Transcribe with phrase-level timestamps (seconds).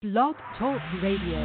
[0.00, 1.40] Blog Talk Radio.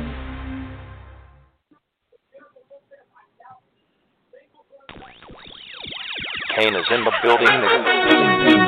[6.55, 8.62] Kane is in the building.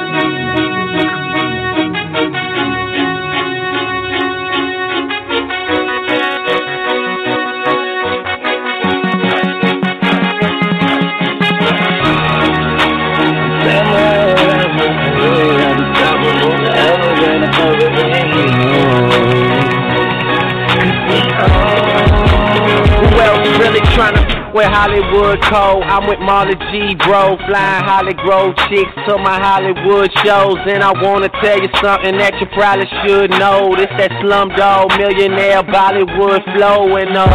[24.66, 25.84] Wear Hollywood code?
[25.84, 30.58] I'm with Marley G, bro, flying Hollywood chicks to my Hollywood shows.
[30.66, 33.76] And I wanna tell you something that you probably should know.
[33.76, 36.98] This that slumdog millionaire Bollywood flow.
[36.98, 37.26] And uh,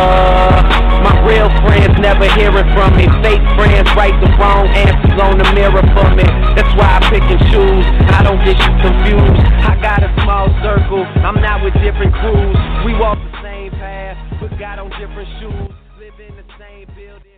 [1.02, 3.06] my real friends never hear it from me.
[3.22, 6.26] Fake friends write the wrong answers on the mirror for me.
[6.58, 7.86] That's why I pick and choose.
[8.10, 9.40] I don't get you confused.
[9.62, 11.04] I got a small circle.
[11.22, 12.58] I'm not with different crews.
[12.84, 15.70] We walk the same path, but got on different shoes.
[16.00, 16.89] Live in the same.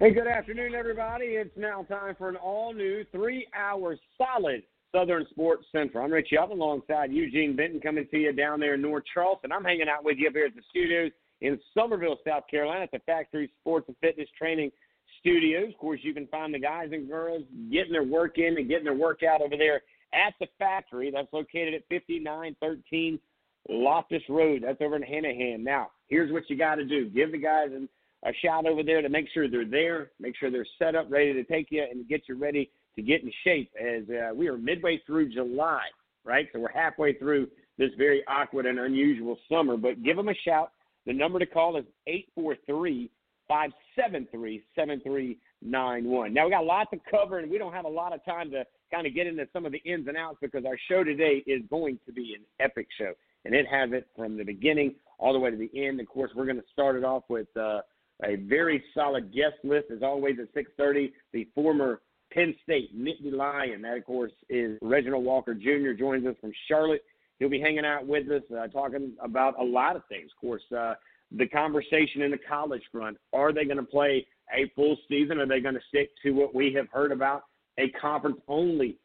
[0.03, 1.27] Hey, good afternoon, everybody.
[1.27, 6.05] It's now time for an all new three hour solid Southern Sports Central.
[6.05, 9.53] I'm Rich Up alongside Eugene Benton coming to you down there in North Charleston.
[9.53, 12.91] I'm hanging out with you up here at the studios in Summerville, South Carolina, at
[12.91, 14.73] the Factory Sports and Fitness Training
[15.21, 15.69] Studios.
[15.69, 18.87] Of course, you can find the guys and girls getting their work in and getting
[18.87, 21.13] their workout over there at the factory.
[21.13, 23.21] That's located at 5913
[23.69, 24.65] Loftus Road.
[24.67, 25.61] That's over in Hanahan.
[25.61, 27.89] Now, here's what you got to do give the guys an,
[28.25, 31.33] a shout over there to make sure they're there, make sure they're set up, ready
[31.33, 34.57] to take you and get you ready to get in shape as uh, we are
[34.57, 35.83] midway through July,
[36.25, 36.47] right?
[36.53, 39.77] So we're halfway through this very awkward and unusual summer.
[39.77, 40.73] But give them a shout.
[41.07, 43.11] The number to call is 843
[43.49, 46.33] 573 7391.
[46.33, 48.51] Now, we got a lot to cover, and we don't have a lot of time
[48.53, 51.43] to kind of get into some of the ins and outs because our show today
[51.47, 53.13] is going to be an epic show.
[53.45, 56.01] And it has it from the beginning all the way to the end.
[56.01, 57.81] Of course, we're going to start it off with uh,
[58.25, 61.13] a very solid guest list, as always, at 6.30.
[61.33, 62.01] The former
[62.33, 67.03] Penn State Nittany Lion, that, of course, is Reginald Walker Jr., joins us from Charlotte.
[67.39, 70.31] He'll be hanging out with us, uh, talking about a lot of things.
[70.37, 70.95] Of course, uh,
[71.37, 73.17] the conversation in the college front.
[73.33, 75.39] Are they going to play a full season?
[75.39, 77.45] Are they going to stick to what we have heard about,
[77.79, 78.99] a conference only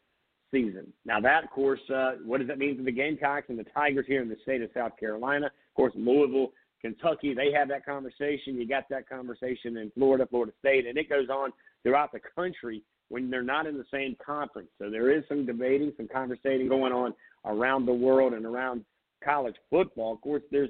[0.51, 0.91] season?
[1.05, 4.05] Now, that, of course, uh, what does that mean for the Gamecocks and the Tigers
[4.07, 5.47] here in the state of South Carolina?
[5.47, 6.51] Of course, Louisville,
[6.93, 8.55] Kentucky, they have that conversation.
[8.55, 11.51] You got that conversation in Florida, Florida State, and it goes on
[11.83, 14.69] throughout the country when they're not in the same conference.
[14.79, 17.13] So there is some debating, some conversating going on
[17.45, 18.85] around the world and around
[19.23, 20.13] college football.
[20.13, 20.69] Of course, there's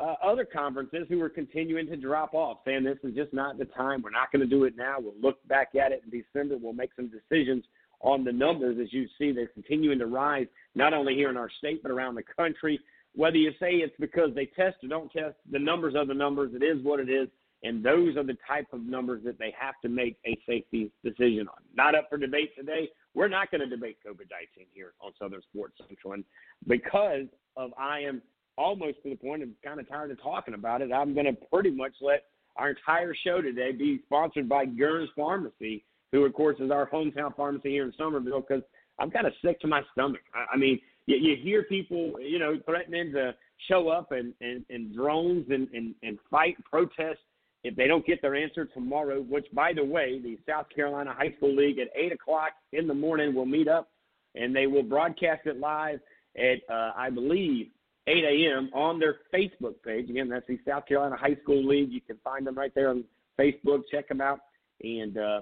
[0.00, 3.66] uh, other conferences who are continuing to drop off, saying this is just not the
[3.66, 4.02] time.
[4.02, 4.96] We're not going to do it now.
[4.98, 6.56] We'll look back at it in December.
[6.56, 7.64] We'll make some decisions
[8.00, 11.50] on the numbers as you see they're continuing to rise, not only here in our
[11.58, 12.80] state, but around the country.
[13.14, 16.52] Whether you say it's because they test or don't test, the numbers are the numbers.
[16.54, 17.28] It is what it is.
[17.64, 21.46] And those are the type of numbers that they have to make a safety decision
[21.48, 21.62] on.
[21.76, 22.88] Not up for debate today.
[23.14, 26.14] We're not going to debate COVID 19 here on Southern Sports Central.
[26.14, 26.24] And
[26.66, 28.22] because of I am
[28.58, 31.36] almost to the point of kind of tired of talking about it, I'm going to
[31.52, 32.24] pretty much let
[32.56, 37.34] our entire show today be sponsored by Gurns Pharmacy, who, of course, is our hometown
[37.36, 38.62] pharmacy here in Summerville, because
[38.98, 40.20] I'm kind of sick to my stomach.
[40.34, 43.34] I, I mean, you, you hear people, you know, threatening to
[43.68, 47.20] show up and, and, and drones and, and, and fight, protest
[47.64, 51.32] if they don't get their answer tomorrow, which, by the way, the South Carolina High
[51.36, 53.88] School League at 8 o'clock in the morning will meet up
[54.34, 56.00] and they will broadcast it live
[56.36, 57.68] at, uh, I believe,
[58.08, 58.70] 8 a.m.
[58.74, 60.10] on their Facebook page.
[60.10, 61.92] Again, that's the South Carolina High School League.
[61.92, 63.04] You can find them right there on
[63.38, 63.82] Facebook.
[63.92, 64.40] Check them out
[64.82, 65.40] and uh,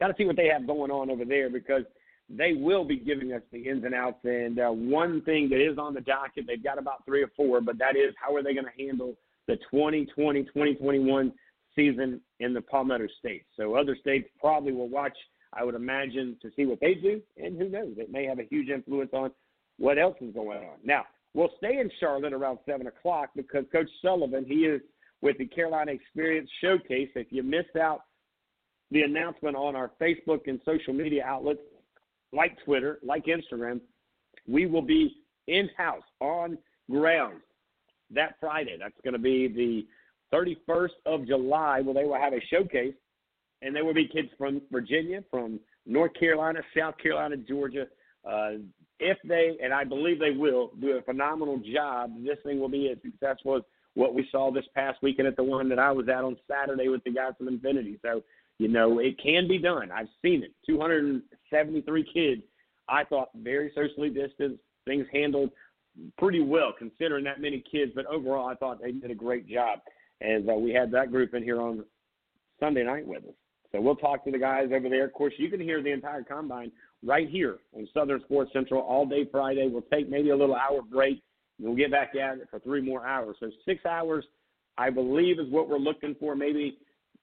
[0.00, 1.84] kind of see what they have going on over there because
[2.28, 4.24] they will be giving us the ins and outs.
[4.24, 7.60] And uh, one thing that is on the docket, they've got about three or four,
[7.60, 9.14] but that is how are they going to handle
[9.46, 11.32] the 2020-2021
[11.76, 13.44] season in the Palmetto State.
[13.56, 15.16] So other states probably will watch,
[15.52, 18.44] I would imagine, to see what they do, and who knows, it may have a
[18.44, 19.30] huge influence on
[19.78, 20.78] what else is going on.
[20.84, 21.04] Now,
[21.34, 24.80] we'll stay in Charlotte around 7 o'clock because Coach Sullivan, he is
[25.20, 27.10] with the Carolina Xperience Showcase.
[27.14, 28.04] If you missed out
[28.90, 31.60] the announcement on our Facebook and social media outlets
[32.34, 33.80] like Twitter, like Instagram,
[34.46, 35.16] we will be
[35.46, 36.58] in house on
[36.90, 37.42] grounds
[38.10, 38.76] that Friday.
[38.78, 39.86] That's going to be the
[40.34, 42.94] 31st of July, where they will have a showcase,
[43.62, 47.86] and there will be kids from Virginia, from North Carolina, South Carolina, Georgia.
[48.28, 48.52] Uh,
[49.00, 52.90] if they, and I believe they will, do a phenomenal job, this thing will be
[52.90, 53.62] as successful as
[53.94, 56.88] what we saw this past weekend at the one that I was at on Saturday
[56.88, 57.98] with the guys from Infinity.
[58.02, 58.22] So,
[58.58, 59.90] you know, it can be done.
[59.90, 60.52] I've seen it.
[60.66, 62.42] 273 kids.
[62.88, 65.50] I thought very socially distanced, things handled
[66.18, 67.92] pretty well considering that many kids.
[67.94, 69.80] But overall, I thought they did a great job
[70.20, 71.84] as uh, we had that group in here on
[72.60, 73.34] Sunday night with us.
[73.72, 75.04] So we'll talk to the guys over there.
[75.04, 76.70] Of course, you can hear the entire combine
[77.04, 79.68] right here on Southern Sports Central all day Friday.
[79.68, 81.22] We'll take maybe a little hour break.
[81.58, 83.36] And we'll get back at it for three more hours.
[83.40, 84.24] So six hours,
[84.78, 86.36] I believe, is what we're looking for.
[86.36, 86.78] Maybe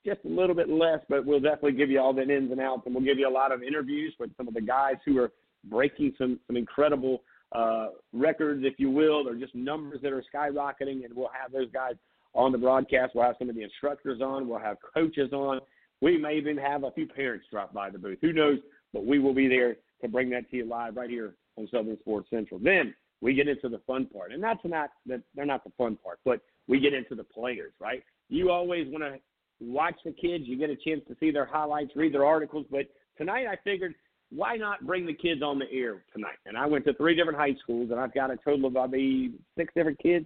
[0.06, 2.84] just a little bit less, but we'll definitely give you all the ins and outs,
[2.86, 5.32] and we'll give you a lot of interviews with some of the guys who are
[5.66, 7.22] breaking some some incredible
[7.52, 11.70] uh, records, if you will, or just numbers that are skyrocketing, and we'll have those
[11.72, 11.94] guys
[12.34, 13.14] on the broadcast.
[13.14, 14.48] We'll have some of the instructors on.
[14.48, 15.60] We'll have coaches on.
[16.02, 18.20] We may even have a few parents drop by the booth.
[18.22, 18.60] Who knows?
[18.94, 21.98] But we will be there to bring that to you live right here on Southern
[22.00, 22.60] Sports Central.
[22.60, 25.98] Then we get into the fun part, and that's not that they're not the fun
[26.04, 28.04] part, but we get into the players, right?
[28.30, 29.20] You always want to
[29.62, 30.46] watch the kids.
[30.48, 32.66] You get a chance to see their highlights, read their articles.
[32.70, 32.88] But
[33.18, 33.94] tonight I figured,
[34.30, 36.38] why not bring the kids on the air tonight?
[36.46, 39.34] And I went to three different high schools, and I've got a total of maybe
[39.58, 40.26] six different kids,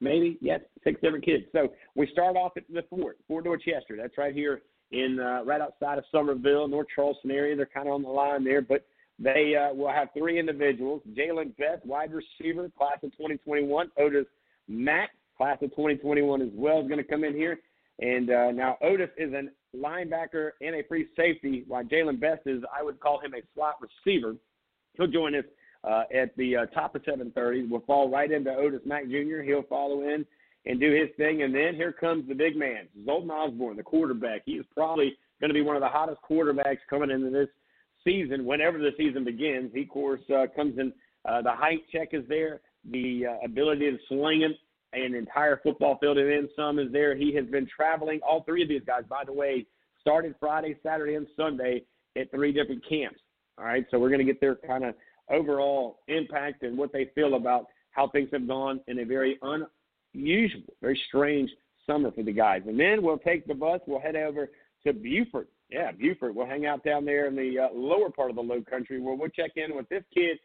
[0.00, 1.44] maybe yes, six different kids.
[1.52, 3.96] So we start off at the Fort, Fort Dorchester.
[3.96, 7.56] That's right here in uh, right outside of Summerville, North Charleston area.
[7.56, 8.84] They're kind of on the line there, but
[9.18, 14.26] they uh, will have three individuals: Jalen Beth, wide receiver, class of 2021; Otis
[14.68, 17.60] Mack, class of 2021 as well, is going to come in here.
[17.98, 19.44] And uh, now Otis is a
[19.76, 23.76] linebacker and a free safety, while Jalen Best is, I would call him a slot
[23.80, 24.36] receiver.
[24.94, 25.44] He'll join us
[25.84, 27.70] uh, at the uh, top of 7:30.
[27.70, 29.40] We'll fall right into Otis Mack Jr.
[29.42, 30.26] He'll follow in
[30.66, 34.42] and do his thing, and then here comes the big man, Zoltan Osborne, the quarterback.
[34.44, 37.48] He is probably going to be one of the hottest quarterbacks coming into this
[38.04, 38.44] season.
[38.44, 40.92] Whenever the season begins, he of course uh, comes in.
[41.24, 42.60] Uh, the height check is there,
[42.90, 44.56] the uh, ability to sling it
[45.04, 47.14] an entire football field and then some is there.
[47.14, 48.20] He has been traveling.
[48.28, 49.66] All three of these guys, by the way,
[50.00, 51.82] started Friday, Saturday, and Sunday
[52.16, 53.20] at three different camps.
[53.58, 54.94] All right, so we're going to get their kind of
[55.30, 60.62] overall impact and what they feel about how things have gone in a very unusual,
[60.80, 61.50] very strange
[61.86, 62.62] summer for the guys.
[62.66, 63.80] And then we'll take the bus.
[63.86, 64.50] We'll head over
[64.86, 65.48] to Beaufort.
[65.70, 66.34] Yeah, Beaufort.
[66.34, 69.14] We'll hang out down there in the uh, lower part of the Low Country where
[69.14, 70.38] we'll check in with this kid,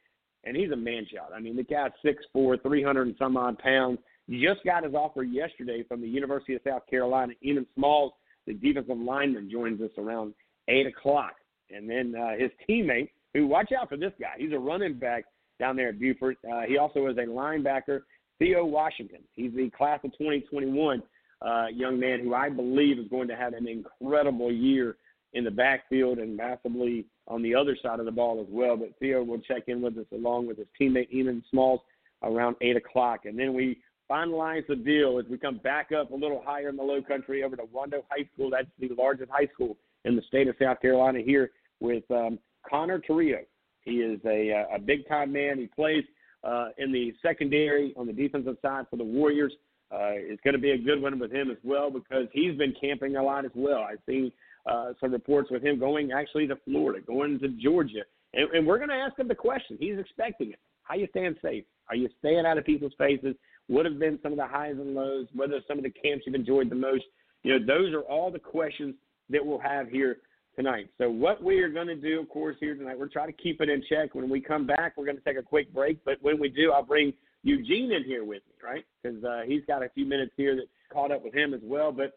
[0.45, 1.31] and he's a man child.
[1.35, 3.99] I mean, the guy's six four, three hundred and some odd pounds
[4.31, 7.33] just got his offer yesterday from the University of South Carolina.
[7.45, 8.13] Enan Smalls,
[8.47, 10.33] the defensive lineman, joins us around
[10.67, 11.33] 8 o'clock.
[11.69, 15.25] And then uh, his teammate, who watch out for this guy, he's a running back
[15.59, 16.37] down there at Beaufort.
[16.49, 18.01] Uh, he also is a linebacker,
[18.39, 19.19] Theo Washington.
[19.33, 21.01] He's the class of 2021
[21.41, 24.97] uh, young man who I believe is going to have an incredible year
[25.33, 28.75] in the backfield and massively on the other side of the ball as well.
[28.75, 31.79] But Theo will check in with us along with his teammate Enan Smalls
[32.23, 33.21] around 8 o'clock.
[33.25, 33.79] And then we
[34.11, 37.43] finalize the deal as we come back up a little higher in the low country
[37.43, 38.49] over to Wando High School.
[38.49, 42.37] That's the largest high school in the state of South Carolina here with um,
[42.69, 43.39] Connor Torrio.
[43.83, 45.57] He is a, a big time man.
[45.57, 46.03] He plays
[46.43, 49.53] uh, in the secondary on the defensive side for the Warriors.
[49.91, 52.73] Uh, it's going to be a good one with him as well because he's been
[52.79, 53.79] camping a lot as well.
[53.79, 54.31] I've seen
[54.65, 58.03] uh, some reports with him going actually to Florida, going to Georgia,
[58.33, 59.77] and, and we're going to ask him the question.
[59.79, 60.59] He's expecting it.
[60.83, 61.65] How you staying safe?
[61.89, 63.35] Are you staying out of people's faces?
[63.67, 65.27] What have been some of the highs and lows?
[65.33, 67.03] What are some of the camps you've enjoyed the most?
[67.43, 68.95] You know, those are all the questions
[69.29, 70.17] that we'll have here
[70.55, 70.89] tonight.
[70.97, 73.61] So what we are going to do, of course, here tonight, we're trying to keep
[73.61, 74.13] it in check.
[74.13, 76.03] When we come back, we're going to take a quick break.
[76.03, 77.13] But when we do, I'll bring
[77.43, 78.85] Eugene in here with me, right?
[79.01, 81.91] Because uh, he's got a few minutes here that caught up with him as well.
[81.91, 82.13] But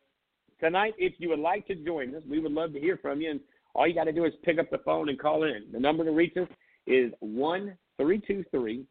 [0.61, 3.31] tonight, if you would like to join us, we would love to hear from you.
[3.31, 3.41] And
[3.75, 5.65] all you got to do is pick up the phone and call in.
[5.73, 6.49] The number to reach us
[6.87, 8.85] is one three two three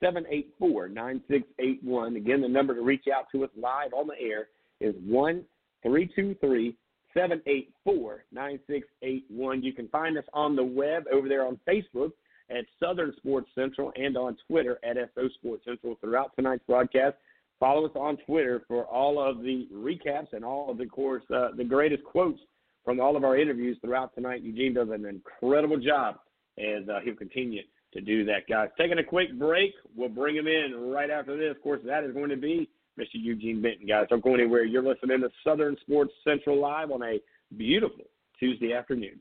[0.00, 2.16] 784 9681.
[2.16, 4.48] Again, the number to reach out to us live on the air
[4.80, 5.44] is 1
[5.82, 6.76] 323
[7.14, 9.62] 784 9681.
[9.62, 12.12] You can find us on the web over there on Facebook
[12.50, 17.16] at Southern Sports Central and on Twitter at SO Sports Central throughout tonight's broadcast.
[17.60, 21.48] Follow us on Twitter for all of the recaps and all of the course uh,
[21.56, 22.38] the greatest quotes
[22.84, 24.42] from all of our interviews throughout tonight.
[24.42, 26.16] Eugene does an incredible job
[26.56, 28.68] as uh, he'll continue to do that, guys.
[28.78, 29.72] Taking a quick break.
[29.96, 31.56] We'll bring him in right after this.
[31.56, 32.68] Of course, that is going to be
[32.98, 33.14] Mr.
[33.14, 34.06] Eugene Benton, guys.
[34.10, 34.64] Don't go anywhere.
[34.64, 37.18] You're listening to Southern Sports Central Live on a
[37.56, 38.04] beautiful
[38.38, 39.20] Tuesday afternoon.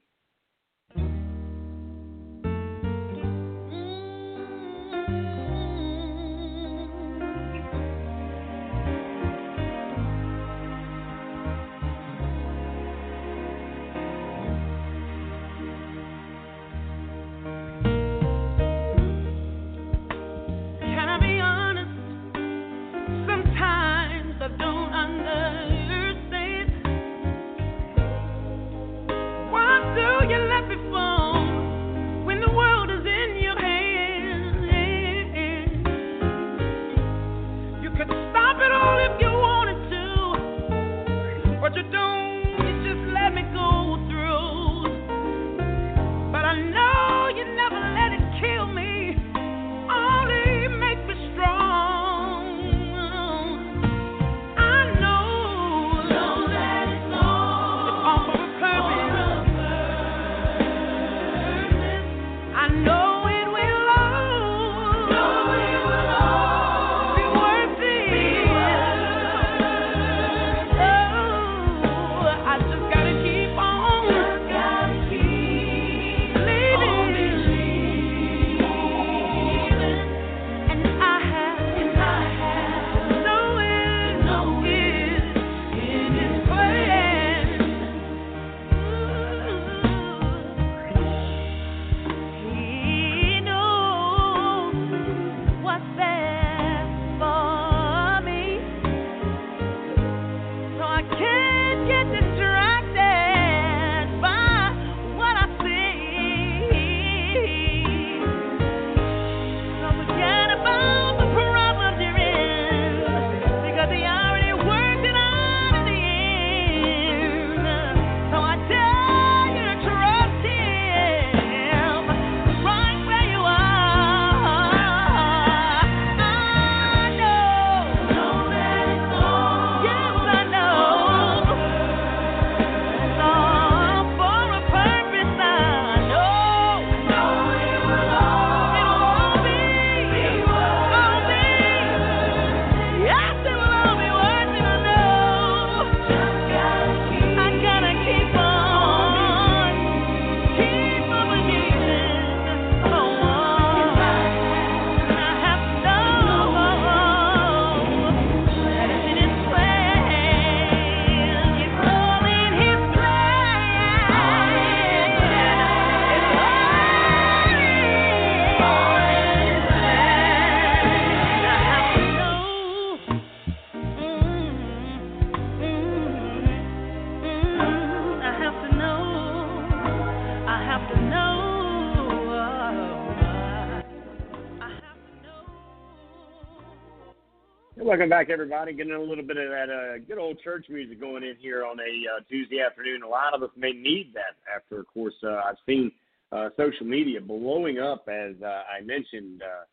[188.08, 188.72] Welcome back, everybody.
[188.72, 191.78] Getting a little bit of that uh, good old church music going in here on
[191.78, 193.04] a uh, Tuesday afternoon.
[193.04, 195.92] A lot of us may need that after, of course, uh, I've seen
[196.32, 199.42] uh, social media blowing up, as uh, I mentioned.
[199.42, 199.66] Uh,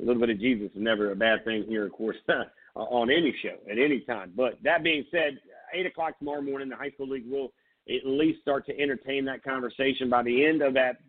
[0.00, 2.16] a little bit of Jesus is never a bad thing here, of course,
[2.76, 4.34] on any show at any time.
[4.36, 5.40] But that being said,
[5.74, 7.52] 8 o'clock tomorrow morning, the high school league will
[7.88, 11.00] at least start to entertain that conversation by the end of that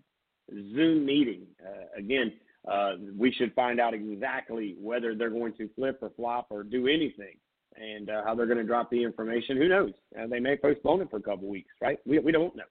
[0.49, 1.43] Zoom meeting.
[1.63, 2.33] Uh, again,
[2.69, 6.87] uh, we should find out exactly whether they're going to flip or flop or do
[6.87, 7.35] anything
[7.75, 9.57] and uh, how they're going to drop the information.
[9.57, 9.93] Who knows?
[10.19, 11.97] Uh, they may postpone it for a couple weeks, right?
[12.05, 12.63] We, we don't know.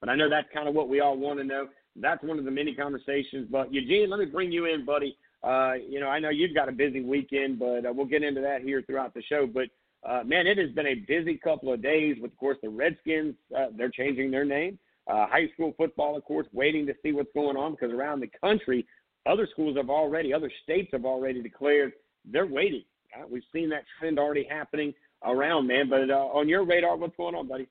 [0.00, 1.68] But I know that's kind of what we all want to know.
[1.96, 3.48] That's one of the many conversations.
[3.50, 5.16] But Eugene, let me bring you in, buddy.
[5.42, 8.40] Uh, you know, I know you've got a busy weekend, but uh, we'll get into
[8.40, 9.46] that here throughout the show.
[9.46, 9.68] But
[10.08, 13.34] uh, man, it has been a busy couple of days with, of course, the Redskins.
[13.56, 14.78] Uh, they're changing their name.
[15.08, 18.30] Uh, high school football, of course, waiting to see what's going on because around the
[18.40, 18.86] country,
[19.28, 21.92] other schools have already, other states have already declared
[22.24, 22.84] they're waiting.
[23.14, 24.92] Uh, we've seen that trend already happening
[25.24, 25.88] around, man.
[25.88, 27.68] But uh, on your radar, what's going on, buddy?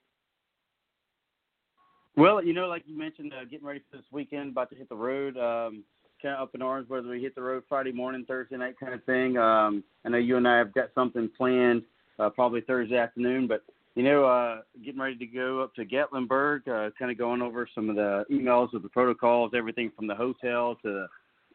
[2.16, 4.88] Well, you know, like you mentioned, uh, getting ready for this weekend, about to hit
[4.88, 5.36] the road.
[5.36, 5.84] Um,
[6.20, 8.92] kind of up in arms whether we hit the road Friday morning, Thursday night, kind
[8.92, 9.36] of thing.
[9.38, 11.82] Um, I know you and I have got something planned,
[12.18, 13.62] uh, probably Thursday afternoon, but
[13.94, 17.68] you know, uh, getting ready to go up to Gatlinburg, uh, kind of going over
[17.72, 21.06] some of the emails of the protocols, everything from the hotel to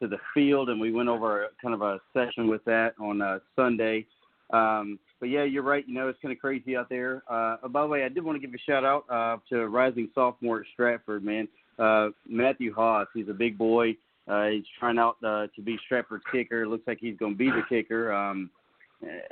[0.02, 3.40] to the field, and we went over kind of a session with that on uh,
[3.56, 4.06] Sunday.
[4.52, 5.88] Um, but yeah, you're right.
[5.88, 7.24] You know, it's kind of crazy out there.
[7.30, 10.10] Uh, by the way, I did want to give a shout out uh, to rising
[10.14, 11.48] sophomore at Stratford, man.
[11.80, 13.08] Uh, Matthew Haas.
[13.14, 13.96] He's a big boy.
[14.28, 16.68] Uh, he's trying out uh, to be Stratford's kicker.
[16.68, 18.14] Looks like he's going to be the kicker.
[18.14, 18.50] Um,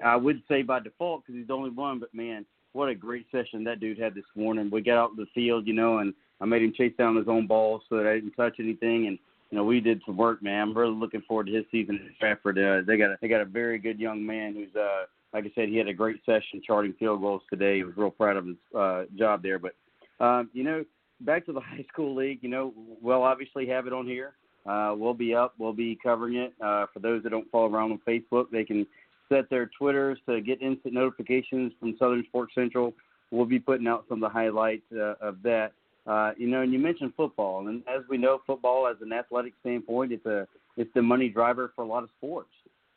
[0.03, 3.25] I would say by default because he's the only one, but man, what a great
[3.32, 4.70] session that dude had this morning.
[4.72, 7.27] We got out in the field, you know, and I made him chase down his
[7.27, 9.20] own ball so that I didn't touch anything, and
[9.51, 10.62] you know, we did some work, man.
[10.62, 12.58] I'm really looking forward to his season at Stratford.
[12.58, 15.51] Uh, they got a, they got a very good young man who's uh like I
[15.55, 17.77] said, he had a great session charting field goals today.
[17.77, 19.60] He was real proud of his uh job there.
[19.60, 19.75] But
[20.24, 20.86] um, you know,
[21.22, 24.34] back to the high school league, you know, we'll obviously have it on here.
[24.65, 26.53] Uh we'll be up, we'll be covering it.
[26.63, 28.88] Uh for those that don't follow around on Facebook, they can
[29.27, 32.93] set their Twitters to get instant notifications from Southern Sports Central.
[33.31, 35.72] We'll be putting out some of the highlights uh, of that.
[36.08, 39.53] Uh, you know, and you mentioned football, and as we know, football as an athletic
[39.62, 42.50] standpoint, it's a it's the money driver for a lot of sports,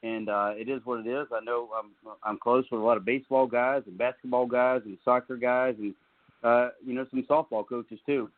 [0.02, 1.26] and uh, it is what it is.
[1.30, 1.90] I know I'm
[2.22, 5.94] I'm close with a lot of baseball guys and basketball guys and soccer guys, and
[6.42, 8.30] uh, you know some softball coaches too.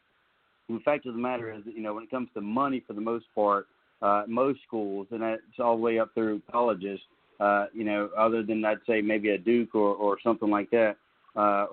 [0.69, 2.83] And the fact of the matter is, that, you know, when it comes to money,
[2.85, 3.69] for the most part,
[4.03, 6.99] uh, most schools, and that's all the way up through colleges,
[7.39, 10.97] uh, you know, other than I'd say maybe a Duke or or something like that,
[11.37, 11.67] uh,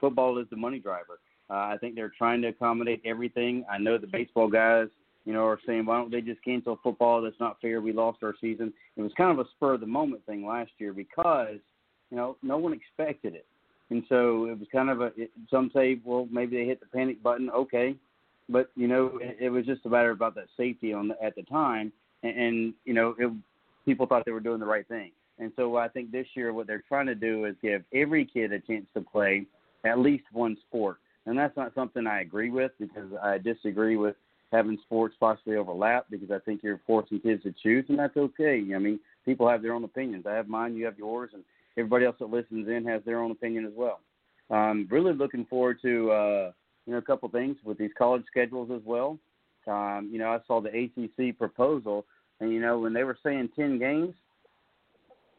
[0.00, 1.20] football is the money driver.
[1.54, 3.64] Uh, I think they're trying to accommodate everything.
[3.70, 4.88] I know the baseball guys,
[5.24, 7.22] you know, are saying, why don't they just cancel football?
[7.22, 7.80] That's not fair.
[7.80, 8.72] We lost our season.
[8.96, 11.58] It was kind of a spur of the moment thing last year because,
[12.10, 13.46] you know, no one expected it.
[13.90, 16.86] And so it was kind of a, it, some say, well, maybe they hit the
[16.86, 17.50] panic button.
[17.50, 17.94] Okay.
[18.48, 21.36] But, you know, it, it was just a matter about that safety on the, at
[21.36, 21.92] the time.
[22.24, 23.32] And, and you know, it,
[23.84, 25.12] people thought they were doing the right thing.
[25.38, 28.52] And so I think this year what they're trying to do is give every kid
[28.52, 29.46] a chance to play
[29.84, 34.16] at least one sport and that's not something I agree with because I disagree with
[34.52, 38.62] having sports possibly overlap because I think you're forcing kids to choose, and that's okay.
[38.74, 40.26] I mean, people have their own opinions.
[40.26, 41.42] I have mine, you have yours, and
[41.76, 44.00] everybody else that listens in has their own opinion as well.
[44.50, 46.52] I'm really looking forward to uh,
[46.86, 49.18] you know a couple things with these college schedules as well.
[49.66, 52.04] Um, you know, I saw the ACC proposal,
[52.40, 54.14] and you know when they were saying ten games,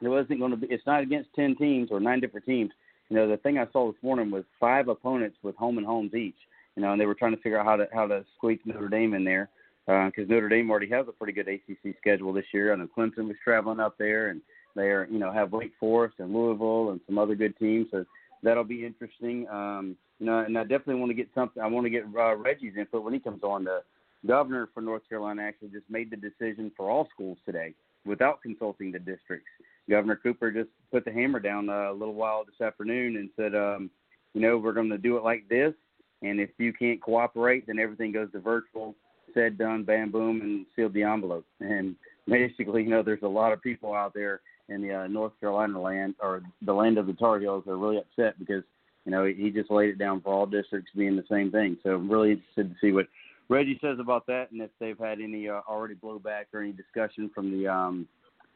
[0.02, 0.68] it wasn't going to be.
[0.68, 2.72] It's not against ten teams or nine different teams.
[3.10, 6.14] You know, the thing I saw this morning was five opponents with home and homes
[6.14, 6.36] each.
[6.76, 8.90] You know, and they were trying to figure out how to how to squeak Notre
[8.90, 9.50] Dame in there
[9.86, 12.74] because uh, Notre Dame already has a pretty good ACC schedule this year.
[12.74, 14.42] I know Clemson was traveling up there, and
[14.76, 17.88] they are you know have Wake Forest and Louisville and some other good teams.
[17.92, 18.06] So
[18.44, 19.48] that'll be interesting.
[19.50, 21.62] Um, you know, and I definitely want to get something.
[21.62, 23.64] I want to get uh, Reggie's input when he comes on.
[23.64, 23.82] The
[24.26, 27.74] governor for North Carolina actually just made the decision for all schools today
[28.06, 29.50] without consulting the districts.
[29.90, 33.56] Governor Cooper just put the hammer down uh, a little while this afternoon and said,
[33.56, 33.90] um,
[34.34, 35.74] you know, we're going to do it like this,
[36.22, 38.96] and if you can't cooperate, then everything goes to virtual.
[39.34, 41.46] Said, done, bam, boom, and sealed the envelope.
[41.60, 41.96] And
[42.28, 45.80] basically, you know, there's a lot of people out there in the uh, North Carolina
[45.80, 48.64] land or the land of the Tar Heels are really upset because
[49.06, 51.78] you know he just laid it down for all districts being the same thing.
[51.84, 53.08] So I'm really interested to see what
[53.50, 57.30] Reggie says about that, and if they've had any uh, already blowback or any discussion
[57.34, 58.08] from the um,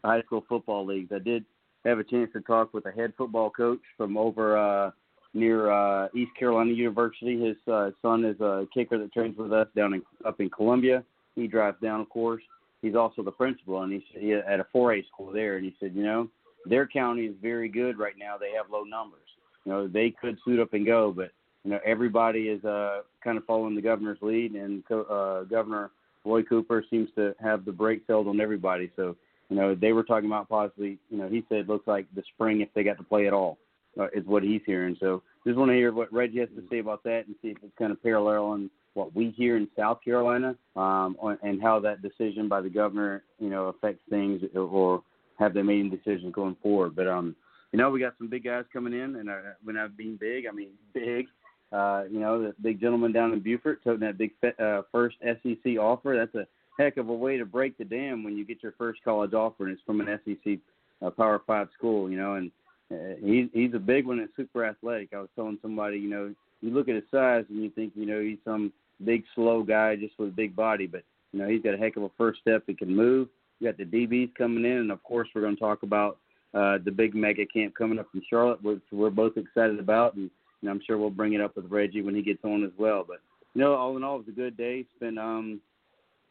[0.04, 1.12] high school football leagues.
[1.14, 1.46] I did
[1.86, 4.92] have a chance to talk with a head football coach from over uh,
[5.34, 7.40] near uh, East Carolina University.
[7.40, 11.04] His uh, son is a kicker that trains with us down in up in Columbia.
[11.36, 12.44] He drives down, of course.
[12.82, 15.58] He's also the principal, and he's he, at a 4A school there.
[15.58, 16.30] And he said, you know,
[16.66, 18.38] their county is very good right now.
[18.38, 19.20] They have low numbers.
[19.66, 21.32] You know, they could suit up and go, but
[21.64, 25.92] you know everybody is uh, kind of following the governor's lead, and uh, Governor
[26.26, 28.90] Roy Cooper seems to have the brakes held on everybody.
[28.96, 29.16] So
[29.50, 30.98] you know they were talking about possibly.
[31.10, 33.58] You know, he said looks like the spring if they got to play at all
[34.00, 34.96] uh, is what he's hearing.
[35.00, 37.58] So just want to hear what Reggie has to say about that and see if
[37.64, 42.50] it's kind of paralleling what we hear in South Carolina um, and how that decision
[42.50, 45.04] by the governor, you know, affects things or
[45.38, 46.96] have they made decisions going forward.
[46.96, 47.36] But um,
[47.72, 50.46] you know, we got some big guys coming in, and uh, when I mean big,
[50.48, 51.28] I mean big.
[51.72, 55.78] Uh, you know, the big gentleman down in Beaufort toting that big uh, first SEC
[55.80, 56.16] offer.
[56.18, 56.48] That's a
[56.80, 59.66] heck of a way to break the dam when you get your first college offer,
[59.66, 60.58] and it's from an SEC
[61.06, 62.10] uh, Power Five school.
[62.10, 62.52] You know, and
[62.92, 65.10] uh, he's he's a big one and super athletic.
[65.14, 68.06] I was telling somebody, you know, you look at his size and you think, you
[68.06, 68.74] know, he's some
[69.06, 71.96] big slow guy just with a big body, but you know, he's got a heck
[71.98, 72.64] of a first step.
[72.66, 73.28] He can move.
[73.60, 76.18] You got the DBs coming in, and of course, we're going to talk about
[76.54, 80.32] uh, the big mega camp coming up in Charlotte, which we're both excited about, and,
[80.62, 83.06] and I'm sure we'll bring it up with Reggie when he gets on as well.
[83.08, 83.20] But
[83.54, 84.86] you know, all in all, it was a good day.
[84.96, 85.60] Spent um,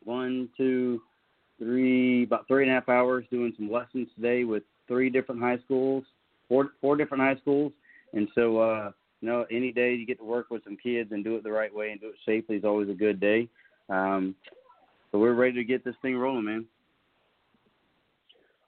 [0.05, 1.01] one, two,
[1.59, 5.59] three, about three and a half hours doing some lessons today with three different high
[5.65, 6.05] schools,
[6.49, 7.73] four four different high schools,
[8.13, 11.25] and so uh, you know, any day you get to work with some kids and
[11.25, 13.49] do it the right way and do it safely is always a good day.
[13.89, 14.35] Um,
[15.11, 16.67] so we're ready to get this thing rolling, man.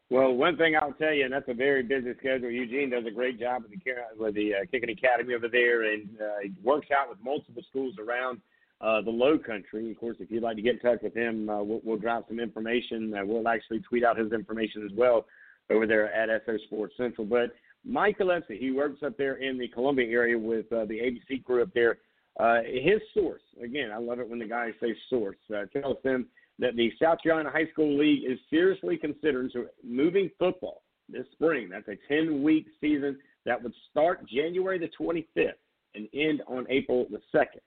[0.09, 2.51] Well, one thing I'll tell you, and that's a very busy schedule.
[2.51, 3.79] Eugene does a great job with the
[4.19, 8.41] with the uh, kicking academy over there, and uh, works out with multiple schools around
[8.81, 9.91] uh, the Low Country.
[9.91, 12.29] Of course, if you'd like to get in touch with him, uh, we'll, we'll drop
[12.29, 13.15] some information.
[13.15, 15.27] Uh, we'll actually tweet out his information as well
[15.71, 17.27] over there at SO Sports Central.
[17.27, 17.53] But
[17.85, 21.63] Mike Gillespie, he works up there in the Columbia area with uh, the ABC crew
[21.63, 21.99] up there.
[22.39, 26.27] Uh, his source, again, I love it when the guys say source, uh, tells them
[26.59, 29.51] that the South Carolina High School League is seriously considering
[29.83, 31.69] moving football this spring.
[31.71, 35.53] That's a 10 week season that would start January the 25th
[35.95, 37.61] and end on April the 2nd.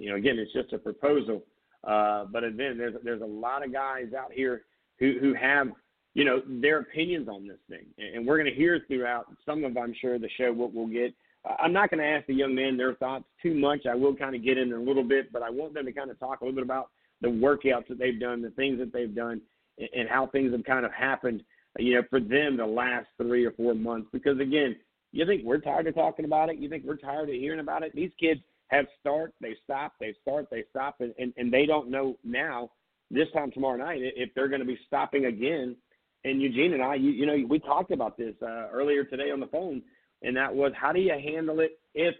[0.00, 1.42] You know, again, it's just a proposal.
[1.84, 4.62] Uh, but then there's there's a lot of guys out here
[4.98, 5.68] who who have
[6.14, 9.76] you know their opinions on this thing, and we're going to hear throughout some of
[9.76, 11.14] I'm sure the show what we'll get.
[11.58, 13.86] I'm not going to ask the young men their thoughts too much.
[13.86, 16.10] I will kind of get in a little bit, but I want them to kind
[16.10, 16.90] of talk a little bit about
[17.22, 19.40] the workouts that they've done, the things that they've done,
[19.78, 21.42] and how things have kind of happened,
[21.78, 24.08] you know, for them the last three or four months.
[24.12, 24.76] Because again,
[25.12, 26.58] you think we're tired of talking about it?
[26.58, 27.94] You think we're tired of hearing about it?
[27.94, 31.90] These kids have start, they stop, they start, they stop, and, and, and they don't
[31.90, 32.70] know now,
[33.10, 35.76] this time tomorrow night, if they're going to be stopping again.
[36.24, 39.40] And Eugene and I, you, you know, we talked about this uh, earlier today on
[39.40, 39.82] the phone,
[40.22, 42.14] and that was how do you handle it if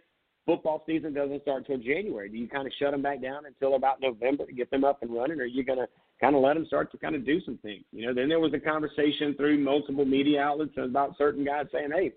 [0.46, 2.28] football season doesn't start until January.
[2.28, 5.02] Do you kind of shut them back down until about November to get them up
[5.02, 5.86] and running, or are you going to
[6.20, 7.84] kind of let them start to kind of do some things?
[7.92, 11.90] You know, then there was a conversation through multiple media outlets about certain guys saying,
[11.94, 12.12] hey,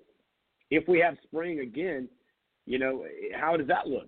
[0.71, 2.09] if we have spring again,
[2.65, 4.07] you know, how does that look?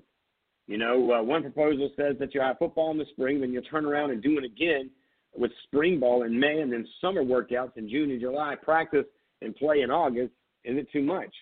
[0.68, 3.62] You know, uh, one proposal says that you have football in the spring, then you
[3.62, 4.90] turn around and do it again
[5.36, 9.06] with spring ball in May and then summer workouts in June and July, practice
[9.42, 10.32] and play in August.
[10.64, 11.34] Is it too much?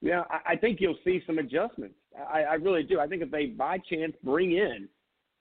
[0.00, 1.96] Yeah, I, I think you'll see some adjustments.
[2.16, 3.00] I, I really do.
[3.00, 4.88] I think if they by chance bring in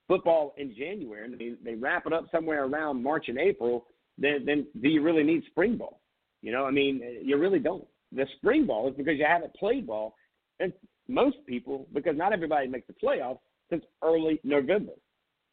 [0.08, 3.86] football in January and they, they wrap it up somewhere around March and April,
[4.17, 6.02] then then do you really need spring ball?
[6.41, 7.86] You know, I mean, you really don't.
[8.12, 10.15] The spring ball is because you haven't played ball,
[10.60, 10.74] and
[11.08, 13.39] most people because not everybody makes the playoffs
[13.70, 14.93] since early November.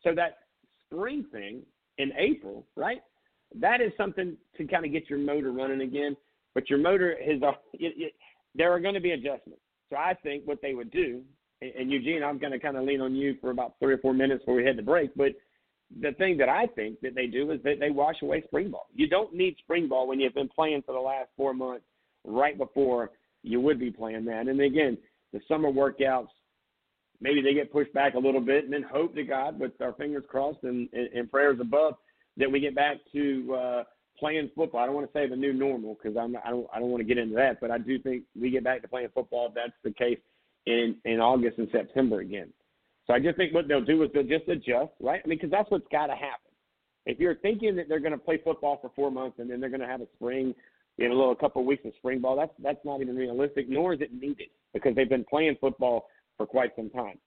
[0.02, 0.38] So that
[0.86, 1.62] spring thing
[1.98, 3.02] in April, right?
[3.54, 6.16] That is something to kind of get your motor running again.
[6.54, 7.40] But your motor is
[8.54, 9.60] there are going to be adjustments.
[9.90, 11.22] So I think what they would do,
[11.60, 14.12] and Eugene, I'm going to kind of lean on you for about three or four
[14.12, 15.14] minutes before we head to break.
[15.14, 15.32] But
[16.00, 18.86] the thing that I think that they do is that they wash away spring ball.
[18.94, 21.84] You don't need spring ball when you've been playing for the last four months,
[22.24, 23.10] right before
[23.42, 24.48] you would be playing that.
[24.48, 24.98] And again,
[25.34, 26.28] the summer workouts,
[27.20, 29.92] maybe they get pushed back a little bit, and then hope to God, with our
[29.94, 31.94] fingers crossed and, and, and prayers above,
[32.36, 33.84] that we get back to uh,
[34.18, 34.80] playing football.
[34.80, 37.00] I don't want to say the new normal because I'm I don't I don't want
[37.00, 39.54] to get into that, but I do think we get back to playing football if
[39.54, 40.18] that's the case
[40.66, 42.52] in in August and September again.
[43.06, 45.20] So I just think what they'll do is they'll just adjust, right?
[45.22, 46.52] I mean, because that's what's got to happen.
[47.06, 49.68] If you're thinking that they're going to play football for four months and then they're
[49.68, 50.54] going to have a spring,
[50.98, 53.94] know, a little couple of weeks of spring ball, that's that's not even realistic, nor
[53.94, 57.18] is it needed because they've been playing football for quite some time.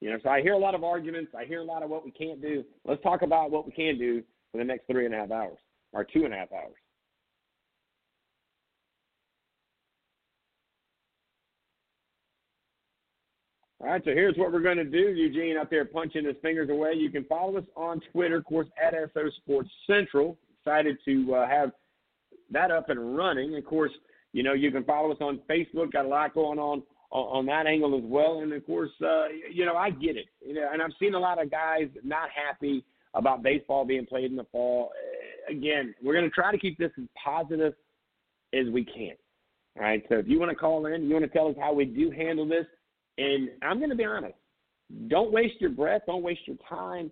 [0.00, 1.32] You know, so I hear a lot of arguments.
[1.38, 2.64] I hear a lot of what we can't do.
[2.84, 4.22] Let's talk about what we can do
[4.52, 5.58] for the next three and a half hours
[5.92, 6.74] or two and a half hours.
[13.80, 15.10] All right, so here's what we're going to do.
[15.10, 16.94] Eugene up there punching his fingers away.
[16.94, 20.38] You can follow us on Twitter, of course, at SO Sports Central.
[20.58, 21.70] Excited to uh, have
[22.50, 23.56] that up and running.
[23.56, 23.92] Of course,
[24.32, 25.92] you know you can follow us on Facebook.
[25.92, 28.40] Got a lot going on on, that angle as well.
[28.40, 30.26] And of course, uh, you know I get it.
[30.44, 34.30] You know, and I've seen a lot of guys not happy about baseball being played
[34.30, 34.90] in the fall.
[35.48, 37.74] Again, we're going to try to keep this as positive
[38.52, 39.12] as we can.
[39.76, 40.02] All right.
[40.08, 42.10] So if you want to call in, you want to tell us how we do
[42.10, 42.66] handle this,
[43.18, 44.34] and I'm going to be honest.
[45.08, 46.02] Don't waste your breath.
[46.06, 47.10] Don't waste your time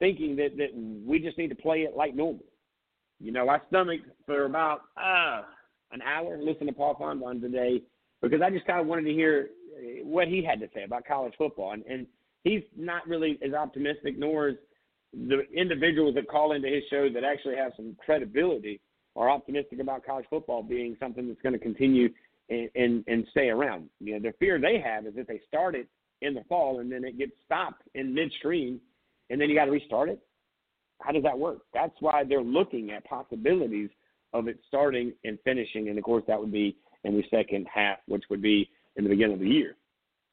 [0.00, 0.74] thinking that that
[1.06, 2.44] we just need to play it like normal.
[3.20, 5.42] You know, I stomached for about uh,
[5.92, 7.82] an hour listening to Paul Finebaum today
[8.22, 9.50] because I just kind of wanted to hear
[10.02, 12.06] what he had to say about college football, and, and
[12.44, 14.56] he's not really as optimistic, nor is
[15.12, 18.80] the individuals that call into his show that actually have some credibility
[19.16, 22.08] are optimistic about college football being something that's going to continue
[22.48, 23.88] and, and, and stay around.
[24.00, 25.88] You know, the fear they have is that they start it
[26.22, 28.80] in the fall and then it gets stopped in midstream
[29.28, 30.20] and then you got to restart it.
[31.00, 31.58] How does that work?
[31.72, 33.90] That's why they're looking at possibilities
[34.32, 35.88] of it starting and finishing.
[35.88, 39.10] And of course, that would be in the second half, which would be in the
[39.10, 39.76] beginning of the year.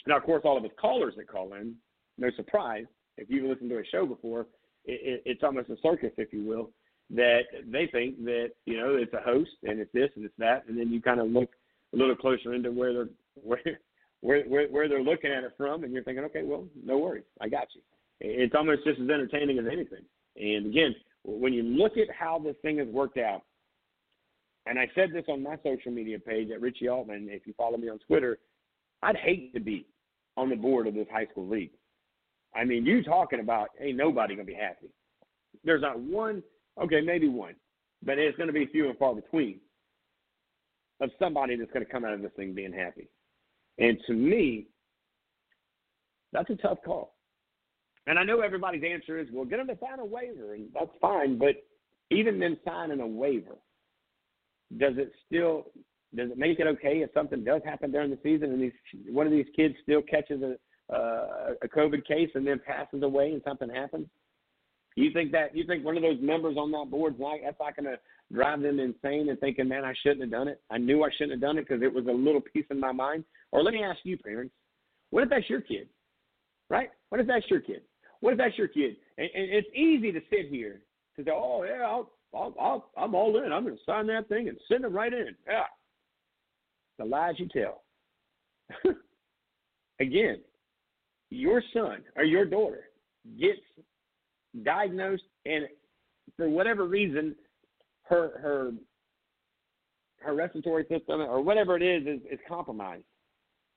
[0.06, 1.76] Now, of course, all of us callers that call in,
[2.18, 2.86] no surprise,
[3.18, 4.48] if you've listened to a show before,
[4.86, 6.70] it, it's almost a circus, if you will,
[7.10, 10.64] that they think that you know it's a host and it's this and it's that,
[10.68, 11.50] and then you kind of look
[11.94, 13.10] a little closer into where they're
[13.44, 13.80] where
[14.22, 17.24] where where, where they're looking at it from, and you're thinking, okay, well, no worries,
[17.42, 17.82] I got you.
[18.20, 20.04] It's almost just as entertaining as anything.
[20.38, 23.44] And again, when you look at how this thing has worked out,
[24.66, 27.30] and I said this on my social media page at Richie Altman.
[27.30, 28.38] If you follow me on Twitter,
[29.02, 29.86] I'd hate to be
[30.36, 31.72] on the board of this high school league.
[32.56, 34.90] I mean, you talking about ain't nobody gonna be happy.
[35.64, 36.44] There's not one,
[36.82, 37.56] okay, maybe one,
[38.04, 39.60] but it's gonna be few and far between
[41.00, 43.08] of somebody that's gonna come out of this thing being happy.
[43.78, 44.68] And to me,
[46.34, 47.17] that's a tough call.
[48.08, 50.90] And I know everybody's answer is, well, get them to sign a waiver, and that's
[51.02, 51.38] fine.
[51.38, 51.56] But
[52.10, 53.58] even them signing a waiver,
[54.78, 55.66] does it still
[56.16, 58.72] does it make it okay if something does happen during the season and these
[59.10, 60.56] one of these kids still catches a
[60.94, 64.08] uh, a COVID case and then passes away and something happens?
[64.96, 67.76] You think that you think one of those members on that board's like that's not
[67.76, 68.00] going to
[68.34, 70.62] drive them insane and thinking, man, I shouldn't have done it.
[70.72, 72.94] I knew I shouldn't have done it because it was a little piece in my
[72.94, 73.26] mind.
[73.52, 74.54] Or let me ask you, parents,
[75.12, 75.88] what if that's your kid?
[76.70, 76.90] Right?
[77.10, 77.82] What if that's your kid?
[78.22, 78.96] What if that's your kid?
[79.18, 80.82] And, and it's easy to sit here
[81.16, 83.52] to say, oh yeah, I'll, I'll, I'll, I'm all in.
[83.52, 85.36] I'm going to sign that thing and send it right in.
[85.48, 85.64] Yeah.
[87.00, 87.84] The lies you tell.
[90.00, 90.42] Again,
[91.30, 92.86] your son or your daughter
[93.40, 93.60] gets
[94.64, 95.66] diagnosed and
[96.36, 97.36] for whatever reason
[98.04, 98.72] her her
[100.20, 103.04] her respiratory system or whatever it is is, is compromised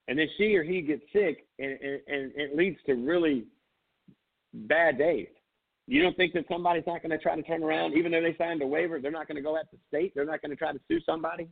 [0.08, 3.44] and then she or he gets sick and, and, and it leads to really
[4.54, 5.28] bad days
[5.86, 8.36] you don't think that somebody's not going to try to turn around even though they
[8.36, 10.56] signed a waiver they're not going to go at the state they're not going to
[10.56, 11.48] try to sue somebody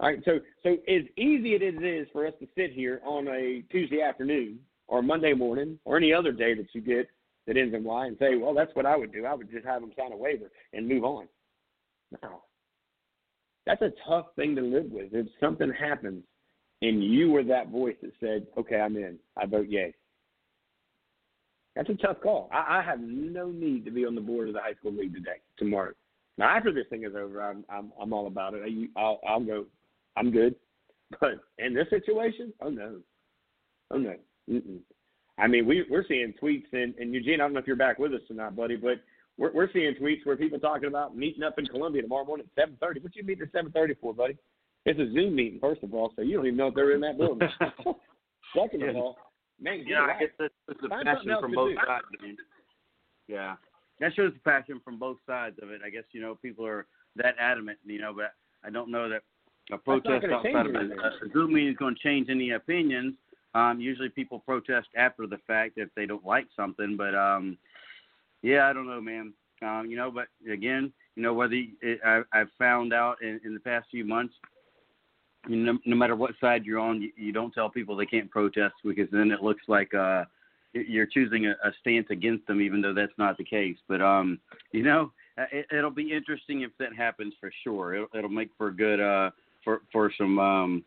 [0.00, 3.28] all right so so as easy as it is for us to sit here on
[3.28, 4.58] a tuesday afternoon
[4.92, 7.08] or Monday morning or any other day that you get
[7.46, 9.24] that ends in Y and say, well, that's what I would do.
[9.24, 11.26] I would just have them sign a waiver and move on.
[12.22, 12.42] No.
[13.66, 15.08] That's a tough thing to live with.
[15.12, 16.24] If something happens
[16.82, 19.94] and you were that voice that said, okay, I'm in, I vote yay.
[21.74, 22.50] That's a tough call.
[22.52, 25.14] I, I have no need to be on the board of the high school league
[25.14, 25.92] today, tomorrow.
[26.38, 28.62] Now, after this thing is over, I'm I'm, I'm all about it.
[28.64, 29.66] I, I'll, I'll go.
[30.16, 30.54] I'm good.
[31.20, 32.96] But in this situation, oh no,
[33.90, 34.14] oh no.
[34.48, 34.78] Mm-mm.
[35.38, 37.34] I mean, we we're seeing tweets and, and Eugene.
[37.34, 39.02] I don't know if you're back with us or not, buddy, but
[39.36, 42.62] we're we're seeing tweets where people talking about meeting up in Columbia tomorrow morning at
[42.62, 43.00] seven thirty.
[43.00, 44.38] What you meeting at seven thirty for, buddy?
[44.84, 47.00] It's a Zoom meeting, first of all, so you don't even know if they're in
[47.02, 47.46] that building.
[48.56, 49.16] Second of all,
[49.62, 52.04] man, yeah, I guess that's, the passion from both sides.
[52.20, 52.36] I mean,
[53.28, 53.54] yeah,
[54.00, 55.80] that shows the passion from both sides of it.
[55.84, 59.22] I guess you know people are that adamant, you know, but I don't know that
[59.70, 63.14] a protest outside of a, a Zoom meeting is going to change any opinions.
[63.54, 67.58] Um, usually people protest after the fact if they don't like something, but um,
[68.42, 69.32] yeah, I don't know, man.
[69.62, 73.54] Um, you know, but again, you know, whether it, I, I've found out in, in
[73.54, 74.34] the past few months,
[75.48, 78.74] you no matter what side you're on, you, you don't tell people they can't protest
[78.84, 80.24] because then it looks like uh,
[80.72, 83.76] you're choosing a, a stance against them, even though that's not the case.
[83.88, 84.38] But um,
[84.72, 87.94] you know, it, it'll be interesting if that happens for sure.
[87.94, 89.30] It'll, it'll make for good uh,
[89.64, 90.84] for for some um,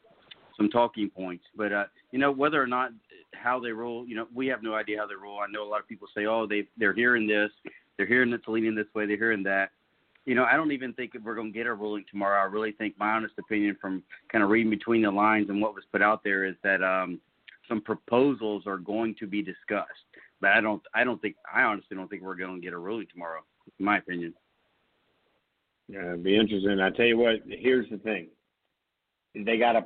[0.58, 1.44] some talking points.
[1.56, 2.92] But uh, you know, whether or not
[3.34, 5.40] how they rule, you know, we have no idea how they rule.
[5.40, 7.52] I know a lot of people say, oh, they they're hearing this,
[7.98, 9.72] they're hearing it's leaning this way, they're hearing that.
[10.26, 12.42] You know, I don't even think we're going to get a ruling tomorrow.
[12.42, 15.76] I really think my honest opinion, from kind of reading between the lines and what
[15.76, 17.20] was put out there, is that um,
[17.70, 19.92] some proposals are going to be discussed.
[20.42, 22.78] But I don't, I don't think, I honestly don't think we're going to get a
[22.78, 23.42] ruling tomorrow.
[23.80, 24.34] In my opinion.
[25.88, 26.80] Yeah, it'd be interesting.
[26.80, 27.36] I tell you what.
[27.48, 28.28] Here's the thing.
[29.36, 29.86] They got to.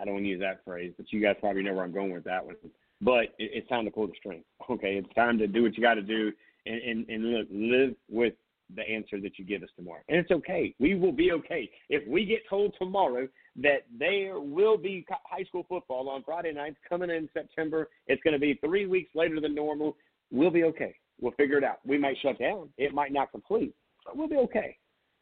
[0.00, 2.12] I don't want to use that phrase, but you guys probably know where I'm going
[2.12, 2.56] with that one.
[3.00, 4.42] But it, it's time to pull the string.
[4.70, 6.32] Okay, it's time to do what you got to do
[6.66, 8.34] and, and, and live, live with
[8.74, 10.00] the answer that you give us tomorrow.
[10.08, 10.74] And it's okay.
[10.78, 11.70] We will be okay.
[11.88, 16.76] If we get told tomorrow that there will be high school football on Friday nights
[16.88, 19.96] coming in September, it's going to be three weeks later than normal,
[20.30, 20.94] we'll be okay.
[21.20, 21.78] We'll figure it out.
[21.84, 22.68] We might shut down.
[22.76, 24.76] It might not complete, but we'll be okay.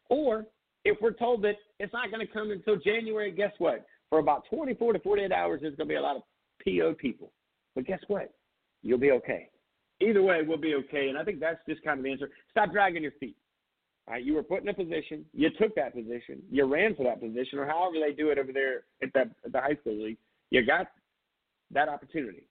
[0.09, 0.45] Or
[0.85, 3.85] if we're told that it's not going to come until January, guess what?
[4.09, 6.21] For about 24 to 48 hours, there's going to be a lot of
[6.63, 7.31] PO people.
[7.75, 8.33] But guess what?
[8.83, 9.49] You'll be okay.
[9.99, 11.09] Either way, we'll be okay.
[11.09, 12.29] And I think that's just kind of the answer.
[12.51, 13.35] Stop dragging your feet.
[14.07, 17.19] Right, you were put in a position, you took that position, you ran for that
[17.19, 20.17] position, or however they do it over there at, that, at the high school league.
[20.49, 20.87] You got
[21.71, 22.43] that opportunity.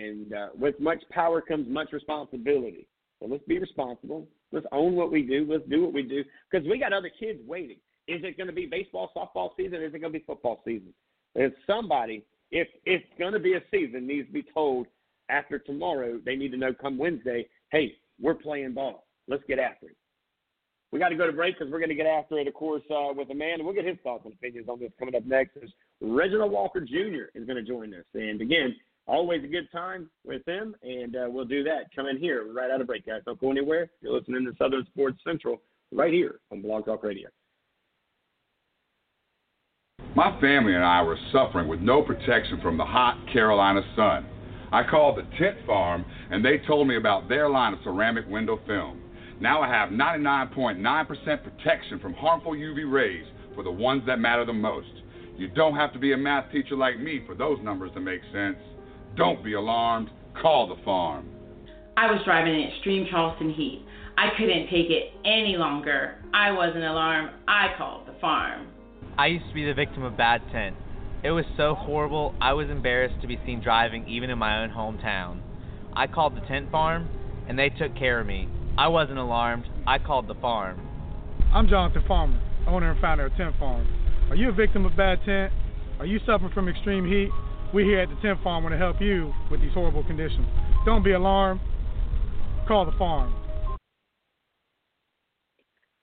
[0.00, 2.88] And uh, with much power comes much responsibility.
[3.20, 4.26] So let's be responsible.
[4.50, 5.46] Let's own what we do.
[5.48, 7.78] Let's do what we do because we got other kids waiting.
[8.08, 9.82] Is it going to be baseball, softball season?
[9.82, 10.92] Is it going to be football season?
[11.34, 14.86] If somebody, if it's going to be a season, needs to be told
[15.28, 19.06] after tomorrow, they need to know come Wednesday, hey, we're playing ball.
[19.28, 19.96] Let's get after it.
[20.92, 22.82] We got to go to break because we're going to get after it, of course,
[22.90, 23.64] uh, with a man.
[23.64, 25.56] We'll get his thoughts and opinions on this coming up next.
[25.56, 27.28] Is Reginald Walker Jr.
[27.34, 28.04] is going to join us.
[28.14, 28.74] And again,
[29.06, 32.70] always a good time with him, and uh, we'll do that Come in here right
[32.70, 33.22] out of break, guys.
[33.26, 33.90] Don't go anywhere.
[34.00, 35.60] You're listening to Southern Sports Central
[35.92, 37.28] right here on Blog Talk Radio.
[40.14, 44.24] My family and I were suffering with no protection from the hot Carolina sun.
[44.72, 48.58] I called the tint farm, and they told me about their line of ceramic window
[48.66, 49.00] film.
[49.40, 54.52] Now I have 99.9% protection from harmful UV rays for the ones that matter the
[54.52, 54.88] most.
[55.36, 58.22] You don't have to be a math teacher like me for those numbers to make
[58.32, 58.56] sense.
[59.16, 60.10] Don't be alarmed.
[60.40, 61.28] Call the farm.
[61.96, 63.84] I was driving in extreme Charleston heat.
[64.18, 66.16] I couldn't take it any longer.
[66.32, 67.30] I wasn't alarmed.
[67.46, 68.68] I called the farm.
[69.18, 70.76] I used to be the victim of bad tint.
[71.26, 74.70] It was so horrible, I was embarrassed to be seen driving even in my own
[74.70, 75.40] hometown.
[75.92, 77.08] I called the tint farm,
[77.48, 78.48] and they took care of me.
[78.78, 79.64] I wasn't alarmed.
[79.88, 80.80] I called the farm.
[81.52, 83.88] I'm Jonathan Farmer, owner and founder of Tint Farm.
[84.30, 85.52] Are you a victim of bad tint?
[85.98, 87.30] Are you suffering from extreme heat?
[87.74, 90.46] We here at the Tint Farm want to help you with these horrible conditions.
[90.84, 91.60] Don't be alarmed.
[92.68, 93.34] Call the farm.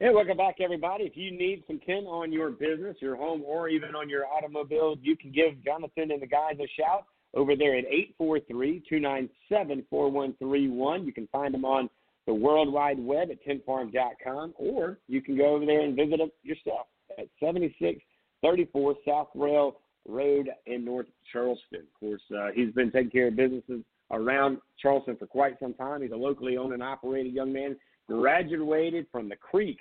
[0.03, 1.05] Hey, welcome back, everybody.
[1.05, 4.97] If you need some tint on your business, your home, or even on your automobile,
[5.01, 11.05] you can give Jonathan and the guys a shout over there at 843 297 4131.
[11.05, 11.89] You can find them on
[12.27, 16.31] the World Wide Web at tintfarm.com, or you can go over there and visit them
[16.43, 16.87] yourself
[17.17, 21.79] at 7634 South Rail Road in North Charleston.
[21.79, 26.01] Of course, uh, he's been taking care of businesses around Charleston for quite some time.
[26.01, 27.77] He's a locally owned and operated young man,
[28.09, 29.79] graduated from the Creek.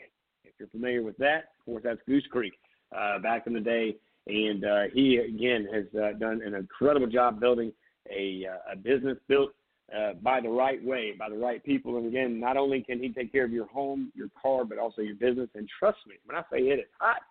[0.62, 2.53] You're familiar with that, of course, that's Goose Creek
[2.96, 3.96] uh, back in the day.
[4.29, 7.72] And uh, he, again, has uh, done an incredible job building
[8.09, 9.51] a, uh, a business built
[9.92, 11.96] uh, by the right way, by the right people.
[11.96, 15.03] And again, not only can he take care of your home, your car, but also
[15.03, 15.48] your business.
[15.57, 17.22] And trust me, when I say it is hot,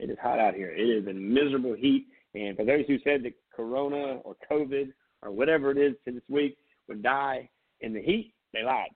[0.00, 0.72] it is hot out here.
[0.72, 2.08] It is in miserable heat.
[2.34, 4.92] And for those who said that Corona or COVID
[5.22, 6.56] or whatever it is to this week
[6.88, 7.48] would die
[7.80, 8.90] in the heat, they lied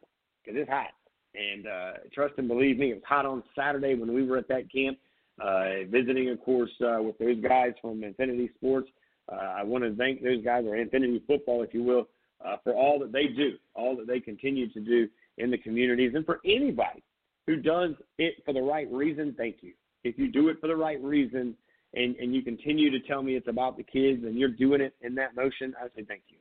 [0.45, 0.91] because it's hot.
[1.37, 4.49] And uh, trust and believe me, it was hot on Saturday when we were at
[4.49, 4.99] that camp,
[5.41, 8.89] uh, visiting, of course, uh, with those guys from Infinity Sports.
[9.31, 12.09] Uh, I want to thank those guys, or Infinity Football, if you will,
[12.45, 16.13] uh, for all that they do, all that they continue to do in the communities,
[16.15, 17.03] and for anybody
[17.47, 19.73] who does it for the right reason, thank you.
[20.05, 21.55] If you do it for the right reason
[21.95, 24.95] and, and you continue to tell me it's about the kids and you're doing it
[25.03, 26.39] in that motion, I say thank you.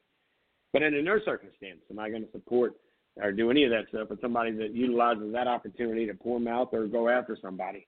[0.73, 2.75] But in no circumstance am I going to support
[3.21, 6.69] or do any of that stuff with somebody that utilizes that opportunity to pour mouth
[6.73, 7.87] or go after somebody.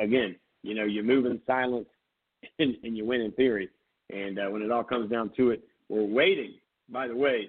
[0.00, 1.86] Again, you know, you move in silence
[2.58, 3.68] and, and you win in theory.
[4.10, 6.54] And uh, when it all comes down to it, we're waiting
[6.90, 7.48] by the way,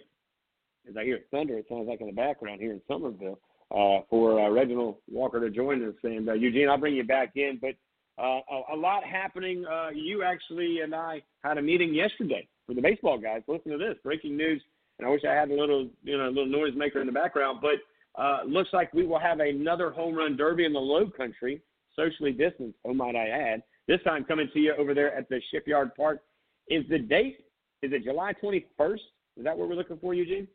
[0.88, 3.40] as I hear thunder, it sounds like in the background here in Summerville,
[3.72, 5.96] uh, for uh, Reginald Walker to join us.
[6.04, 7.60] And uh, Eugene, I'll bring you back in.
[7.62, 7.76] But
[8.22, 9.66] uh, a, a lot happening.
[9.66, 13.42] Uh, you actually and I had a meeting yesterday for the baseball guys.
[13.48, 14.62] Listen to this breaking news.
[15.02, 17.60] And I wish I had a little, you know, a little noisemaker in the background.
[17.60, 21.60] But uh, looks like we will have another home run derby in the Low Country,
[21.96, 22.78] socially distanced.
[22.86, 23.64] Oh, might I add?
[23.88, 26.22] This time coming to you over there at the Shipyard Park.
[26.70, 27.40] Is the date?
[27.82, 29.00] Is it July 21st?
[29.38, 30.48] Is that what we're looking for, Eugene?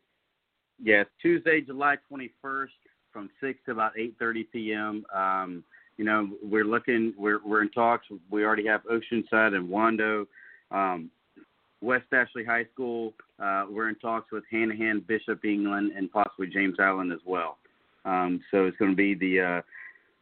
[0.81, 2.67] Yes, Tuesday, July 21st,
[3.11, 5.05] from six to about 8:30 p.m.
[5.13, 5.63] Um,
[5.97, 8.05] you know, we're looking, we're we're in talks.
[8.29, 10.27] We already have Oceanside and Wando,
[10.71, 11.09] um,
[11.81, 13.13] West Ashley High School.
[13.39, 17.57] Uh, we're in talks with Hanahan, Bishop England, and possibly James Island as well.
[18.05, 19.61] Um, so it's going to be the uh,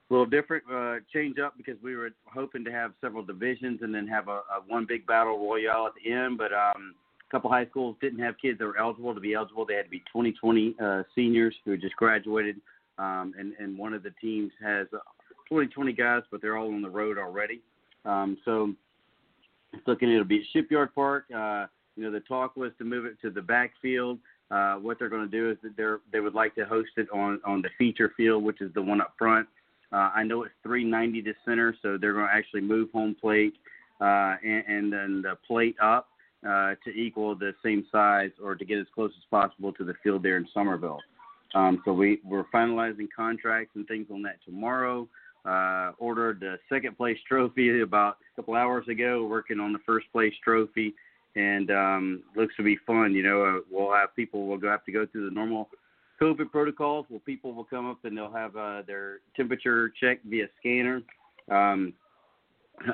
[0.10, 4.08] little different uh, change up because we were hoping to have several divisions and then
[4.08, 6.38] have a, a one big battle royale at the end.
[6.38, 6.96] But um,
[7.28, 9.66] a couple high schools didn't have kids that were eligible to be eligible.
[9.66, 12.58] They had to be 2020 uh, seniors who just graduated,
[12.98, 14.88] um, and and one of the teams has
[15.50, 17.62] 2020 guys, but they're all on the road already.
[18.04, 18.74] Um, so
[19.76, 21.26] it's looking it'll be Shipyard Park.
[21.36, 24.20] Uh, you know, the talk was to move it to the backfield.
[24.52, 27.08] Uh, what they're going to do is that they're they would like to host it
[27.12, 29.48] on on the feature field, which is the one up front.
[29.92, 33.54] Uh, I know it's 390 to center, so they're going to actually move home plate
[34.02, 36.10] uh, and, and then the plate up
[36.46, 39.94] uh, to equal the same size or to get as close as possible to the
[40.04, 41.00] field there in Summerville.
[41.54, 45.08] Um, so we we're finalizing contracts and things on that tomorrow.
[45.46, 49.26] Uh, ordered the second place trophy about a couple hours ago.
[49.26, 50.96] Working on the first place trophy,
[51.36, 53.14] and um, looks to be fun.
[53.14, 54.48] You know, uh, we'll have people.
[54.48, 55.70] We'll have to go through the normal
[56.22, 57.06] COVID protocols.
[57.10, 61.02] Well, people will come up and they'll have uh, their temperature checked via scanner.
[61.52, 61.94] Um,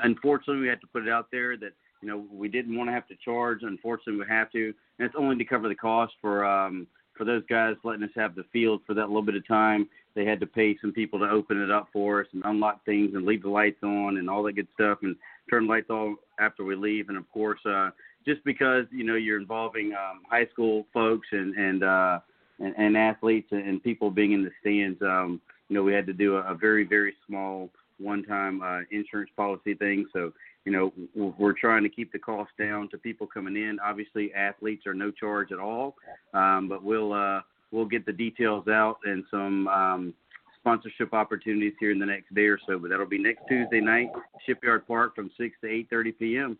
[0.03, 2.93] unfortunately, we had to put it out there that you know we didn't want to
[2.93, 3.59] have to charge.
[3.61, 6.87] Unfortunately, we have to, and it's only to cover the cost for um,
[7.21, 9.87] for those guys letting us have the field for that little bit of time.
[10.15, 13.11] They had to pay some people to open it up for us and unlock things
[13.13, 15.15] and leave the lights on and all that good stuff and
[15.47, 17.09] turn lights off after we leave.
[17.09, 17.91] And of course, uh,
[18.25, 22.21] just because you know you're involving um, high school folks and and uh,
[22.57, 26.13] and, and athletes and people being in the stands, um, you know, we had to
[26.13, 30.07] do a, a very very small one-time uh, insurance policy thing.
[30.11, 30.33] So
[30.65, 30.93] you know,
[31.39, 33.79] we're trying to keep the cost down to people coming in.
[33.83, 35.95] Obviously, athletes are no charge at all,
[36.33, 40.13] um, but we'll uh, we'll get the details out and some um,
[40.59, 42.77] sponsorship opportunities here in the next day or so.
[42.77, 44.09] But that'll be next Tuesday night,
[44.45, 46.57] Shipyard Park, from six to eight thirty p.m.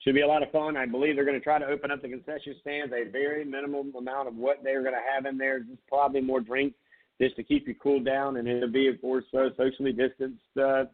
[0.00, 0.76] Should be a lot of fun.
[0.76, 3.84] I believe they're going to try to open up the concession stands a very minimal
[3.98, 5.58] amount of what they're going to have in there.
[5.60, 6.76] Just probably more drinks
[7.20, 10.84] just to keep you cooled down, and it'll be, of course, uh, socially distanced, uh,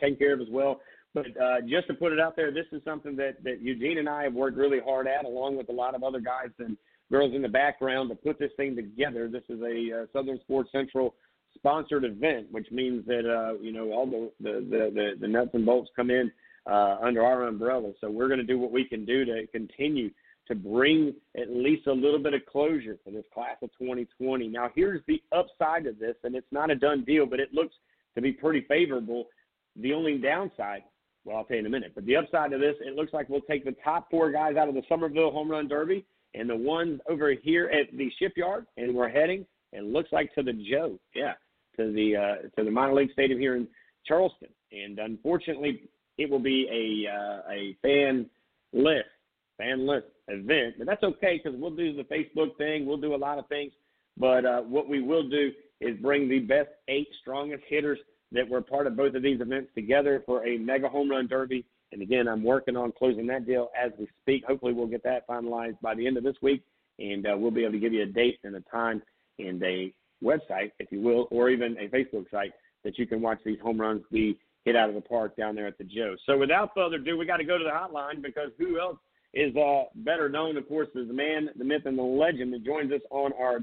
[0.00, 0.80] taken care of as well.
[1.14, 4.08] But uh, just to put it out there, this is something that, that Eugene and
[4.08, 6.76] I have worked really hard at, along with a lot of other guys and
[7.10, 9.28] girls in the background, to put this thing together.
[9.28, 11.14] This is a uh, Southern Sports Central
[11.54, 15.66] sponsored event, which means that uh, you know all the the, the the nuts and
[15.66, 16.32] bolts come in
[16.66, 17.92] uh, under our umbrella.
[18.00, 20.10] So we're going to do what we can do to continue
[20.48, 24.48] to bring at least a little bit of closure for this class of 2020.
[24.48, 27.74] Now, here's the upside of this, and it's not a done deal, but it looks
[28.16, 29.26] to be pretty favorable.
[29.76, 30.82] The only downside,
[31.24, 33.28] well, I'll tell you in a minute, but the upside of this, it looks like
[33.28, 36.04] we'll take the top four guys out of the Summerville Home Run Derby
[36.34, 40.42] and the ones over here at the shipyard, and we're heading, it looks like to
[40.42, 41.32] the Joe, yeah,
[41.76, 43.66] to the uh, to the minor league stadium here in
[44.06, 44.48] Charleston.
[44.70, 48.26] And unfortunately, it will be a uh, a fan
[48.72, 49.08] list
[49.58, 52.86] fan list event, but that's okay because we'll do the Facebook thing.
[52.86, 53.72] We'll do a lot of things,
[54.16, 57.98] but uh, what we will do is bring the best eight strongest hitters
[58.32, 61.64] that were part of both of these events together for a mega home run derby.
[61.92, 64.44] And again, I'm working on closing that deal as we speak.
[64.46, 66.62] Hopefully, we'll get that finalized by the end of this week,
[66.98, 69.02] and uh, we'll be able to give you a date and a time
[69.38, 69.92] and a
[70.24, 72.52] website, if you will, or even a Facebook site
[72.84, 75.66] that you can watch these home runs be hit out of the park down there
[75.66, 76.16] at the Joe.
[76.24, 78.98] So without further ado, we got to go to the hotline because who else
[79.34, 82.64] is uh, better known, of course, as the man, the myth, and the legend that
[82.64, 83.60] joins us on our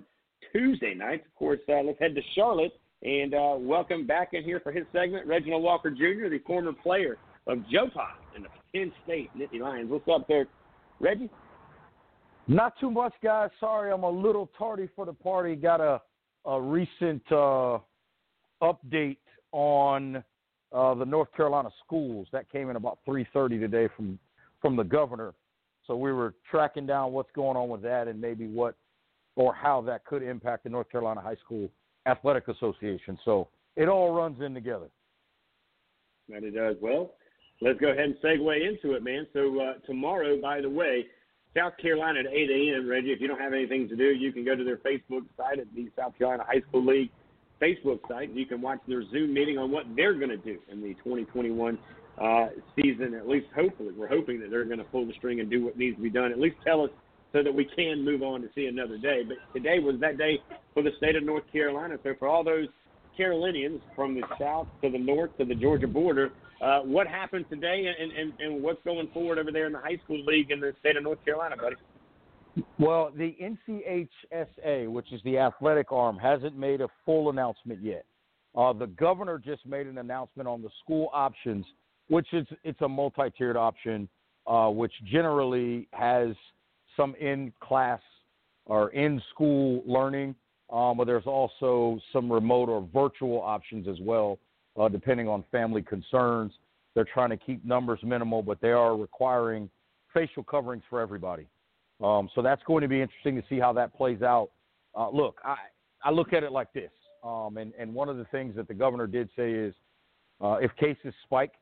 [0.51, 1.26] Tuesday nights.
[1.26, 2.74] Of course, uh, let's head to Charlotte
[3.04, 7.18] and uh, welcome back in here for his segment, Reginald Walker Jr., the former player
[7.47, 9.89] of Joe Pa and the Penn State Nittany Lions.
[9.89, 10.47] What's up there,
[11.00, 11.30] Reggie?
[12.47, 13.50] Not too much, guys.
[13.60, 15.56] Sorry, I'm a little tardy for the party.
[15.56, 16.02] Got a
[16.45, 17.80] a recent uh,
[18.62, 19.18] update
[19.52, 20.24] on
[20.72, 24.20] uh, the North Carolina schools that came in about 3:30 today from
[24.62, 25.34] from the governor.
[25.86, 28.76] So we were tracking down what's going on with that and maybe what
[29.36, 31.70] or how that could impact the North Carolina High School
[32.10, 33.18] Athletic Association.
[33.24, 34.89] So it all runs in together.
[36.30, 36.76] That it does.
[36.82, 37.14] Well,
[37.62, 39.28] let's go ahead and segue into it, man.
[39.34, 41.05] So uh, tomorrow, by the way,
[41.57, 42.88] South Carolina at 8 a.m.
[42.88, 45.60] Reggie, if you don't have anything to do, you can go to their Facebook site
[45.60, 47.10] at the South Carolina High School League
[47.62, 48.32] Facebook site.
[48.32, 51.78] You can watch their Zoom meeting on what they're going to do in the 2021
[52.22, 53.16] uh, season.
[53.16, 55.78] At least, hopefully, we're hoping that they're going to pull the string and do what
[55.78, 56.32] needs to be done.
[56.32, 56.91] At least tell us
[57.32, 59.23] so that we can move on to see another day.
[59.27, 60.39] But today was that day
[60.73, 61.97] for the state of North Carolina.
[62.03, 62.67] So for all those
[63.15, 67.86] Carolinians from the south to the north to the Georgia border, uh, what happened today
[67.99, 70.73] and, and, and what's going forward over there in the high school league in the
[70.80, 71.75] state of North Carolina, buddy?
[72.77, 78.05] Well, the NCHSA, which is the athletic arm, hasn't made a full announcement yet.
[78.55, 81.65] Uh, the governor just made an announcement on the school options,
[82.09, 84.09] which is it's a multi-tiered option,
[84.47, 86.30] uh, which generally has
[87.00, 88.02] some in-class
[88.66, 90.36] or in-school learning
[90.72, 94.38] um, but there's also some remote or virtual options as well,
[94.80, 96.54] uh, depending on family concerns.
[96.93, 99.70] They're trying to keep numbers minimal, but they are requiring
[100.14, 101.47] facial coverings for everybody.
[102.04, 104.50] Um, so that's going to be interesting to see how that plays out.
[104.95, 105.56] Uh, look, I,
[106.04, 106.91] I look at it like this,
[107.24, 109.74] um, and, and one of the things that the governor did say is
[110.41, 111.54] uh, if cases spike,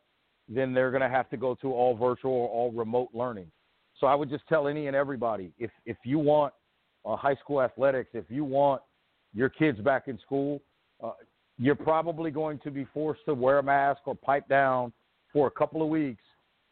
[0.50, 3.50] then they're going to have to go to all virtual or all remote learning.
[4.00, 6.54] So I would just tell any and everybody if if you want
[7.06, 8.82] uh, high school athletics, if you want
[9.34, 10.62] your kids back in school,
[11.04, 11.12] uh,
[11.58, 14.92] you're probably going to be forced to wear a mask or pipe down
[15.34, 16.24] for a couple of weeks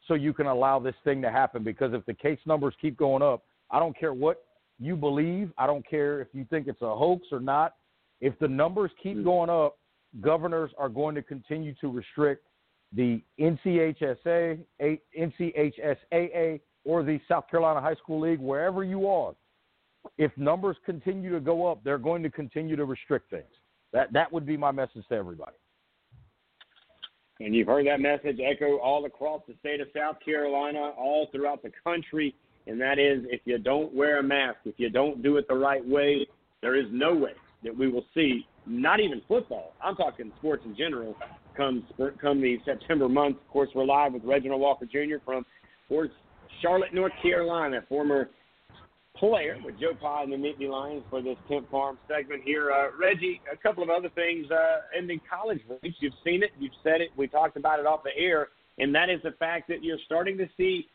[0.08, 1.64] so you can allow this thing to happen.
[1.64, 4.44] Because if the case numbers keep going up, I don't care what
[4.80, 5.52] you believe.
[5.58, 7.76] I don't care if you think it's a hoax or not.
[8.22, 9.78] If the numbers keep going up,
[10.22, 12.46] governors are going to continue to restrict
[12.94, 14.60] the NCHSA,
[15.20, 19.34] NCHSAA, or the South Carolina High School League, wherever you are.
[20.18, 23.44] If numbers continue to go up, they're going to continue to restrict things.
[23.92, 25.58] That that would be my message to everybody.
[27.40, 31.64] And you've heard that message echo all across the state of South Carolina, all throughout
[31.64, 32.34] the country.
[32.68, 35.56] And that is if you don't wear a mask, if you don't do it the
[35.56, 36.28] right way,
[36.62, 37.34] there is no way
[37.64, 41.16] that we will see, not even football, I'm talking sports in general,
[41.58, 41.86] come,
[42.22, 43.38] come the September month.
[43.38, 45.18] Of course, we're live with Reginald Walker Jr.
[45.24, 45.46] from
[46.62, 48.30] Charlotte, North Carolina, former
[49.18, 52.72] player with Joe Pa and the Nittany Lions for this Tint Farm segment here.
[52.72, 55.98] Uh, Reggie, a couple of other things uh, in the college ranks.
[56.00, 59.10] You've seen it, you've said it, we talked about it off the air, and that
[59.10, 60.88] is the fact that you're starting to see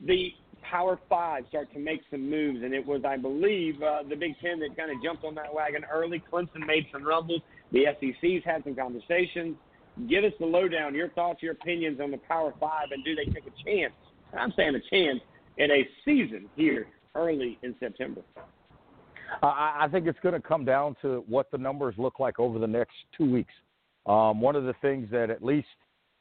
[0.00, 0.30] the
[0.62, 2.64] Power Five start to make some moves.
[2.64, 5.52] And it was, I believe, uh, the Big Ten that kind of jumped on that
[5.54, 6.22] wagon early.
[6.32, 7.40] Clemson made some rumbles.
[7.72, 9.56] The SEC's had some conversations.
[10.08, 13.24] Give us the lowdown, your thoughts, your opinions on the Power Five, and do they
[13.26, 13.94] take a chance?
[14.36, 15.20] I'm saying a chance
[15.58, 18.22] in a season here early in September?
[19.42, 22.66] I think it's going to come down to what the numbers look like over the
[22.66, 23.52] next two weeks.
[24.06, 25.66] Um, one of the things that at least,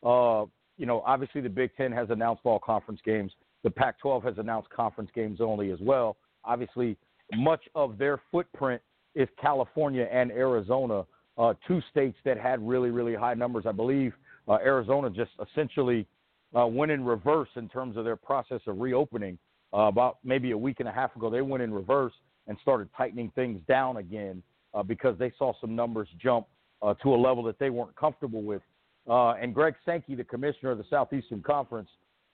[0.04, 0.46] uh,
[0.78, 3.32] you know, obviously the Big Ten has announced all conference games.
[3.64, 6.18] The Pac 12 has announced conference games only as well.
[6.44, 6.98] Obviously,
[7.36, 8.82] much of their footprint
[9.14, 11.06] is California and Arizona,
[11.38, 13.66] uh, two states that had really, really high numbers.
[13.68, 14.14] I believe
[14.48, 16.08] uh, Arizona just essentially
[16.58, 19.38] uh, went in reverse in terms of their process of reopening
[19.74, 22.14] uh, about maybe a week and a half ago, they went in reverse
[22.48, 24.42] and started tightening things down again
[24.74, 26.48] uh, because they saw some numbers jump
[26.82, 28.62] uh, to a level that they weren't comfortable with.
[29.10, 31.90] Uh, and Greg Sankey, the commissioner of the Southeastern Conference,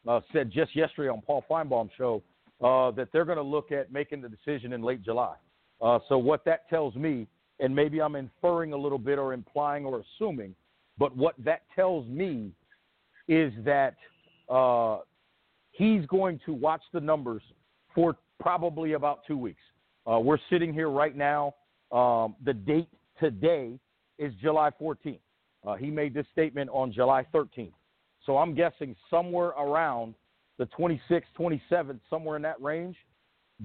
[0.08, 2.24] uh, said just yesterday on Paul Finebaum's show
[2.62, 5.36] uh, that they're going to look at making the decision in late July.
[5.82, 7.28] Uh, so what that tells me,
[7.60, 10.56] and maybe I'm inferring a little bit or implying or assuming,
[10.98, 12.52] but what that tells me
[13.28, 13.96] is that
[14.52, 15.00] uh,
[15.72, 17.42] he's going to watch the numbers
[17.96, 19.62] for probably about two weeks.
[20.12, 21.56] Uh, we're sitting here right now.
[21.92, 22.90] Um, the date
[23.20, 23.80] today
[24.18, 25.20] is July 14th.
[25.66, 27.74] Uh, he made this statement on July 13th.
[28.26, 30.16] So I'm guessing somewhere around
[30.58, 32.96] the 26th, 27th, somewhere in that range,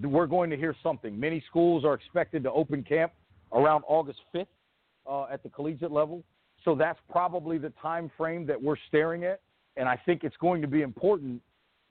[0.03, 1.19] we're going to hear something.
[1.19, 3.13] Many schools are expected to open camp
[3.53, 4.47] around August 5th
[5.09, 6.23] uh, at the collegiate level.
[6.65, 9.41] So that's probably the time frame that we're staring at.
[9.77, 11.43] And I think it's going to be important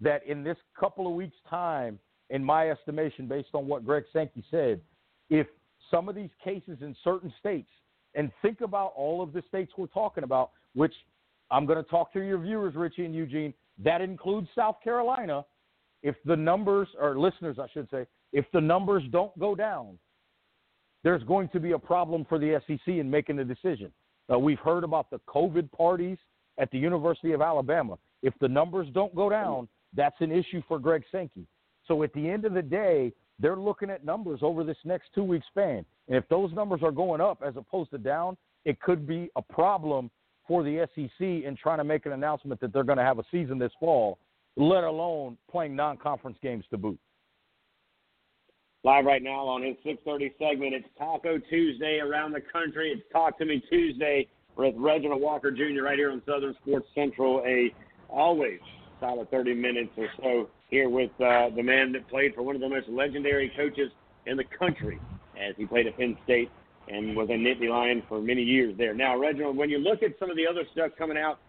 [0.01, 4.43] that in this couple of weeks' time, in my estimation, based on what Greg Sankey
[4.49, 4.81] said,
[5.29, 5.47] if
[5.91, 7.69] some of these cases in certain states,
[8.15, 10.93] and think about all of the states we're talking about, which
[11.51, 15.45] I'm going to talk to your viewers, Richie and Eugene, that includes South Carolina.
[16.01, 19.99] If the numbers, or listeners, I should say, if the numbers don't go down,
[21.03, 23.91] there's going to be a problem for the SEC in making a decision.
[24.31, 26.17] Uh, we've heard about the COVID parties
[26.57, 27.97] at the University of Alabama.
[28.21, 31.45] If the numbers don't go down, that's an issue for Greg Sankey.
[31.87, 35.23] So at the end of the day, they're looking at numbers over this next two
[35.23, 35.85] week span.
[36.07, 39.41] And if those numbers are going up as opposed to down, it could be a
[39.41, 40.09] problem
[40.47, 43.25] for the SEC in trying to make an announcement that they're going to have a
[43.31, 44.19] season this fall,
[44.55, 46.99] let alone playing non conference games to boot.
[48.83, 52.91] Live right now on his 6:30 segment, it's Taco Tuesday around the country.
[52.91, 54.27] It's Talk to Me Tuesday
[54.57, 55.83] with Reginald Walker Jr.
[55.83, 57.43] right here on Southern Sports Central.
[57.45, 57.73] A
[58.09, 58.59] always
[58.99, 62.61] solid 30 minutes or so here with uh, the man that played for one of
[62.61, 63.91] the most legendary coaches
[64.25, 64.99] in the country
[65.37, 66.49] as he played at Penn State
[66.87, 68.93] and was a Nittany Lion for many years there.
[68.93, 71.39] Now, Reginald, when you look at some of the other stuff coming out,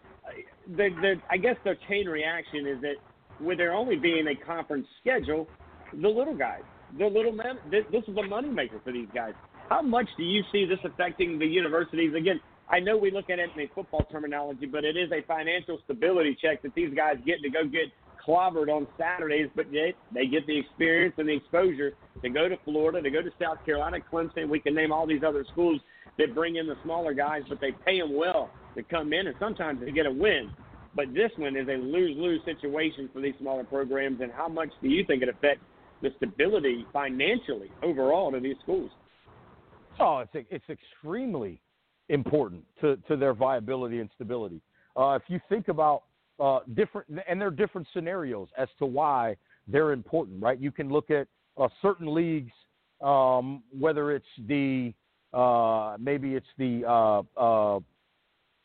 [0.69, 2.95] the, the, I guess the chain reaction is that
[3.41, 5.47] with there only being a conference schedule,
[5.93, 6.63] the little guys,
[6.99, 9.35] the little men, this, this is a moneymaker for these guys.
[9.69, 12.15] How much do you see this affecting the universities?
[12.15, 15.23] Again, I know we look at it in a football terminology, but it is a
[15.27, 17.93] financial stability check that these guys get to go get
[18.27, 21.93] clobbered on Saturdays, but they, they get the experience and the exposure
[22.23, 24.49] to go to Florida, to go to South Carolina, Clemson.
[24.49, 25.81] We can name all these other schools
[26.19, 29.37] that bring in the smaller guys, but they pay them well to come in, and
[29.39, 30.51] sometimes they get a win.
[30.97, 34.21] But this one is a lose-lose situation for these smaller programs.
[34.23, 35.63] And how much do you think it affects
[36.03, 38.91] the stability financially overall to these schools?
[40.01, 41.61] Oh, it's it's extremely
[42.09, 44.61] important to, to their viability and stability.
[44.97, 46.05] Uh, if you think about
[46.41, 49.37] uh, different, and there are different scenarios as to why
[49.69, 50.61] they're important, right?
[50.61, 51.27] You can look at
[51.59, 52.53] uh, certain leagues,
[53.03, 54.93] um, whether it's the
[55.33, 57.81] uh, maybe it's the uh, uh,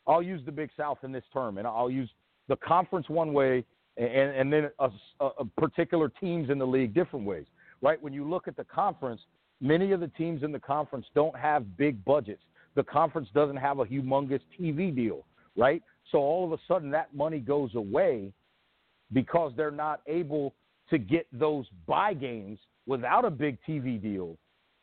[0.06, 2.10] I'll use the Big South in this term, and I'll use
[2.48, 3.64] the conference one way,
[3.96, 4.90] and, and then a,
[5.20, 7.46] a particular teams in the league different ways,
[7.82, 8.02] right?
[8.02, 9.20] When you look at the conference,
[9.60, 12.42] many of the teams in the conference don't have big budgets.
[12.74, 15.24] The conference doesn't have a humongous TV deal,
[15.56, 15.82] right?
[16.10, 18.32] So all of a sudden that money goes away
[19.12, 20.54] because they're not able
[20.90, 24.36] to get those buy games without a big TV deal.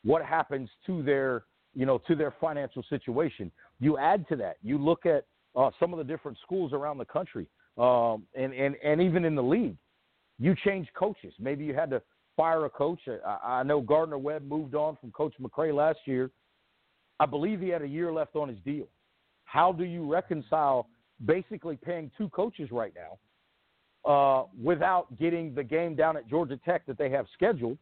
[0.04, 1.44] What happens to their,
[1.76, 3.52] you know, to their financial situation?
[3.80, 4.58] You add to that.
[4.64, 5.26] You look at
[5.56, 9.36] uh, some of the different schools around the country, um, and and and even in
[9.36, 9.76] the league.
[10.42, 11.34] You change coaches.
[11.38, 12.02] Maybe you had to
[12.38, 13.00] fire a coach.
[13.26, 16.32] I, I know Gardner Webb moved on from Coach McCray last year.
[17.20, 18.88] I believe he had a year left on his deal.
[19.44, 20.88] How do you reconcile
[21.26, 26.86] basically paying two coaches right now uh, without getting the game down at Georgia Tech
[26.86, 27.78] that they have scheduled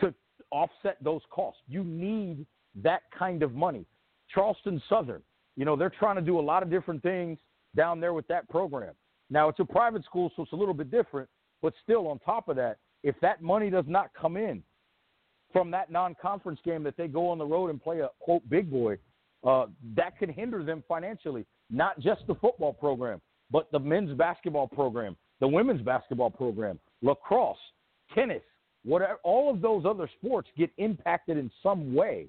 [0.00, 0.12] to
[0.50, 1.60] offset those costs?
[1.68, 2.44] You need
[2.82, 3.86] that kind of money.
[4.28, 5.22] Charleston Southern,
[5.56, 7.38] you know, they're trying to do a lot of different things
[7.76, 8.94] down there with that program.
[9.30, 11.28] Now, it's a private school, so it's a little bit different,
[11.62, 14.62] but still, on top of that, if that money does not come in
[15.54, 18.68] from that non-conference game that they go on the road and play a quote big
[18.68, 18.98] boy,
[19.46, 21.46] uh, that could hinder them financially.
[21.70, 27.56] Not just the football program, but the men's basketball program, the women's basketball program, lacrosse,
[28.14, 28.42] tennis,
[28.84, 29.18] whatever.
[29.22, 32.26] All of those other sports get impacted in some way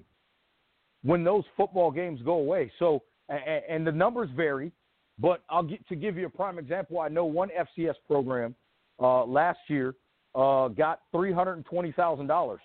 [1.02, 2.70] when those football games go away.
[2.78, 4.72] So, and, the numbers vary.
[5.18, 7.00] But I'll get to give you a prime example.
[7.00, 8.54] I know one FCS program
[9.00, 9.94] uh, last year
[10.34, 12.60] uh, got three hundred and twenty thousand dollars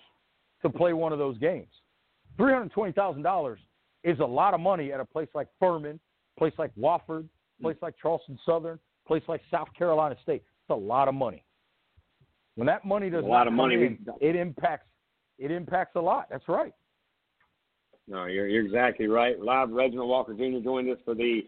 [0.62, 1.68] to play one of those games.
[2.36, 3.58] Three hundred twenty thousand dollars
[4.04, 6.00] is a lot of money at a place like Furman,
[6.38, 7.28] place like Wofford,
[7.60, 10.42] place like Charleston Southern, place like South Carolina State.
[10.62, 11.44] It's a lot of money.
[12.56, 14.86] When that money does a lot of money, in, it impacts
[15.38, 16.28] it impacts a lot.
[16.30, 16.72] That's right.
[18.08, 19.40] No, you're you're exactly right.
[19.40, 20.62] Live Reginald Walker Jr.
[20.62, 21.42] joined us for the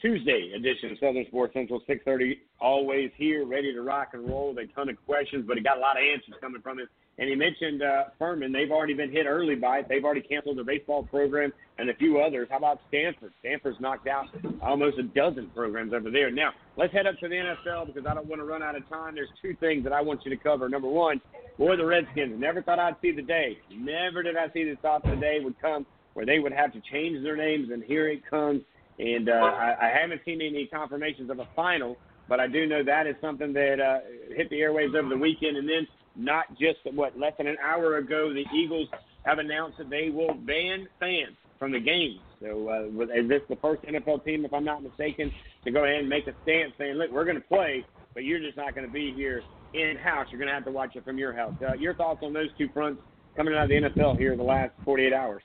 [0.00, 2.38] Tuesday edition of Southern Sports Central, 6:30.
[2.60, 4.54] Always here, ready to rock and roll.
[4.54, 6.88] With a ton of questions, but he got a lot of answers coming from him.
[7.18, 8.52] And he mentioned uh, Furman.
[8.52, 9.86] They've already been hit early by it.
[9.88, 12.48] They've already canceled their baseball program and a few others.
[12.50, 13.32] How about Stanford?
[13.40, 14.26] Stanford's knocked out
[14.62, 16.30] almost a dozen programs over there.
[16.30, 18.86] Now, let's head up to the NFL because I don't want to run out of
[18.90, 19.14] time.
[19.14, 20.68] There's two things that I want you to cover.
[20.68, 21.20] Number one,
[21.58, 22.38] boy, the Redskins.
[22.38, 23.58] Never thought I'd see the day.
[23.74, 25.86] Never did I see this thought the day would come
[26.16, 28.62] where they would have to change their names, and here it comes.
[28.98, 31.98] And uh, I, I haven't seen any confirmations of a final,
[32.28, 35.58] but I do know that is something that uh, hit the airwaves over the weekend.
[35.58, 35.86] And then
[36.16, 38.88] not just what less than an hour ago, the Eagles
[39.24, 42.20] have announced that they will ban fans from the games.
[42.40, 45.32] So uh, is this the first NFL team, if I'm not mistaken,
[45.64, 48.40] to go ahead and make a stance saying, "Look, we're going to play, but you're
[48.40, 49.42] just not going to be here
[49.74, 50.26] in house.
[50.30, 52.48] You're going to have to watch it from your house." Uh, your thoughts on those
[52.58, 53.00] two fronts
[53.36, 55.42] coming out of the NFL here in the last 48 hours?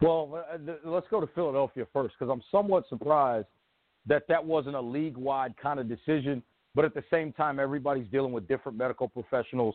[0.00, 3.46] Well, uh, let's go to Philadelphia first because I'm somewhat surprised
[4.06, 6.42] that that wasn't a league-wide kind of decision.
[6.74, 9.74] But at the same time, everybody's dealing with different medical professionals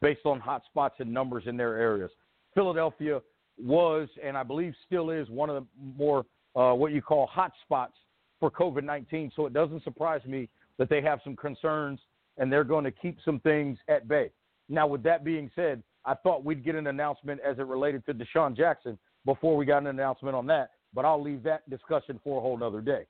[0.00, 2.10] based on hot spots and numbers in their areas.
[2.54, 3.20] Philadelphia
[3.62, 6.24] was, and I believe still is, one of the more
[6.56, 7.94] uh, what you call hot spots
[8.40, 9.32] for COVID 19.
[9.36, 11.98] So it doesn't surprise me that they have some concerns
[12.38, 14.30] and they're going to keep some things at bay.
[14.68, 18.14] Now, with that being said, I thought we'd get an announcement as it related to
[18.14, 22.38] DeSean Jackson before we got an announcement on that, but I'll leave that discussion for
[22.38, 23.04] a whole other day.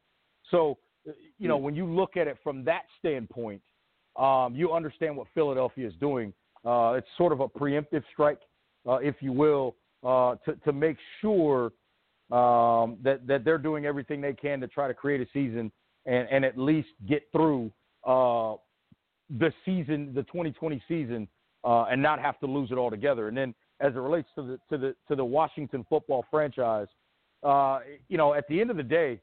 [0.50, 0.78] So,
[1.38, 3.62] you know, when you look at it from that standpoint,
[4.16, 6.32] um, you understand what Philadelphia is doing.
[6.64, 8.40] Uh, it's sort of a preemptive strike,
[8.88, 11.72] uh, if you will, uh, to, to make sure
[12.30, 15.70] um, that, that they're doing everything they can to try to create a season
[16.06, 17.70] and, and at least get through
[18.06, 18.54] uh,
[19.38, 21.28] the season, the 2020 season,
[21.64, 23.28] uh, and not have to lose it altogether.
[23.28, 26.88] And then as it relates to the to the to the Washington football franchise,
[27.42, 29.20] uh, you know, at the end of the day,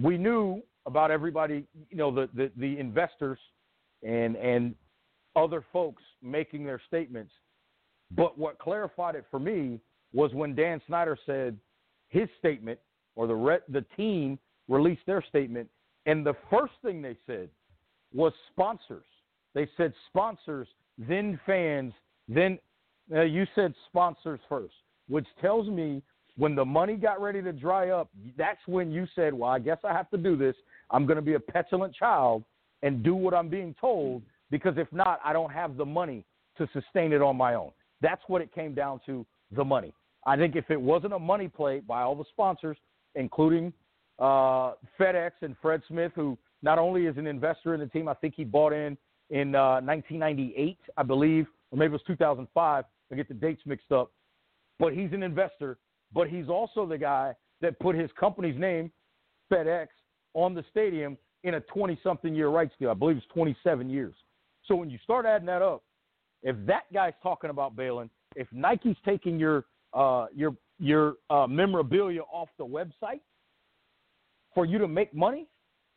[0.00, 3.38] we knew about everybody, you know, the, the, the investors
[4.02, 4.74] and and
[5.34, 7.32] other folks making their statements.
[8.10, 9.80] But what clarified it for me
[10.12, 11.58] was when Dan Snyder said
[12.08, 12.78] his statement,
[13.16, 14.38] or the re- the team
[14.68, 15.68] released their statement,
[16.06, 17.48] and the first thing they said
[18.14, 19.04] was sponsors.
[19.54, 20.68] They said sponsors,
[20.98, 21.92] then fans,
[22.28, 22.58] then
[23.14, 24.74] uh, you said sponsors first,
[25.08, 26.02] which tells me
[26.36, 29.78] when the money got ready to dry up, that's when you said, "Well, I guess
[29.84, 30.54] I have to do this.
[30.90, 32.44] I'm going to be a petulant child
[32.82, 36.24] and do what I'm being told because if not, I don't have the money
[36.58, 37.70] to sustain it on my own."
[38.00, 39.92] That's what it came down to, the money.
[40.26, 42.76] I think if it wasn't a money play by all the sponsors,
[43.14, 43.72] including
[44.18, 48.14] uh, FedEx and Fred Smith, who not only is an investor in the team, I
[48.14, 48.96] think he bought in
[49.30, 52.84] in uh, 1998, I believe, or maybe it was 2005.
[53.10, 54.10] I get the dates mixed up.
[54.78, 55.78] But he's an investor,
[56.12, 58.90] but he's also the guy that put his company's name,
[59.50, 59.88] FedEx,
[60.34, 62.90] on the stadium in a 20 something year rights deal.
[62.90, 64.14] I believe it's 27 years.
[64.66, 65.82] So when you start adding that up,
[66.42, 72.20] if that guy's talking about bailing, if Nike's taking your uh, your your uh, memorabilia
[72.32, 73.20] off the website
[74.54, 75.46] for you to make money,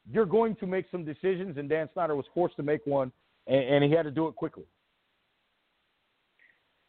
[0.09, 1.57] you're going to make some decisions.
[1.57, 3.11] And Dan Snyder was forced to make one,
[3.47, 4.65] and, and he had to do it quickly.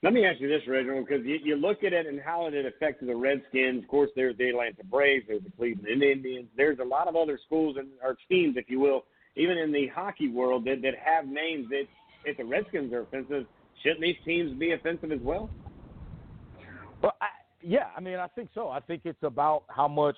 [0.03, 2.55] Let me ask you this, Reginald, because you, you look at it and how it
[2.55, 3.83] affected the Redskins.
[3.83, 6.49] Of course, there's the Atlanta Braves, there's the Cleveland Indians.
[6.57, 9.05] There's a lot of other schools and or teams, if you will,
[9.37, 11.85] even in the hockey world that, that have names that
[12.25, 13.45] if the Redskins are offensive,
[13.83, 15.51] shouldn't these teams be offensive as well?
[17.03, 17.27] Well, I,
[17.63, 18.71] yeah, I mean, I think so.
[18.71, 20.17] I think it's about how much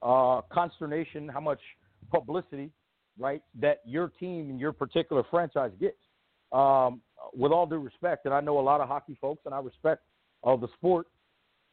[0.00, 1.60] uh, consternation, how much
[2.12, 2.70] publicity,
[3.18, 5.96] right, that your team and your particular franchise gets.
[6.52, 7.00] Um,
[7.36, 10.02] with all due respect, and I know a lot of hockey folks, and I respect
[10.42, 11.06] all the sport,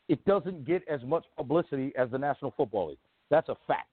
[0.07, 2.97] it doesn't get as much publicity as the National Football League.
[3.29, 3.89] That's a fact.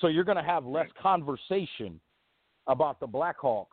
[0.00, 2.00] So you're going to have less conversation
[2.66, 3.66] about the Blackhawks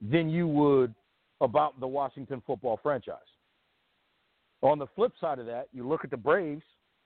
[0.00, 0.94] than you would
[1.40, 3.16] about the Washington football franchise.
[4.62, 6.62] On the flip side of that, you look at the Braves.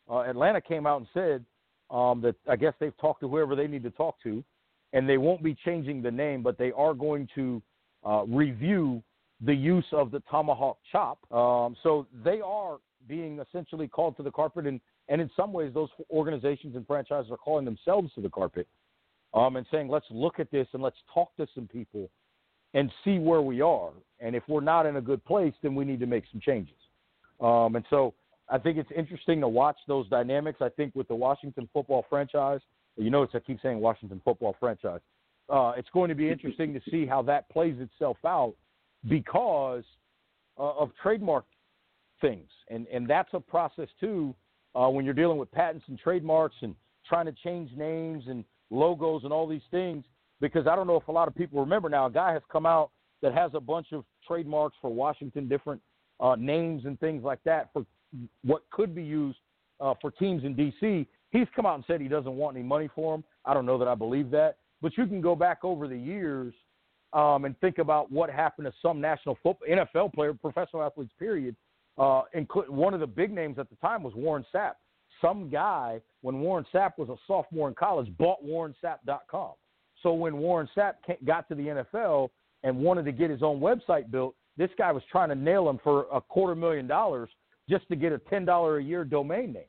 [0.09, 1.45] Uh, Atlanta came out and said
[1.91, 4.45] um, that I guess they've talked to whoever they need to talk to,
[4.93, 7.63] and they won't be changing the name, but they are going to
[8.05, 9.03] uh, review
[9.41, 11.19] the use of the tomahawk chop.
[11.33, 12.79] Um, so they are
[13.09, 17.31] being essentially called to the carpet, and, and in some ways, those organizations and franchises
[17.31, 18.67] are calling themselves to the carpet
[19.35, 22.11] um, and saying, let's look at this and let's talk to some people
[22.75, 23.91] and see where we are.
[24.21, 26.77] And if we're not in a good place, then we need to make some changes.
[27.41, 28.15] Um, and so
[28.49, 30.59] I think it's interesting to watch those dynamics.
[30.61, 32.61] I think with the Washington football franchise,
[32.97, 35.01] you notice I keep saying Washington football franchise.
[35.49, 38.55] Uh, it's going to be interesting to see how that plays itself out
[39.09, 39.85] because
[40.59, 41.45] uh, of trademark
[42.21, 44.35] things, and and that's a process too.
[44.75, 46.77] Uh, when you're dealing with patents and trademarks and
[47.09, 50.05] trying to change names and logos and all these things,
[50.41, 52.07] because I don't know if a lot of people remember now.
[52.07, 52.91] A guy has come out
[53.23, 55.81] that has a bunch of trademarks for Washington, different
[56.21, 57.85] uh, names and things like that for
[58.45, 59.39] what could be used
[59.81, 61.07] uh, for teams in DC.
[61.31, 63.25] He's come out and said he doesn't want any money for them.
[63.45, 66.53] I don't know that I believe that, but you can go back over the years
[67.13, 71.57] um, and think about what happened to some national football, NFL player, professional athletes, period.
[71.99, 74.75] Uh, include, one of the big names at the time was Warren Sapp.
[75.21, 79.53] Some guy, when Warren Sapp was a sophomore in college, bought WarrenSapp.com.
[80.03, 80.95] So when Warren Sapp
[81.27, 82.31] got to the NFL
[82.63, 85.79] and wanted to get his own website built, this guy was trying to nail him
[85.83, 87.29] for a quarter million dollars
[87.69, 89.65] just to get a ten dollar a year domain name.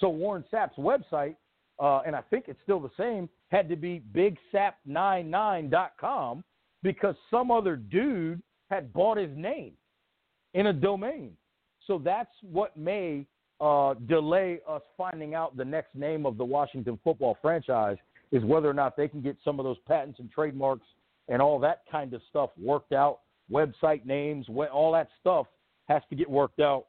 [0.00, 1.36] So Warren Sapp's website,
[1.78, 6.44] uh, and I think it's still the same, had to be bigsap99.com
[6.82, 9.72] because some other dude had bought his name
[10.54, 11.32] in a domain.
[11.86, 13.26] So that's what may
[13.60, 17.96] uh, delay us finding out the next name of the Washington football franchise
[18.32, 20.86] is whether or not they can get some of those patents and trademarks
[21.28, 23.20] and all that kind of stuff worked out.
[23.50, 25.46] Website names, all that stuff
[25.88, 26.86] has to get worked out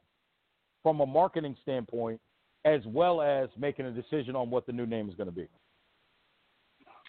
[0.82, 2.20] from a marketing standpoint,
[2.66, 5.46] as well as making a decision on what the new name is going to be.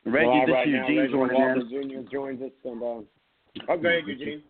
[0.05, 2.05] Reggie, well, this right is now, Eugene Reginald joining Walker in.
[2.05, 2.11] Jr.
[2.11, 2.51] joins us.
[2.63, 3.05] And, uh, oh,
[3.67, 4.43] go ahead, Eugene.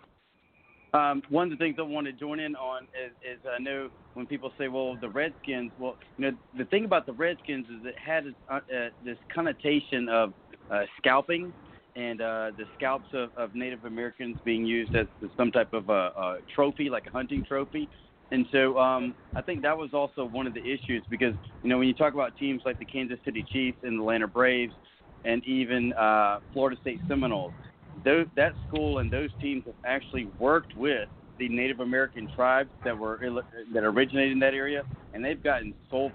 [0.94, 3.90] Um, one of the things I want to join in on is, is I know
[4.14, 7.86] when people say, well, the Redskins, well, you know, the thing about the Redskins is
[7.86, 8.60] it had uh, uh,
[9.04, 10.34] this connotation of
[10.72, 11.54] uh, scalping
[11.96, 15.94] and uh, the scalps of, of Native Americans being used as some type of a,
[15.94, 17.90] a trophy, like a hunting trophy.
[18.32, 21.78] And so um, I think that was also one of the issues because, you know,
[21.78, 24.74] when you talk about teams like the Kansas City Chiefs and the Atlanta Braves
[25.24, 27.54] and even uh, Florida State Seminoles,
[28.04, 31.08] those, that school and those teams have actually worked with
[31.40, 33.20] the Native American tribes that were
[33.74, 36.12] that originated in that area, and they've gotten sole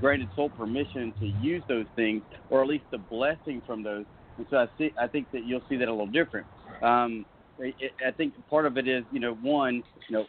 [0.00, 4.04] granted sole permission to use those things, or at least the blessing from those.
[4.38, 6.46] And so I see, I think that you'll see that a little different.
[6.82, 7.24] Um,
[7.60, 10.26] I think part of it is, you know, one, you know,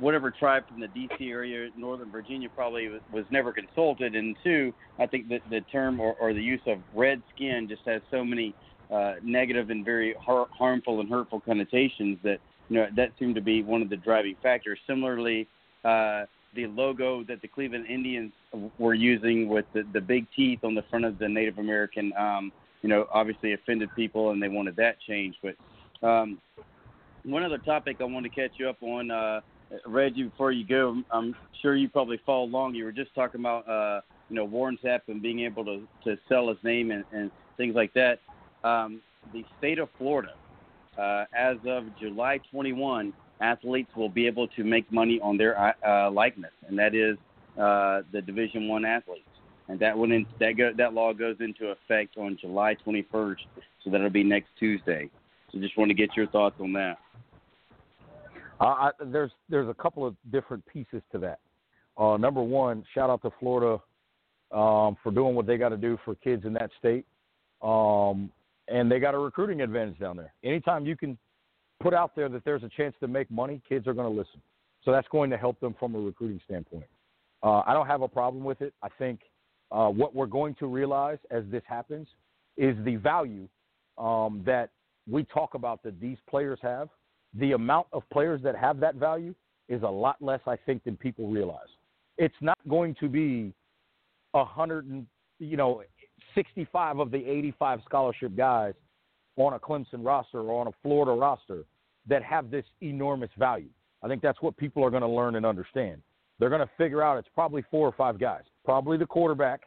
[0.00, 1.30] whatever tribe from the D.C.
[1.30, 6.00] area, Northern Virginia, probably was, was never consulted, and two, I think that the term
[6.00, 8.54] or, or the use of red skin just has so many
[8.90, 12.38] uh, negative and very har- harmful and hurtful connotations that
[12.68, 14.78] you know that seemed to be one of the driving factors.
[14.86, 15.46] Similarly,
[15.84, 16.24] uh,
[16.54, 18.32] the logo that the Cleveland Indians
[18.78, 22.52] were using with the, the big teeth on the front of the Native American, um,
[22.82, 25.38] you know, obviously offended people, and they wanted that changed.
[25.42, 26.38] But um,
[27.24, 29.40] one other topic I wanted to catch you up on, uh,
[29.86, 32.74] Reggie, before you go, I'm sure you probably follow along.
[32.74, 36.18] You were just talking about, uh, you know, Warren Sapp and being able to to
[36.28, 38.18] sell his name and, and things like that.
[38.64, 39.00] Um,
[39.32, 40.32] the state of Florida,
[40.98, 46.10] uh, as of July 21, athletes will be able to make money on their uh,
[46.10, 47.16] likeness, and that is
[47.58, 49.24] uh, the Division One athletes.
[49.68, 53.36] And that went in, that go, that law goes into effect on July 21st,
[53.84, 55.08] so that'll be next Tuesday.
[55.52, 56.98] So just want to get your thoughts on that.
[58.60, 61.40] I, there's there's a couple of different pieces to that.
[61.96, 63.80] Uh, number one, shout out to Florida
[64.52, 67.06] um, for doing what they got to do for kids in that state,
[67.62, 68.30] um,
[68.68, 70.32] and they got a recruiting advantage down there.
[70.44, 71.18] Anytime you can
[71.80, 74.40] put out there that there's a chance to make money, kids are going to listen.
[74.84, 76.86] So that's going to help them from a recruiting standpoint.
[77.42, 78.74] Uh, I don't have a problem with it.
[78.82, 79.20] I think
[79.70, 82.08] uh, what we're going to realize as this happens
[82.56, 83.48] is the value
[83.98, 84.70] um, that
[85.08, 86.88] we talk about that these players have
[87.34, 89.34] the amount of players that have that value
[89.68, 91.68] is a lot less, I think, than people realize.
[92.18, 93.54] It's not going to be
[94.34, 95.06] a hundred and
[95.38, 95.82] you know,
[96.34, 98.74] sixty-five of the eighty-five scholarship guys
[99.36, 101.64] on a Clemson roster or on a Florida roster
[102.06, 103.70] that have this enormous value.
[104.02, 106.02] I think that's what people are going to learn and understand.
[106.38, 109.62] They're going to figure out it's probably four or five guys, probably the quarterback,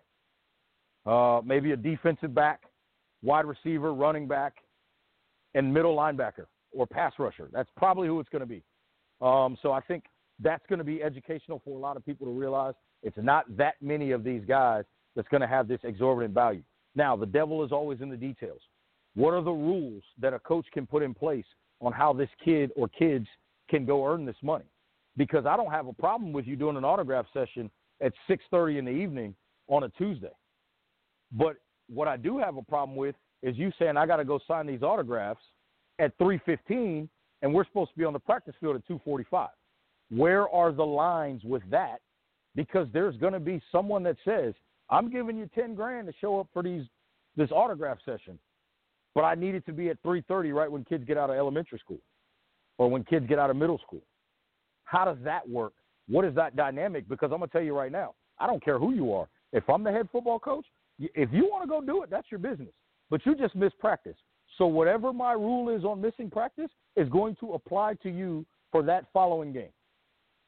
[1.06, 2.62] uh, maybe a defensive back,
[3.22, 4.56] wide receiver, running back,
[5.56, 7.50] and middle linebacker or pass rusher.
[7.52, 8.64] That's probably who it's going to be.
[9.22, 10.06] Um, so I think
[10.40, 13.76] that's going to be educational for a lot of people to realize it's not that
[13.82, 14.84] many of these guys
[15.16, 16.64] that's going to have this exorbitant value.
[16.96, 18.62] Now, the devil is always in the details.
[19.16, 21.46] What are the rules that a coach can put in place
[21.82, 23.28] on how this kid or kids
[23.70, 24.66] can go earn this money?
[25.18, 27.70] Because I don't have a problem with you doing an autograph session
[28.02, 29.36] at 6:30 in the evening
[29.68, 30.32] on a Tuesday.
[31.32, 31.58] But
[31.88, 34.66] what I do have a problem with is you saying I got to go sign
[34.66, 35.42] these autographs
[36.00, 37.10] at 3:15
[37.42, 39.50] and we're supposed to be on the practice field at 2:45.
[40.10, 42.02] Where are the lines with that?
[42.56, 44.54] Because there's going to be someone that says,
[44.90, 46.88] "I'm giving you 10 grand to show up for these
[47.36, 48.38] this autograph session,
[49.16, 51.80] but I need it to be at 3:30 right when kids get out of elementary
[51.80, 52.02] school
[52.78, 54.04] or when kids get out of middle school."
[54.86, 55.74] How does that work?
[56.08, 57.08] What is that dynamic?
[57.08, 59.28] Because I'm going to tell you right now, I don't care who you are.
[59.52, 60.66] If I'm the head football coach,
[61.00, 62.74] if you want to go do it, that's your business.
[63.10, 64.18] But you just missed practice.
[64.58, 68.84] So whatever my rule is on missing practice is going to apply to you for
[68.84, 69.72] that following game.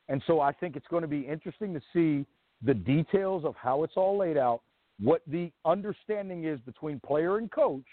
[0.09, 2.25] And so I think it's going to be interesting to see
[2.63, 4.61] the details of how it's all laid out,
[4.99, 7.85] what the understanding is between player and coach,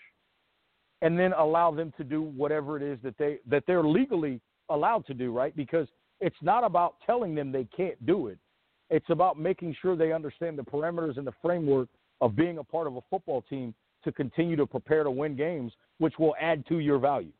[1.00, 5.04] and then allow them to do whatever it is that they that they're legally allowed
[5.06, 5.56] to do, right?
[5.56, 5.88] Because
[6.20, 8.38] it's not about telling them they can't do it.
[8.90, 11.88] It's about making sure they understand the parameters and the framework
[12.20, 15.72] of being a part of a football team to continue to prepare to win games,
[15.98, 17.32] which will add to your value.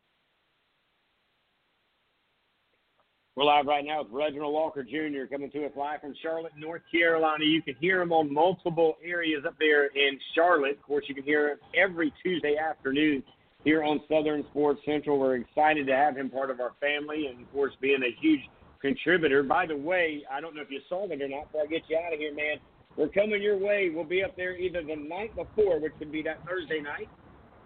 [3.35, 5.25] We're live right now with Reginald Walker Jr.
[5.31, 7.45] coming to us live from Charlotte, North Carolina.
[7.47, 10.73] You can hear him on multiple areas up there in Charlotte.
[10.73, 13.23] Of course, you can hear him every Tuesday afternoon
[13.65, 15.19] here on Southern Sports Central.
[15.19, 18.41] We're excited to have him part of our family and, of course, being a huge
[18.83, 19.43] contributor.
[19.43, 21.85] By the way, I don't know if you saw it or not, but I get
[21.89, 22.59] you out of here, man.
[22.97, 23.91] We're coming your way.
[23.95, 27.09] We'll be up there either the night before, which would be that Thursday night,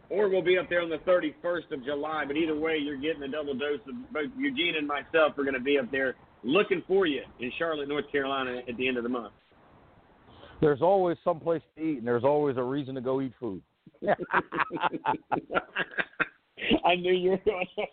[0.08, 2.24] or we'll be up there on the 31st of July.
[2.26, 5.54] But either way, you're getting a double dose of both Eugene and myself are going
[5.54, 6.14] to be up there
[6.44, 9.32] looking for you in Charlotte, North Carolina at the end of the month.
[10.60, 13.62] There's always some place to eat, and there's always a reason to go eat food.
[16.84, 17.84] I knew you were going to.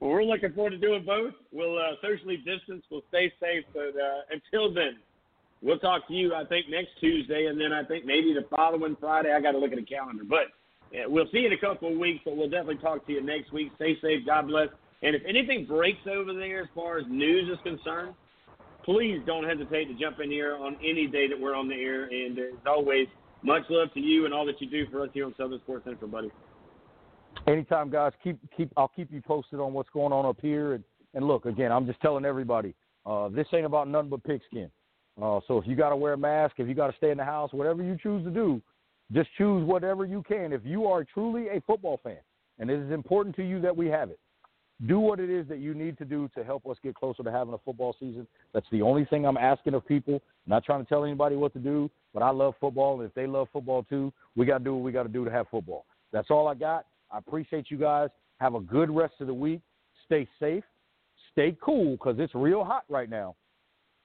[0.00, 1.34] well, we're looking forward to doing both.
[1.50, 2.84] We'll uh, socially distance.
[2.90, 3.64] We'll stay safe.
[3.72, 4.98] But uh, until then,
[5.62, 8.96] we'll talk to you, I think, next Tuesday, and then I think maybe the following
[9.00, 9.32] Friday.
[9.32, 10.24] I got to look at the calendar.
[10.28, 10.48] But
[10.92, 13.22] yeah, we'll see you in a couple of weeks, but we'll definitely talk to you
[13.22, 13.72] next week.
[13.76, 14.26] Stay safe.
[14.26, 14.68] God bless.
[15.02, 18.14] And if anything breaks over there as far as news is concerned,
[18.84, 22.04] please don't hesitate to jump in here on any day that we're on the air.
[22.04, 23.08] And as always,
[23.42, 25.84] much love to you and all that you do for us here on Southern Sports
[25.84, 26.30] Central, buddy.
[27.46, 28.12] Anytime, guys.
[28.24, 28.72] Keep keep.
[28.76, 30.74] I'll keep you posted on what's going on up here.
[30.74, 30.84] And,
[31.14, 34.70] and look, again, I'm just telling everybody, uh, this ain't about nothing but pigskin.
[35.20, 37.18] Uh, so if you got to wear a mask, if you got to stay in
[37.18, 38.60] the house, whatever you choose to do,
[39.12, 40.52] just choose whatever you can.
[40.52, 42.18] If you are truly a football fan,
[42.58, 44.18] and it is important to you that we have it,
[44.86, 47.32] do what it is that you need to do to help us get closer to
[47.32, 48.26] having a football season.
[48.52, 50.14] That's the only thing I'm asking of people.
[50.14, 53.14] I'm not trying to tell anybody what to do, but I love football, and if
[53.14, 55.46] they love football too, we got to do what we got to do to have
[55.48, 55.86] football.
[56.12, 56.84] That's all I got.
[57.10, 58.10] I appreciate you guys.
[58.38, 59.60] Have a good rest of the week.
[60.04, 60.64] Stay safe.
[61.32, 63.34] Stay cool because it's real hot right now.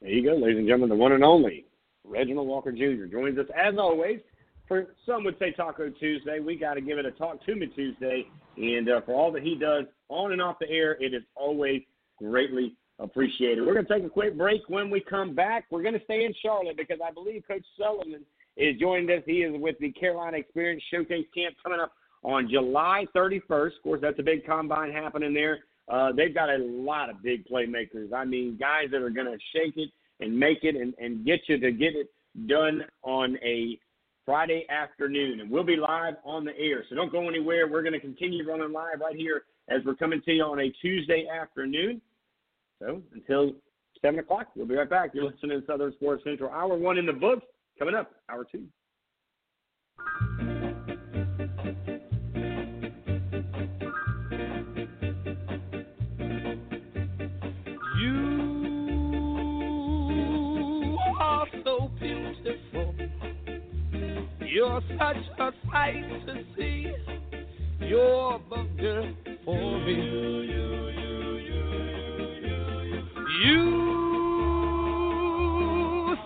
[0.02, 1.66] There you go, ladies and gentlemen, the one and only
[2.04, 3.06] Reginald Walker Jr.
[3.06, 4.20] joins us as always
[4.68, 6.40] for some would say Taco Tuesday.
[6.40, 8.26] We got to give it a Talk to Me Tuesday,
[8.58, 11.82] and uh, for all that he does on and off the air, it is always
[12.18, 13.64] greatly appreciated.
[13.64, 14.62] We're going to take a quick break.
[14.70, 18.24] When we come back, we're going to stay in Charlotte because I believe Coach Sullivan
[18.58, 19.24] is joining us.
[19.26, 21.92] He is with the Carolina Xperience Showcase Camp coming up
[22.24, 23.78] on July 31st.
[23.78, 25.60] Of course, that's a big combine happening there.
[25.92, 28.14] Uh, they've got a lot of big playmakers.
[28.14, 29.90] I mean, guys that are going to shake it
[30.22, 32.10] and make it and, and get you to get it
[32.48, 33.78] done on a
[34.26, 35.42] Friday afternoon.
[35.42, 36.86] And we'll be live on the air.
[36.88, 37.68] So don't go anywhere.
[37.68, 40.70] We're going to continue running live right here as we're coming to you on a
[40.82, 42.02] Tuesday afternoon.
[42.80, 43.52] So until
[44.02, 45.12] 7 o'clock, we'll be right back.
[45.14, 46.52] You're listening to Southern Sports Central.
[46.52, 47.46] Hour one in the books.
[47.78, 48.66] Coming up, hour two.
[64.52, 66.92] You're such a sight to see.
[67.80, 69.96] You're the for me.
[73.46, 73.66] You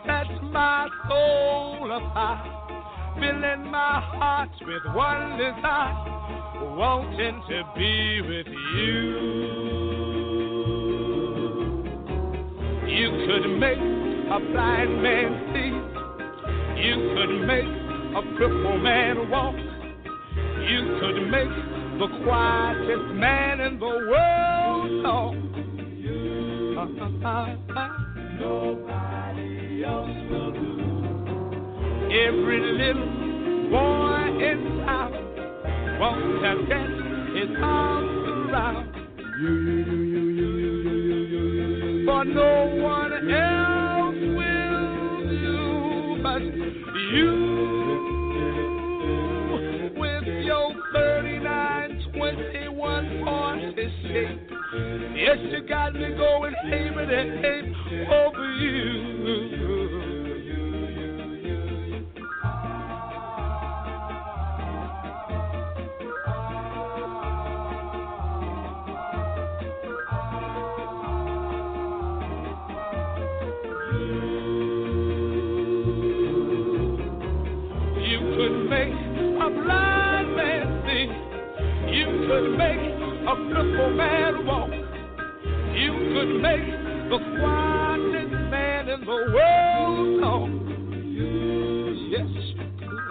[0.07, 2.49] set my soul afire,
[3.19, 5.95] filling my heart with one desire,
[6.75, 9.07] wanting to be with you.
[12.87, 15.73] You could make a blind man see.
[16.81, 17.84] You could make
[18.15, 19.55] a crippled man walk.
[19.55, 21.49] You could make
[21.99, 25.35] the quietest man in the world talk.
[28.39, 30.71] Nobody else will do.
[32.07, 33.09] Every little
[33.69, 35.25] boy inside
[35.99, 36.89] wants to get
[37.35, 38.95] his arms around
[39.41, 41.43] you, you, you, you, you, you, you, you, you,
[41.99, 42.05] you.
[42.05, 42.51] For no
[42.81, 44.85] one else will
[45.27, 46.41] do but
[47.11, 47.44] you.
[54.15, 55.13] 40.
[55.15, 57.11] Yes, you got me going ape and
[57.45, 58.51] ape over.
[58.53, 59.84] You
[86.45, 90.49] make the quietest man in the world talk.
[92.13, 93.05] Yes, you could.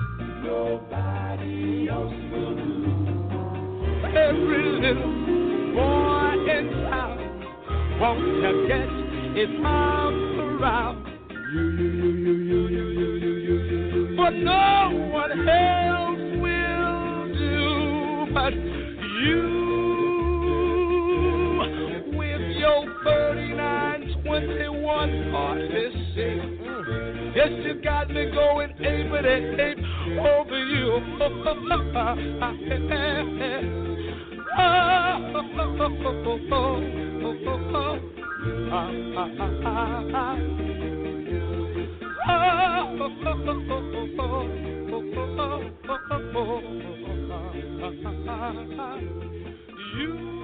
[0.45, 2.83] Nobody else will do.
[4.15, 5.13] Every little
[5.75, 7.19] boy in town
[7.99, 8.89] wants to get
[9.37, 10.97] his arms around
[11.53, 14.17] you, you, you, you, you, you, you, you, you, you.
[14.17, 17.55] But no one else will do
[18.33, 18.53] but
[27.45, 29.27] Yes, you got me going ape and
[29.61, 29.79] ape
[30.19, 31.01] over you.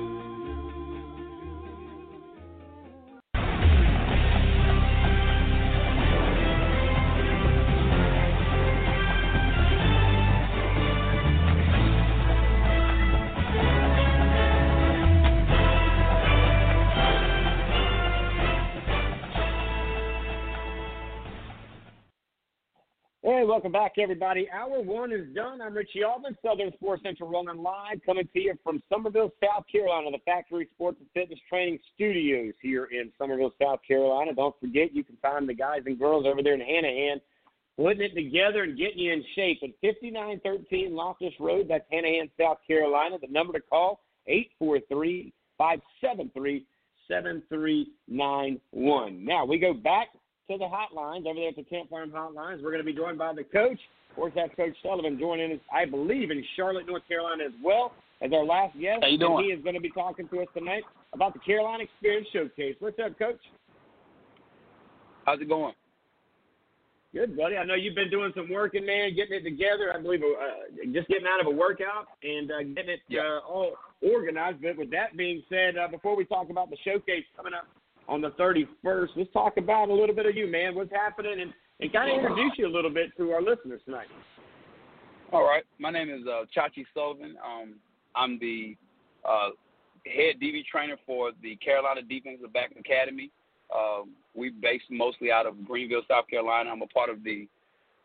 [23.31, 24.49] Hey, welcome back, everybody.
[24.51, 25.63] Hour one is done.
[25.63, 30.11] I'm Richie Alvin, Southern Sports Central Rolling Live, coming to you from Summerville, South Carolina,
[30.11, 34.35] the Factory Sports and Fitness Training Studios here in Summerville, South Carolina.
[34.35, 37.21] Don't forget, you can find the guys and girls over there in Hanahan
[37.77, 41.69] putting it together and getting you in shape at 5913 Loftus Road.
[41.69, 43.17] That's Hanahan, South Carolina.
[43.21, 46.67] The number to call, 843 573
[47.07, 49.25] 7391.
[49.25, 50.09] Now, we go back
[50.51, 52.63] to the hotlines over there at the Camp Farm Hotlines.
[52.63, 53.79] We're going to be joined by the coach.
[54.11, 57.93] Of course, that's Coach Sullivan joining us, I believe, in Charlotte, North Carolina as well
[58.21, 58.99] as our last guest.
[59.03, 59.37] How you doing?
[59.37, 60.83] And he is going to be talking to us tonight
[61.13, 62.75] about the Carolina Xperience Showcase.
[62.81, 63.39] What's up, Coach?
[65.25, 65.75] How's it going?
[67.15, 67.57] Good, buddy.
[67.57, 69.95] I know you've been doing some working, man, getting it together.
[69.95, 73.75] I believe uh, just getting out of a workout and uh, getting it uh, all
[74.03, 74.63] organized.
[74.63, 77.67] But with that being said, uh, before we talk about the showcase coming up
[78.11, 80.75] on the 31st, let's talk about a little bit of you, man.
[80.75, 84.09] What's happening, and, and kind of introduce you a little bit to our listeners tonight.
[85.33, 85.63] All right.
[85.79, 87.37] My name is uh, Chachi Sullivan.
[87.45, 87.75] Um,
[88.17, 88.77] I'm the
[89.25, 89.51] uh,
[90.07, 93.31] head DB trainer for the Carolina Defensive Back Academy.
[93.73, 96.71] Um, we based mostly out of Greenville, South Carolina.
[96.71, 97.47] I'm a part of the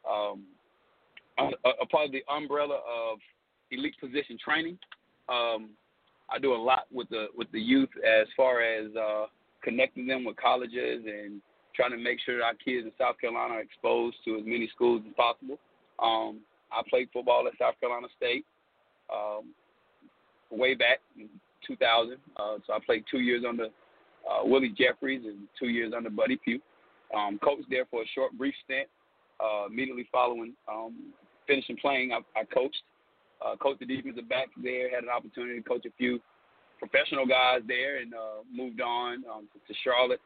[0.07, 0.43] um,
[1.39, 3.17] a, a part of the umbrella of
[3.71, 4.77] elite position training.
[5.27, 5.71] Um,
[6.29, 9.25] I do a lot with the with the youth as far as uh,
[9.65, 11.41] connecting them with colleges and
[11.75, 14.69] trying to make sure that our kids in South Carolina are exposed to as many
[14.73, 15.59] schools as possible.
[15.99, 16.39] Um,
[16.71, 18.45] I played football at South Carolina State
[19.13, 19.53] um,
[20.51, 21.27] way back in
[21.67, 22.17] 2000.
[22.37, 26.37] Uh, so I played two years under uh, Willie Jeffries and two years under Buddy
[26.37, 27.17] Pough.
[27.17, 28.87] Um, coached there for a short, brief stint.
[29.39, 31.11] Uh, immediately following um,
[31.45, 32.81] finishing playing, I, I coached.
[33.45, 34.89] Uh, coached the defensive back there.
[34.89, 36.19] Had an opportunity to coach a few
[36.87, 40.21] professional guys there, and uh, moved on um, to Charlotte.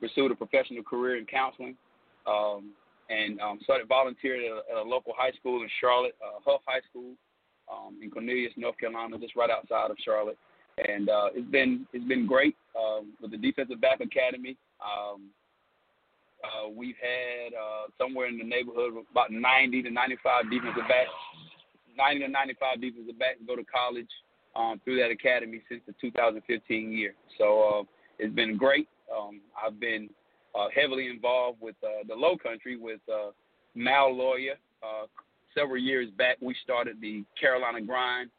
[0.00, 1.76] Pursued a professional career in counseling,
[2.26, 2.70] um,
[3.10, 6.62] and um, started volunteering at a, at a local high school in Charlotte, uh, Hough
[6.66, 7.12] High School,
[7.70, 10.38] um, in Cornelius, North Carolina, just right outside of Charlotte
[10.88, 14.56] and uh, it's been it's been great um, with the defensive back academy.
[16.40, 21.12] Uh, we've had uh, somewhere in the neighborhood of about 90 to 95 defensive backs,
[21.96, 24.08] 90 to 95 defensive backs go to college
[24.56, 27.14] um, through that academy since the 2015 year.
[27.38, 27.82] So uh,
[28.18, 28.88] it's been great.
[29.14, 30.08] Um, I've been
[30.54, 33.30] uh, heavily involved with uh, the Low Country with uh,
[33.74, 34.54] Mal Lawyer.
[34.82, 35.06] Uh,
[35.54, 38.30] several years back, we started the Carolina Grind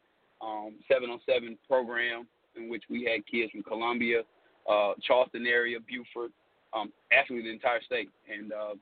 [0.42, 4.22] um, seven on seven program in which we had kids from Columbia,
[4.68, 6.32] uh, Charleston area, Beaufort,
[6.74, 8.10] um, actually the entire state.
[8.30, 8.74] And uh,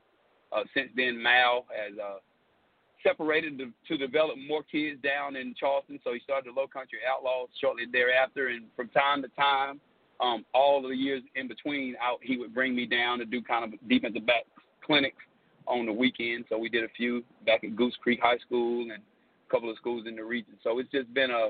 [0.55, 2.17] uh, since then, Mal has uh,
[3.03, 5.99] separated to, to develop more kids down in Charleston.
[6.03, 8.49] So he started the Low Country Outlaws shortly thereafter.
[8.49, 9.79] And from time to time,
[10.19, 13.63] um, all the years in between, I, he would bring me down to do kind
[13.65, 14.45] of defensive back
[14.85, 15.23] clinics
[15.67, 16.45] on the weekend.
[16.49, 19.77] So we did a few back at Goose Creek High School and a couple of
[19.77, 20.53] schools in the region.
[20.63, 21.49] So it's just been a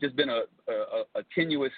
[0.00, 1.72] just been a, a, a tenuous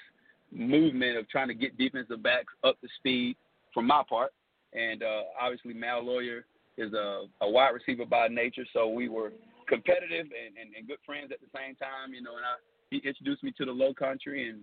[0.52, 3.36] movement of trying to get defensive backs up to speed
[3.72, 4.32] from my part.
[4.72, 6.44] And uh, obviously, Mal Lawyer
[6.81, 9.33] is a, a wide receiver by nature, so we were
[9.68, 12.14] competitive and, and, and good friends at the same time.
[12.14, 12.57] You know, and I,
[12.91, 14.61] he introduced me to the Low Country, and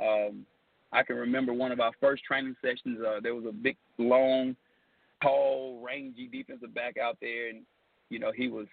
[0.00, 0.46] um,
[0.92, 2.98] I can remember one of our first training sessions.
[3.00, 4.56] Uh, there was a big, long,
[5.22, 7.62] tall, rangy defensive back out there, and
[8.10, 8.66] you know he was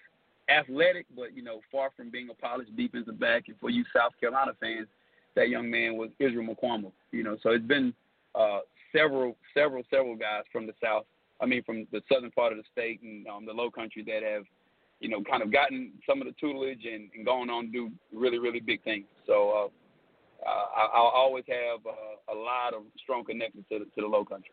[0.50, 3.48] athletic, but you know, far from being a polished defensive back.
[3.48, 4.88] And for you South Carolina fans,
[5.36, 6.91] that young man was Israel Mukuamu.
[7.12, 7.93] You know, so it's been
[8.36, 8.60] uh,
[8.95, 11.06] several, several, several guys from the south.
[11.39, 14.23] I mean, from the southern part of the state and um, the Low Country that
[14.23, 14.43] have,
[14.99, 17.91] you know, kind of gotten some of the tutelage and, and gone on to do
[18.11, 19.05] really, really big things.
[19.27, 19.69] So
[20.45, 24.07] uh, I, I'll always have uh, a lot of strong connections to the, to the
[24.07, 24.51] Low Country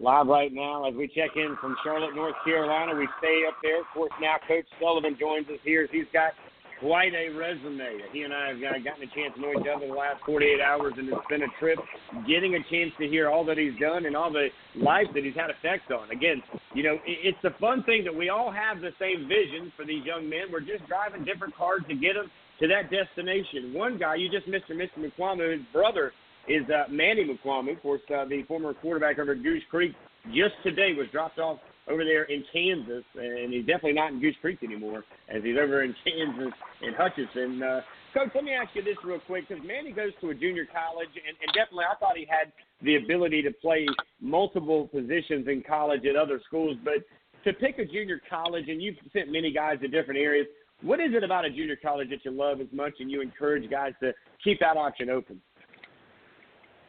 [0.00, 2.96] live right now as we check in from Charlotte, North Carolina.
[2.96, 3.80] We stay up there.
[3.80, 5.86] Of course, now Coach Sullivan joins us here.
[5.92, 6.32] He's got
[6.80, 8.00] quite a resume.
[8.12, 10.94] He and I have gotten a chance to know each other the last 48 hours,
[10.96, 11.78] and it's been a trip
[12.26, 15.36] getting a chance to hear all that he's done and all the life that he's
[15.36, 16.10] had effects on.
[16.10, 16.42] Again,
[16.74, 20.04] you know, it's a fun thing that we all have the same vision for these
[20.04, 20.48] young men.
[20.50, 23.72] We're just driving different cars to get them to that destination.
[23.74, 24.98] One guy, you just missed Mr.
[24.98, 26.12] Mukuamu, his brother
[26.48, 29.92] is uh, Manny Mukuamu, of course, uh, the former quarterback over Goose Creek.
[30.26, 31.58] Just today was dropped off
[31.90, 35.82] over there in Kansas, and he's definitely not in Goose Creek anymore, as he's over
[35.82, 37.62] in Kansas in Hutchinson.
[37.62, 37.80] Uh,
[38.14, 41.10] Coach, let me ask you this real quick, because Manny goes to a junior college,
[41.14, 43.86] and, and definitely I thought he had the ability to play
[44.20, 47.04] multiple positions in college at other schools, but
[47.44, 50.46] to pick a junior college, and you've sent many guys to different areas,
[50.82, 53.70] what is it about a junior college that you love as much and you encourage
[53.70, 54.12] guys to
[54.42, 55.40] keep that option open?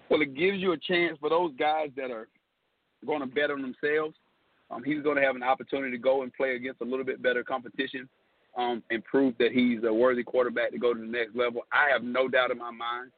[0.10, 2.28] Well, it gives you a chance for those guys that are
[3.06, 4.16] going to bet on themselves.
[4.72, 7.22] Um, he's going to have an opportunity to go and play against a little bit
[7.22, 8.08] better competition
[8.58, 11.62] um, and prove that he's a worthy quarterback to go to the next level.
[11.72, 13.12] I have no doubt in my mind,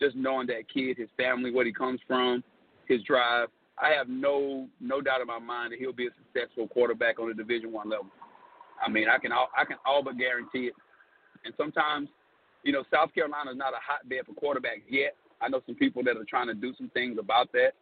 [0.00, 2.44] just knowing that kid, his family, what he comes from,
[2.86, 3.48] his drive.
[3.80, 7.28] I have no no doubt in my mind that he'll be a successful quarterback on
[7.28, 8.06] the Division One level.
[8.84, 10.74] I mean, I can all, I can all but guarantee it.
[11.44, 12.08] And sometimes,
[12.64, 15.14] you know, South Carolina is not a hotbed for quarterbacks yet.
[15.40, 17.72] I know some people that are trying to do some things about that.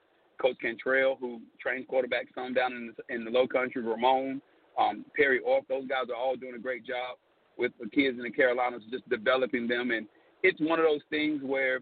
[0.41, 4.41] Coach Cantrell, who trains quarterbacks some down in the, in the Low Country, Ramon,
[4.79, 7.17] um, Perry Orth, those guys are all doing a great job
[7.57, 9.91] with the kids in the Carolinas, just developing them.
[9.91, 10.07] And
[10.43, 11.81] it's one of those things where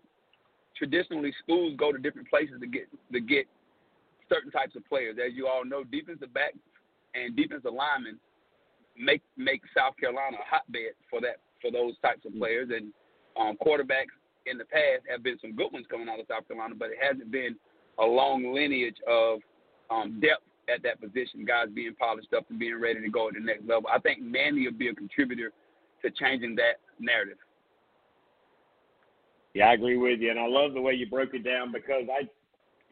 [0.77, 3.47] traditionally schools go to different places to get to get
[4.29, 5.17] certain types of players.
[5.25, 6.59] As you all know, defensive backs
[7.15, 8.19] and defensive linemen
[8.97, 12.71] make make South Carolina a hotbed for that for those types of players.
[12.75, 12.93] And
[13.37, 14.15] um, quarterbacks
[14.47, 16.99] in the past have been some good ones coming out of South Carolina, but it
[17.01, 17.57] hasn't been
[17.99, 19.41] a long lineage of
[19.91, 20.43] um, depth
[20.73, 23.63] at that position, guys being polished up and being ready to go at the next
[23.69, 23.89] level.
[23.93, 25.53] I think Manny will be a contributor
[26.03, 27.39] to changing that narrative.
[29.55, 32.05] Yeah, I agree with you, and I love the way you broke it down because
[32.11, 32.29] I,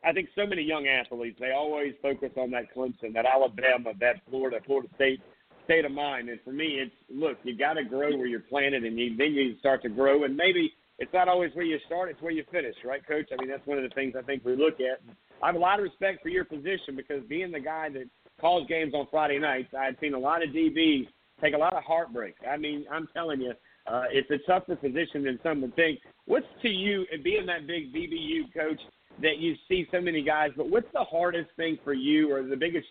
[0.08, 4.16] I think so many young athletes they always focus on that Clemson, that Alabama, that
[4.30, 5.20] Florida, Florida State
[5.64, 6.28] state of mind.
[6.28, 9.32] And for me, it's look, you got to grow where you're planted, and you, then
[9.32, 10.24] you start to grow.
[10.24, 13.28] And maybe it's not always where you start; it's where you finish, right, Coach?
[13.32, 15.00] I mean, that's one of the things I think we look at.
[15.42, 18.04] I have a lot of respect for your position because being the guy that
[18.40, 21.06] calls games on Friday nights, I've seen a lot of DBs
[21.42, 22.36] take a lot of heartbreak.
[22.48, 23.52] I mean, I'm telling you,
[23.86, 25.98] uh, it's a tougher position than some would think.
[26.26, 28.80] What's to you, and being that big DBU coach,
[29.20, 32.56] that you see so many guys, but what's the hardest thing for you, or the
[32.56, 32.86] biggest,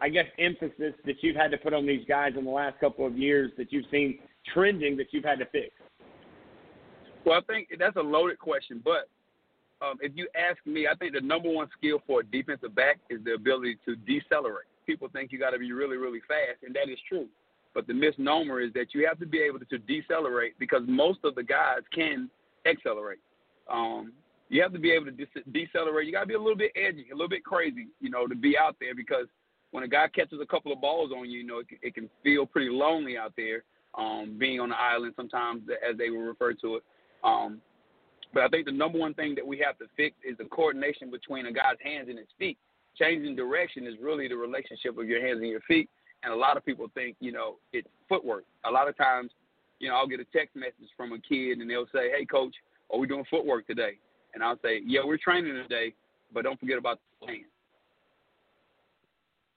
[0.00, 3.06] I guess, emphasis that you've had to put on these guys in the last couple
[3.06, 4.18] of years that you've seen
[4.52, 5.70] trending that you've had to fix?
[7.24, 9.08] Well, I think that's a loaded question, but
[9.82, 12.98] um, if you ask me, I think the number one skill for a defensive back
[13.08, 14.66] is the ability to decelerate.
[14.86, 17.26] People think you got to be really, really fast, and that is true.
[17.74, 21.34] But the misnomer is that you have to be able to decelerate because most of
[21.34, 22.28] the guys can
[22.66, 23.20] accelerate.
[23.70, 24.12] Um,
[24.48, 25.12] you have to be able to
[25.52, 26.06] decelerate.
[26.06, 28.34] You got to be a little bit edgy, a little bit crazy, you know, to
[28.34, 29.26] be out there because
[29.70, 32.10] when a guy catches a couple of balls on you, you know, it, it can
[32.24, 33.62] feel pretty lonely out there,
[33.96, 36.82] um, being on the island sometimes, as they will refer to it.
[37.24, 37.60] Um,
[38.32, 41.10] but I think the number one thing that we have to fix is the coordination
[41.10, 42.56] between a guy's hands and his feet.
[42.96, 45.88] Changing direction is really the relationship of your hands and your feet.
[46.22, 48.44] And a lot of people think, you know, it's footwork.
[48.64, 49.30] A lot of times,
[49.78, 52.54] you know, I'll get a text message from a kid and they'll say, Hey coach,
[52.92, 53.92] are we doing footwork today?
[54.34, 55.94] And I'll say, Yeah, we're training today,
[56.32, 57.44] but don't forget about the hands.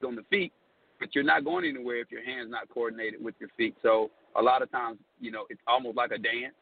[0.05, 0.51] On the feet,
[0.99, 3.73] but you're not going anywhere if your hands not coordinated with your feet.
[3.81, 6.55] So a lot of times, you know, it's almost like a dance.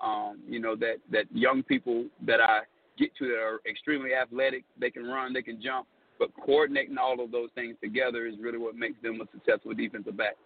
[0.00, 2.60] Um, you know, that that young people that I
[2.98, 5.86] get to that are extremely athletic, they can run, they can jump,
[6.18, 10.16] but coordinating all of those things together is really what makes them a successful defensive
[10.16, 10.36] back.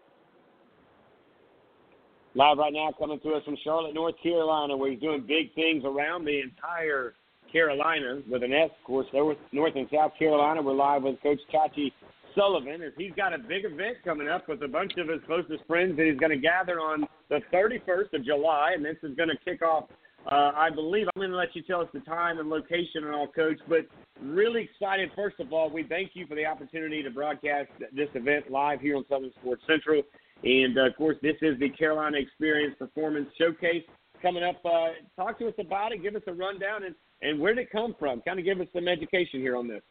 [2.34, 5.84] Live right now, coming to us from Charlotte, North Carolina, where he's doing big things
[5.84, 7.12] around the entire
[7.52, 9.06] Carolina with an S, of course.
[9.12, 10.62] North, and South Carolina.
[10.62, 11.92] We're live with Coach Chachi
[12.34, 15.64] Sullivan as he's got a big event coming up with a bunch of his closest
[15.66, 19.28] friends that he's going to gather on the 31st of July, and this is going
[19.28, 19.84] to kick off
[20.30, 23.14] uh, I believe I'm going to let you tell us the time and location and
[23.14, 23.58] all, Coach.
[23.68, 23.86] But
[24.22, 25.10] really excited.
[25.16, 28.96] First of all, we thank you for the opportunity to broadcast this event live here
[28.96, 30.02] on Southern Sports Central.
[30.44, 33.84] And uh, of course, this is the Carolina Xperience Performance Showcase
[34.20, 34.60] coming up.
[34.64, 36.02] Uh, talk to us about it.
[36.02, 38.20] Give us a rundown and, and where did it come from?
[38.22, 39.82] Kind of give us some education here on this.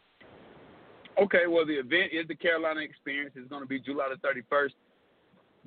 [1.22, 3.30] Okay, well, the event is the Carolina Xperience.
[3.36, 4.72] It's going to be July the 31st.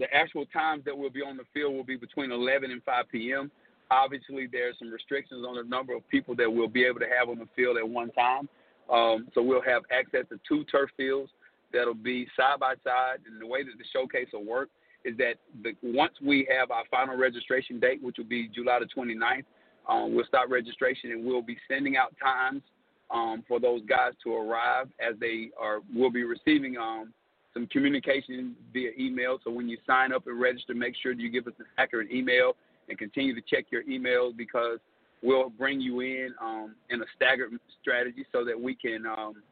[0.01, 3.05] The actual times that we'll be on the field will be between 11 and 5
[3.12, 3.52] p.m.
[3.89, 7.28] Obviously, there's some restrictions on the number of people that we'll be able to have
[7.28, 8.48] on the field at one time.
[8.93, 11.31] Um, so we'll have access to two turf fields
[11.72, 13.18] that'll be side by side.
[13.24, 14.70] And the way that the showcase will work
[15.05, 18.86] is that the, once we have our final registration date, which will be July the
[18.86, 19.44] 29th,
[19.89, 22.62] um, we'll start registration and we'll be sending out times
[23.10, 25.81] um, for those guys to arrive as they are.
[25.94, 27.12] We'll be receiving um,
[27.52, 29.39] some communication via email.
[29.44, 32.56] So when you sign up and register, make sure you give us an accurate email
[32.89, 34.78] and continue to check your emails because
[35.22, 39.43] we'll bring you in um, in a staggered strategy so that we can um,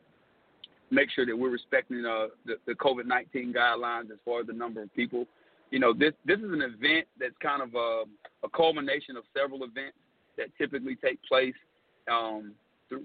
[0.91, 4.53] make sure that we're respecting uh, the, the COVID 19 guidelines as far as the
[4.53, 5.27] number of people.
[5.71, 8.05] You know, this this is an event that's kind of a,
[8.45, 9.97] a culmination of several events
[10.37, 11.55] that typically take place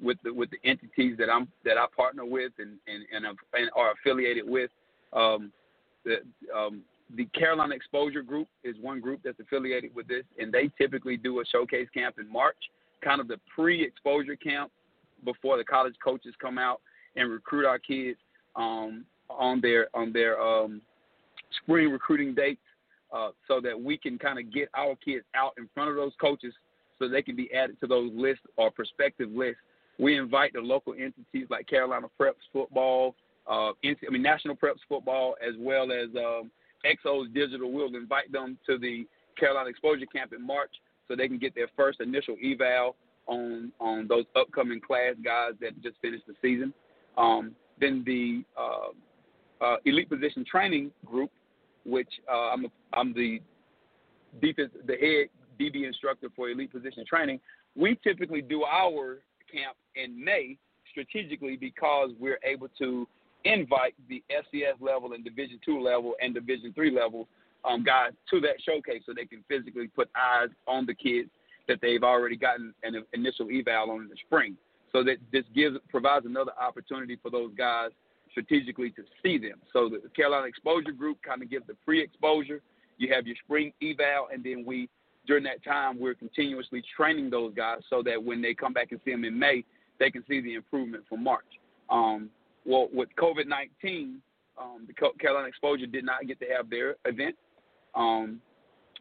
[0.02, 3.70] with the with the entities that I'm that I partner with and and and, and
[3.76, 4.72] are affiliated with.
[5.14, 5.52] Um,
[6.06, 6.18] the,
[6.56, 6.82] um,
[7.16, 11.40] the Carolina Exposure Group is one group that's affiliated with this, and they typically do
[11.40, 12.58] a showcase camp in March,
[13.04, 14.72] kind of the pre-exposure camp
[15.24, 16.82] before the college coaches come out
[17.16, 18.18] and recruit our kids
[18.56, 20.82] um, on their on their um,
[21.64, 22.62] spring recruiting dates,
[23.14, 26.14] uh, so that we can kind of get our kids out in front of those
[26.20, 26.54] coaches,
[27.00, 29.62] so they can be added to those lists or prospective lists.
[30.00, 33.16] We invite the local entities like Carolina Preps football,
[33.50, 36.52] uh, I mean National Preps football, as well as um,
[36.86, 39.08] XOS Digital will invite them to the
[39.38, 40.72] Carolina Exposure Camp in March
[41.08, 42.96] so they can get their first initial eval
[43.28, 46.74] on on those upcoming class guys that just finished the season.
[47.18, 51.32] Um, then the uh, uh, elite position training group,
[51.86, 53.40] which uh, I'm I'm the
[54.42, 55.28] defense the head
[55.60, 57.40] DB instructor for elite position training.
[57.76, 59.20] We typically do our
[59.52, 60.58] camp in May
[60.92, 63.08] strategically because we're able to
[63.44, 67.28] invite the FCS level and Division two level and Division three level
[67.66, 71.30] um, guys to that showcase so they can physically put eyes on the kids
[71.68, 74.56] that they've already gotten an initial eval on in the spring.
[74.92, 77.92] So that this gives provides another opportunity for those guys
[78.32, 79.60] strategically to see them.
[79.74, 82.62] So the Carolina Exposure Group kind of gives the pre-exposure.
[82.98, 84.90] You have your spring eval, and then we
[85.28, 89.00] during that time we're continuously training those guys so that when they come back and
[89.04, 89.64] see them in May,
[90.00, 91.46] they can see the improvement from March.
[91.90, 92.30] Um,
[92.66, 94.22] well, with COVID 19,
[94.58, 97.36] um, the Carolina Exposure did not get to have their event
[97.96, 98.42] um,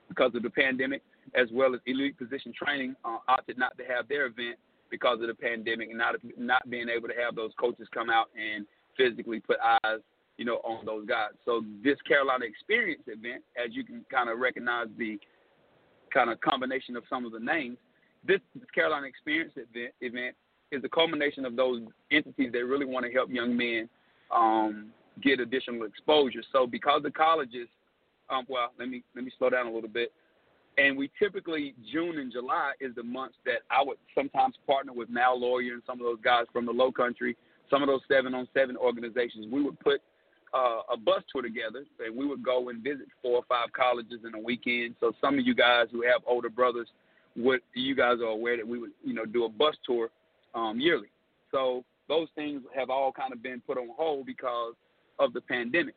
[0.09, 1.03] because of the pandemic,
[1.35, 4.57] as well as Elite Position Training uh, opted not to have their event
[4.91, 8.27] because of the pandemic and not not being able to have those coaches come out
[8.37, 8.67] and
[8.97, 10.01] physically put eyes,
[10.37, 11.31] you know, on those guys.
[11.45, 15.19] So this Carolina Xperience event, as you can kind of recognize the
[16.13, 17.77] kind of combination of some of the names,
[18.27, 18.41] this,
[18.75, 20.37] Carolina Xperience event, event
[20.73, 23.89] is the culmination of those entities that really want to help young men
[24.35, 24.89] um,
[25.23, 26.43] get additional exposure.
[26.53, 27.69] So because the colleges,
[28.29, 30.13] um, well, let me let me slow down a little bit.
[30.79, 35.09] And we typically June and July is the months that I would sometimes partner with
[35.09, 37.37] Mal Lawyer and some of those guys from the Low Country,
[37.71, 39.47] some of those seven on seven organizations.
[39.51, 40.03] We would put
[40.57, 44.21] uh, a bus tour together, and we would go and visit four or five colleges
[44.27, 44.95] in a weekend.
[45.01, 46.89] So some of you guys who have older brothers,
[47.35, 50.09] you guys are aware that we would you know do a bus tour
[50.55, 51.09] um, yearly.
[51.51, 54.75] So those things have all kind of been put on hold because
[55.19, 55.95] of the pandemic.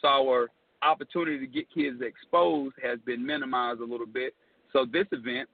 [0.00, 0.48] So our
[0.82, 4.34] opportunity to get kids exposed has been minimized a little bit.
[4.72, 5.48] So this event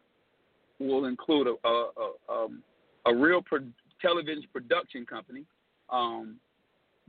[0.78, 2.62] will include a a, a, um,
[3.05, 3.69] a real pro-
[4.01, 5.45] television production company
[5.91, 6.37] um,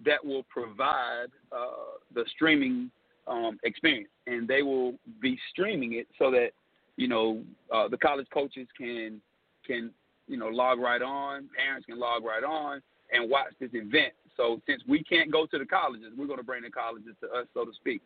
[0.06, 2.92] that will provide uh, the streaming
[3.28, 6.50] um, experience, and they will be streaming it so that
[6.96, 7.42] you know
[7.74, 9.22] uh, the college coaches can
[9.66, 9.92] can
[10.28, 11.50] you know, log right on.
[11.58, 14.14] Parents can log right on and watch this event.
[14.36, 17.28] So since we can't go to the colleges, we're going to bring the colleges to
[17.28, 18.02] us, so to speak.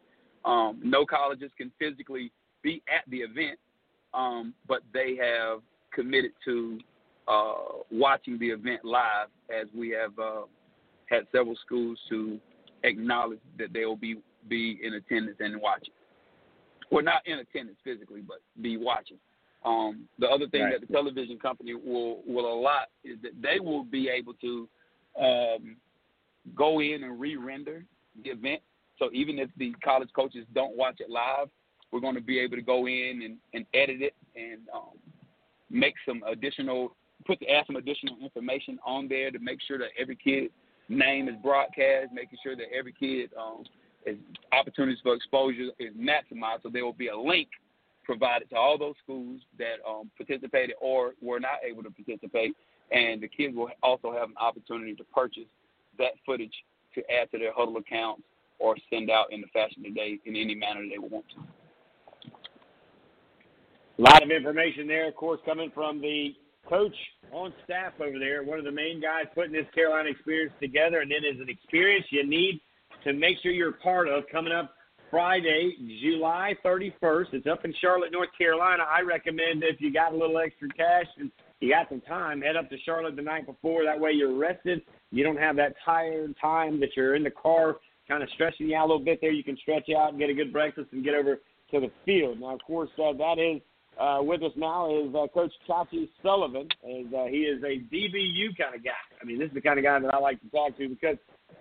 [0.46, 2.32] Um, no colleges can physically
[2.62, 3.60] be at the event,
[4.14, 5.60] um, but they have
[5.94, 6.80] committed to
[7.28, 7.54] uh,
[7.92, 10.42] watching the event live, as we have uh,
[11.12, 12.40] had several schools to
[12.84, 14.18] acknowledge that they will be
[14.50, 15.94] be in attendance and watching.
[16.90, 19.18] Well, not in attendance physically, but be watching.
[19.64, 20.80] Um, the other thing right.
[20.80, 24.68] that the television company will will allot is that they will be able to
[25.20, 25.76] um,
[26.56, 27.86] go in and re-render
[28.24, 28.62] the event.
[28.98, 31.50] So even if the college coaches don't watch it live,
[31.92, 34.98] we're going to be able to go in and, and edit it and um,
[35.70, 40.16] make some additional put add some additional information on there to make sure that every
[40.16, 40.50] kid
[40.90, 43.64] name is broadcast, making sure that every kid um,
[44.06, 44.18] is
[44.52, 46.64] opportunities for exposure is maximized.
[46.64, 47.50] So there will be a link
[48.04, 52.56] provided to all those schools that um, participated or were not able to participate,
[52.92, 55.48] and the kids will also have an opportunity to purchase
[55.98, 56.54] that footage
[56.96, 58.24] to add to their Hudl accounts
[58.60, 62.32] or send out in the fashion today in any manner they want to.
[64.00, 66.34] A lot of information there, of course, coming from the
[66.68, 66.96] coach
[67.32, 71.12] on staff over there, one of the main guys putting this Carolina Xperience together, and
[71.12, 72.62] it is an experience you need
[73.04, 74.74] to make sure you're part of coming up
[75.10, 77.34] Friday, July 31st.
[77.34, 78.84] It's up in Charlotte, North Carolina.
[78.90, 82.56] I recommend if you got a little extra cash and you got some time, head
[82.56, 83.84] up to Charlotte the night before.
[83.86, 84.82] That way you're rested.
[85.12, 87.78] You don't have that tired time that you're in the car
[88.08, 89.32] kind of stretching you out a little bit there.
[89.32, 91.40] You can stretch out and get a good breakfast and get over
[91.72, 92.40] to the field.
[92.40, 93.62] Now, of course, uh, that is
[94.00, 96.68] uh, with us now is uh, Coach Chachi Sullivan.
[96.84, 98.92] As, uh, he is a DBU kind of guy.
[99.22, 101.18] I mean, this is the kind of guy that I like to talk to because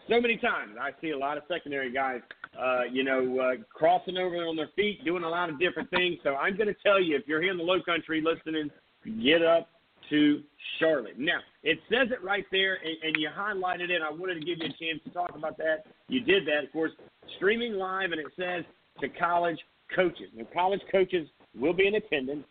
[0.09, 2.21] so many times I see a lot of secondary guys
[2.59, 6.19] uh, you know, uh, crossing over on their feet, doing a lot of different things.
[6.23, 8.71] So I'm going to tell you, if you're here in the Low Country listening,
[9.23, 9.69] get up
[10.11, 10.43] to
[10.79, 11.19] Charlotte.
[11.19, 14.03] Now, it says it right there, and, and you highlighted it.
[14.03, 15.87] I wanted to give you a chance to talk about that.
[16.09, 16.93] You did that, of course,
[17.37, 18.65] streaming live, and it says
[19.01, 19.59] to college
[19.95, 20.29] coaches.
[20.35, 21.29] Now, college coaches
[21.59, 22.45] will be in attendance.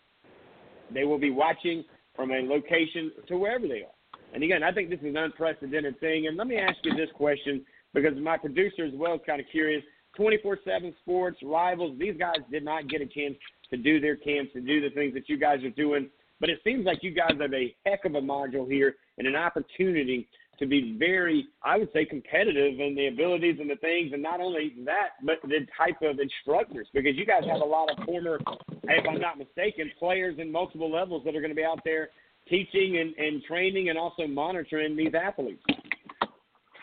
[0.93, 1.84] They will be watching
[2.15, 4.19] from a location to wherever they are.
[4.34, 6.27] And again, I think this is an unprecedented thing.
[6.27, 9.47] And let me ask you this question because my producer as well is kind of
[9.51, 9.84] curious.
[10.17, 13.35] 24/7 Sports, Rivals, these guys did not get a chance
[13.69, 16.09] to do their camps and do the things that you guys are doing.
[16.39, 19.35] But it seems like you guys have a heck of a module here and an
[19.35, 20.27] opportunity
[20.60, 24.40] to be very, I would say, competitive in the abilities and the things, and not
[24.40, 28.40] only that, but the type of instructors, because you guys have a lot of former,
[28.84, 32.10] if I'm not mistaken, players in multiple levels that are going to be out there
[32.48, 35.64] teaching and, and training and also monitoring these athletes.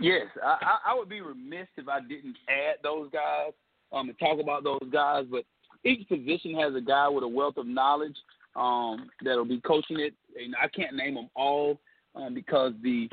[0.00, 3.52] Yes, I, I would be remiss if I didn't add those guys
[3.92, 5.24] um, and talk about those guys.
[5.30, 5.44] But
[5.84, 8.16] each position has a guy with a wealth of knowledge
[8.54, 10.14] um, that'll be coaching it.
[10.38, 11.80] And I can't name them all
[12.14, 13.08] um, because the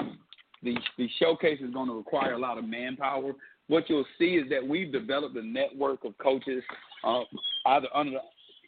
[0.64, 3.34] the the showcase is going to require a lot of manpower.
[3.68, 6.64] What you'll see is that we've developed a network of coaches,
[7.04, 7.22] uh,
[7.68, 8.20] either under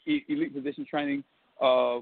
[0.06, 1.24] the elite position training
[1.62, 2.00] uh,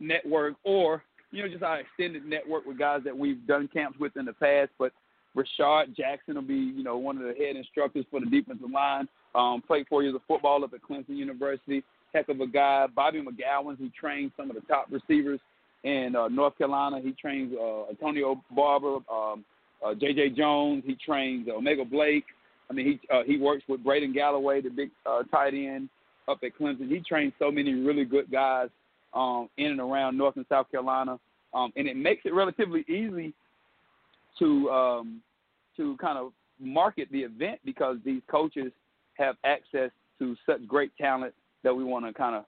[0.00, 4.16] network or you know just our extended network with guys that we've done camps with
[4.16, 4.70] in the past.
[4.78, 4.92] But
[5.36, 9.08] Rashard Jackson will be you know one of the head instructors for the defensive line.
[9.34, 11.82] Um, played four years of football up at Clemson University.
[12.14, 12.86] Heck of a guy.
[12.94, 15.40] Bobby McGowan, who trained some of the top receivers
[15.86, 17.00] in uh, North Carolina.
[17.00, 19.44] He trains uh, Antonio Barber, um,
[19.84, 20.30] uh, J.J.
[20.30, 20.82] Jones.
[20.84, 22.24] He trains O'Mega Blake.
[22.68, 25.88] I mean, he uh, he works with Braden Galloway, the big uh, tight end
[26.26, 26.88] up at Clemson.
[26.88, 28.68] He trains so many really good guys
[29.14, 31.20] um, in and around North and South Carolina,
[31.54, 33.32] um, and it makes it relatively easy
[34.40, 35.22] to um,
[35.76, 38.72] to kind of market the event because these coaches
[39.14, 41.32] have access to such great talent
[41.62, 42.44] that we want to kind of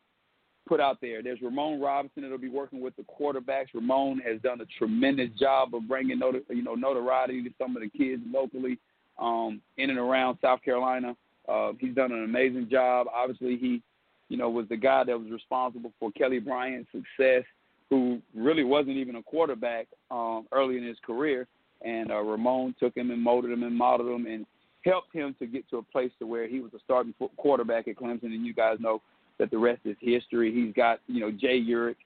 [0.68, 1.22] put out there.
[1.22, 3.68] There's Ramon Robinson that'll be working with the quarterbacks.
[3.74, 6.20] Ramon has done a tremendous job of bringing
[6.50, 8.78] you know notoriety to some of the kids locally
[9.18, 11.16] um, in and around South Carolina.
[11.48, 13.06] Uh, he's done an amazing job.
[13.14, 13.82] Obviously, he
[14.28, 17.44] you know was the guy that was responsible for Kelly Bryant's success,
[17.88, 21.46] who really wasn't even a quarterback um, early in his career.
[21.80, 24.44] And uh, Ramon took him and molded him and modeled him and
[24.84, 27.96] helped him to get to a place to where he was a starting quarterback at
[27.96, 28.24] Clemson.
[28.24, 29.00] And you guys know
[29.38, 30.52] that the rest is history.
[30.52, 31.96] He's got you know Jay Urich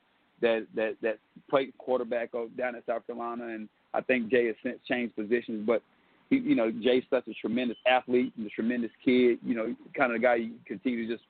[0.40, 1.18] that that that
[1.48, 5.82] played quarterback down at South Carolina, and I think Jay has since changed positions, but.
[6.30, 9.38] He, you know, Jay's such a tremendous athlete and a tremendous kid.
[9.44, 11.24] You know, kind of the guy you continue to just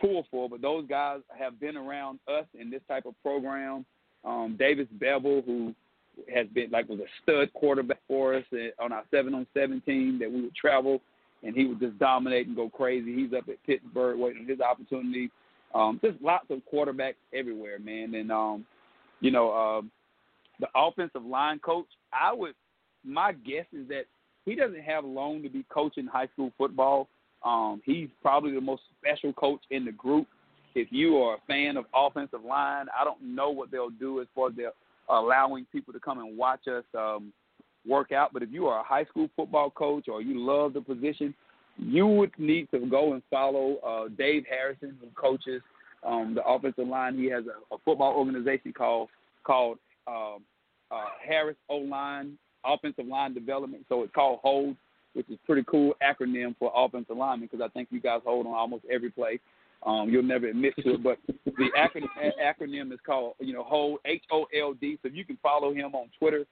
[0.00, 0.48] pull for.
[0.48, 3.86] But those guys have been around us in this type of program.
[4.24, 5.74] Um, Davis Beville, who
[6.32, 8.44] has been like was a stud quarterback for us
[8.78, 11.00] on our seven on seven team that we would travel
[11.42, 13.14] and he would just dominate and go crazy.
[13.14, 15.30] He's up at Pittsburgh waiting his opportunity.
[15.74, 18.14] Um, just lots of quarterbacks everywhere, man.
[18.14, 18.66] And um,
[19.20, 19.90] you know, um,
[20.60, 22.54] the offensive line coach, I would
[23.04, 24.04] my guess is that
[24.44, 27.08] he doesn't have long to be coaching high school football.
[27.44, 30.26] Um, he's probably the most special coach in the group.
[30.74, 34.26] If you are a fan of offensive line, I don't know what they'll do as
[34.34, 34.72] far as they're
[35.08, 37.32] allowing people to come and watch us um,
[37.86, 38.32] work out.
[38.32, 41.34] But if you are a high school football coach or you love the position,
[41.78, 45.62] you would need to go and follow uh, Dave Harrison, who coaches
[46.06, 47.16] um, the offensive line.
[47.16, 49.08] He has a, a football organization called
[49.44, 50.38] called um,
[50.90, 53.84] uh, Harris O Line Offensive Line Development.
[53.88, 54.76] So it's called Hold,
[55.14, 58.54] which is pretty cool acronym for offensive lineman because I think you guys hold on
[58.54, 59.40] almost every play.
[59.84, 62.06] Um, you'll never admit to it, but the acronym,
[62.40, 64.98] acronym is called you know Hold H O L D.
[65.02, 66.44] So you can follow him on Twitter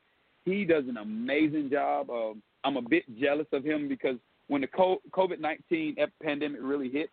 [0.44, 2.10] he does an amazing job.
[2.10, 4.16] Um, I'm a bit jealous of him because
[4.48, 7.10] when the COVID 19 pandemic really hit,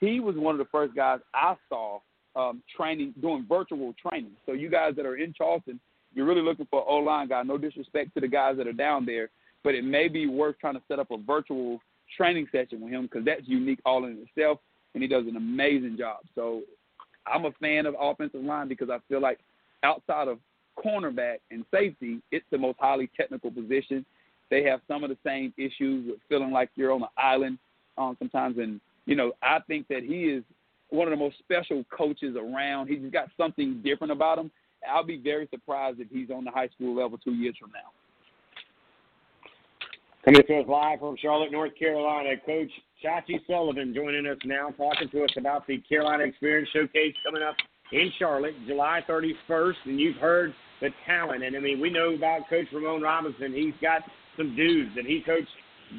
[0.00, 2.00] he was one of the first guys I saw
[2.36, 4.32] um, training, doing virtual training.
[4.46, 5.78] So, you guys that are in Charleston,
[6.14, 7.42] you're really looking for O line guy.
[7.42, 9.30] No disrespect to the guys that are down there,
[9.62, 11.80] but it may be worth trying to set up a virtual
[12.16, 14.58] training session with him because that's unique all in itself,
[14.94, 16.18] and he does an amazing job.
[16.34, 16.62] So,
[17.26, 19.38] I'm a fan of offensive line because I feel like
[19.82, 20.38] outside of
[20.84, 24.04] cornerback and safety, it's the most highly technical position.
[24.50, 27.58] They have some of the same issues with feeling like you're on an island
[27.98, 28.58] um, sometimes.
[28.58, 30.42] And, you know, I think that he is
[30.88, 32.88] one of the most special coaches around.
[32.88, 34.50] He's got something different about him.
[34.88, 37.90] I'll be very surprised if he's on the high school level two years from now.
[40.24, 42.70] Coming to us live from Charlotte, North Carolina, Coach
[43.02, 47.54] Chachi Sullivan joining us now, talking to us about the Carolina Xperience Showcase coming up
[47.92, 49.74] in Charlotte, July 31st.
[49.86, 51.44] And you've heard the talent.
[51.44, 53.52] And I mean, we know about Coach Ramon Robinson.
[53.52, 54.02] He's got
[54.36, 55.48] some dudes, and he coached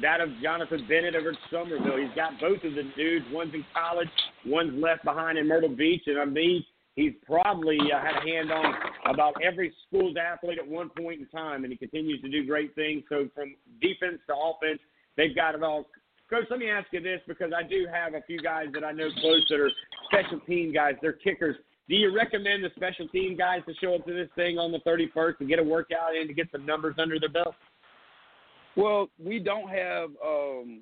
[0.00, 1.98] that of Jonathan Bennett over at Summerville.
[1.98, 3.26] He's got both of the dudes.
[3.30, 4.08] One's in college,
[4.46, 6.02] one's left behind in Myrtle Beach.
[6.06, 6.64] And I mean,
[6.96, 8.74] he's probably uh, had a hand on
[9.06, 12.74] about every school's athlete at one point in time, and he continues to do great
[12.74, 13.02] things.
[13.08, 14.80] So from defense to offense,
[15.16, 15.86] they've got it all.
[16.30, 18.92] Coach, let me ask you this because I do have a few guys that I
[18.92, 19.70] know close that are
[20.06, 20.94] special team guys.
[21.02, 21.56] They're kickers.
[21.92, 24.78] Do you recommend the special team guys to show up to this thing on the
[24.78, 27.54] 31st to get a workout in to get some numbers under their belt?
[28.78, 30.80] Well, we don't have um,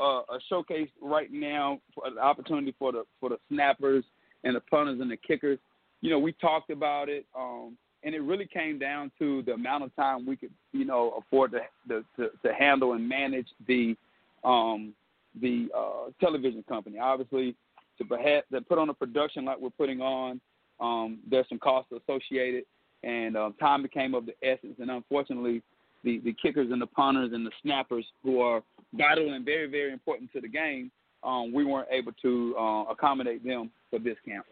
[0.00, 4.04] uh, a showcase right now for an opportunity for the for the snappers
[4.42, 5.58] and the punters and the kickers.
[6.00, 9.84] You know, we talked about it, um, and it really came down to the amount
[9.84, 11.58] of time we could, you know, afford to
[11.88, 13.94] to, to, to handle and manage the
[14.44, 14.94] um,
[15.42, 16.98] the uh, television company.
[16.98, 17.54] Obviously,
[17.98, 20.40] to to put on a production like we're putting on,
[20.80, 22.64] um, there's some costs associated,
[23.02, 24.76] and um, time became of the essence.
[24.78, 25.62] And unfortunately,
[26.04, 28.62] the the kickers and the punters and the snappers, who are
[28.92, 30.90] vital and very very important to the game,
[31.22, 34.46] um, we weren't able to uh, accommodate them for this camp.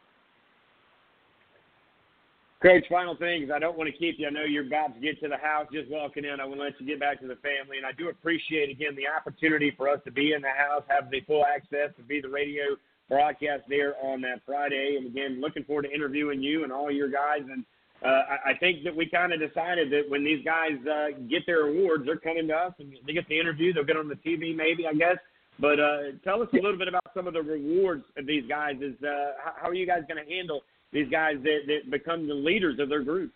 [2.62, 4.26] Coach, final thing is I don't want to keep you.
[4.26, 6.40] I know you're about to get to the house, just walking in.
[6.40, 8.96] I want to let you get back to the family, and I do appreciate again
[8.96, 12.20] the opportunity for us to be in the house, have the full access to be
[12.20, 12.74] the radio
[13.08, 14.96] broadcast there on that Friday.
[14.98, 17.42] And again, looking forward to interviewing you and all your guys.
[17.50, 17.64] And
[18.04, 21.46] uh, I, I think that we kind of decided that when these guys uh, get
[21.46, 23.72] their awards, they're coming to us and they get the interview.
[23.72, 25.16] They'll get on the TV, maybe I guess.
[25.58, 28.76] But uh, tell us a little bit about some of the rewards of these guys.
[28.82, 30.62] Is uh, how are you guys going to handle?
[30.92, 33.32] these guys that, that become the leaders of their group.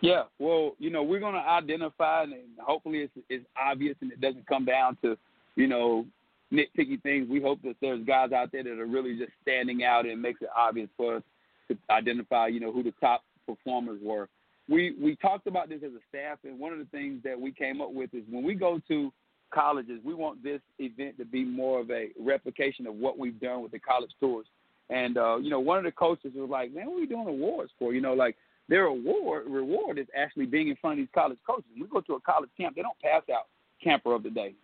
[0.00, 4.20] Yeah, well, you know, we're going to identify, and hopefully it's, it's obvious and it
[4.20, 5.16] doesn't come down to,
[5.56, 6.04] you know,
[6.52, 7.28] nitpicky things.
[7.28, 10.42] We hope that there's guys out there that are really just standing out and makes
[10.42, 11.22] it obvious for us
[11.68, 14.28] to identify, you know, who the top performers were.
[14.68, 17.52] We we talked about this as a staff, and one of the things that we
[17.52, 19.12] came up with is when we go to
[19.52, 23.62] colleges, we want this event to be more of a replication of what we've done
[23.62, 24.46] with the college tours.
[24.90, 27.28] And uh, you know, one of the coaches was like, "Man, what are we doing
[27.28, 28.36] awards for?" You know, like
[28.68, 31.70] their award reward is actually being in front of these college coaches.
[31.72, 33.48] When we go to a college camp, they don't pass out
[33.82, 34.54] camper of the day.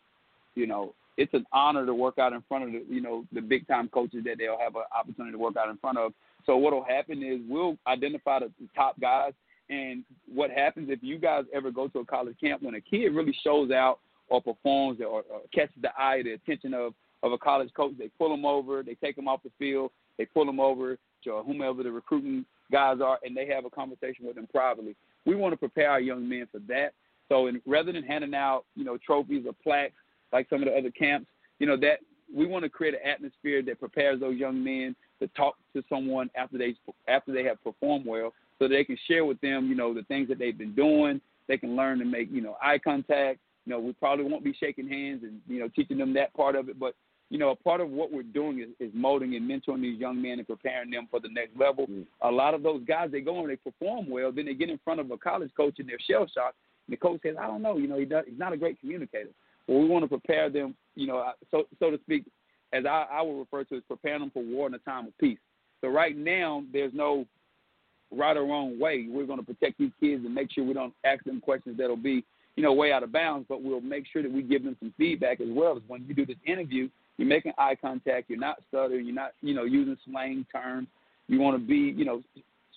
[0.55, 3.43] You know, it's an honor to work out in front of the you know the
[3.43, 6.15] big time coaches that they'll have an opportunity to work out in front of.
[6.47, 9.35] So what'll happen is we'll identify the, top guys.
[9.69, 10.03] And
[10.33, 13.37] what happens if you guys ever go to a college camp when a kid really
[13.45, 17.69] shows out or performs or, or catches the eye, the attention of of a college
[17.77, 20.97] coach, they pull them over, they take them off the field, they pull them over
[21.25, 24.97] to whomever the recruiting guys are, and they have a conversation with them privately.
[25.27, 26.95] We want to prepare our young men for that.
[27.29, 30.00] So, in, rather than handing out, you know, trophies or plaques
[30.32, 31.27] like some of the other camps,
[31.59, 31.98] you know, that
[32.35, 36.31] we want to create an atmosphere that prepares those young men to talk to someone
[36.35, 36.74] after they
[37.09, 40.28] after they have performed well, so they can share with them, you know, the things
[40.28, 41.20] that they've been doing.
[41.48, 43.40] They can learn to make, you know, eye contact.
[43.66, 46.57] You know, we probably won't be shaking hands and you know teaching them that part
[46.57, 46.94] of it, but
[47.31, 50.20] you know, a part of what we're doing is, is molding and mentoring these young
[50.20, 51.86] men and preparing them for the next level.
[51.86, 52.05] Mm.
[52.23, 54.81] A lot of those guys, they go and they perform well, then they get in
[54.85, 56.57] front of a college coach and they're shell shocked.
[56.89, 58.81] And the coach says, I don't know, you know, he does, he's not a great
[58.81, 59.31] communicator.
[59.66, 62.24] Well, we want to prepare them, you know, so so to speak,
[62.73, 65.19] as I, I would refer to as preparing them for war in a time of
[65.19, 65.39] peace.
[65.81, 67.27] So right now, there's no
[68.11, 69.07] right or wrong way.
[69.09, 71.97] We're going to protect these kids and make sure we don't ask them questions that'll
[71.97, 72.24] be,
[72.57, 74.93] you know, way out of bounds, but we'll make sure that we give them some
[74.99, 78.28] feedback as well as when you do this interview, you're making eye contact.
[78.28, 79.07] You're not stuttering.
[79.07, 80.89] You're not, you know, using slang terms.
[81.28, 82.23] You want to be, you know,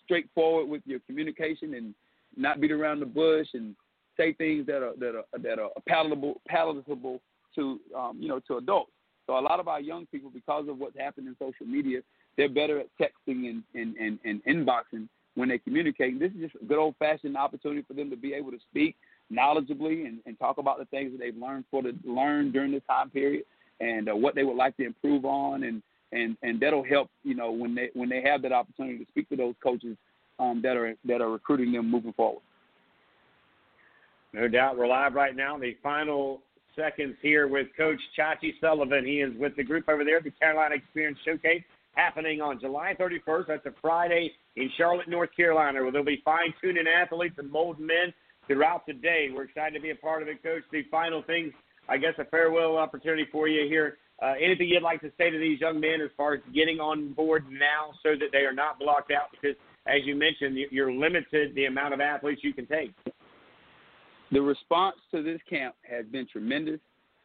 [0.03, 1.95] straightforward with your communication and
[2.35, 3.75] not beat around the bush and
[4.17, 7.21] say things that are that are that are palatable palatable
[7.55, 8.91] to um, you know to adults.
[9.27, 12.01] So a lot of our young people, because of what's happened in social media,
[12.35, 16.19] they're better at texting and and, and, and inboxing when they communicate.
[16.19, 18.95] This is just a good old fashioned opportunity for them to be able to speak
[19.31, 22.83] knowledgeably and, and talk about the things that they've learned for the learned during this
[22.87, 23.45] time period
[23.79, 25.81] and uh, what they would like to improve on, and
[26.11, 29.29] and and that'll help you know when they when they have that opportunity to speak
[29.29, 29.97] to those coaches
[30.39, 32.41] um, that are that are recruiting them moving forward.
[34.33, 35.57] No doubt, we're live right now.
[35.57, 36.41] The final
[36.75, 39.05] seconds here with Coach Chachi Sullivan.
[39.05, 41.61] He is with the group over there, the Carolina Xperience Showcase,
[41.93, 43.47] happening on July 31st.
[43.47, 47.85] That's a Friday in Charlotte, North Carolina, where there'll be fine tuning athletes and molding
[47.85, 48.13] men
[48.47, 49.29] throughout the day.
[49.33, 50.63] We're excited to be a part of it, Coach.
[50.71, 51.53] The final things
[51.89, 53.97] I guess, a farewell opportunity for you here.
[54.21, 57.13] Uh, anything you'd like to say to these young men as far as getting on
[57.13, 59.29] board now so that they are not blocked out?
[59.31, 62.93] Because, as you mentioned, you're limited the amount of athletes you can take.
[64.33, 66.79] The response to this camp has been tremendous.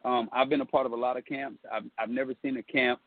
[0.05, 1.59] Um, I've been a part of a lot of camps.
[1.72, 3.01] I've, I've never seen a camp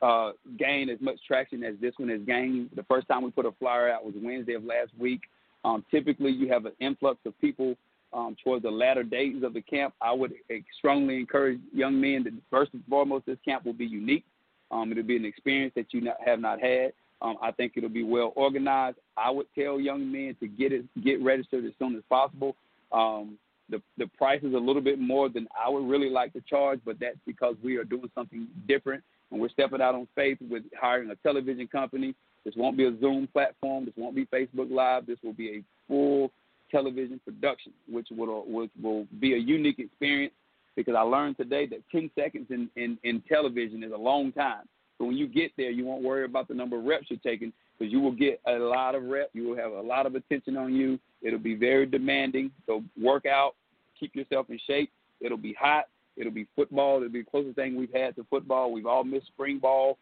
[0.00, 2.70] uh, gain as much traction as this one has gained.
[2.76, 5.22] The first time we put a flyer out was Wednesday of last week.
[5.64, 7.76] Um, typically, you have an influx of people
[8.12, 10.32] um, towards the latter days of the camp, I would
[10.78, 14.24] strongly encourage young men that first and foremost, this camp will be unique.
[14.70, 16.92] Um, it'll be an experience that you not, have not had.
[17.22, 18.98] Um, I think it'll be well organized.
[19.16, 22.56] I would tell young men to get it, get registered as soon as possible.
[22.92, 23.38] Um,
[23.68, 26.80] the the price is a little bit more than I would really like to charge,
[26.84, 30.64] but that's because we are doing something different and we're stepping out on faith with
[30.80, 32.14] hiring a television company.
[32.44, 33.84] This won't be a Zoom platform.
[33.84, 35.06] This won't be Facebook Live.
[35.06, 36.32] This will be a full
[36.70, 40.32] television production, which will, will, will be a unique experience
[40.76, 44.64] because I learned today that 10 seconds in, in, in television is a long time.
[44.98, 47.52] So when you get there, you won't worry about the number of reps you're taking
[47.80, 49.30] because you will get a lot of reps.
[49.32, 50.98] You will have a lot of attention on you.
[51.22, 52.50] It'll be very demanding.
[52.66, 53.54] So work out,
[53.98, 54.92] keep yourself in shape.
[55.20, 55.86] It'll be hot.
[56.16, 56.98] It'll be football.
[56.98, 58.70] It'll be the closest thing we've had to football.
[58.70, 59.96] We've all missed spring ball.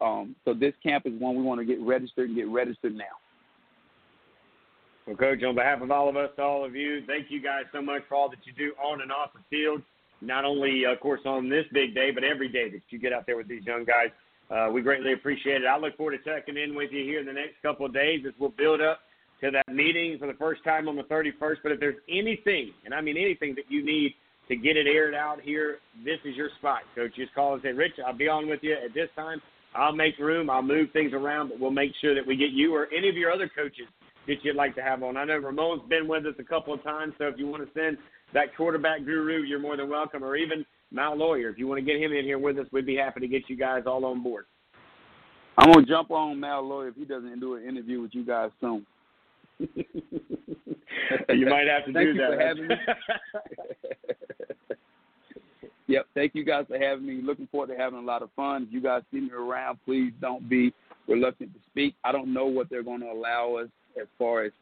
[0.00, 3.04] Um, so this camp is one we want to get registered and get registered now.
[5.06, 7.80] Well, Coach, on behalf of all of us, all of you, thank you guys so
[7.80, 9.82] much for all that you do on and off the field.
[10.20, 13.26] Not only, of course, on this big day, but every day that you get out
[13.26, 14.10] there with these young guys.
[14.50, 15.66] Uh, we greatly appreciate it.
[15.66, 18.24] I look forward to checking in with you here in the next couple of days
[18.26, 19.00] as we'll build up
[19.40, 21.56] to that meeting for the first time on the 31st.
[21.62, 24.14] But if there's anything, and I mean anything that you need
[24.48, 27.16] to get it aired out here, this is your spot, Coach.
[27.16, 29.42] Just call and say, Rich, I'll be on with you at this time.
[29.74, 30.48] I'll make room.
[30.48, 33.16] I'll move things around, but we'll make sure that we get you or any of
[33.16, 33.86] your other coaches
[34.26, 35.16] that you'd like to have on.
[35.16, 37.78] I know Ramon's been with us a couple of times, so if you want to
[37.78, 37.98] send
[38.32, 41.48] that quarterback guru, you're more than welcome, or even Mal Lawyer.
[41.50, 43.48] If you want to get him in here with us, we'd be happy to get
[43.48, 44.46] you guys all on board.
[45.58, 48.50] I'm gonna jump on Mal Lawyer if he doesn't do an interview with you guys
[48.60, 48.86] soon.
[49.58, 52.30] you might have to Thank do you that.
[52.30, 52.74] for having me.
[55.88, 56.06] Yep.
[56.14, 57.20] Thank you guys for having me.
[57.22, 58.64] Looking forward to having a lot of fun.
[58.64, 60.72] If you guys see me around, please don't be
[61.06, 61.94] reluctant to speak.
[62.04, 63.68] I don't know what they're going to allow us
[64.00, 64.52] as far as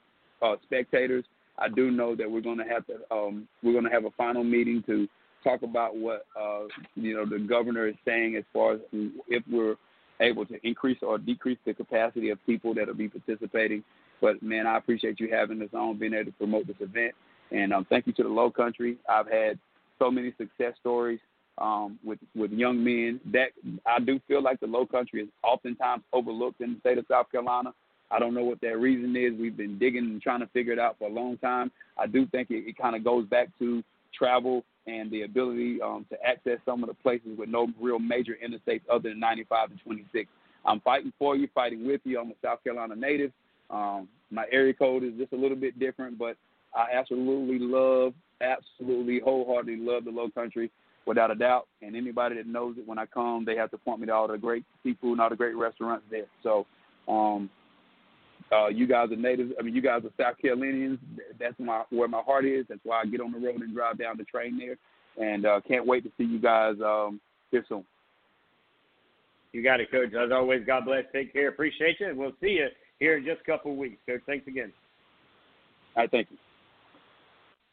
[0.43, 1.25] uh, spectators.
[1.59, 4.11] I do know that we're going to have to um, we're going to have a
[4.11, 5.09] final meeting to
[5.45, 6.63] talk about what uh,
[6.97, 8.81] you know the governor is saying as far as
[9.29, 9.77] if we're
[10.21, 13.85] able to increase or decrease the capacity of people that will be participating.
[14.21, 17.15] But man, I appreciate you having us on, being able to promote this event,
[17.53, 18.97] and um, thank you to the Low Country.
[19.09, 19.59] I've had
[19.99, 21.21] so many success stories
[21.59, 23.21] um, with with young men.
[23.33, 23.49] That
[23.87, 27.31] I do feel like the Low Country is oftentimes overlooked in the state of South
[27.31, 27.73] Carolina.
[28.11, 29.33] I don't know what that reason is.
[29.39, 31.73] We've been digging and trying to figure it out for a long time.
[31.99, 33.83] I do think it, it kind of goes back to
[34.17, 38.37] travel and the ability um, to access some of the places with no real major
[38.45, 40.29] interstates other than 95 and 26.
[40.67, 42.21] I'm fighting for you, fighting with you.
[42.21, 43.33] I'm a South Carolina native.
[43.71, 46.37] Um, my area code is just a little bit different, but
[46.75, 50.71] I absolutely love, absolutely wholeheartedly love the Low Country
[51.07, 51.67] without a doubt.
[51.83, 54.29] And anybody that knows it, when I come, they have to point me to all
[54.29, 56.27] the great seafood and all the great restaurants there.
[56.43, 56.67] So,
[57.09, 57.51] um,
[58.55, 59.53] uh, you guys are natives.
[59.59, 60.99] I mean, you guys are South Carolinians.
[61.39, 62.67] That's my where my heart is.
[62.69, 64.77] That's why I get on the road and drive down the train there.
[65.17, 67.21] And uh, can't wait to see you guys um,
[67.51, 67.85] here soon.
[69.53, 70.13] You got it, Coach.
[70.15, 71.05] As always, God bless.
[71.13, 71.49] Take care.
[71.49, 72.09] Appreciate you.
[72.09, 72.69] And we'll see you
[72.99, 74.21] here in just a couple of weeks, Coach.
[74.27, 74.73] Thanks again.
[75.97, 76.37] All right, thank you.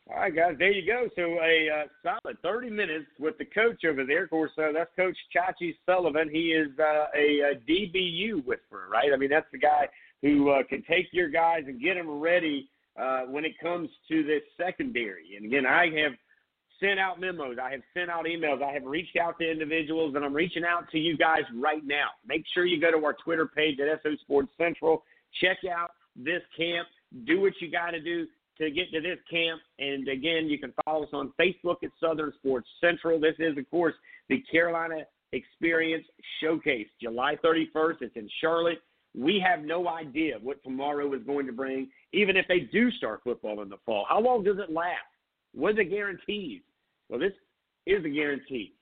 [0.10, 1.08] All right, guys, there you go.
[1.16, 4.26] So a uh, solid 30 minutes with the coach over there.
[4.26, 6.30] Of course, uh, that's Coach Chachi Sullivan.
[6.30, 9.14] He is uh, a, a DBU whisperer, right?
[9.14, 9.88] I mean, that's the guy
[10.22, 12.70] who uh, can take your guys and get them ready
[13.00, 15.36] uh, when it comes to this secondary.
[15.36, 16.14] And again, I have
[16.80, 20.26] sent out memos, I have sent out emails, I have reached out to individuals, and
[20.26, 22.10] I'm reaching out to you guys right now.
[22.26, 25.04] Make sure you go to our Twitter page at SO Sports Central.
[25.42, 26.88] Check out this camp.
[27.26, 28.26] Do what you got to do
[28.58, 29.62] to get to this camp.
[29.80, 33.20] And again, you can follow us on Facebook at Southern Sports Central.
[33.20, 33.96] This is, of course,
[34.30, 35.04] the Carolina
[35.34, 36.06] Xperience
[36.42, 38.02] Showcase, July 31st.
[38.02, 38.82] It's in Charlotte.
[39.18, 43.22] We have no idea what tomorrow is going to bring, even if they do start
[43.24, 44.06] football in the fall.
[44.08, 44.98] How long does it last?
[45.54, 46.62] What are the guarantees?
[47.10, 47.34] Well, this
[47.86, 48.74] is a guarantee.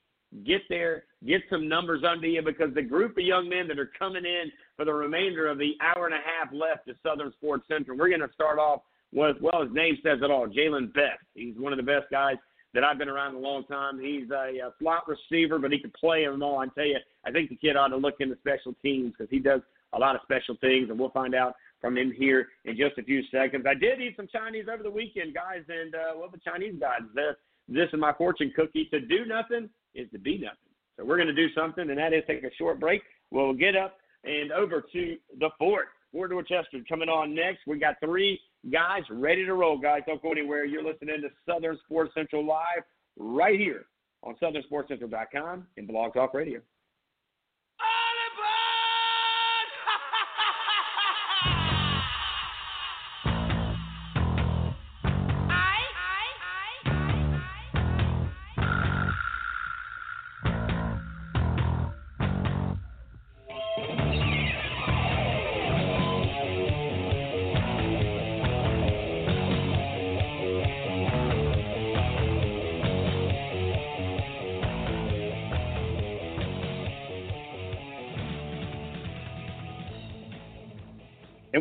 [0.46, 3.92] Get there, get some numbers under you because the group of young men that are
[3.98, 7.66] coming in for the remainder of the hour and a half left at Southern Sports
[7.68, 8.82] Central, we're going to start off
[9.12, 11.24] with, well, his name says it all, Jalen Best.
[11.34, 12.36] He's one of the best guys
[12.76, 14.00] that I've been around a long time.
[14.00, 16.60] He's a, a slot receiver, but he can play them all.
[16.60, 19.40] I tell you, I think the kid ought to look into special teams because he
[19.40, 19.62] does
[19.94, 23.04] a lot of special things, and we'll find out from him here in just a
[23.04, 23.66] few seconds.
[23.68, 27.00] I did eat some Chinese over the weekend, guys, and uh, well, the Chinese guys,
[27.16, 27.36] this,
[27.68, 28.88] this is my fortune cookie.
[28.92, 30.58] To do nothing is to be nothing.
[30.98, 33.02] So we're going to do something, and that is take a short break.
[33.32, 35.88] We'll get up and over to the fort.
[36.12, 37.60] Fort Dorchester coming on next.
[37.68, 38.40] We got three
[38.72, 40.02] guys ready to roll, guys.
[40.08, 40.66] Don't go anywhere.
[40.66, 42.84] You're listening to Southern Sports Central Live
[43.18, 43.86] right here
[44.24, 46.62] on SouthernSportsCentral.com and Blog Talk Radio.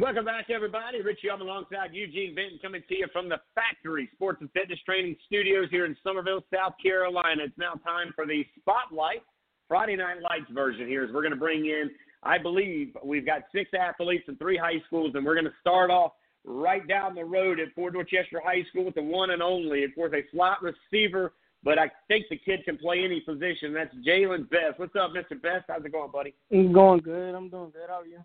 [0.08, 1.02] Welcome back, everybody.
[1.02, 5.14] Richie, I'm alongside Eugene Benton coming to you from the Factory Sports and Fitness Training
[5.26, 7.42] Studios here in Summerville, South Carolina.
[7.44, 9.20] It's now time for the Spotlight
[9.68, 11.90] Friday Night Lights version here as we're going to bring in,
[12.22, 15.90] I believe, we've got six athletes and three high schools, and we're going to start
[15.90, 16.12] off
[16.42, 19.94] right down the road at Fort Dorchester High School with the one and only, of
[19.94, 23.74] course, a slot receiver, but I think the kid can play any position.
[23.74, 24.78] That's Jalen Best.
[24.78, 25.38] What's up, Mr.
[25.38, 25.66] Best?
[25.68, 26.34] How's it going, buddy?
[26.48, 27.34] It's going good.
[27.34, 27.90] I'm doing good.
[27.90, 28.20] How are you?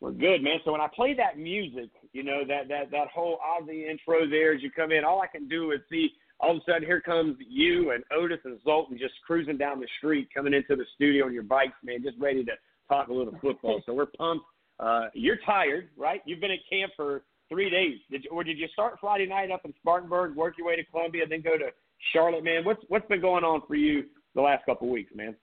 [0.00, 0.58] We're good, man.
[0.64, 4.54] So when I play that music, you know, that that that whole Ozzy intro there
[4.54, 6.10] as you come in, all I can do is see
[6.40, 9.88] all of a sudden here comes you and Otis and Zoltan just cruising down the
[9.98, 12.52] street, coming into the studio on your bikes, man, just ready to
[12.88, 13.82] talk a little football.
[13.84, 14.44] so we're pumped
[14.78, 16.22] Uh, you're tired, right?
[16.24, 17.98] You've been at camp for three days.
[18.08, 20.84] Did you, or did you start Friday night up in Spartanburg, work your way to
[20.84, 21.70] Columbia, then go to
[22.12, 22.64] Charlotte, man?
[22.64, 24.04] What's what's been going on for you
[24.36, 25.34] the last couple of weeks, man?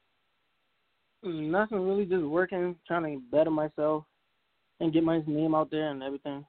[1.23, 4.05] Nothing really, just working, trying to better myself
[4.79, 6.45] and get my name out there and everything.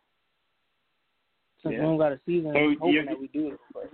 [1.62, 1.80] Since Yeah.
[1.80, 3.60] we don't got a season, So hoping that we do it.
[3.72, 3.90] But,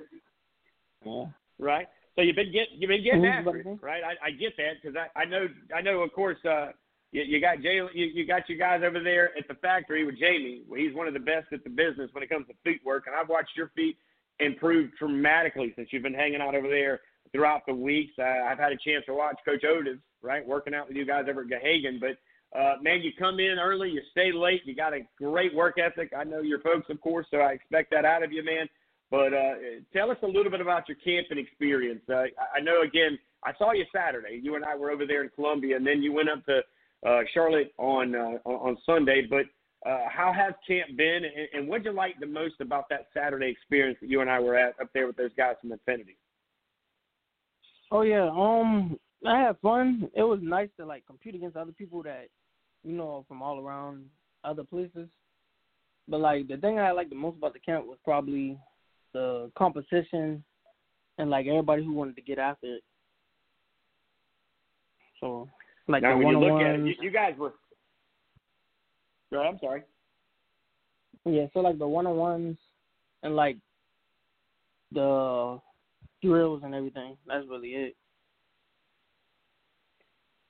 [1.05, 1.27] yeah.
[1.59, 1.89] right?
[2.15, 4.03] So you've been getting you've been getting Mhm, after it, right?
[4.05, 6.73] I, I get that because I, I know I know of course uh,
[7.11, 10.19] you, you got Jay you, you got your guys over there at the factory with
[10.19, 10.63] Jamie.
[10.77, 13.17] He's one of the best at the business when it comes to feet work, and
[13.17, 13.97] I've watched your feet
[14.41, 17.01] improve dramatically since you've been hanging out over there
[17.33, 18.13] throughout the weeks.
[18.19, 21.27] Uh, I've had a chance to watch Coach Otis, right, working out with you guys
[21.29, 22.19] over at Gahagan, but.
[22.57, 26.13] Uh, man, you come in early, you stay late, you got a great work ethic.
[26.17, 28.69] I know your folks, of course, so I expect that out of you, man.
[29.11, 29.55] But uh,
[29.93, 32.03] tell us a little bit about your camping experience.
[32.09, 32.25] Uh,
[32.55, 34.41] I know, again, I saw you Saturday.
[34.43, 36.61] You and I were over there in Columbia, and then you went up to
[37.07, 39.27] uh, Charlotte on uh, on on Sunday.
[39.29, 39.47] But
[39.89, 43.09] uh, how has camp been, and, and what did you like the most about that
[43.13, 46.17] Saturday experience that you and I were at up there with those guys from Infinity?
[47.91, 50.09] Oh yeah, um, I had fun.
[50.15, 52.29] It was nice to like compete against other people that
[52.85, 54.07] you know from all around
[54.45, 55.09] other places.
[56.09, 58.59] But like the thing I liked the most about the camp was probably
[59.13, 60.43] the competition
[61.19, 62.83] and like everybody who wanted to get after it.
[65.21, 65.49] So
[65.89, 67.53] like now, the when you look at it, you, you guys were.
[69.31, 69.83] Go ahead, I'm sorry.
[71.25, 72.59] Yeah, so like the one on ones
[73.23, 73.57] and like
[74.91, 75.61] the
[76.23, 77.17] drills and everything.
[77.27, 77.97] That's really it.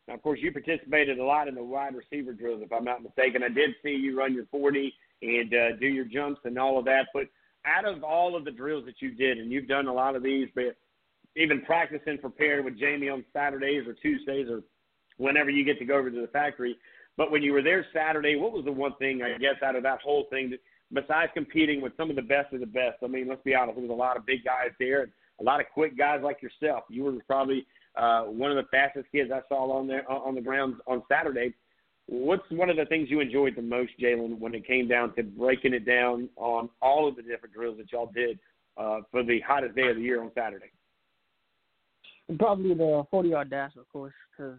[0.08, 3.02] Now, of course, you participated a lot in the wide receiver drills, if I'm not
[3.02, 3.42] mistaken.
[3.42, 4.92] I did see you run your 40
[5.22, 7.06] and uh, do your jumps and all of that.
[7.14, 7.24] But
[7.64, 10.22] out of all of the drills that you did, and you've done a lot of
[10.22, 10.76] these, but
[11.36, 14.62] even practicing prepared with Jamie on Saturdays or Tuesdays or
[15.18, 16.76] whenever you get to go over to the factory.
[17.16, 19.82] But when you were there Saturday, what was the one thing, I guess, out of
[19.84, 20.60] that whole thing that,
[20.92, 22.98] besides competing with some of the best of the best?
[23.02, 25.08] I mean, let's be honest, there was a lot of big guys there
[25.40, 26.84] a lot of quick guys like yourself.
[26.88, 27.66] You were probably
[27.96, 31.54] uh, one of the fastest kids I saw on there on the grounds on Saturday.
[32.06, 35.22] What's one of the things you enjoyed the most, Jalen, when it came down to
[35.22, 38.38] breaking it down on all of the different drills that y'all did
[38.76, 40.70] uh, for the hottest day of the year on Saturday?
[42.38, 44.58] Probably the 40 yard dash, of course, because,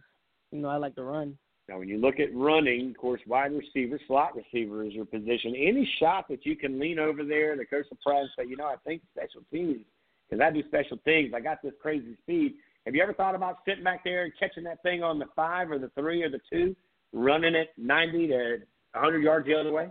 [0.51, 1.37] you know, I like to run.
[1.69, 5.55] Now, when you look at running, of course, wide receiver, slot receiver is your position.
[5.55, 8.65] Any shot that you can lean over there, the coach will probably say, you know,
[8.65, 9.85] I think special teams,
[10.29, 11.31] because I do special things.
[11.33, 12.55] I got this crazy speed.
[12.85, 15.71] Have you ever thought about sitting back there and catching that thing on the five
[15.71, 16.75] or the three or the two,
[17.13, 18.57] running it 90 to
[18.93, 19.89] 100 yards the other way?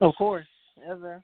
[0.00, 0.46] Of course.
[0.76, 1.22] Sir.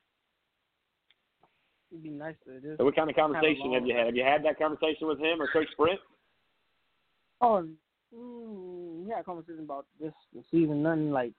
[1.90, 2.78] It'd be nice to just.
[2.78, 4.06] So what kind of conversation have, have you had?
[4.06, 6.00] Have you had that conversation with him or Coach Sprint?
[7.40, 7.66] Oh,
[8.14, 11.32] mm, we had conversation about this the season, nothing like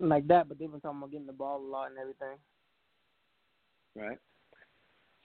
[0.00, 2.36] like that, but they've been talking about getting the ball a lot and everything.
[3.94, 4.18] Right.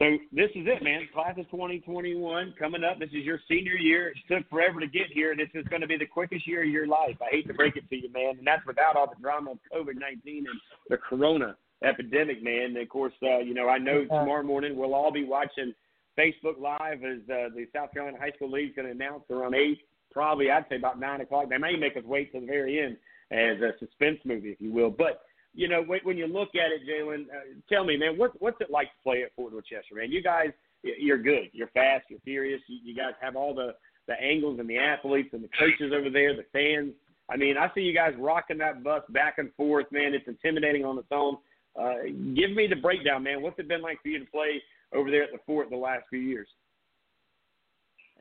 [0.02, 1.10] So this is it, man.
[1.14, 3.00] Class of 2021 coming up.
[3.00, 4.10] This is your senior year.
[4.10, 6.64] It took forever to get here, and this is going to be the quickest year
[6.64, 7.18] of your life.
[7.22, 9.58] I hate to break it to you, man, and that's without all the drama of
[9.76, 10.48] COVID-19 and
[10.90, 12.68] the Corona epidemic, man.
[12.68, 15.74] And of course, uh, you know, I know tomorrow morning we'll all be watching
[16.18, 19.54] Facebook Live as uh, the South Carolina High School League is going to announce around
[19.54, 19.80] eight,
[20.14, 21.50] probably I'd say about nine o'clock.
[21.50, 22.96] They may make us wait till the very end
[23.32, 25.24] as a suspense movie, if you will, but
[25.54, 28.62] you know, when, when you look at it, Jalen, uh, tell me, man, what, what's
[28.62, 30.12] it like to play at Fort Dorchester, man?
[30.12, 30.50] You guys,
[30.84, 31.50] you're good.
[31.52, 32.06] You're fast.
[32.10, 32.62] You're furious.
[32.68, 33.76] You, you guys have all the,
[34.08, 36.94] the angles and the athletes and the coaches over there, the fans.
[37.30, 40.14] I mean, I see you guys rocking that bus back and forth, man.
[40.14, 41.38] It's intimidating on its own.
[41.80, 42.04] Uh,
[42.36, 43.42] give me the breakdown, man.
[43.42, 44.62] What's it been like for you to play
[44.94, 46.48] over there at the fort the last few years?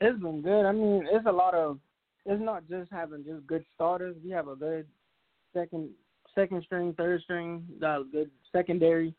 [0.01, 0.67] It's been good.
[0.67, 1.79] I mean, it's a lot of.
[2.27, 4.15] It's not just having just good starters.
[4.23, 4.87] We have a good
[5.55, 5.91] second
[6.39, 9.15] second string, third string, got a good secondary.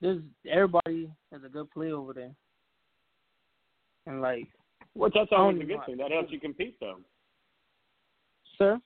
[0.00, 2.30] There's everybody has a good play over there.
[4.06, 4.48] And like
[4.94, 5.96] Which that's always a good thing.
[5.98, 6.98] That helps you compete, though.
[8.56, 8.80] Sir?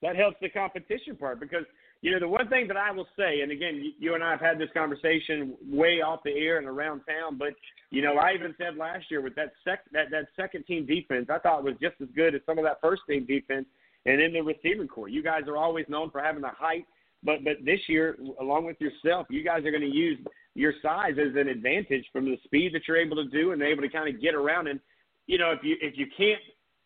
[0.00, 1.64] That helps the competition part because
[2.00, 4.32] you know the one thing that I will say, and again, you, you and I
[4.32, 7.52] have had this conversation way off the air and around town, but
[7.90, 11.26] you know I even said last year with that sec that that second team defense,
[11.30, 13.66] I thought was just as good as some of that first team defense,
[14.06, 16.86] and in the receiving core, you guys are always known for having the height,
[17.22, 20.18] but but this year, along with yourself, you guys are going to use
[20.54, 23.82] your size as an advantage from the speed that you're able to do and able
[23.82, 24.68] to kind of get around.
[24.68, 24.80] And
[25.26, 26.40] you know if you if you can't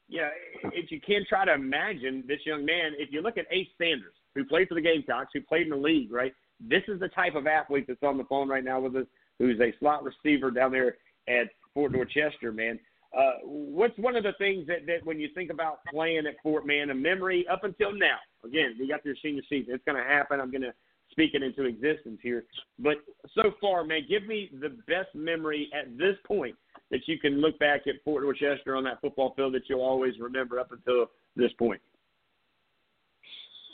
[0.08, 0.28] know,
[0.72, 4.14] if you can try to imagine this young man, if you look at Ace Sanders,
[4.34, 6.32] who played for the Gamecocks, who played in the league, right?
[6.60, 9.06] This is the type of athlete that's on the phone right now with us,
[9.38, 10.96] who's a slot receiver down there
[11.28, 12.78] at Fort Dorchester, man.
[13.16, 16.66] Uh, what's one of the things that, that when you think about playing at Fort
[16.66, 18.18] Man, a memory up until now?
[18.44, 19.74] Again, we got your senior season.
[19.74, 20.38] It's going to happen.
[20.38, 20.74] I'm going to
[21.10, 22.44] speak it into existence here.
[22.78, 22.96] But
[23.34, 26.56] so far, man, give me the best memory at this point
[26.90, 30.18] that you can look back at Fort Dorchester on that football field that you'll always
[30.20, 31.06] remember up until
[31.36, 31.80] this point.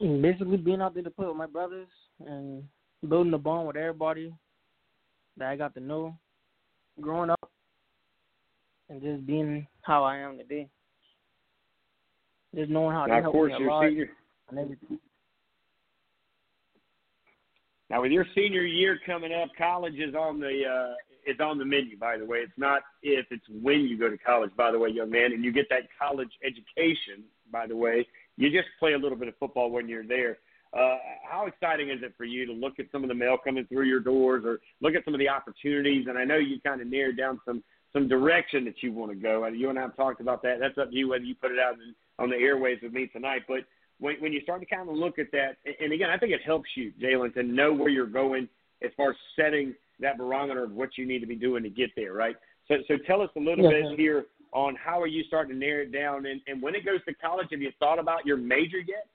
[0.00, 1.88] Basically, being out there to play with my brothers
[2.24, 2.62] and
[3.08, 4.32] building a bond with everybody
[5.36, 6.16] that I got to know
[7.00, 7.50] growing up
[8.92, 10.68] and just being how I am today.
[12.54, 14.10] Just knowing how now, to of help course, me a your lot senior.
[17.88, 20.94] Now, with your senior year coming up, college is on the uh,
[21.26, 21.96] is on the menu.
[21.96, 24.50] By the way, it's not if it's when you go to college.
[24.56, 27.24] By the way, young man, and you get that college education.
[27.50, 28.06] By the way,
[28.36, 30.38] you just play a little bit of football when you're there.
[30.74, 30.96] Uh,
[31.30, 33.84] how exciting is it for you to look at some of the mail coming through
[33.84, 36.06] your doors, or look at some of the opportunities?
[36.08, 37.62] And I know you kind of narrowed down some
[37.92, 39.44] some direction that you want to go.
[39.44, 40.58] And you and I have talked about that.
[40.60, 43.06] That's up to you whether you put it out in, on the airways with me
[43.06, 43.42] tonight.
[43.46, 43.60] But
[43.98, 46.40] when, when you start to kind of look at that, and again, I think it
[46.44, 48.48] helps you, Jalen, to know where you're going
[48.82, 51.90] as far as setting that barometer of what you need to be doing to get
[51.94, 52.36] there, right?
[52.68, 55.58] So, so tell us a little Yes, bit here on how are you starting to
[55.58, 58.36] narrow it down, and, and when it goes to college, have you thought about your
[58.36, 59.06] major yet?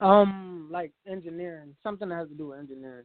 [0.00, 3.04] Um, like engineering, something that has to do with engineering.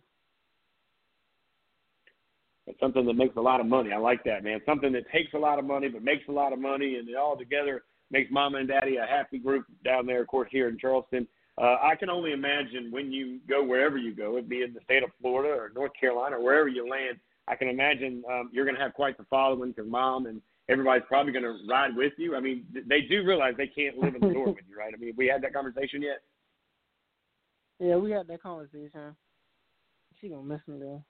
[2.68, 3.92] It's something that makes a lot of money.
[3.92, 4.60] I like that, man.
[4.66, 7.16] Something that takes a lot of money but makes a lot of money, and it
[7.16, 10.78] all together makes mama and daddy a happy group down there, of course, here in
[10.78, 11.28] Charleston.
[11.58, 14.82] Uh, I can only imagine when you go wherever you go, it be in the
[14.84, 17.20] state of Florida or North Carolina or wherever you land.
[17.48, 21.06] I can imagine um, you're going to have quite the following because mom and everybody's
[21.08, 22.36] probably going to ride with you.
[22.36, 24.94] I mean, they do realize they can't live in the dorm with you, right?
[24.94, 26.22] I mean, we had that conversation yet.
[27.80, 29.16] Yeah, we had that conversation.
[30.20, 31.04] She gonna miss me though.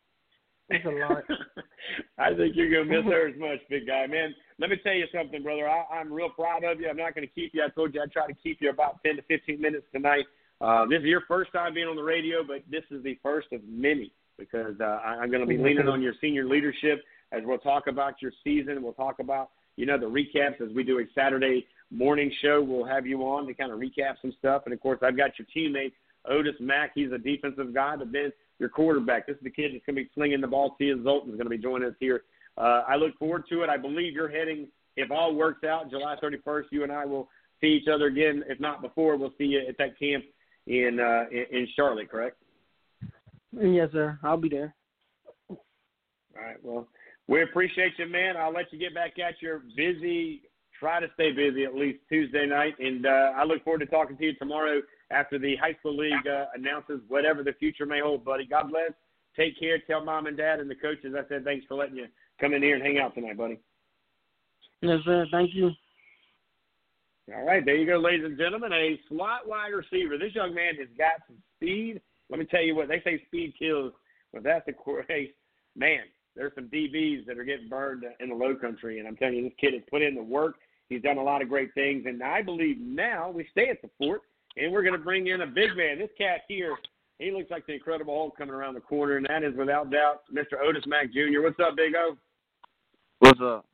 [0.70, 1.24] It's a lot.
[2.18, 4.34] I think you're gonna miss her as much, big guy, man.
[4.60, 5.68] Let me tell you something, brother.
[5.70, 6.90] I, I'm real proud of you.
[6.90, 7.64] I'm not gonna keep you.
[7.64, 10.26] I told you I'd try to keep you about 10 to 15 minutes tonight.
[10.62, 13.48] Uh, this is your first time being on the radio, but this is the first
[13.52, 17.58] of many because uh, I- I'm gonna be leaning on your senior leadership as we'll
[17.60, 18.82] talk about your season.
[18.82, 22.64] We'll talk about you know the recaps as we do a Saturday morning show.
[22.64, 25.32] We'll have you on to kind of recap some stuff, and of course I've got
[25.38, 25.92] your teammate
[26.28, 26.92] Otis Mack.
[26.96, 29.28] He's a defensive guy, but then your quarterback.
[29.28, 30.76] This is the kid that's going to be slinging the ball.
[30.78, 32.24] Tia Zoltan is going to be joining us here.
[32.58, 33.70] Uh, I look forward to it.
[33.70, 36.64] I believe you're heading, if all works out, July 31st.
[36.72, 37.28] You and I will
[37.60, 38.44] see each other again.
[38.48, 40.24] If not before, we'll see you at that camp
[40.68, 42.10] in uh, in, in Charlotte.
[42.10, 42.38] Correct?
[43.52, 44.20] yes, sir.
[44.24, 44.74] I'll be there.
[45.50, 45.58] All
[46.36, 46.58] right.
[46.64, 46.88] Well,
[47.28, 48.38] we appreciate you, man.
[48.38, 50.44] I'll let you get back at your busy.
[50.80, 54.18] Try to stay busy at least Tuesday night, and uh, I look forward to talking
[54.18, 58.26] to you tomorrow after the high school league uh, announces whatever the future may hold,
[58.26, 58.46] buddy.
[58.46, 58.92] God bless.
[59.36, 59.80] Take care.
[59.80, 62.08] Tell mom and dad and the coaches I said thanks for letting you
[62.40, 63.60] come in here and hang out tonight, buddy.
[64.82, 65.26] Yes, sir.
[65.32, 65.72] Thank you.
[67.34, 68.72] All right, there you go, ladies and gentlemen.
[68.72, 70.18] A slot wide receiver.
[70.18, 72.00] This young man has got some speed.
[72.30, 73.94] Let me tell you what they say: speed kills.
[74.32, 74.74] But that's the
[75.08, 75.32] case,
[75.76, 76.02] man.
[76.36, 79.44] There's some DBs that are getting burned in the Low Country, and I'm telling you,
[79.44, 80.56] this kid has put in the work.
[80.90, 83.90] He's done a lot of great things, and I believe now we stay at the
[83.98, 84.22] fort,
[84.58, 86.00] and we're going to bring in a big man.
[86.00, 86.76] This cat here,
[87.20, 90.24] he looks like the Incredible Hulk coming around the corner, and that is without doubt
[90.34, 90.60] Mr.
[90.64, 91.42] Otis Mack Jr.
[91.42, 92.16] What's up, Big O?
[93.20, 93.66] What's up?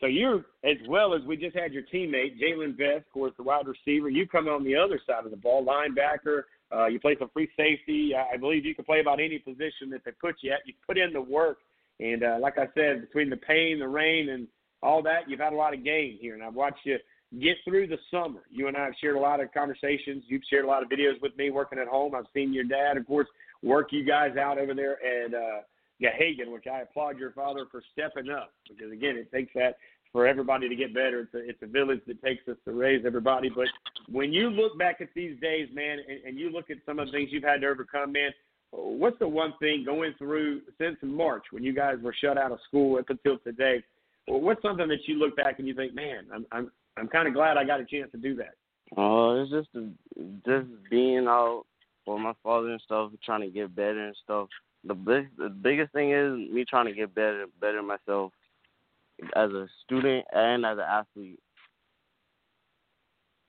[0.00, 3.42] So you're as well as we just had your teammate Jalen Best, of course, the
[3.42, 4.10] wide receiver.
[4.10, 6.42] You come on the other side of the ball, linebacker.
[6.74, 8.12] Uh, you play some free safety.
[8.14, 10.66] I believe you can play about any position that they put you at.
[10.66, 11.58] You put in the work,
[12.00, 14.46] and uh, like I said, between the pain, the rain, and
[14.82, 16.34] all that, you've had a lot of gain here.
[16.34, 16.98] And I've watched you
[17.40, 18.40] get through the summer.
[18.50, 20.24] You and I have shared a lot of conversations.
[20.26, 22.14] You've shared a lot of videos with me working at home.
[22.14, 23.28] I've seen your dad, of course,
[23.62, 25.60] work you guys out over there at uh,
[26.00, 29.76] Gahagan, which I applaud your father for stepping up because again, it takes that
[30.12, 31.20] for everybody to get better.
[31.20, 33.50] It's a, it's a village that takes us to raise everybody.
[33.54, 33.66] But
[34.08, 37.06] when you look back at these days, man, and, and you look at some of
[37.06, 38.30] the things you've had to overcome, man,
[38.70, 42.58] what's the one thing going through since March when you guys were shut out of
[42.66, 43.82] school up until today?
[44.28, 47.28] Well, what's something that you look back and you think, man, I'm I'm I'm kind
[47.28, 48.54] of glad I got a chance to do that.
[48.96, 49.68] Uh, it's just
[50.46, 51.64] just being out
[52.04, 54.48] for my father and stuff, trying to get better and stuff.
[54.84, 58.32] The big, the biggest thing is me trying to get better, better myself
[59.34, 61.40] as a student and as an athlete.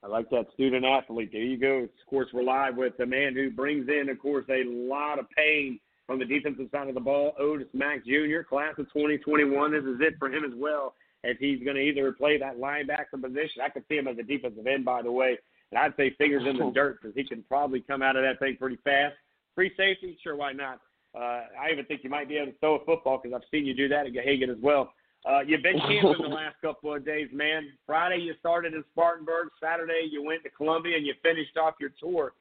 [0.02, 1.30] I like that student athlete.
[1.32, 1.84] There you go.
[1.84, 5.26] Of course, we're live with the man who brings in, of course, a lot of
[5.30, 9.72] pain from the defensive side of the ball, Otis Mack Jr., class of 2021.
[9.72, 13.20] This is it for him as well, as he's going to either play that linebacker
[13.20, 13.62] position.
[13.64, 15.38] I could see him as a defensive end, by the way,
[15.70, 18.38] and I'd say fingers in the dirt because he can probably come out of that
[18.38, 19.14] thing pretty fast.
[19.54, 20.80] Free safety, sure, why not?
[21.16, 23.66] Uh, I even think you might be able to throw a football because I've seen
[23.66, 24.92] you do that at Gahagan as well.
[25.28, 27.68] Uh, you've been camping the last couple of days, man.
[27.86, 29.48] Friday you started in Spartanburg.
[29.60, 32.34] Saturday you went to Columbia and you finished off your tour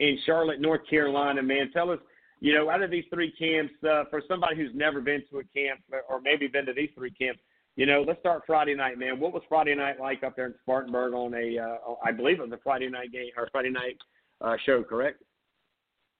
[0.00, 1.42] in Charlotte, North Carolina.
[1.42, 1.98] Man, tell us,
[2.40, 5.44] you know, out of these three camps, uh, for somebody who's never been to a
[5.44, 7.40] camp or maybe been to these three camps,
[7.76, 9.20] you know, let's start Friday night, man.
[9.20, 12.42] What was Friday night like up there in Spartanburg on a, uh, I believe it
[12.42, 13.96] was a Friday night game or Friday night
[14.40, 15.22] uh, show, correct?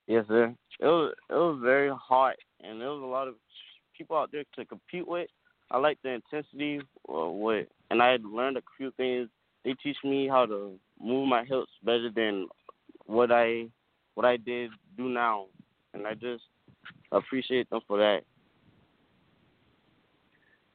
[0.06, 0.54] Yes, sir.
[0.80, 3.34] It was it was very hot, and there was a lot of
[3.96, 5.28] people out there to compete with.
[5.70, 9.28] I like the intensity uh, with, and I had learned a few things.
[9.64, 12.48] They teach me how to move my hips better than
[13.06, 13.66] what I
[14.14, 15.46] what I did do now,
[15.94, 16.42] and I just
[17.12, 18.22] appreciate them for that.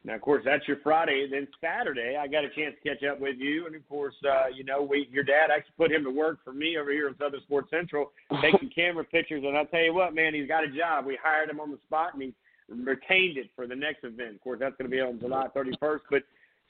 [0.06, 1.28] Now, of course, that's your Friday.
[1.30, 4.48] Then Saturday, I got a chance to catch up with you, and of course, uh,
[4.54, 7.18] you know, we your dad actually put him to work for me over here in
[7.18, 9.44] Southern Sports Central, taking camera pictures.
[9.44, 11.08] And I'll tell you what, man, he's got a job.
[11.08, 12.34] We hired him on the spot, and he
[12.70, 14.36] retained it for the next event.
[14.36, 16.02] Of course, that's going to be on July 31st.
[16.12, 16.22] But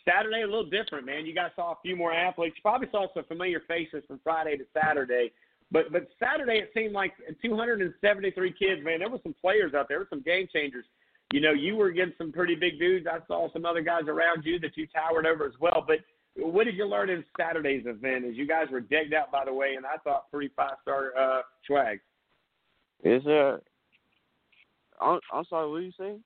[0.07, 1.25] Saturday, a little different, man.
[1.25, 2.55] You guys saw a few more athletes.
[2.55, 5.33] You probably saw some familiar faces from Friday to Saturday.
[5.71, 8.99] But but Saturday, it seemed like 273 kids, man.
[8.99, 10.85] There were some players out there, there were some game changers
[11.35, 13.07] you know, you were against some pretty big dudes.
[13.11, 15.83] I saw some other guys around you that you towered over as well.
[15.85, 15.97] But
[16.37, 18.23] what did you learn in Saturday's event?
[18.23, 21.11] As you guys were decked out, by the way, and I thought pretty five star
[21.19, 21.99] uh, swag.
[23.03, 23.59] Is there?
[25.01, 25.69] I'm, I'm sorry.
[25.69, 26.23] What are you saying?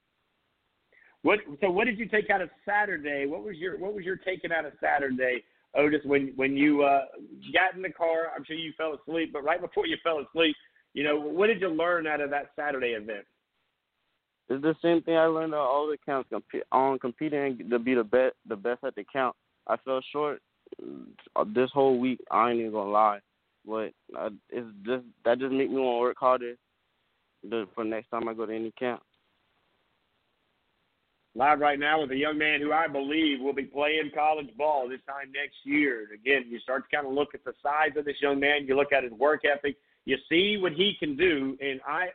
[1.24, 1.40] What?
[1.60, 3.26] So, what did you take out of Saturday?
[3.26, 6.02] What was your What was your taking out of Saturday, Otis?
[6.06, 7.06] When when you uh,
[7.52, 9.34] got in the car, I'm sure you fell asleep.
[9.34, 10.56] But right before you fell asleep,
[10.94, 13.26] you know, what did you learn out of that Saturday event?
[14.50, 16.30] It's the same thing I learned on all the counts.
[16.32, 19.36] Comp- on competing to be the best, the best at the count.
[19.68, 20.42] I fell short
[21.36, 22.20] uh, this whole week.
[22.32, 23.20] I ain't even gonna lie,
[23.66, 26.56] but uh, it's just that just make me want to work harder
[27.76, 29.02] for next time I go to any camp.
[31.36, 34.90] Live right now with a young man who I believe will be playing college ball
[34.90, 36.08] this time next year.
[36.12, 38.66] Again, you start to kind of look at the size of this young man.
[38.66, 39.78] You look at his work ethic.
[40.06, 42.08] You see what he can do, and I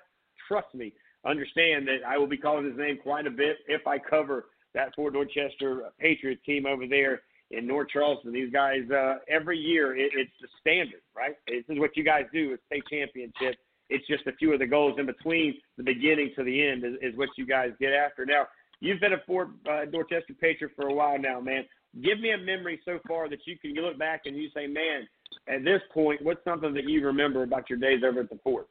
[0.48, 0.92] trust me
[1.24, 4.94] understand that I will be calling his name quite a bit if I cover that
[4.94, 8.32] Fort Dorchester Patriots team over there in North Charleston.
[8.32, 11.34] These guys, uh, every year, it, it's the standard, right?
[11.46, 13.58] This is what you guys do: is state championship.
[13.90, 16.94] It's just a few of the goals in between the beginning to the end is,
[17.02, 18.24] is what you guys get after.
[18.24, 18.46] Now,
[18.80, 21.64] you've been a Fort uh, Dorchester Patriot for a while now, man.
[22.02, 25.06] Give me a memory so far that you can look back and you say, man,
[25.46, 28.68] at this point, what's something that you remember about your days over at the fort?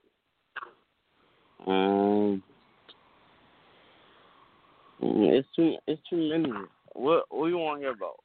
[1.66, 2.44] Um,
[5.02, 6.52] it's too it's too many.
[6.94, 8.18] What what you want to hear about?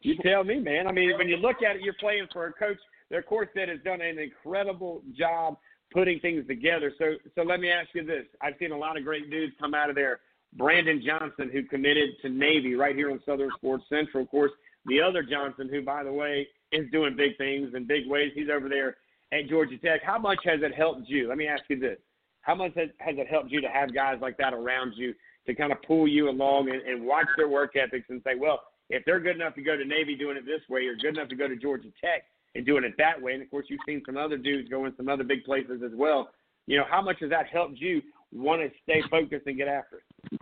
[0.00, 0.86] You tell me, man.
[0.86, 2.76] I mean, when you look at it, you're playing for a coach.
[3.10, 5.56] Their course that has done an incredible job
[5.92, 6.92] putting things together.
[6.98, 9.74] So, so let me ask you this: I've seen a lot of great dudes come
[9.74, 10.20] out of there.
[10.56, 14.52] Brandon Johnson, who committed to Navy right here on Southern Sports Central, of course.
[14.86, 18.32] The other Johnson, who, by the way, is doing big things in big ways.
[18.34, 18.96] He's over there
[19.32, 20.02] at Georgia Tech.
[20.04, 21.28] How much has it helped you?
[21.28, 21.98] Let me ask you this:
[22.42, 25.14] How much has, has it helped you to have guys like that around you
[25.46, 28.60] to kind of pull you along and, and watch their work ethics and say, well,
[28.90, 31.28] if they're good enough to go to Navy doing it this way, you're good enough
[31.28, 32.24] to go to Georgia Tech
[32.54, 33.32] and doing it that way.
[33.32, 35.92] And of course, you've seen some other dudes go in some other big places as
[35.94, 36.30] well.
[36.66, 38.02] You know, how much has that helped you
[38.32, 40.40] want to stay focused and get after it?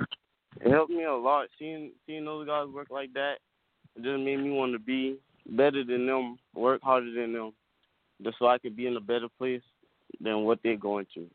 [0.61, 1.49] It helped me a lot.
[1.59, 3.35] Seeing seeing those guys work like that,
[3.97, 7.53] it just made me want to be better than them, work harder than them,
[8.23, 9.63] just so I could be in a better place
[10.21, 11.27] than what they're going to.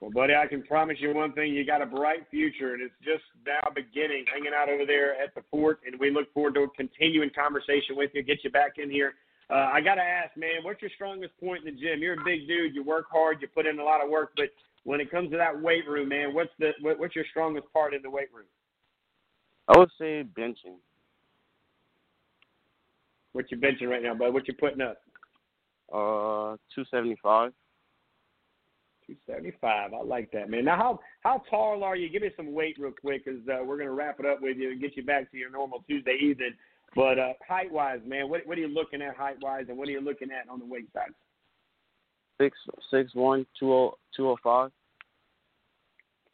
[0.00, 2.94] Well, buddy, I can promise you one thing: you got a bright future, and it's
[3.02, 4.24] just now beginning.
[4.32, 7.96] Hanging out over there at the fort, and we look forward to a continuing conversation
[7.96, 8.22] with you.
[8.22, 9.14] Get you back in here.
[9.48, 12.02] Uh, I got to ask, man, what's your strongest point in the gym?
[12.02, 12.74] You're a big dude.
[12.74, 13.40] You work hard.
[13.40, 14.50] You put in a lot of work, but
[14.84, 17.94] when it comes to that weight room, man, what's the what, what's your strongest part
[17.94, 18.46] in the weight room?
[19.68, 20.78] I would say benching.
[23.36, 24.32] What you benching right now, bud?
[24.32, 24.96] What you putting up?
[25.92, 27.52] Uh, two seventy five.
[29.06, 29.92] Two seventy five.
[29.92, 30.64] I like that, man.
[30.64, 32.08] Now, how how tall are you?
[32.08, 34.70] Give me some weight real quick, because uh, we're gonna wrap it up with you
[34.70, 36.54] and get you back to your normal Tuesday evening.
[36.94, 39.86] But uh, height wise, man, what what are you looking at height wise, and what
[39.88, 41.10] are you looking at on the weight side?
[42.40, 42.56] Six
[42.90, 44.70] six one two oh two oh five.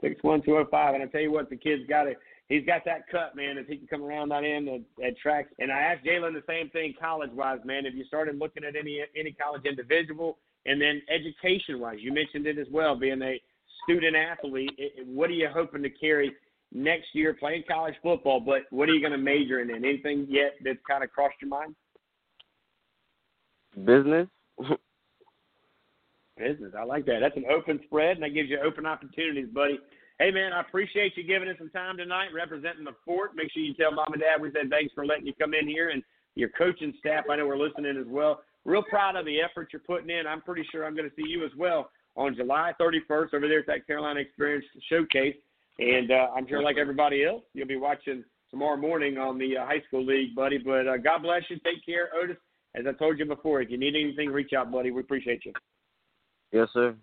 [0.01, 2.17] Six one two oh five, and I tell you what, the kid's got it.
[2.49, 3.57] He's got that cut, man.
[3.57, 6.43] If he can come around that end at, at tracks, and I asked Jalen the
[6.47, 7.87] same thing, college wise, man.
[7.87, 12.47] If you started looking at any any college individual, and then education wise, you mentioned
[12.47, 13.41] it as well, being a
[13.85, 14.73] student athlete.
[14.77, 16.33] It, what are you hoping to carry
[16.73, 18.41] next year playing college football?
[18.41, 19.71] But what are you going to major in?
[19.71, 21.75] Anything yet that's kind of crossed your mind?
[23.85, 24.29] Business.
[26.37, 26.73] Business.
[26.79, 27.21] I like that.
[27.21, 29.79] That's an open spread, and that gives you open opportunities, buddy.
[30.23, 33.33] Hey, man, I appreciate you giving us some time tonight, representing the fort.
[33.35, 35.67] Make sure you tell mom and dad we said thanks for letting you come in
[35.67, 36.01] here, and
[36.37, 37.25] your coaching staff.
[37.29, 38.41] I know we're listening as well.
[38.65, 40.29] Real proud of the effort you're putting in.
[40.29, 43.59] I'm pretty sure I'm going to see you as well on July 31st over there
[43.59, 45.35] at that Carolina Xperience Showcase.
[45.81, 49.67] And uh, I'm sure, like everybody else, you'll be watching tomorrow morning on the uh,
[49.67, 50.59] high school league, buddy.
[50.59, 51.57] But uh, God bless you.
[51.65, 52.37] Take care, Otis.
[52.77, 54.93] As I told you before, if you need anything, reach out, buddy.
[54.93, 55.53] We appreciate you.
[56.53, 56.95] Yes, sir.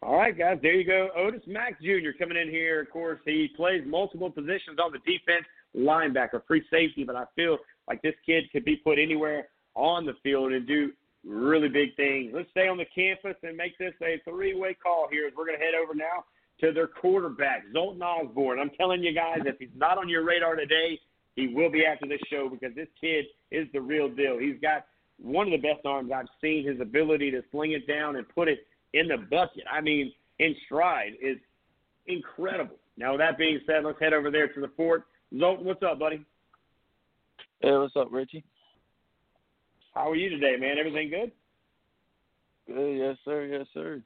[0.00, 1.08] All right, guys, there you go.
[1.16, 2.10] Otis Mack Jr.
[2.16, 2.80] coming in here.
[2.80, 5.44] Of course, he plays multiple positions on the defense,
[5.76, 7.58] linebacker, free safety, but I feel
[7.88, 10.92] like this kid could be put anywhere on the field and do
[11.26, 12.32] really big things.
[12.32, 15.58] Let's stay on the campus and make this a three-way call here as we're going
[15.58, 16.24] to head over now
[16.60, 18.60] to their quarterback, Zoltan Osborne.
[18.60, 21.00] I'm telling you guys, if he's not on your radar today,
[21.34, 24.38] he will be after this show because this kid is the real deal.
[24.38, 24.86] He's got
[25.20, 26.66] one of the best arms I've seen.
[26.66, 29.64] His ability to sling it down and put it in the bucket.
[29.70, 31.36] I mean, in stride is
[32.06, 32.76] incredible.
[32.96, 35.04] Now, with that being said, let's head over there to the fort.
[35.38, 36.24] Zoltan, what's up, buddy?
[37.60, 38.44] Hey, what's up, Richie?
[39.94, 40.78] How are you today, man?
[40.78, 41.32] Everything good?
[42.66, 44.02] Good, yes, sir, yes, sir.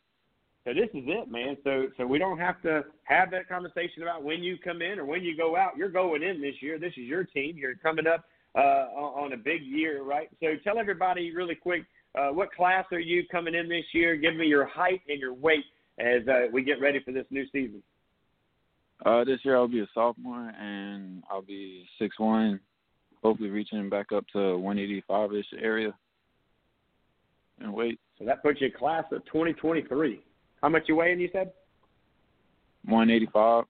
[0.65, 1.57] So this is it, man.
[1.65, 5.05] So so we don't have to have that conversation about when you come in or
[5.05, 5.77] when you go out.
[5.77, 6.79] You're going in this year.
[6.79, 7.57] This is your team.
[7.57, 10.29] You're coming up uh, on a big year, right?
[10.41, 11.85] So tell everybody really quick
[12.19, 14.17] uh, what class are you coming in this year?
[14.17, 15.65] Give me your height and your weight
[15.99, 17.83] as uh, we get ready for this new season.
[19.05, 22.61] Uh, this year I'll be a sophomore and I'll be six one,
[23.23, 25.93] hopefully reaching back up to one eighty five ish area
[27.61, 27.99] and weight.
[28.19, 30.23] So that puts you in class of twenty twenty three.
[30.63, 31.19] How much you weighing?
[31.19, 31.53] You said
[32.85, 33.65] one eighty five.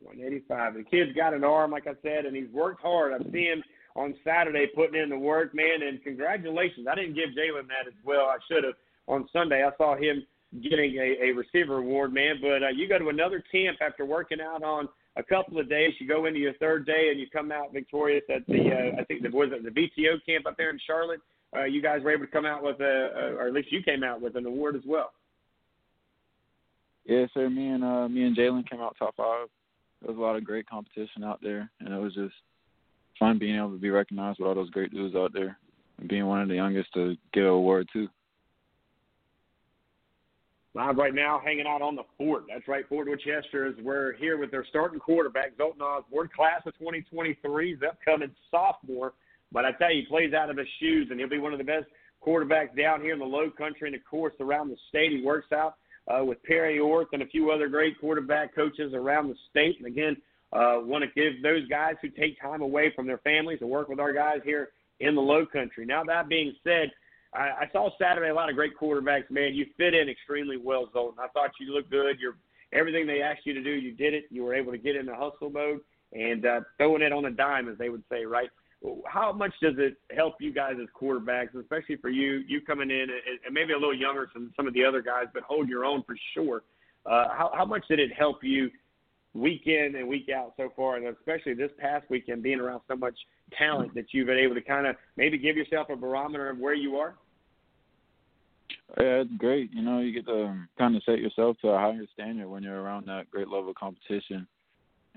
[0.00, 0.74] 185.
[0.74, 3.12] The kid's got an arm, like I said, and he's worked hard.
[3.12, 3.62] I've seen him
[3.96, 5.82] on Saturday putting in the work, man.
[5.86, 6.86] And congratulations.
[6.90, 8.26] I didn't give Jalen that as well.
[8.26, 8.74] I should have
[9.06, 9.64] on Sunday.
[9.64, 10.24] I saw him
[10.62, 12.36] getting a, a receiver award, man.
[12.40, 15.94] But uh, you go to another camp after working out on a couple of days.
[15.98, 19.04] You go into your third day and you come out victorious at the uh, I
[19.04, 21.20] think the was it the VTO camp up there in Charlotte.
[21.56, 23.82] Uh, you guys were able to come out with a, a, or at least you
[23.82, 25.12] came out with an award as well.
[27.06, 27.48] Yes, sir.
[27.48, 29.46] Me and uh, me and Jalen came out top five.
[30.02, 32.34] There was a lot of great competition out there, and it was just
[33.18, 35.58] fun being able to be recognized with all those great dudes out there
[35.98, 38.08] and being one of the youngest to get an award too.
[40.74, 42.44] Live right now, hanging out on the fort.
[42.52, 46.76] That's right, Fort Dorchester is we're here with their starting quarterback, Zoltan Osborne, class of
[46.78, 47.70] 2023.
[47.70, 49.14] He's upcoming sophomore,
[49.52, 51.58] but I tell you, he plays out of his shoes, and he'll be one of
[51.58, 51.86] the best
[52.24, 55.12] quarterbacks down here in the Low Country, and of course around the state.
[55.12, 55.76] He works out
[56.08, 59.76] uh, with Perry Orth and a few other great quarterback coaches around the state.
[59.78, 60.16] And again,
[60.56, 63.88] uh, want to give those guys who take time away from their families to work
[63.88, 64.70] with our guys here
[65.00, 65.84] in the Low Country.
[65.84, 66.90] Now that being said,
[67.34, 69.30] I, I saw Saturday a lot of great quarterbacks.
[69.30, 71.18] Man, you fit in extremely well, Zoltan.
[71.22, 72.18] I thought you looked good.
[72.18, 72.36] You're
[72.72, 74.24] everything they asked you to do, you did it.
[74.30, 75.80] You were able to get in the hustle mode
[76.12, 78.48] and uh, throwing it on a dime, as they would say, right?
[79.06, 83.06] How much does it help you guys as quarterbacks, especially for you, you coming in
[83.44, 86.02] and maybe a little younger than some of the other guys, but hold your own
[86.04, 86.62] for sure?
[87.04, 88.70] Uh, how, how much did it help you
[89.36, 92.96] week in and week out so far, and especially this past weekend, being around so
[92.96, 93.14] much
[93.56, 96.74] talent that you've been able to kind of maybe give yourself a barometer of where
[96.74, 97.14] you are?
[98.98, 99.72] Yeah, it's great.
[99.72, 102.62] You know, you get to um, kind of set yourself to a higher standard when
[102.62, 104.46] you're around that great level of competition,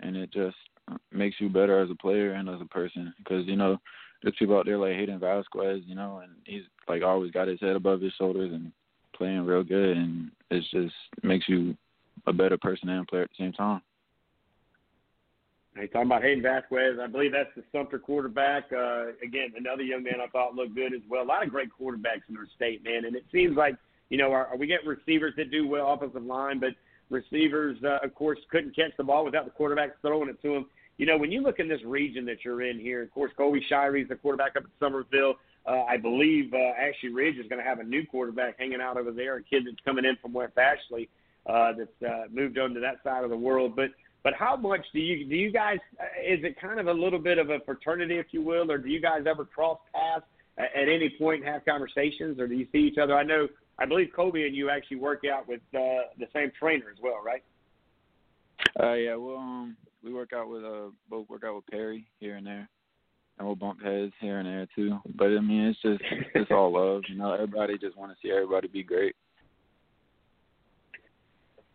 [0.02, 0.58] and it just
[0.92, 3.14] uh, makes you better as a player and as a person.
[3.18, 3.78] Because you know,
[4.22, 7.60] there's people out there like Hayden Vasquez, you know, and he's like always got his
[7.62, 8.72] head above his shoulders and
[9.16, 11.76] playing real good, and it just makes you
[12.28, 13.82] a better person and player at the same time.
[15.76, 18.66] Hey, talking about Hayden Vasquez, I believe that's the Sumter quarterback.
[18.72, 21.24] Uh, again, another young man I thought looked good as well.
[21.24, 23.06] A lot of great quarterbacks in our state, man.
[23.06, 23.76] And it seems like,
[24.10, 26.72] you know, our, we get receivers that do well offensive line, but
[27.10, 30.66] receivers, uh, of course, couldn't catch the ball without the quarterbacks throwing it to them.
[30.98, 33.64] You know, when you look in this region that you're in here, of course, Colby
[33.72, 35.36] Shirey is the quarterback up at Summerville.
[35.66, 38.98] Uh, I believe uh, Ashley Ridge is going to have a new quarterback hanging out
[38.98, 41.08] over there, a kid that's coming in from West Ashley
[41.46, 43.76] uh, that's uh, moved on to that side of the world.
[43.76, 43.92] But
[44.24, 45.78] but how much do you do you guys?
[46.00, 48.78] Uh, is it kind of a little bit of a fraternity, if you will, or
[48.78, 50.26] do you guys ever cross paths
[50.58, 53.16] at, at any point and have conversations, or do you see each other?
[53.16, 53.48] I know,
[53.78, 57.22] I believe Colby and you actually work out with uh, the same trainer as well,
[57.26, 57.44] right?
[58.80, 62.36] Uh, yeah, well, um, we work out with uh, both work out with Perry here
[62.36, 62.70] and there,
[63.38, 64.98] and we'll bump heads here and there too.
[65.16, 66.02] But I mean, it's just
[66.36, 67.34] it's all love, you know.
[67.34, 69.16] Everybody just want to see everybody be great.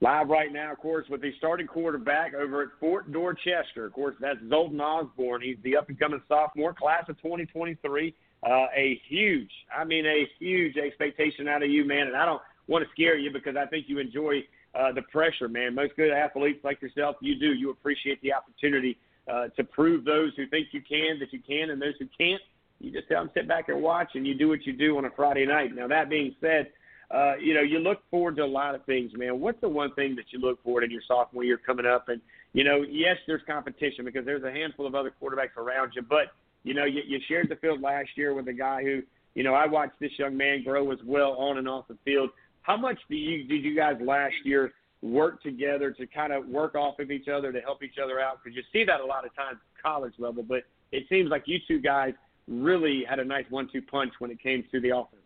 [0.05, 3.87] Live right now, of course, with the starting quarterback over at Fort Dorchester.
[3.87, 5.41] Of course, that's Zoltan Osborne.
[5.41, 8.15] He's the up and coming sophomore, class of 2023.
[8.47, 12.09] Uh, a huge, I mean, a huge expectation out of you, man.
[12.09, 14.41] And I don't want to scare you because I think you enjoy
[14.75, 15.75] uh, the pressure, man.
[15.75, 17.55] Most good athletes like yourself, you do.
[17.55, 21.71] You appreciate the opportunity uh, to prove those who think you can that you can,
[21.71, 22.43] and those who can't,
[22.79, 25.07] you just tell them sit back and watch, and you do what you do on
[25.07, 25.75] a Friday night.
[25.75, 26.67] Now that being said,
[27.11, 29.41] uh, you know you look forward to a lot of things, man.
[29.41, 32.09] What's the one thing that you look forward in your sophomore year coming up?
[32.09, 32.21] And
[32.53, 36.33] you know, yes, there's competition because there's a handful of other quarterbacks around you, but
[36.63, 39.03] you know, you, you shared the field last year with a guy who,
[39.35, 42.31] you know, I watched this young man grow as well on and off the field.
[42.63, 44.73] How much do you did you guys last year
[45.03, 48.41] work together to kind of work off of each other to help each other out?
[48.43, 50.63] Because you see that a lot of times at college level, but
[50.93, 52.15] it seems like you two guys
[52.49, 55.24] really had a nice one-two punch when it came to the offense.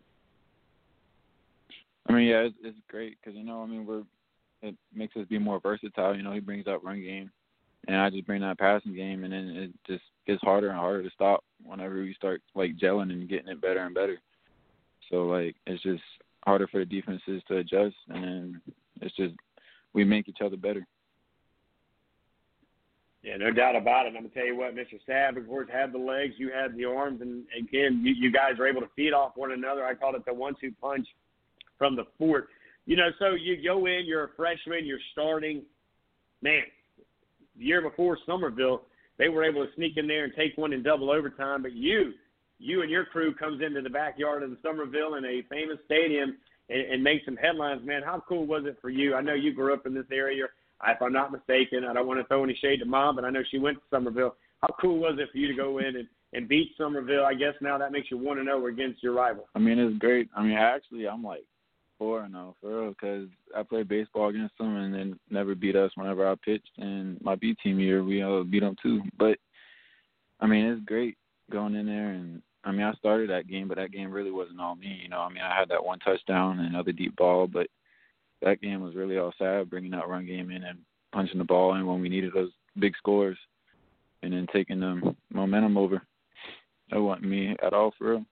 [2.07, 4.03] I mean, yeah, it's, it's great because you know, I mean, we're
[4.61, 6.15] it makes us be more versatile.
[6.15, 7.31] You know, he brings up run game,
[7.87, 11.03] and I just bring that passing game, and then it just gets harder and harder
[11.03, 14.19] to stop whenever we start like gelling and getting it better and better.
[15.09, 16.03] So like it's just
[16.45, 18.61] harder for the defenses to adjust, and then
[19.01, 19.35] it's just
[19.93, 20.85] we make each other better.
[23.21, 24.09] Yeah, no doubt about it.
[24.09, 25.01] I'm gonna tell you what, Mr.
[25.03, 28.59] Stab, of course, had the legs, you had the arms, and again, you, you guys
[28.59, 29.85] are able to feed off one another.
[29.85, 31.07] I called it the one-two punch
[31.79, 32.49] from the fort.
[32.85, 35.63] You know, so you go in, you're a freshman, you're starting.
[36.41, 36.61] Man,
[37.57, 38.83] the year before Summerville,
[39.17, 41.61] they were able to sneak in there and take one in double overtime.
[41.61, 42.13] But you,
[42.59, 46.37] you and your crew comes into the backyard of the Summerville in a famous stadium
[46.69, 47.85] and, and make some headlines.
[47.85, 49.15] Man, how cool was it for you?
[49.15, 50.45] I know you grew up in this area.
[50.87, 53.29] If I'm not mistaken, I don't want to throw any shade to mom, but I
[53.29, 54.35] know she went to Summerville.
[54.61, 57.25] How cool was it for you to go in and, and beat Summerville?
[57.25, 59.47] I guess now that makes you want to know against your rival.
[59.55, 60.29] I mean, it's great.
[60.35, 61.43] I mean, actually, I'm like
[61.99, 65.91] four zero for real because I played baseball against them and they never beat us
[65.93, 66.71] whenever I pitched.
[66.79, 69.01] And my B team year, we uh, beat them too.
[69.19, 69.37] But
[70.39, 71.17] I mean, it's great
[71.51, 72.41] going in there and.
[72.65, 74.99] I mean, I started that game, but that game really wasn't all me.
[75.01, 77.67] You know, I mean, I had that one touchdown and another deep ball, but
[78.41, 80.79] that game was really all sad, bringing that run game in and
[81.13, 83.37] punching the ball in when we needed those big scores,
[84.23, 86.01] and then taking the momentum over.
[86.91, 88.25] That wasn't me at all for real.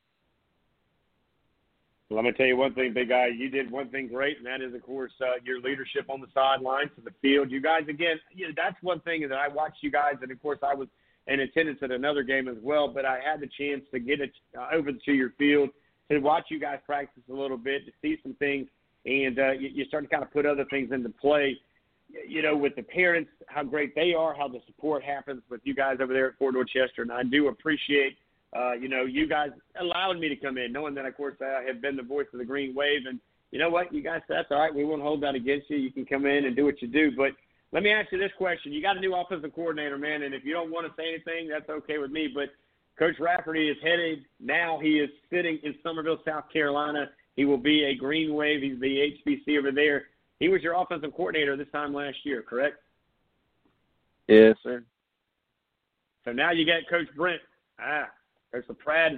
[2.10, 3.28] Well, I'm tell you one thing, big guy.
[3.28, 6.28] You did one thing great, and that is, of course, uh, your leadership on the
[6.34, 7.52] sidelines to the field.
[7.52, 10.42] You guys, again, you know, that's one thing that I watched you guys, and of
[10.42, 10.88] course, I was
[11.28, 12.88] in attendance at another game as well.
[12.88, 15.70] But I had the chance to get it uh, over to your field
[16.10, 18.70] to watch you guys practice a little bit, to see some things,
[19.06, 21.58] and uh, you, you start to kind of put other things into play.
[22.26, 25.76] You know, with the parents, how great they are, how the support happens with you
[25.76, 28.18] guys over there at Fort Dorchester, and I do appreciate
[28.56, 29.50] uh, you know, you guys
[29.80, 32.40] allowing me to come in, knowing that, of course, I have been the voice of
[32.40, 33.02] the Green Wave.
[33.08, 33.20] And
[33.52, 33.94] you know what?
[33.94, 34.74] You guys, that's all right.
[34.74, 35.78] We won't hold that against you.
[35.78, 37.12] You can come in and do what you do.
[37.16, 37.32] But
[37.72, 38.72] let me ask you this question.
[38.72, 40.24] You got a new offensive coordinator, man.
[40.24, 42.30] And if you don't want to say anything, that's okay with me.
[42.34, 42.50] But
[42.98, 44.80] Coach Rafferty is headed now.
[44.82, 47.10] He is sitting in Summerville, South Carolina.
[47.36, 48.62] He will be a Green Wave.
[48.62, 50.06] He's the HBC over there.
[50.40, 52.78] He was your offensive coordinator this time last year, correct?
[54.28, 54.84] Yes, sir.
[56.26, 57.42] So now you got Coach Brent.
[57.80, 58.10] Ah,
[58.70, 59.18] a Pratt's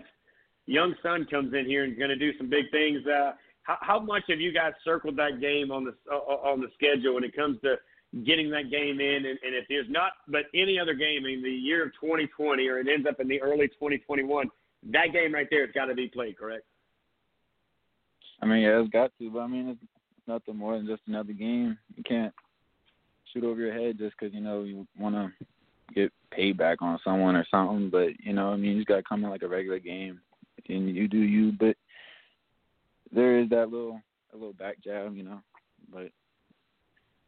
[0.66, 3.06] young son comes in here and going to do some big things.
[3.06, 3.32] Uh,
[3.64, 7.16] how, how much have you guys circled that game on the uh, on the schedule
[7.16, 7.76] when it comes to
[8.24, 9.26] getting that game in?
[9.26, 12.80] And, and if there's not, but any other game in the year of 2020 or
[12.80, 14.50] it ends up in the early 2021,
[14.92, 16.64] that game right there has got to be played, correct?
[18.42, 19.82] I mean, yeah, it's got to, but I mean, it's
[20.28, 21.78] nothing more than just another game.
[21.96, 22.34] You can't
[23.34, 25.46] shoot over your head just because you know you want to
[25.94, 27.90] get payback on someone or something.
[27.90, 30.20] But you know, I mean, you just gotta come in like a regular game,
[30.68, 31.52] and you do you.
[31.52, 31.76] But
[33.12, 34.02] there is that little
[34.34, 35.42] a little back jab, you know.
[35.92, 36.12] But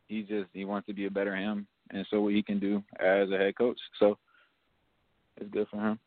[0.07, 2.83] he just he wants to be a better him, and so what he can do
[2.99, 3.79] as a head coach.
[3.99, 4.17] So
[5.37, 5.99] it's good for him.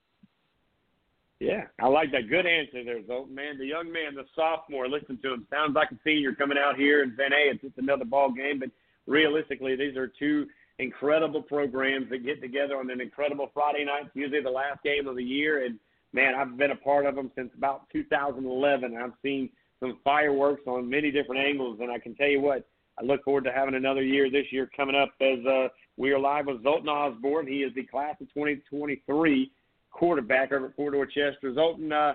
[1.40, 2.30] Yeah, I like that.
[2.30, 3.58] Good answer there, though, man.
[3.58, 5.46] The young man, the sophomore, listen to him.
[5.50, 8.60] Sounds like a senior coming out here and saying, "Hey, it's just another ball game."
[8.60, 8.70] But
[9.06, 10.46] realistically, these are two
[10.78, 14.10] incredible programs that get together on an incredible Friday night.
[14.14, 15.78] Usually the last game of the year, and
[16.12, 18.96] man, I've been a part of them since about 2011.
[18.96, 22.66] I've seen some fireworks on many different angles, and I can tell you what,
[22.98, 26.18] I look forward to having another year this year coming up as uh, we are
[26.18, 27.46] live with Zoltan Osborne.
[27.46, 29.50] He is the class of 2023
[29.90, 31.54] quarterback over at Fort Dorchester.
[31.54, 32.14] Zoltan, uh,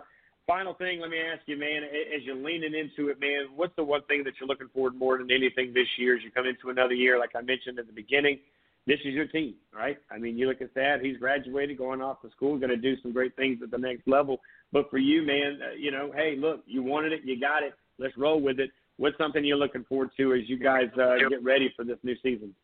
[0.49, 3.84] final thing, let me ask you, man, as you're leaning into it, man, what's the
[3.84, 6.71] one thing that you're looking forward more than anything this year as you come into
[6.71, 7.19] another year?
[7.19, 8.39] Like I mentioned at the beginning,
[8.88, 9.99] this is your team, right?
[10.09, 12.99] I mean, you look at that; he's graduated, going off to school, going to do
[13.03, 14.39] some great things at the next level.
[14.73, 17.73] But for you, man, uh, you know, hey, look, you wanted it, you got it.
[17.99, 18.71] Let's roll with it.
[18.97, 22.15] What's something you're looking forward to as you guys uh, get ready for this new
[22.23, 22.55] season?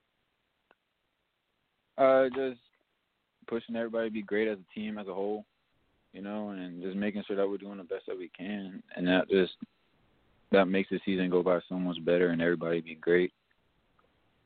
[1.99, 2.60] Uh, just
[3.48, 5.45] pushing everybody to be great as a team as a whole
[6.16, 9.06] you know, and just making sure that we're doing the best that we can, and
[9.06, 9.54] that just
[10.52, 13.34] that makes the season go by so much better, and everybody be great.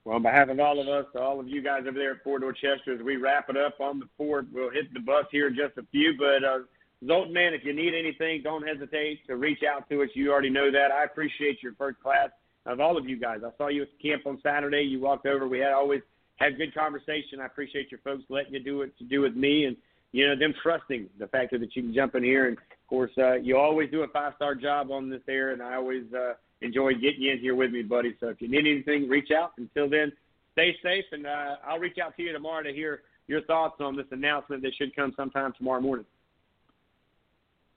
[0.03, 2.41] Well, on behalf of all of us, all of you guys over there at Fort
[2.41, 5.55] Dorchester, as we wrap it up on the fort, we'll hit the bus here in
[5.55, 6.15] just a few.
[6.17, 6.59] But uh,
[7.05, 10.09] Zoltan, man, if you need anything, don't hesitate to reach out to us.
[10.15, 10.91] You already know that.
[10.91, 12.29] I appreciate your first class
[12.65, 13.41] of all of you guys.
[13.45, 14.81] I saw you at camp on Saturday.
[14.81, 15.47] You walked over.
[15.47, 16.01] We had always
[16.37, 17.39] had good conversation.
[17.39, 19.77] I appreciate your folks letting you do what you do with me, and
[20.11, 22.47] you know them trusting the fact that you can jump in here.
[22.47, 25.61] And of course, uh, you always do a five star job on this air, and
[25.61, 28.15] I always uh, enjoy getting you in here with me, buddy.
[28.19, 29.51] So if you need anything, reach out.
[29.57, 30.11] Until then,
[30.53, 33.95] stay safe, and uh, I'll reach out to you tomorrow to hear your thoughts on
[33.95, 36.05] this announcement that should come sometime tomorrow morning.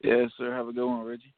[0.02, 0.52] Yes, sir.
[0.52, 1.34] Have a good one, Reggie.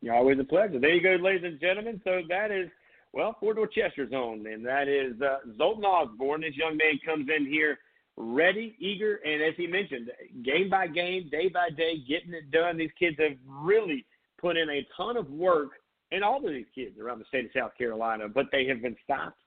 [0.00, 0.78] You're always a pleasure.
[0.80, 2.00] There you go, ladies and gentlemen.
[2.04, 2.68] So that is,
[3.12, 6.40] well, Fort Dorchester's own, and that is uh, Zoltan Osborne.
[6.40, 7.78] This young man comes in here
[8.20, 10.10] ready, eager, and as he mentioned,
[10.42, 12.76] game by game, day by day, getting it done.
[12.76, 14.04] These kids have really
[14.40, 15.70] put in a ton of work,
[16.10, 18.96] and all of these kids around the state of South Carolina, but they have been
[19.04, 19.40] stopped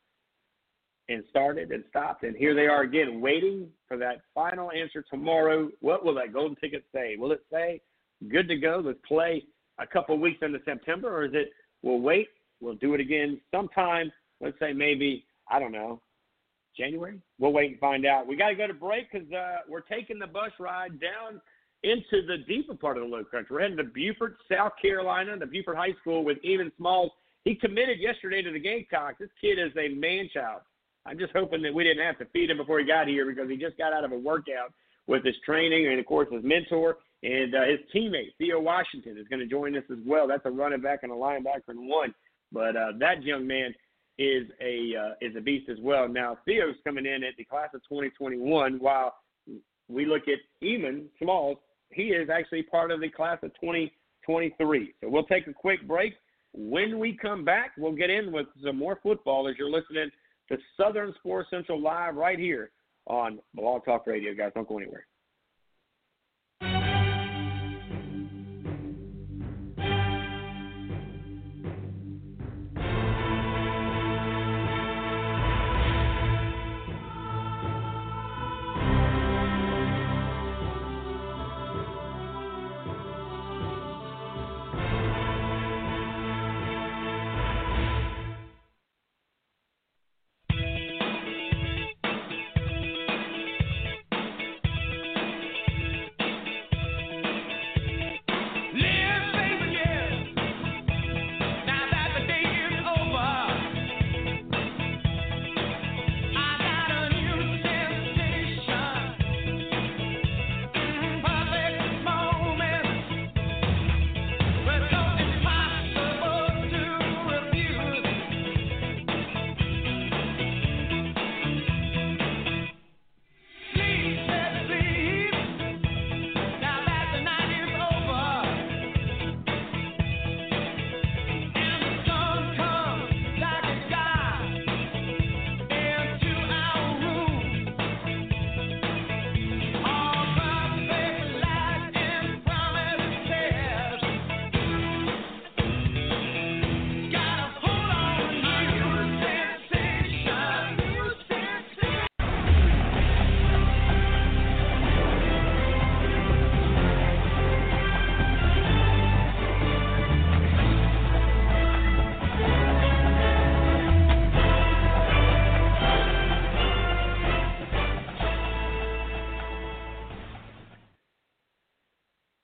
[1.10, 5.70] and started and stopped, and here they are again, waiting for that final answer tomorrow.
[5.82, 7.18] What will that golden ticket say?
[7.18, 7.82] Will it say,
[8.30, 9.44] good to go, let's play
[9.80, 11.50] a couple weeks into September, or is it,
[11.82, 12.30] we'll wait,
[12.62, 16.02] we'll do it again sometime, let's say maybe, I don't know,
[16.78, 17.20] January?
[17.40, 18.28] We'll wait and find out.
[18.28, 21.42] We got to go to break because uh, we're taking the bus ride down
[21.84, 23.48] into the deeper part of the low country.
[23.56, 27.12] We're heading to Beaufort, South Carolina, the Beaufort High School with Evan Smalls.
[27.44, 29.18] He committed yesterday to the Gamecocks.
[29.20, 30.62] This kid is a man child.
[31.06, 33.50] I'm just hoping that we didn't have to feed him before he got here because
[33.50, 34.72] he just got out of a workout
[35.08, 39.28] with his training and, of course, his mentor and uh, his teammate Theo Washington is
[39.28, 40.28] going to join us as well.
[40.28, 42.14] That's a running back and a linebacker in one.
[42.52, 43.74] But uh, that young man
[44.22, 46.08] is a uh, is a beast as well.
[46.08, 49.16] Now Theo's coming in at the class of 2021, while
[49.88, 51.58] we look at Eamon Smalls,
[51.90, 54.94] he is actually part of the class of 2023.
[55.02, 56.14] So we'll take a quick break.
[56.54, 60.12] When we come back, we'll get in with some more football as you're listening
[60.50, 62.72] to Southern Sports Central live right here
[63.08, 64.34] on Blog Talk Radio.
[64.36, 65.06] Guys, don't go anywhere.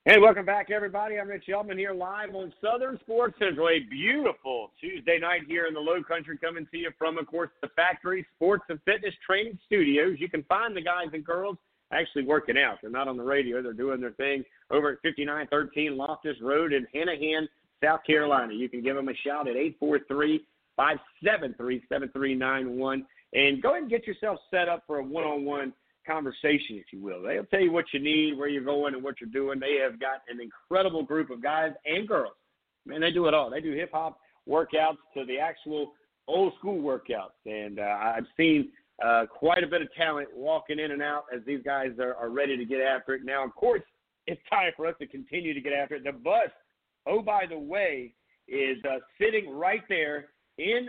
[0.08, 1.20] Hey, welcome back, everybody.
[1.20, 3.68] I'm Rich Elman here live on Southern Sports Central.
[3.68, 7.50] A beautiful Tuesday night here in the Low Country, coming to you from, of course,
[7.60, 10.16] the Factory Sports and Fitness Training Studios.
[10.18, 11.58] You can find the guys and girls
[11.92, 12.78] actually working out.
[12.80, 16.86] They're not on the radio; they're doing their thing over at 5913 Loftus Road in
[16.94, 17.46] Hanahan,
[17.84, 18.54] South Carolina.
[18.54, 20.42] You can give them a shout at 843
[20.76, 25.74] 573 7391 and go ahead and get yourself set up for a one-on-one
[26.08, 27.22] conversation, if you will.
[27.22, 29.60] They'll tell you what you need, where you're going, and what you're doing.
[29.60, 32.34] They have got an incredible group of guys and girls.
[32.86, 33.50] Man, they do it all.
[33.50, 34.18] They do hip hop
[34.48, 35.92] workouts to the actual
[36.26, 38.70] old school workouts, and uh, I've seen
[39.04, 42.30] uh, quite a bit of talent walking in and out as these guys are, are
[42.30, 43.22] ready to get after it.
[43.24, 43.82] Now, of course,
[44.26, 46.04] it's time for us to continue to get after it.
[46.04, 46.50] The bus,
[47.06, 48.14] oh by the way,
[48.48, 50.28] is uh, sitting right there
[50.58, 50.88] in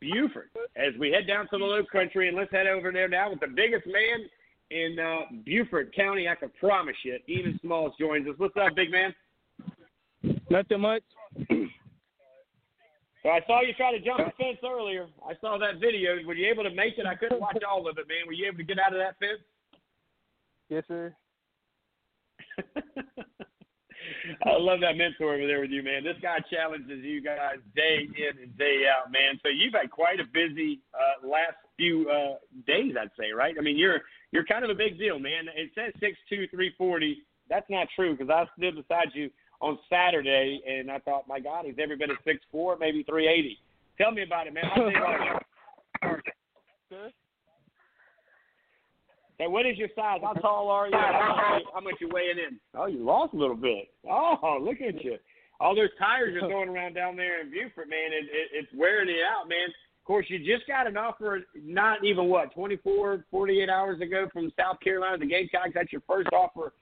[0.00, 3.30] Beaufort as we head down to the Low Country, and let's head over there now
[3.30, 4.28] with the biggest man
[4.70, 6.28] in uh, Beaufort County.
[6.28, 8.34] I can promise you, Even Smalls joins us.
[8.36, 9.14] What's up, big man?
[10.50, 11.02] Nothing much.
[13.24, 15.08] So I saw you try to jump the fence earlier.
[15.28, 16.12] I saw that video.
[16.24, 17.04] Were you able to make it?
[17.04, 18.26] I couldn't watch all of it, man.
[18.26, 19.42] Were you able to get out of that fence?
[20.68, 21.14] Yes, sir.
[24.46, 26.04] I love that mentor over there with you, man.
[26.04, 29.40] This guy challenges you guys day in and day out, man.
[29.42, 32.36] So you've had quite a busy uh, last few uh,
[32.66, 33.56] days, I'd say, right?
[33.58, 35.46] I mean, you're you're kind of a big deal, man.
[35.54, 37.22] It says six two, three forty.
[37.48, 39.30] That's not true because I stood beside you
[39.60, 43.28] on Saturday, and I thought, my God, he's every bit of six four, maybe three
[43.28, 43.58] eighty.
[43.98, 44.64] Tell me about it, man.
[44.74, 46.20] How big are you?
[46.88, 47.10] Sir?
[49.38, 50.18] Hey, what is your size?
[50.20, 50.98] How tall are you?
[50.98, 52.58] How much, how much you weighing in?
[52.74, 53.86] Oh, you lost a little bit.
[54.02, 55.14] Oh, look at you.
[55.60, 59.08] All those tires you're throwing around down there in Beaufort, man, it, it, it's wearing
[59.08, 59.70] you out, man.
[60.08, 64.80] Course, you just got an offer not even, what, 24, 48 hours ago from South
[64.80, 65.72] Carolina, the Gamecocks.
[65.74, 66.72] That's your first offer.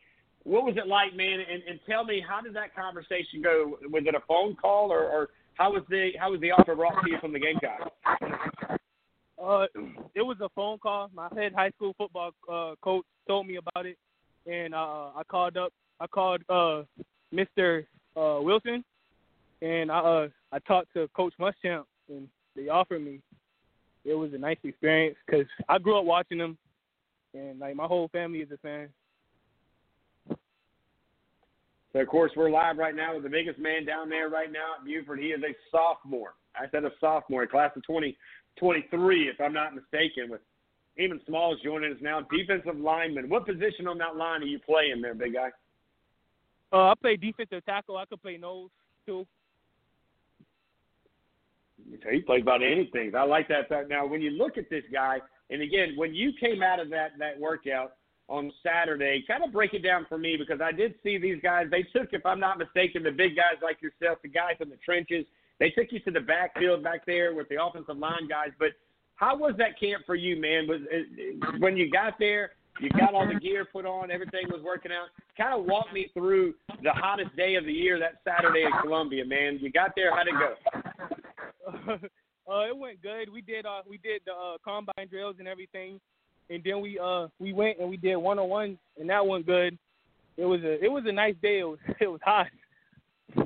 [0.45, 1.41] What was it like, man?
[1.41, 3.79] And, and tell me, how did that conversation go?
[3.91, 7.03] Was it a phone call, or, or how was the how was the offer brought
[7.03, 7.91] to you from the Gamecocks?
[9.43, 9.67] Uh,
[10.15, 11.11] it was a phone call.
[11.13, 13.99] My head high school football uh, coach told me about it,
[14.47, 15.73] and uh, I called up.
[15.99, 16.85] I called uh,
[17.35, 17.87] Mr.
[18.17, 18.85] Uh, Wilson,
[19.63, 23.21] and I uh, I talked to Coach Muschamp, and they offered me.
[24.05, 26.57] It was a nice experience because I grew up watching them,
[27.35, 28.89] and like my whole family is a fan.
[31.93, 34.75] So of course we're live right now with the biggest man down there right now
[34.79, 35.19] at Beaufort.
[35.19, 36.35] He is a sophomore.
[36.55, 40.31] I said a sophomore, class of 2023, if I'm not mistaken.
[40.31, 40.41] With
[40.99, 43.29] even Smalls joining us now, defensive lineman.
[43.29, 45.49] What position on that line are you playing there, big guy?
[46.73, 47.97] Uh, I play defensive tackle.
[47.97, 48.71] I could play nose
[49.07, 49.27] too.
[52.11, 53.15] He plays about anything.
[53.15, 53.69] I like that.
[53.89, 55.19] Now, when you look at this guy,
[55.51, 57.93] and again, when you came out of that that workout
[58.29, 61.67] on Saturday, kind of break it down for me because I did see these guys.
[61.71, 64.77] They took, if I'm not mistaken, the big guys like yourself, the guys in the
[64.77, 65.25] trenches.
[65.61, 68.51] They took you to the backfield back there with the offensive line guys.
[68.59, 68.71] But
[69.15, 70.67] how was that camp for you, man?
[70.67, 74.61] Was uh, when you got there, you got all the gear put on, everything was
[74.63, 75.09] working out.
[75.39, 79.25] Kind of walk me through the hottest day of the year, that Saturday in Columbia,
[79.25, 79.59] man.
[79.63, 80.55] You got there, how'd it go?
[81.89, 83.33] uh, it went good.
[83.33, 86.01] We did uh we did the uh, combine drills and everything,
[86.51, 89.47] and then we uh we went and we did one on one, and that went
[89.47, 89.79] good.
[90.37, 91.61] It was a it was a nice day.
[91.61, 92.47] It was it was hot.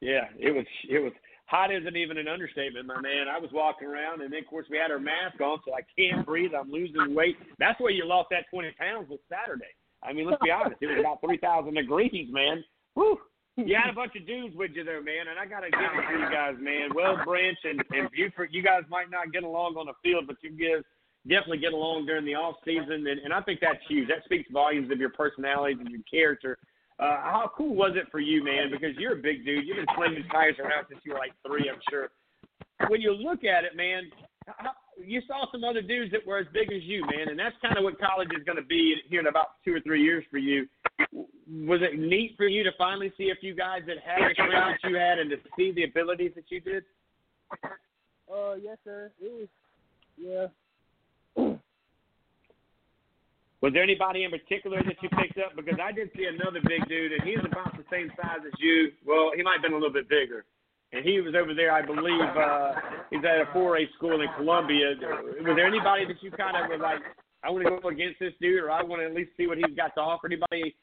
[0.00, 1.12] yeah, it was it was
[1.46, 3.28] hot isn't even an understatement, my man.
[3.28, 5.82] I was walking around, and then of course we had our mask on, so I
[5.96, 6.52] can't breathe.
[6.58, 7.36] I'm losing weight.
[7.58, 9.70] That's where you lost that 20 pounds was Saturday.
[10.02, 10.76] I mean, let's be honest.
[10.80, 12.62] It was about 3,000 degrees, man.
[12.94, 13.18] Whew.
[13.56, 15.80] You had a bunch of dudes with you there, man, and I got to give
[15.80, 16.90] it to you guys, man.
[16.94, 20.36] Well, Branch and, and Beaufort, you guys might not get along on the field, but
[20.42, 20.82] you guys
[21.26, 24.08] definitely get along during the off season, and, and I think that's huge.
[24.08, 26.58] That speaks volumes of your personalities and your character.
[26.98, 28.70] Uh, how cool was it for you, man?
[28.70, 29.66] Because you're a big dude.
[29.66, 32.10] You've been slinging tires around since you were like three, I'm sure.
[32.88, 34.10] When you look at it, man,
[35.02, 37.76] you saw some other dudes that were as big as you, man, and that's kind
[37.76, 40.38] of what college is going to be here in about two or three years for
[40.38, 40.66] you.
[41.48, 44.80] Was it neat for you to finally see a few guys that had the experience
[44.84, 46.84] you had and to see the abilities that you did?
[48.32, 49.10] Uh, yes, sir.
[49.20, 49.48] It was,
[50.16, 50.46] yeah.
[53.60, 55.56] Was there anybody in particular that you picked up?
[55.56, 58.92] Because I did see another big dude, and he's about the same size as you.
[59.06, 60.44] Well, he might have been a little bit bigger.
[60.94, 62.30] And he was over there, I believe.
[62.38, 62.72] Uh,
[63.10, 64.94] he's at a 4A school in Columbia.
[65.42, 67.00] Was there anybody that you kind of were like,
[67.42, 69.58] I want to go against this dude, or I want to at least see what
[69.58, 70.28] he's got to offer?
[70.28, 70.76] Anybody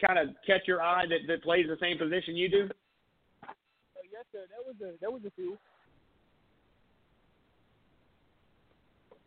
[0.00, 2.62] kind of catch your eye that, that plays the same position you do?
[3.44, 3.52] Uh,
[4.10, 4.48] yes, sir.
[4.48, 5.58] That was a that was a few.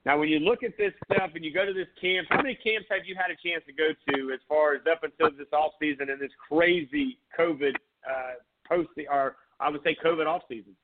[0.06, 2.56] Now, when you look at this stuff and you go to this camp, how many
[2.56, 5.48] camps have you had a chance to go to as far as up until this
[5.54, 7.76] off season and this crazy COVID
[8.10, 10.76] uh, post or I would say COVID off season?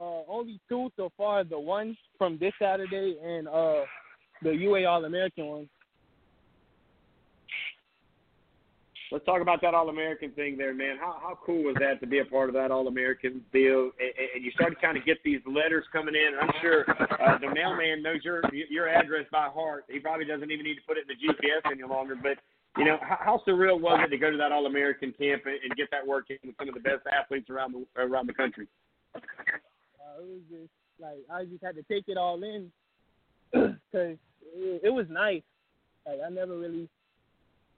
[0.00, 1.44] Uh, only two so far.
[1.44, 3.82] The one from this Saturday and uh,
[4.42, 5.68] the UA All American one.
[9.12, 10.96] Let's talk about that All American thing there, man.
[10.98, 13.90] How how cool was that to be a part of that All American deal?
[13.98, 16.38] And, and you started kind of get these letters coming in.
[16.40, 19.84] I'm sure uh, the mailman knows your your address by heart.
[19.88, 22.14] He probably doesn't even need to put it in the GPS any longer.
[22.14, 22.38] But
[22.76, 25.56] you know, how, how surreal was it to go to that All American camp and,
[25.62, 28.34] and get that work in with some of the best athletes around the around the
[28.34, 28.68] country?
[29.14, 29.20] Uh,
[30.20, 30.70] it was just
[31.00, 32.70] like I just had to take it all in
[33.52, 34.16] because
[34.54, 35.42] it, it was nice.
[36.06, 36.88] Like I never really,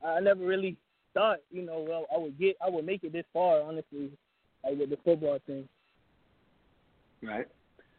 [0.04, 0.76] I never really
[1.14, 4.10] thought, you know, well, I would get, I would make it this far, honestly,
[4.64, 5.68] like with the football thing.
[7.22, 7.46] Right.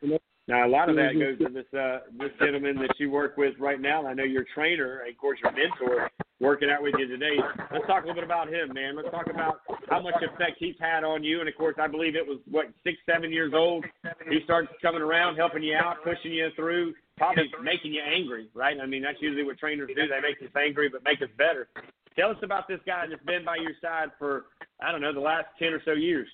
[0.02, 1.20] You know, Now, a lot of that Mhm.
[1.20, 4.06] goes to this uh, this gentleman that you work with right now.
[4.06, 7.38] I know your trainer, and of course your mentor, working out with you today.
[7.72, 8.98] Let's talk a little bit about him, man.
[8.98, 11.40] Let's talk about how much effect he's had on you.
[11.40, 13.86] And of course, I believe it was what six, seven years old.
[14.30, 18.78] He starts coming around, helping you out, pushing you through, probably making you angry, right?
[18.82, 20.08] I mean, that's usually what trainers do.
[20.08, 21.70] They make us angry, but make us better.
[22.18, 24.48] Tell us about this guy that's been by your side for
[24.82, 26.28] I don't know the last ten or so years.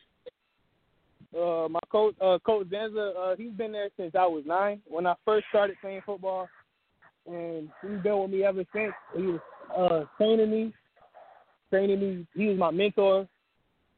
[1.36, 5.06] Uh, my coach, uh, Coach Zenza, uh, he's been there since I was nine when
[5.06, 6.50] I first started playing football,
[7.28, 8.94] and he's been with me ever since.
[9.16, 9.40] He was
[9.78, 10.74] uh, training me,
[11.70, 12.28] training me.
[12.36, 13.28] He was my mentor.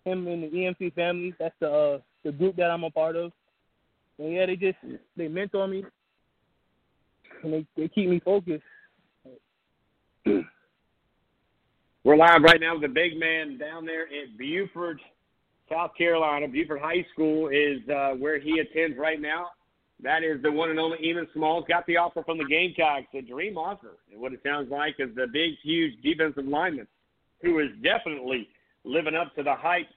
[0.03, 1.33] Him and the EMC family.
[1.39, 3.31] That's the uh, the group that I'm a part of.
[4.17, 4.77] And yeah, they just
[5.15, 5.85] they mentor me,
[7.43, 8.63] and they they keep me focused.
[12.03, 14.97] We're live right now with the big man down there at Beaufort,
[15.71, 16.47] South Carolina.
[16.47, 19.47] Beaufort High School is uh, where he attends right now.
[20.03, 21.63] That is the one and only Eamon Smalls.
[21.67, 23.97] Got the offer from the Gamecocks, a dream offer.
[24.11, 26.87] And what it sounds like is the big, huge defensive lineman
[27.41, 28.49] who is definitely
[28.83, 29.87] living up to the hype.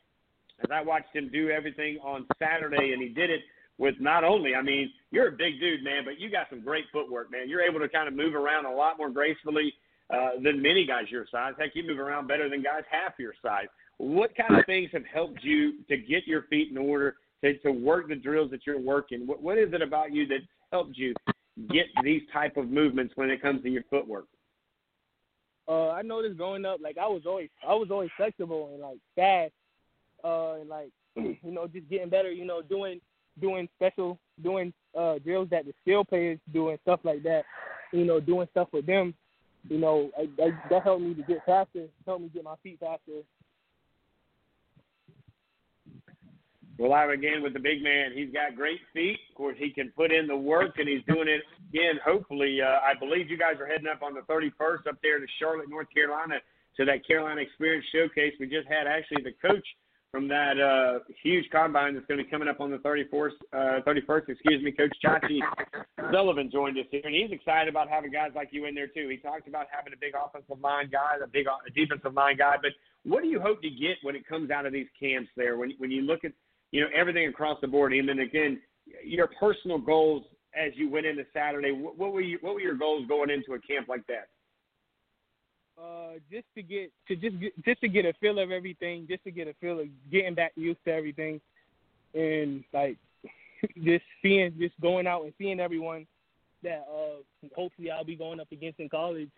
[0.62, 3.40] As I watched him do everything on Saturday, and he did it
[3.78, 6.84] with not only, I mean, you're a big dude, man, but you got some great
[6.92, 7.48] footwork, man.
[7.48, 9.72] You're able to kind of move around a lot more gracefully
[10.10, 11.54] uh, than many guys your size.
[11.58, 13.66] Heck, you move around better than guys half your size.
[13.98, 17.70] What kind of things have helped you to get your feet in order to, to
[17.70, 19.26] work the drills that you're working?
[19.26, 20.40] What, what is it about you that
[20.72, 21.14] helped you
[21.70, 24.26] get these type of movements when it comes to your footwork?
[25.68, 28.98] uh I noticed growing up, like I was always I was always flexible and like
[29.14, 29.52] fast,
[30.22, 33.00] uh and like you know just getting better, you know doing
[33.40, 37.44] doing special doing uh drills that the skill players do and stuff like that,
[37.92, 39.14] you know doing stuff with them,
[39.68, 42.78] you know I, I, that helped me to get faster, helped me get my feet
[42.80, 43.22] faster.
[46.76, 48.10] We're live again with the big man.
[48.14, 49.18] He's got great feet.
[49.30, 52.00] Of course, he can put in the work, and he's doing it again.
[52.04, 55.26] Hopefully, uh, I believe you guys are heading up on the 31st up there to
[55.38, 56.36] Charlotte, North Carolina,
[56.76, 58.34] to that Carolina Xperience Showcase.
[58.40, 59.64] We just had actually the coach
[60.10, 63.38] from that uh, huge combine that's going to be coming up on the 31st.
[63.52, 65.38] Uh, 31st, excuse me, Coach Chachi
[66.10, 69.08] Sullivan joined us here, and he's excited about having guys like you in there too.
[69.08, 72.56] He talked about having a big offensive line guy, a big a defensive line guy,
[72.60, 72.72] but
[73.04, 75.56] what do you hope to get when it comes out of these camps there?
[75.56, 76.32] When when you look at
[76.74, 78.60] you know everything across the board, and then again,
[79.04, 80.24] your personal goals
[80.56, 81.70] as you went into Saturday.
[81.70, 84.26] What, what were you, what were your goals going into a camp like that?
[85.80, 89.22] Uh, just to get to just get, just to get a feel of everything, just
[89.22, 91.40] to get a feel of getting back used to everything,
[92.12, 92.96] and like
[93.84, 96.08] just seeing, just going out and seeing everyone
[96.64, 99.30] that uh hopefully I'll be going up against in college.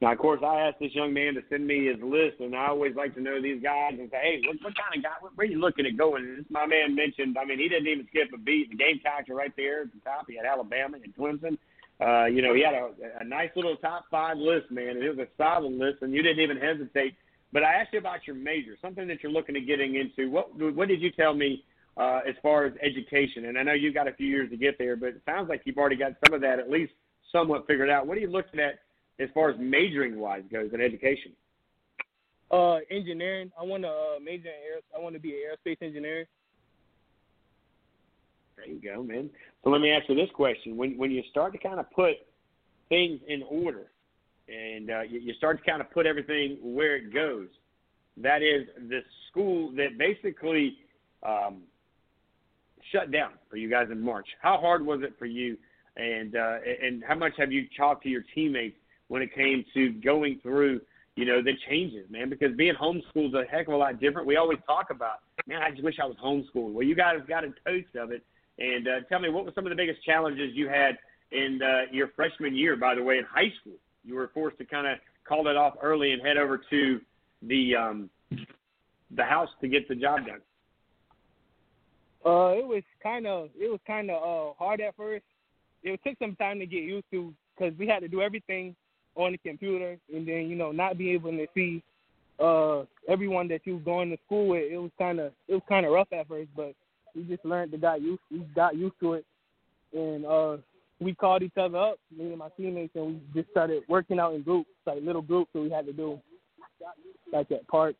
[0.00, 2.68] Now, of course, I asked this young man to send me his list, and I
[2.68, 5.46] always like to know these guys and say, hey, what, what kind of guy, where,
[5.46, 6.36] are you looking at going?
[6.36, 8.70] This my man mentioned, I mean, he didn't even skip a beat.
[8.70, 10.24] The Gamecocks are right there at the top.
[10.26, 11.58] He had Alabama and Clemson.
[12.00, 12.88] Uh, you know, he had a,
[13.20, 16.22] a nice little top five list, man, and it was a solid list, and you
[16.22, 17.14] didn't even hesitate.
[17.52, 20.30] But I asked you about your major, something that you're looking at getting into.
[20.30, 21.62] What what did you tell me
[21.98, 23.46] uh, as far as education?
[23.46, 25.60] And I know you've got a few years to get there, but it sounds like
[25.66, 26.92] you've already got some of that at least
[27.30, 28.06] somewhat figured out.
[28.06, 28.78] What are you looking at
[29.20, 31.32] as far as majoring wise goes in education?
[32.50, 33.52] Uh, engineering.
[33.60, 34.80] I want to uh, major in air.
[34.96, 36.26] I want to be an aerospace engineer.
[38.56, 39.30] There you go, man.
[39.62, 42.14] So let me ask you this question: When when you start to kind of put
[42.88, 43.92] things in order,
[44.48, 47.46] and uh, you, you start to kind of put everything where it goes,
[48.16, 50.76] that is the school that basically
[51.22, 51.62] um,
[52.90, 54.26] shut down for you guys in March.
[54.42, 55.56] How hard was it for you,
[55.96, 58.76] and uh, and how much have you talked to your teammates
[59.10, 60.80] when it came to going through?
[61.16, 62.30] You know the changes, man.
[62.30, 64.26] Because being homeschooled is a heck of a lot different.
[64.26, 65.16] We always talk about,
[65.46, 66.72] man, I just wish I was homeschooled.
[66.72, 68.24] Well, you guys got a taste of it,
[68.58, 70.96] and uh, tell me, what were some of the biggest challenges you had
[71.32, 73.74] in uh, your freshman year, by the way, in high school?
[74.04, 77.00] You were forced to kind of call it off early and head over to
[77.42, 80.40] the um, the house to get the job done.
[82.24, 85.24] Uh, it was kind of it was kind of uh, hard at first.
[85.82, 88.76] It took some time to get used to because we had to do everything
[89.20, 91.82] on the computer, and then you know not be able to see
[92.38, 94.70] uh, everyone that you was going to school with.
[94.70, 96.74] It was kind of it was kind of rough at first, but
[97.14, 99.24] we just learned to got used we got used to it,
[99.92, 100.56] and uh,
[101.00, 104.34] we called each other up, me and my teammates, and we just started working out
[104.34, 106.20] in groups, like little groups that we had to do,
[107.32, 107.98] like at parks.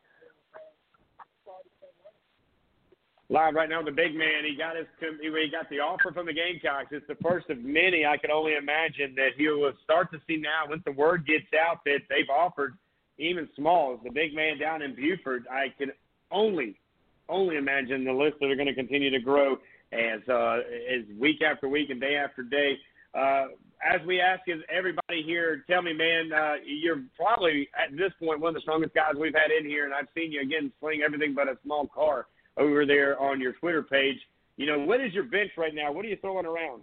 [3.30, 4.42] Live right now, the big man.
[4.42, 4.86] He got his.
[5.22, 6.88] He got the offer from the Gamecocks.
[6.90, 8.04] It's the first of many.
[8.04, 11.46] I could only imagine that he will start to see now once the word gets
[11.54, 12.74] out that they've offered
[13.18, 15.44] even Smalls, the big man down in Beaufort.
[15.48, 15.92] I can
[16.32, 16.80] only,
[17.28, 19.58] only imagine the list that are going to continue to grow
[19.92, 20.58] as uh,
[20.90, 22.78] as week after week and day after day.
[23.14, 23.46] Uh,
[23.86, 28.40] as we ask is everybody here, tell me, man, uh, you're probably at this point
[28.40, 31.02] one of the strongest guys we've had in here, and I've seen you again sling
[31.06, 32.26] everything but a small car
[32.56, 34.18] over there on your Twitter page.
[34.56, 35.92] You know, what is your bench right now?
[35.92, 36.82] What are you throwing around?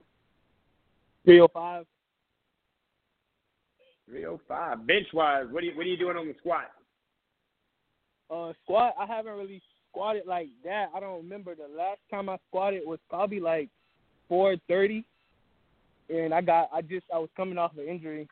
[1.25, 1.85] 305.
[4.09, 4.87] 305.
[4.87, 6.71] Bench wise, what are you what are you doing on the squat?
[8.31, 8.93] Uh, squat.
[8.99, 10.89] I haven't really squatted like that.
[10.95, 13.69] I don't remember the last time I squatted was probably like
[14.29, 15.03] 430,
[16.09, 18.27] and I got I just I was coming off an injury.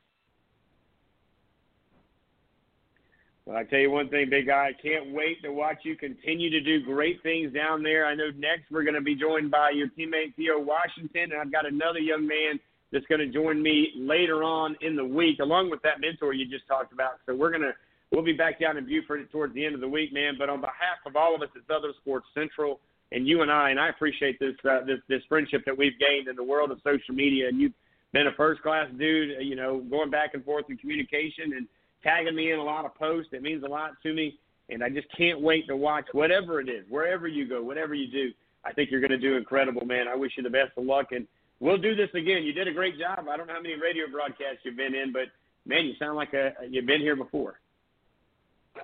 [3.45, 4.69] Well, I tell you one thing, big guy.
[4.69, 8.07] I can't wait to watch you continue to do great things down there.
[8.07, 11.51] I know next we're going to be joined by your teammate Theo Washington, and I've
[11.51, 12.59] got another young man
[12.91, 16.47] that's going to join me later on in the week, along with that mentor you
[16.47, 17.19] just talked about.
[17.27, 17.73] So we're going to
[18.11, 20.35] we'll be back down in Beaufort towards the end of the week, man.
[20.39, 22.80] But on behalf of all of us at Southern Sports Central
[23.11, 26.27] and you and I, and I appreciate this uh, this this friendship that we've gained
[26.27, 27.73] in the world of social media, and you've
[28.11, 29.38] been a first class dude.
[29.41, 31.67] You know, going back and forth in communication and
[32.06, 33.34] tagging me in a lot of posts.
[33.34, 34.38] It means a lot to me,
[34.69, 38.10] and I just can't wait to watch whatever it is, wherever you go, whatever you
[38.10, 38.32] do.
[38.64, 40.07] I think you're going to do incredible, man.
[40.07, 41.27] I wish you the best of luck, and
[41.60, 42.44] we'll do this again.
[42.44, 43.26] You did a great job.
[43.30, 45.27] I don't know how many radio broadcasts you've been in, but
[45.65, 47.60] man, you sound like a you've been here before.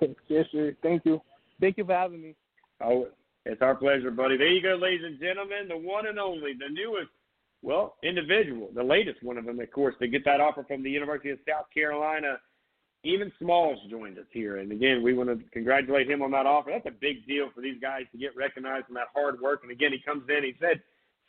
[0.28, 0.76] yes, sir.
[0.82, 1.20] Thank you.
[1.60, 2.34] Thank you for having me.
[2.80, 3.08] Oh,
[3.44, 4.36] it's our pleasure, buddy.
[4.36, 7.10] There you go, ladies and gentlemen, the one and only, the newest,
[7.62, 10.90] well, individual, the latest one of them, of course, to get that offer from the
[10.90, 12.38] University of South Carolina.
[13.04, 16.70] Even Smalls joined us here, and again, we want to congratulate him on that offer.
[16.72, 19.60] That's a big deal for these guys to get recognized for that hard work.
[19.62, 20.80] And again, he comes in, he said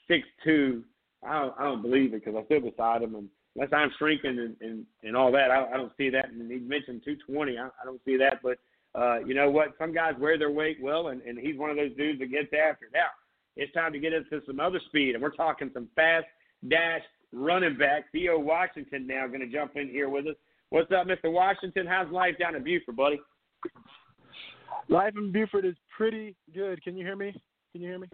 [0.08, 0.84] six two.
[1.26, 4.38] I don't, I don't believe it because I stood beside him, and unless I'm shrinking
[4.40, 6.30] and, and, and all that, I, I don't see that.
[6.30, 7.58] And he mentioned 220.
[7.58, 8.41] I, I don't see that.
[8.44, 8.58] But
[8.94, 9.70] uh, you know what?
[9.80, 12.54] Some guys wear their weight well, and, and he's one of those dudes that gets
[12.54, 12.88] after.
[12.94, 13.10] Now,
[13.56, 16.26] it's time to get into some other speed, and we're talking some fast
[16.68, 17.02] dash
[17.32, 18.12] running back.
[18.12, 20.36] Theo Washington now going to jump in here with us.
[20.74, 21.32] What's up, Mr.
[21.32, 21.86] Washington?
[21.86, 23.22] How's life down in Beaufort, buddy?
[24.90, 26.82] Life in Beaufort is pretty good.
[26.82, 27.32] Can you hear me?
[27.72, 28.08] Can you hear me?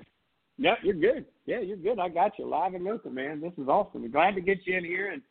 [0.58, 1.24] Yeah, you're good.
[1.46, 2.00] Yeah, you're good.
[2.00, 3.40] I got you live and local, man.
[3.40, 4.02] This is awesome.
[4.02, 5.14] We're glad to get you in here.
[5.14, 5.22] And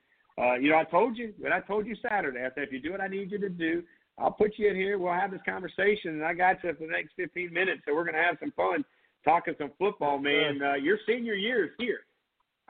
[0.42, 2.40] uh, you know, I told you, but I told you Saturday.
[2.40, 3.82] I said, if you do what I need you to do,
[4.18, 4.98] I'll put you in here.
[4.98, 7.82] We'll have this conversation, and I got you for the next 15 minutes.
[7.86, 8.86] So we're gonna have some fun
[9.22, 10.62] talking some football, man.
[10.62, 12.00] Uh, your senior year is here.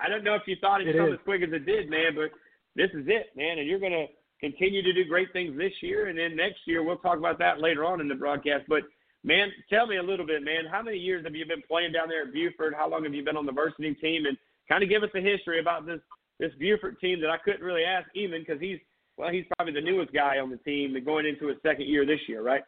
[0.01, 2.17] I don't know if you thought it'd It come as quick as it did, man,
[2.17, 2.33] but
[2.75, 3.61] this is it, man.
[3.61, 4.07] And you're gonna
[4.41, 7.61] continue to do great things this year, and then next year we'll talk about that
[7.61, 8.65] later on in the broadcast.
[8.69, 8.83] But
[9.25, 10.65] man, tell me a little bit, man.
[10.71, 12.75] How many years have you been playing down there at Beaufort?
[12.77, 14.27] How long have you been on the varsity team?
[14.27, 14.37] And
[14.69, 16.01] kind of give us a history about this
[16.39, 18.79] this Beaufort team that I couldn't really ask even because he's
[19.17, 22.07] well, he's probably the newest guy on the team and going into his second year
[22.07, 22.63] this year, right?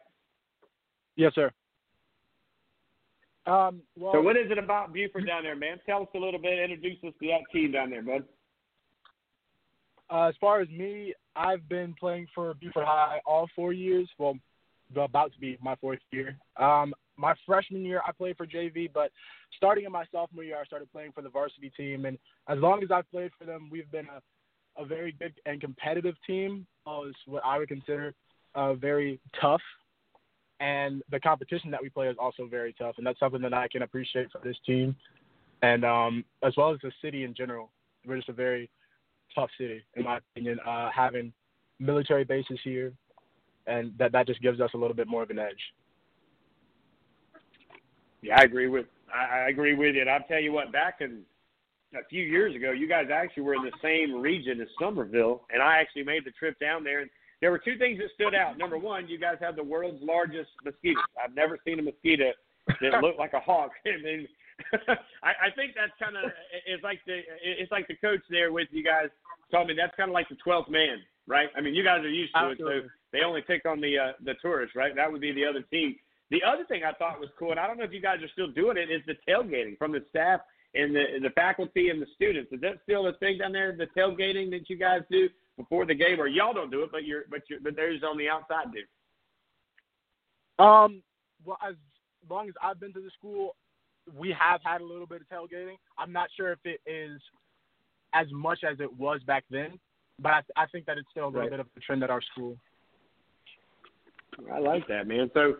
[1.15, 1.49] Yes, sir.
[3.45, 5.79] Um, well, so what is it about Beaufort down there, man?
[5.85, 6.59] Tell us a little bit.
[6.59, 8.25] Introduce us to that team down there, bud.
[10.11, 14.09] Uh, as far as me, I've been playing for Beaufort High all four years.
[14.17, 14.35] Well,
[14.95, 16.37] about to be my fourth year.
[16.57, 19.11] Um, my freshman year, I played for JV, but
[19.55, 22.05] starting in my sophomore year, I started playing for the varsity team.
[22.05, 22.17] And
[22.49, 26.15] as long as I've played for them, we've been a, a very good and competitive
[26.27, 26.67] team.
[27.07, 28.13] Is what I would consider
[28.55, 29.61] uh, very tough.
[30.59, 33.67] And the competition that we play is also very tough, and that's something that I
[33.67, 34.95] can appreciate for this team,
[35.63, 37.71] and um, as well as the city in general.
[38.05, 38.69] We're just a very
[39.35, 40.59] tough city, in my opinion.
[40.65, 41.33] Uh, having
[41.79, 42.93] military bases here,
[43.67, 45.61] and that that just gives us a little bit more of an edge.
[48.21, 50.01] Yeah, I agree with I, agree with you.
[50.01, 51.21] And I'll tell you what, back in
[51.93, 55.61] a few years ago, you guys actually were in the same region as Summerville, and
[55.61, 57.01] I actually made the trip down there.
[57.01, 57.09] And
[57.41, 58.57] there were two things that stood out.
[58.57, 61.03] Number one, you guys have the world's largest mosquitoes.
[61.21, 62.31] I've never seen a mosquito
[62.67, 63.71] that looked like a hawk.
[63.85, 64.27] I mean,
[65.23, 66.31] I, I think that's kind of
[66.65, 69.09] it's like the it's like the coach there with you guys
[69.51, 71.49] told me that's kind of like the twelfth man, right?
[71.55, 74.11] I mean, you guys are used to it, so they only pick on the uh,
[74.23, 74.95] the tourists, right?
[74.95, 75.95] That would be the other team.
[76.29, 78.31] The other thing I thought was cool, and I don't know if you guys are
[78.31, 80.39] still doing it, is the tailgating from the staff
[80.73, 82.51] and the the faculty and the students.
[82.51, 83.75] Is that still a thing down there?
[83.75, 85.27] The tailgating that you guys do
[85.57, 88.17] before the game, or y'all don't do it, but you're but you're but those on
[88.17, 90.63] the outside do.
[90.63, 91.01] Um,
[91.43, 91.75] well, as
[92.29, 93.55] long as I've been to the school,
[94.17, 95.75] we have had a little bit of tailgating.
[95.97, 97.21] I'm not sure if it is
[98.13, 99.79] as much as it was back then,
[100.19, 101.49] but I, I think that it's still a little Right.
[101.51, 102.57] bit of a trend at our school.
[104.51, 105.29] I like that, man.
[105.33, 105.55] So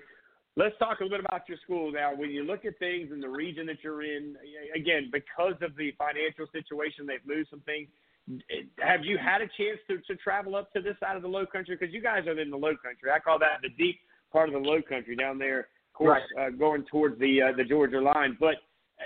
[0.55, 2.13] let's talk a little bit about your school now.
[2.15, 4.35] When you look at things in the region that you're in,
[4.75, 7.87] again, because of the financial situation, they've moved some things.
[8.79, 11.45] Have you had a chance to, to travel up to this side of the low
[11.45, 11.75] country?
[11.77, 13.11] Because you guys are in the low country.
[13.13, 13.99] I call that the deep
[14.31, 15.67] part of the low country down there,
[16.05, 18.37] course, uh, going towards the uh, the Georgia line.
[18.39, 18.55] But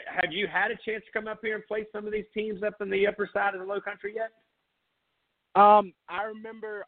[0.07, 2.64] have you had a chance to come up here and play some of these teams
[2.64, 4.32] up in the upper side of the Low Country yet?
[5.61, 6.85] Um, I remember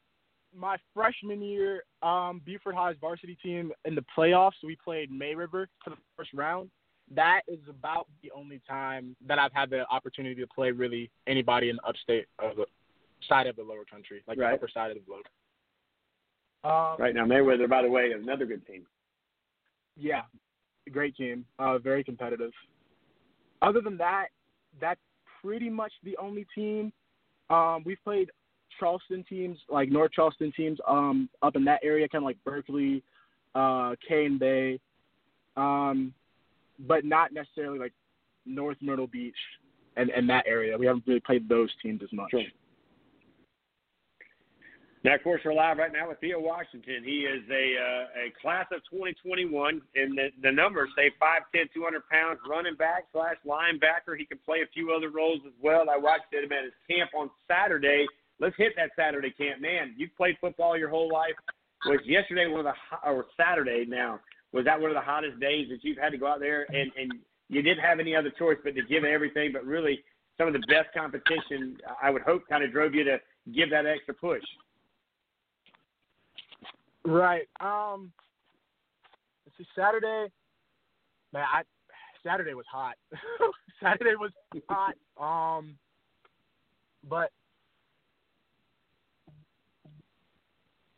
[0.53, 4.53] my freshman year, um, Beaufort High's varsity team in the playoffs.
[4.63, 6.69] We played May River for the first round.
[7.15, 11.69] That is about the only time that I've had the opportunity to play really anybody
[11.69, 12.65] in the upstate of the
[13.29, 14.49] side of the lower country, like Right.
[14.49, 15.25] the upper side of the globe.
[16.63, 18.85] Um, Right now, May River, by the way, is another good team.
[19.99, 20.21] Yeah,
[20.91, 21.45] great team.
[21.59, 22.51] Uh, very competitive.
[23.61, 24.27] Other than that,
[24.79, 24.99] that's
[25.41, 26.91] pretty much the only team.
[27.49, 28.29] Um, we've played
[28.79, 33.03] Charleston teams, like North Charleston teams, um, up in that area, kind of like Berkeley,
[33.55, 34.79] uh, Cane Bay,
[35.55, 36.13] um,
[36.87, 37.93] but not necessarily like
[38.45, 39.35] North Myrtle Beach
[39.95, 40.77] and, and that area.
[40.77, 42.29] We haven't really played those teams as much.
[45.07, 46.99] Now, of course, we're live right now with Theo Washington.
[47.05, 52.03] He is a uh, a class of 2021, and the, the numbers say 5'10", 200
[52.11, 54.17] pounds, running back slash linebacker.
[54.17, 55.85] He can play a few other roles as well.
[55.89, 58.05] I watched him at his camp on Saturday.
[58.41, 59.95] Let's hit that Saturday camp, man.
[59.95, 61.39] You've played football your whole life.
[61.85, 64.19] Was yesterday one of the or Saturday now?
[64.51, 66.91] Was that one of the hottest days that you've had to go out there and
[66.99, 67.13] and
[67.47, 69.53] you didn't have any other choice but to give everything?
[69.53, 70.03] But really,
[70.37, 73.21] some of the best competition, I would hope, kind of drove you to
[73.55, 74.43] give that extra push.
[77.07, 77.47] Right.
[77.61, 78.11] Um.
[79.45, 79.65] Let's see.
[79.75, 80.29] Saturday.
[81.31, 81.61] Man, I
[82.21, 82.95] Saturday was hot.
[83.81, 84.31] Saturday was
[84.67, 84.95] hot.
[85.17, 85.77] Um.
[87.07, 87.31] But.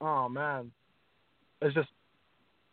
[0.02, 0.72] Oh man,
[1.62, 1.90] it's just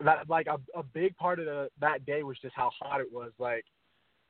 [0.03, 3.13] that like a a big part of the that day was just how hot it
[3.13, 3.33] was.
[3.39, 3.65] Like,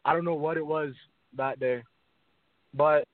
[0.04, 0.94] I don't know what it was
[1.36, 1.84] that day,
[2.74, 3.04] but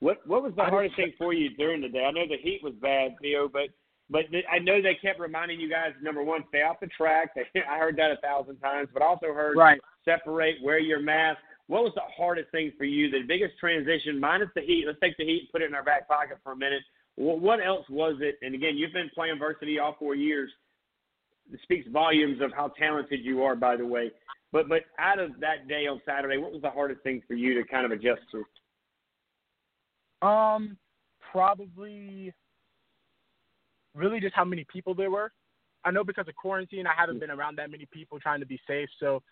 [0.00, 2.04] What what was the I hardest thing for you during the day?
[2.04, 3.68] I know the heat was bad, Theo, but
[4.10, 7.30] but th- I know they kept reminding you guys number one, stay off the track.
[7.56, 9.80] I heard that a thousand times, but also heard Right.
[10.04, 11.38] separate, wear your mask.
[11.66, 13.10] What was the hardest thing for you?
[13.10, 14.84] The biggest transition, minus the heat.
[14.86, 16.82] Let's take the heat and put it in our back pocket for a minute.
[17.16, 18.36] What, what else was it?
[18.42, 20.50] And again, you've been playing varsity all four years.
[21.52, 24.10] It speaks volumes of how talented you are, by the way.
[24.52, 27.54] But but out of that day on Saturday, what was the hardest thing for you
[27.54, 30.26] to kind of adjust to?
[30.26, 30.76] Um,
[31.32, 32.32] probably
[33.94, 35.32] really just how many people there were.
[35.84, 38.60] I know because of quarantine, I haven't been around that many people trying to be
[38.66, 38.88] safe.
[38.98, 39.22] So,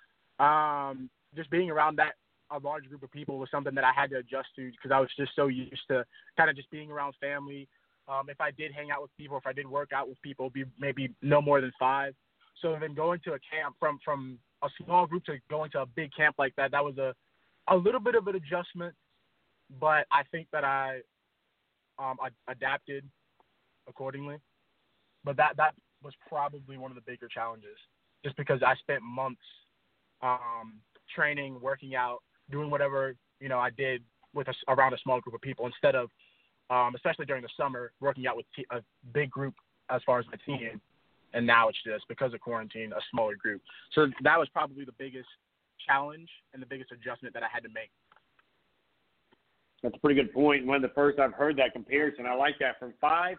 [0.45, 2.15] um, just being around that
[2.51, 5.01] a large group of people was something that I had to adjust to because I
[5.01, 6.05] was just so used to
[6.37, 7.67] kind of just being around family.
[8.09, 10.51] Um, if I did hang out with people, if I did work out with people,
[10.51, 12.15] be maybe no more than five.
[12.61, 15.87] So then going to a camp from from a small group to going to a
[15.87, 17.15] big camp like that, that was a
[17.69, 18.95] a little bit of an adjustment
[19.81, 21.01] but I think that I
[21.99, 23.05] um I adapted
[23.89, 24.37] accordingly.
[25.25, 27.77] But that that was probably one of the bigger challenges,
[28.25, 29.43] just because I spent months
[30.23, 30.81] um
[31.15, 32.19] training, working out,
[32.51, 34.03] doing whatever you know I did
[34.35, 36.09] with a, around a small group of people instead of
[36.71, 38.81] um especially during the summer working out with a
[39.13, 39.55] big group
[39.91, 40.81] as far as my team.
[41.35, 43.63] And now it's just because of quarantine, a smaller group.
[43.95, 45.29] So that was probably the biggest
[45.87, 47.91] challenge and the biggest adjustment that I had to make.
[49.83, 50.67] That's a pretty good point.
[50.67, 52.27] One of the first I've heard that comparison.
[52.27, 53.39] I like that from five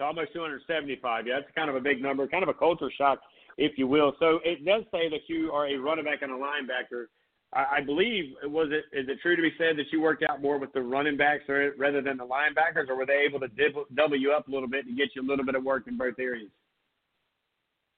[0.00, 1.26] to almost 275.
[1.26, 3.20] Yeah, that's kind of a big number, kind of a culture shock,
[3.56, 4.14] if you will.
[4.18, 7.06] So it does say that you are a running back and a linebacker.
[7.52, 10.42] I, I believe was it is it true to be said that you worked out
[10.42, 13.48] more with the running backs or, rather than the linebackers, or were they able to
[13.48, 15.84] double, double you up a little bit to get you a little bit of work
[15.86, 16.50] in both areas?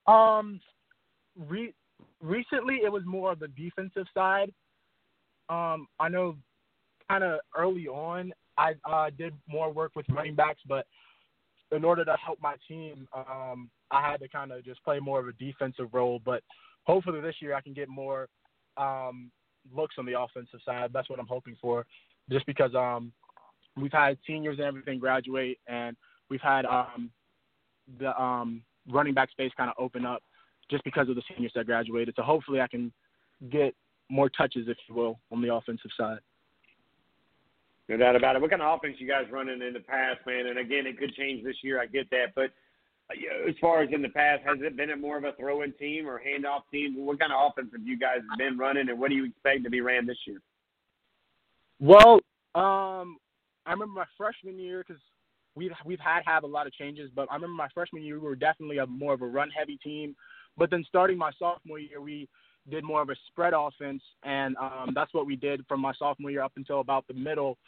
[0.07, 0.61] Um,
[1.37, 1.75] re-
[2.21, 4.53] recently it was more of the defensive side.
[5.49, 6.37] Um, I know
[7.09, 10.87] kind of early on I uh, did more work with running backs, but
[11.73, 15.21] in order to help my team, um, I had to kind of just play more
[15.21, 16.21] of a defensive role.
[16.25, 16.43] But
[16.85, 18.29] hopefully this year I can get more
[18.77, 19.31] um,
[19.75, 20.91] looks on the offensive side.
[20.93, 21.87] That's what I'm hoping for,
[22.31, 23.13] just because um,
[23.77, 25.97] we've had seniors and everything graduate, and
[26.29, 27.11] we've had um,
[27.99, 30.23] the um, running back space kind of open up
[30.71, 32.15] just because of the seniors that graduated.
[32.17, 32.93] So hopefully I can
[33.51, 33.75] get
[34.09, 36.19] more touches, if you will, on the offensive side.
[37.89, 38.43] No doubt about it.
[38.43, 40.47] What kind of offense you guys running in the past, man?
[40.47, 41.81] And again, it could change this year.
[41.81, 42.51] I get that, but
[43.11, 45.73] uh, as far as in the past, has it been a more of a throw-in
[45.75, 46.95] team or handoff team?
[46.97, 49.71] What kind of offense have you guys been running, and what do you expect to
[49.71, 50.41] be ran this year?
[51.81, 52.21] Well,
[52.55, 53.19] um,
[53.67, 55.03] I remember my freshman year because
[55.57, 58.27] we've we've had have a lot of changes, but I remember my freshman year we
[58.27, 60.15] were definitely a more of a run-heavy team.
[60.57, 62.29] But then starting my sophomore year, we
[62.71, 66.31] did more of a spread offense, and um, that's what we did from my sophomore
[66.31, 67.59] year up until about the middle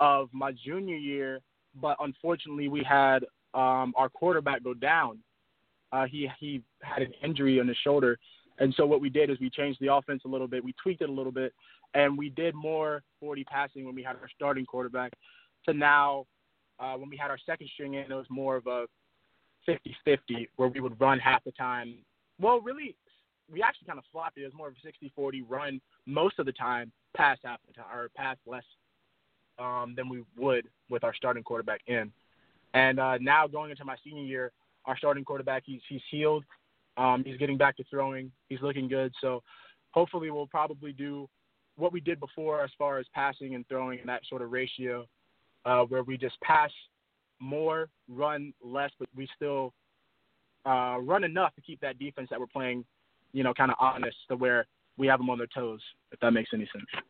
[0.00, 1.40] of my junior year.
[1.80, 3.24] But unfortunately, we had
[3.54, 5.18] um, our quarterback go down.
[5.92, 8.18] Uh, he he had an injury on his shoulder,
[8.58, 11.02] And so what we did is we changed the offense a little bit, we tweaked
[11.02, 11.52] it a little bit,
[11.94, 15.12] and we did more 40 passing when we had our starting quarterback.
[15.66, 16.26] To now,
[16.78, 18.86] uh, when we had our second string in, it was more of a
[19.68, 21.94] 50-50 where we would run half the time.
[22.40, 22.96] Well, really,
[23.50, 24.42] we actually kind of flopped it.
[24.42, 27.86] It was more of a 60-40 run most of the time, pass half the time,
[27.94, 28.64] or pass less
[29.58, 32.10] um, than we would with our starting quarterback in.
[32.72, 34.52] And uh, now going into my senior year,
[34.86, 36.44] our starting quarterback he's he's healed.
[36.96, 38.30] Um, he's getting back to throwing.
[38.48, 39.12] He's looking good.
[39.20, 39.42] So
[39.90, 41.28] hopefully we'll probably do
[41.76, 45.06] what we did before as far as passing and throwing in that sort of ratio,
[45.64, 46.70] uh, where we just pass
[47.40, 49.72] more, run less, but we still
[50.66, 52.84] uh, run enough to keep that defense that we're playing,
[53.34, 55.80] you know, kind of honest to where we have them on their toes.
[56.12, 57.04] If that makes any sense.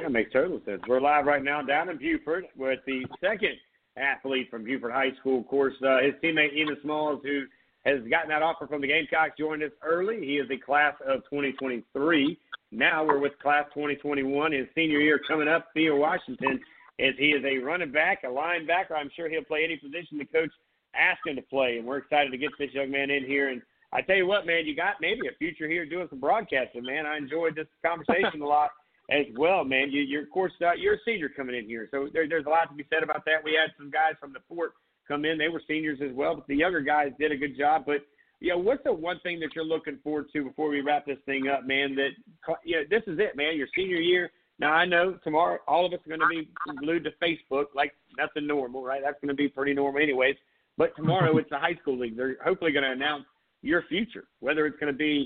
[0.00, 0.80] Yeah, it makes total sense.
[0.88, 3.56] We're live right now down in Beaufort with the second
[3.96, 5.40] athlete from Beaufort High School.
[5.40, 7.42] Of course, uh, his teammate Enos Smalls, who
[7.84, 10.20] has gotten that offer from the Gamecocks, joined us early.
[10.20, 12.38] He is the class of 2023.
[12.70, 14.52] Now we're with class 2021.
[14.52, 15.68] His senior year coming up.
[15.74, 16.60] Theo Washington,
[17.00, 18.92] as he is a running back, a linebacker.
[18.96, 20.50] I'm sure he'll play any position the coach
[20.94, 23.48] asks him to play, and we're excited to get this young man in here.
[23.48, 26.84] And I tell you what, man, you got maybe a future here doing some broadcasting,
[26.84, 27.06] man.
[27.06, 28.70] I enjoyed this conversation a lot
[29.10, 29.90] as well, man.
[29.90, 32.50] You, you're of course uh, you're a senior coming in here, so there, there's a
[32.50, 33.42] lot to be said about that.
[33.42, 34.72] We had some guys from the fort
[35.06, 37.84] come in; they were seniors as well, but the younger guys did a good job.
[37.86, 38.04] But
[38.40, 41.18] you know, what's the one thing that you're looking forward to before we wrap this
[41.24, 41.94] thing up, man?
[41.94, 42.10] That
[42.46, 43.56] know, this is it, man.
[43.56, 44.30] Your senior year.
[44.58, 46.48] Now I know tomorrow all of us are going to be
[46.80, 49.00] glued to Facebook like nothing normal, right?
[49.02, 50.34] That's going to be pretty normal, anyways.
[50.76, 52.16] But tomorrow it's the high school league.
[52.16, 53.24] They're hopefully going to announce
[53.62, 55.24] your future, whether it's going to be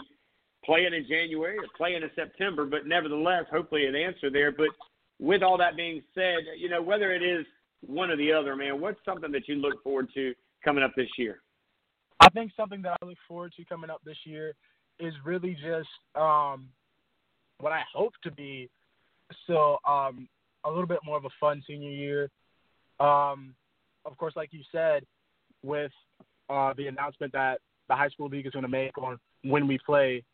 [0.64, 4.52] playing in January or playing in September, but nevertheless, hopefully an answer there.
[4.52, 4.68] But
[5.18, 7.44] with all that being said, you know, whether it is
[7.84, 11.08] one or the other, man, what's something that you look forward to coming up this
[11.18, 11.42] year?
[12.20, 14.54] I think something that I look forward to coming up this year
[15.00, 16.68] is really just um,
[17.58, 18.70] what I hope to be
[19.44, 20.28] still um,
[20.64, 22.30] a little bit more of a fun senior year.
[23.00, 23.54] Um,
[24.04, 25.04] of course, like you said,
[25.64, 25.92] with
[26.48, 29.78] uh, the announcement that the high school league is going to make on when we
[29.84, 30.24] play,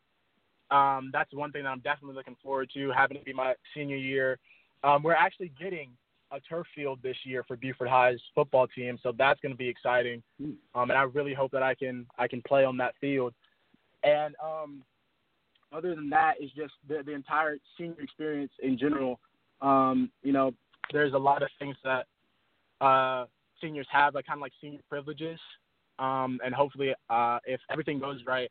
[0.71, 3.97] um, that's one thing that I'm definitely looking forward to having to be my senior
[3.97, 4.37] year.
[4.83, 5.89] Um, we're actually getting
[6.31, 9.67] a turf field this year for Beaufort High's football team, so that's going to be
[9.67, 10.21] exciting.
[10.75, 13.33] Um, and I really hope that I can I can play on that field.
[14.03, 14.83] And um,
[15.73, 19.19] other than that, is just the, the entire senior experience in general.
[19.61, 20.53] Um, you know,
[20.93, 22.05] there's a lot of things that
[22.79, 23.25] uh,
[23.61, 25.39] seniors have, like kind of like senior privileges.
[25.99, 28.49] Um, and hopefully, uh, if everything goes right,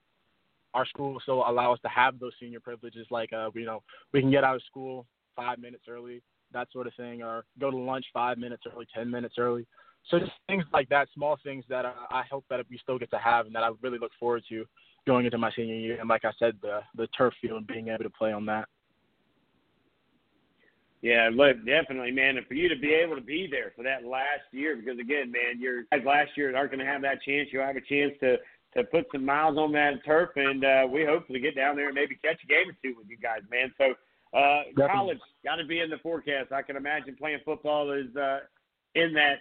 [0.75, 3.83] our school will still allow us to have those senior privileges, like uh, you know,
[4.13, 7.71] we can get out of school five minutes early, that sort of thing, or go
[7.71, 9.67] to lunch five minutes early, ten minutes early.
[10.11, 13.11] So just things like that, small things that uh, I hope that we still get
[13.11, 14.65] to have, and that I really look forward to
[15.07, 15.99] going into my senior year.
[16.01, 18.69] And like I said, the the turf field, and being able to play on that.
[21.01, 22.39] Yeah, look, definitely, man.
[22.39, 25.31] And for you to be able to be there for that last year, because again,
[25.31, 27.49] man, your guys last year aren't going to have that chance.
[27.53, 28.37] You'll have a chance to
[28.77, 31.95] to put some miles on that turf, and uh, we hopefully get down there and
[31.95, 33.73] maybe catch a game or two with you guys, man.
[33.79, 33.95] So
[34.37, 36.53] uh, college got to be in the forecast.
[36.53, 38.41] I can imagine playing football is uh,
[38.95, 39.37] in that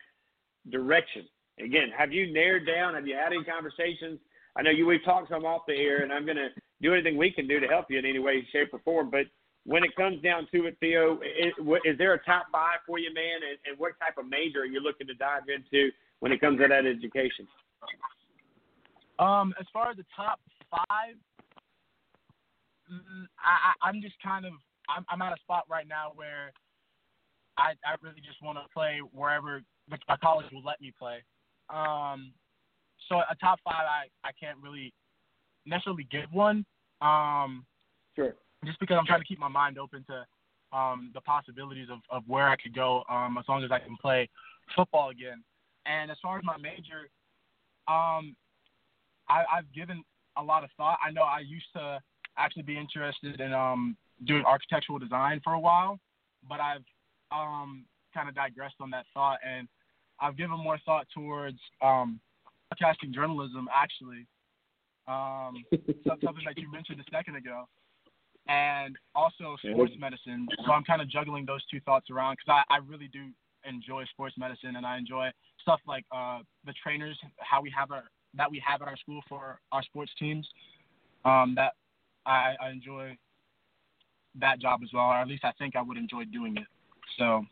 [0.72, 1.26] direction.
[1.60, 2.94] Again, have you narrowed down?
[2.94, 4.19] Have you had any conversations?
[4.56, 6.50] I know you we've talked some off the air, and I'm going to
[6.82, 9.10] do anything we can do to help you in any way, shape, or form.
[9.10, 9.26] But
[9.68, 11.52] when it comes down to it, Theo, is,
[11.84, 13.44] is there a top five for you, man?
[13.44, 16.58] And, and what type of major are you looking to dive into when it comes
[16.62, 17.46] to that education?
[19.20, 20.40] Um, as far as the top
[20.72, 21.16] five,
[22.90, 24.54] mm, I, I, I'm just kind of
[24.88, 26.54] I'm, I'm at a spot right now where
[27.58, 29.62] I I really just want to play wherever
[30.08, 31.18] a college will let me play.
[31.70, 32.32] Um,
[33.10, 34.94] so a top five, I I can't really
[35.66, 36.66] necessarily give one.
[37.02, 37.66] Um,
[38.16, 38.36] sure.
[38.66, 42.24] Just because I'm trying to keep my mind open to um, the possibilities of, of
[42.27, 44.30] where I could go um, as long as I can play
[44.76, 45.44] football again.
[45.86, 47.10] And as far as my major,
[47.88, 48.36] um,
[49.30, 50.03] I, I've given
[50.36, 51.00] a lot of thought.
[51.06, 52.00] I know I used to
[52.38, 53.95] actually be interested in um,
[54.26, 56.00] doing architectural design for a while,
[56.48, 56.84] but I've
[57.32, 59.68] um, kind of digressed on that thought, and
[60.19, 62.19] I've given more thought towards um,
[62.69, 64.26] broadcasting journalism, actually.
[65.08, 65.64] Um,
[66.06, 67.68] something that you mentioned a second ago,
[68.48, 70.48] and also sports medicine.
[70.66, 73.27] So I'm kind of juggling those two thoughts around because I, I really do
[73.66, 75.30] enjoy sports medicine, and I enjoy
[75.61, 78.03] stuff like uh, the trainers, how we have our
[78.35, 80.48] that we have at our school for our sports teams.
[81.26, 81.74] Um, that
[82.26, 83.17] I, I enjoy
[84.40, 86.67] that job as well, or at least I think I would enjoy doing it.
[87.17, 87.45] So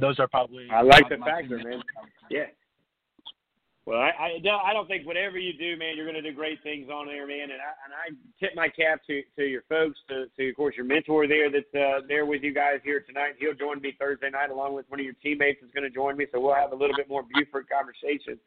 [0.00, 1.82] those are probably I like the factor, man.
[2.30, 2.46] Yeah.
[3.86, 6.34] Well, I, I don't I don't think whatever you do, man, you're going to do
[6.34, 7.52] great things on there, man.
[7.52, 8.06] And I and I
[8.40, 11.74] tip my cap to to your folks, to, to of course your mentor there that's
[11.74, 13.34] uh, there with you guys here tonight.
[13.38, 16.16] He'll join me Thursday night along with one of your teammates is going to join
[16.16, 18.40] me, so we'll have a little bit more Beaufort conversation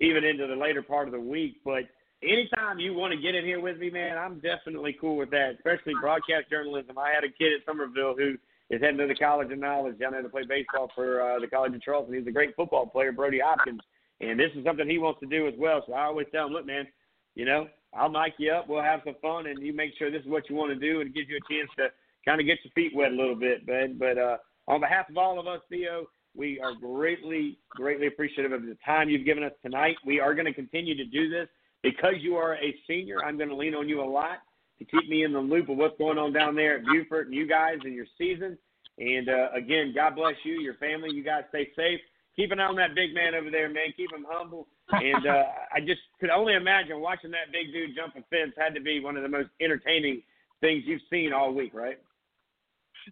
[0.00, 1.58] even into the later part of the week.
[1.64, 1.82] But
[2.22, 5.56] anytime you want to get in here with me, man, I'm definitely cool with that.
[5.58, 6.96] Especially broadcast journalism.
[6.98, 8.38] I had a kid at Summerville who
[8.70, 11.48] is heading to the College of Knowledge down there to play baseball for uh, the
[11.48, 12.14] College of Charleston.
[12.14, 13.80] He's a great football player, Brody Hopkins
[14.20, 15.82] and this is something he wants to do as well.
[15.86, 16.86] So I always tell him, look, man,
[17.34, 18.68] you know, I'll mic you up.
[18.68, 21.00] We'll have some fun, and you make sure this is what you want to do,
[21.00, 21.88] and it gives you a chance to
[22.24, 23.98] kind of get your feet wet a little bit, bud.
[23.98, 26.06] But uh, on behalf of all of us, Theo,
[26.36, 29.96] we are greatly, greatly appreciative of the time you've given us tonight.
[30.04, 31.48] We are going to continue to do this
[31.82, 33.24] because you are a senior.
[33.24, 34.38] I'm going to lean on you a lot
[34.78, 37.34] to keep me in the loop of what's going on down there at Beaufort and
[37.34, 38.58] you guys and your season.
[38.98, 41.10] And uh, again, God bless you, your family.
[41.12, 42.00] You guys stay safe
[42.38, 43.92] keep an eye on that big man over there, man.
[43.96, 44.68] Keep him humble.
[44.90, 48.74] And uh, I just could only imagine watching that big dude jump a fence had
[48.74, 50.22] to be one of the most entertaining
[50.62, 51.98] things you've seen all week, right?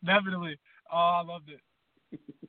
[0.02, 0.56] Definitely.
[0.90, 1.60] Oh, I loved it.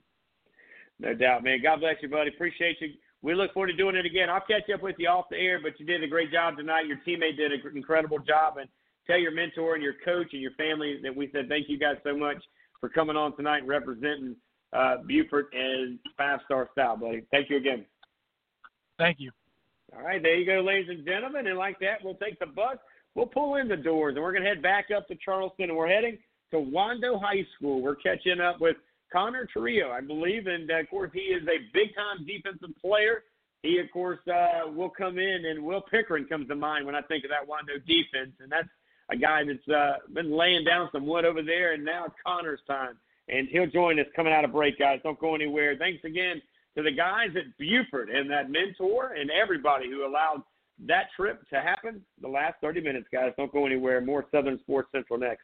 [0.99, 1.59] no doubt, man.
[1.61, 2.29] God bless you, buddy.
[2.29, 2.93] Appreciate you.
[3.21, 4.29] We look forward to doing it again.
[4.29, 6.87] I'll catch up with you off the air, but you did a great job tonight.
[6.87, 8.55] Your teammate did an incredible job.
[8.59, 8.69] And
[9.07, 11.97] tell your mentor and your coach and your family that we said thank you guys
[12.05, 12.41] so much
[12.79, 14.37] for coming on tonight and representing
[14.73, 17.23] uh, Beaufort and five star style, buddy.
[17.31, 17.85] Thank you again.
[18.97, 19.31] Thank you.
[19.95, 21.47] All right, there you go, ladies and gentlemen.
[21.47, 22.77] And like that, we'll take the bus.
[23.15, 25.77] We'll pull in the doors, and we're going to head back up to Charleston, and
[25.77, 26.17] we're heading
[26.51, 27.81] to Wando High School.
[27.81, 28.77] We're catching up with
[29.11, 33.23] Connor Trio, I believe, and uh, of course he is a big time defensive player.
[33.63, 37.01] He, of course, uh, will come in, and Will Pickering comes to mind when I
[37.01, 38.69] think of that Wando defense, and that's
[39.09, 42.59] a guy that's uh, been laying down some wood over there, and now it's Connor's
[42.67, 42.97] time
[43.29, 44.99] and he'll join us coming out of break, guys.
[45.03, 45.75] Don't go anywhere.
[45.77, 46.41] Thanks again
[46.75, 50.43] to the guys at Beaufort and that mentor and everybody who allowed
[50.85, 53.33] that trip to happen the last 30 minutes, guys.
[53.35, 53.99] Don't go anywhere.
[53.99, 55.43] More Southern Sports Central next.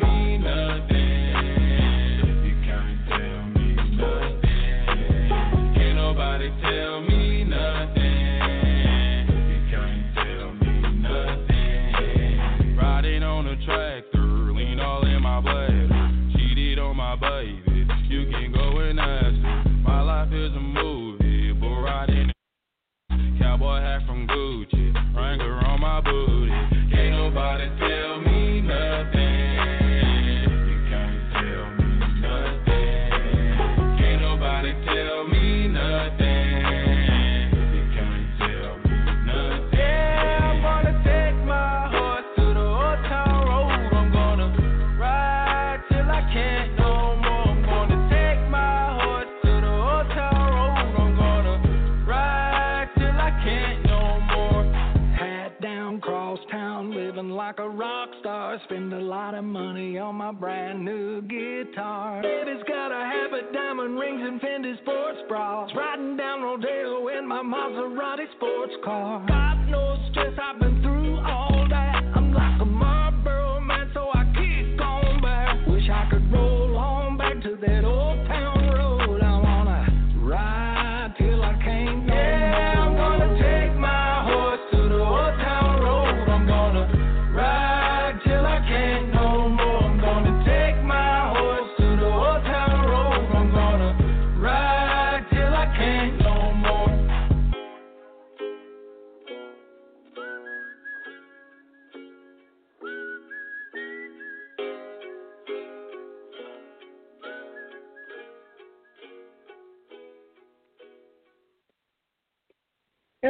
[59.11, 62.21] lot of money on my brand new guitar.
[62.21, 65.69] Baby's got a habit, diamond rings, and Fendi sports bras.
[65.75, 69.25] Riding down Rodeo in my Maserati sports car.
[69.27, 72.03] Got no stress, I've been through all that.
[72.15, 73.00] I'm like a Marlboro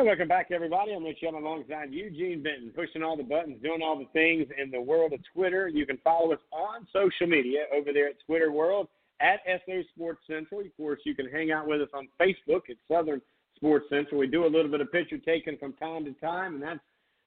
[0.04, 0.94] Welcome back, everybody.
[0.94, 4.72] I'm Rich Young alongside Eugene Benton, pushing all the buttons, doing all the things in
[4.72, 5.68] the world of Twitter.
[5.68, 8.88] You can follow us on social media over there at Twitter World
[9.20, 10.62] at SO Sports Central.
[10.62, 13.22] Of course, you can hang out with us on Facebook at Southern
[13.56, 14.20] Sports Central.
[14.20, 16.80] We do a little bit of picture taking from time to time, and that's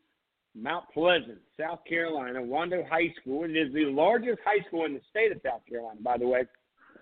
[0.61, 3.45] Mount Pleasant, South Carolina, Wando High School.
[3.45, 6.43] It is the largest high school in the state of South Carolina, by the way.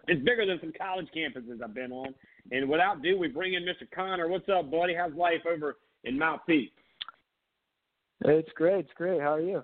[0.07, 2.13] It's bigger than some college campuses I've been on.
[2.51, 3.89] And without ado, we bring in Mr.
[3.93, 4.27] Connor.
[4.27, 4.95] What's up, buddy?
[4.95, 6.71] How's life over in Mount Peak?
[8.25, 8.79] It's great.
[8.79, 9.21] It's great.
[9.21, 9.63] How are you?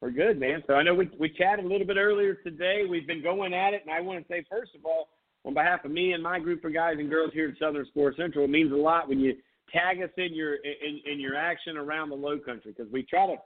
[0.00, 0.62] We're good, man.
[0.66, 2.82] So I know we we chatted a little bit earlier today.
[2.88, 5.08] We've been going at it, and I want to say first of all,
[5.44, 8.16] on behalf of me and my group of guys and girls here at Southern Sports
[8.16, 9.34] Central, it means a lot when you
[9.76, 13.26] tag us in your in, in your action around the Low Country because we try
[13.26, 13.36] to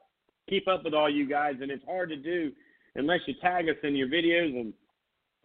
[0.49, 2.53] keep up with all you guys, and it's hard to do
[2.95, 4.73] unless you tag us in your videos and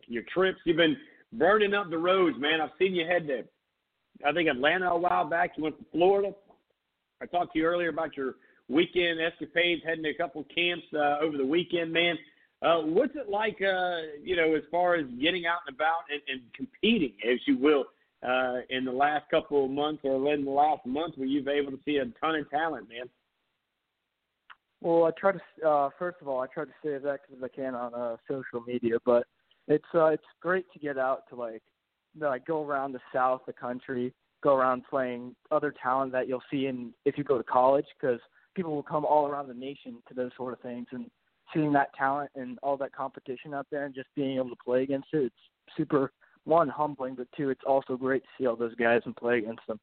[0.07, 0.59] your trips.
[0.65, 0.97] You've been
[1.33, 2.61] burning up the roads, man.
[2.61, 3.43] I've seen you head to,
[4.25, 5.51] I think Atlanta a while back.
[5.57, 6.33] You went to Florida.
[7.21, 8.35] I talked to you earlier about your
[8.67, 12.17] weekend escapades, heading to a couple camps uh, over the weekend, man.
[12.61, 16.21] Uh, what's it like, uh, you know, as far as getting out and about and,
[16.27, 17.85] and competing, as you will,
[18.23, 21.57] uh, in the last couple of months or in the last month where you've been
[21.57, 23.09] able to see a ton of talent, man?
[24.81, 27.43] Well, I try to uh, first of all, I try to stay as active as
[27.43, 29.25] I can on uh, social media, but
[29.67, 31.63] it's uh, it's great to get out to like
[32.13, 34.13] you know, like go around the south, the country,
[34.43, 38.19] go around playing other talent that you'll see in if you go to college because
[38.55, 41.09] people will come all around the nation to those sort of things and
[41.53, 44.83] seeing that talent and all that competition out there and just being able to play
[44.83, 46.11] against it, it's super
[46.45, 49.65] one humbling, but two, it's also great to see all those guys and play against
[49.67, 49.79] them.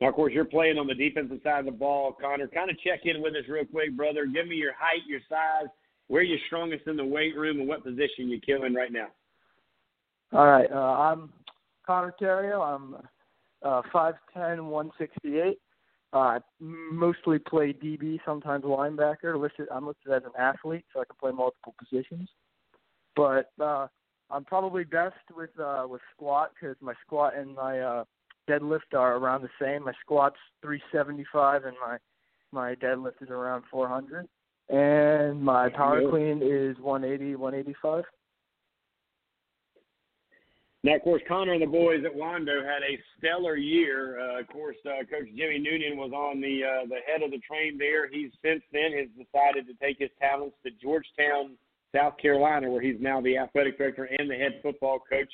[0.00, 2.48] Now, of course, you're playing on the defensive side of the ball, Connor.
[2.48, 4.26] Kind of check in with us real quick, brother.
[4.26, 5.68] Give me your height, your size,
[6.08, 9.08] where you're strongest in the weight room, and what position you're killing right now.
[10.32, 11.32] All right, uh, I'm
[11.86, 12.62] Connor Terrio.
[12.62, 12.94] I'm
[13.62, 15.58] uh, 5'10", 168.
[16.12, 19.40] Uh, mostly play DB, sometimes linebacker.
[19.40, 22.28] Listed, I'm listed as an athlete, so I can play multiple positions.
[23.14, 23.86] But uh,
[24.30, 28.04] I'm probably best with uh, with squat because my squat and my uh,
[28.48, 29.84] deadlift are around the same.
[29.84, 31.98] My squat's 375 and my
[32.52, 34.28] my deadlift is around 400,
[34.68, 38.04] and my power clean is 180, 185.
[40.82, 44.18] Now, of course, Connor and the boys at Wando had a stellar year.
[44.18, 47.38] Uh, of course, uh, Coach Jimmy Noonan was on the uh, the head of the
[47.38, 48.08] train there.
[48.08, 51.56] He's since then has decided to take his talents to Georgetown,
[51.94, 55.32] South Carolina, where he's now the athletic director and the head football coach.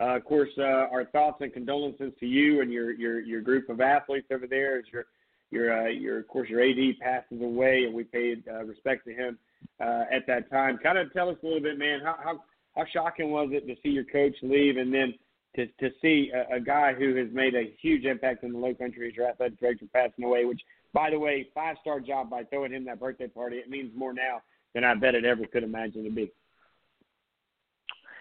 [0.00, 3.68] Uh, of course, uh, our thoughts and condolences to you and your your your group
[3.68, 4.78] of athletes over there.
[4.78, 5.06] As your
[5.50, 9.14] your uh, your of course your AD passes away, and we paid uh, respect to
[9.14, 9.38] him
[9.80, 10.78] uh, at that time.
[10.82, 12.00] Kind of tell us a little bit, man.
[12.02, 12.42] How how
[12.74, 15.14] how shocking was it to see your coach leave and then
[15.56, 18.74] to to see a, a guy who has made a huge impact in the Low
[18.74, 20.44] Country as your athletic director passing away?
[20.44, 20.60] Which,
[20.92, 23.56] by the way, five star job by throwing him that birthday party.
[23.56, 24.42] It means more now
[24.74, 26.32] than I bet it ever could imagine to be.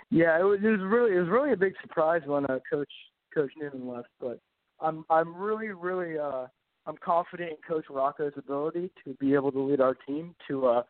[0.10, 2.92] Yeah, it was, it was really it was really a big surprise when uh, Coach
[3.34, 4.40] Coach Noonan left, but
[4.80, 6.46] I'm I'm really really uh
[6.86, 10.84] I'm confident in Coach Rocco's ability to be able to lead our team to uh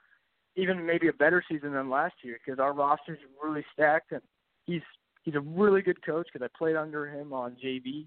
[0.56, 4.22] even maybe a better season than last year because our roster's really stacked and
[4.66, 4.82] he's
[5.24, 8.06] he's a really good coach because I played under him on JV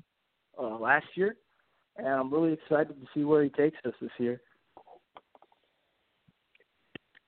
[0.61, 1.37] uh, last year,
[1.97, 4.41] and I'm really excited to see where he takes us this year.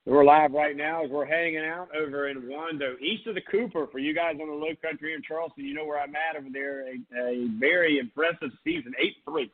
[0.09, 3.85] We're live right now as we're hanging out over in Wando, east of the Cooper.
[3.91, 6.47] For you guys on the Low Country in Charleston, you know where I'm at over
[6.51, 6.87] there.
[6.87, 9.51] A, a very impressive season, eight three.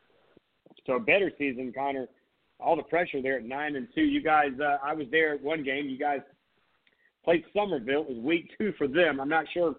[0.87, 2.07] So a better season, Connor
[2.61, 4.03] all the pressure there at nine and two.
[4.03, 5.89] You guys, uh, I was there at one game.
[5.89, 6.21] You guys
[7.25, 8.05] played Summerville.
[8.07, 9.19] It was week two for them.
[9.19, 9.75] I'm not sure.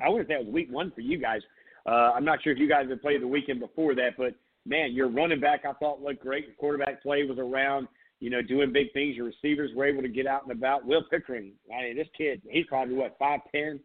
[0.00, 1.40] I wouldn't say it was week one for you guys.
[1.84, 4.92] Uh, I'm not sure if you guys had played the weekend before that, but man,
[4.92, 6.56] your running back I thought looked great.
[6.58, 7.88] Quarterback play was around,
[8.24, 9.16] you know, doing big things.
[9.16, 10.86] Your receivers were able to get out and about.
[10.86, 13.78] Will Pickering, I mean, this kid, he's probably what five ten,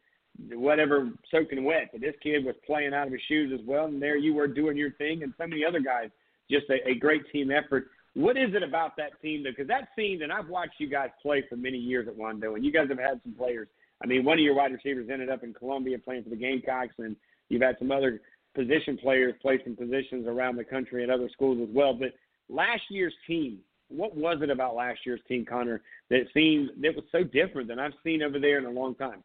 [0.54, 1.90] whatever, soaking wet.
[1.92, 4.48] But this kid was playing out of his shoes as well, and there you were
[4.48, 6.10] doing your thing, and so many other guys
[6.50, 7.88] just a, a great team effort.
[8.14, 9.50] What is it about that team, though?
[9.50, 12.64] Because that team, and I've watched you guys play for many years at Wando, and
[12.64, 13.68] you guys have had some players.
[14.02, 16.96] I mean, one of your wide receivers ended up in Columbia playing for the Gamecocks,
[16.98, 17.18] and
[17.50, 18.22] you've had some other
[18.56, 21.94] position players play some positions around the country and other schools as well.
[21.94, 22.14] But
[22.48, 23.60] last year's team,
[23.90, 27.80] what was it about last year's team, Connor, that seemed that was so different than
[27.80, 29.24] I've seen over there in a long time?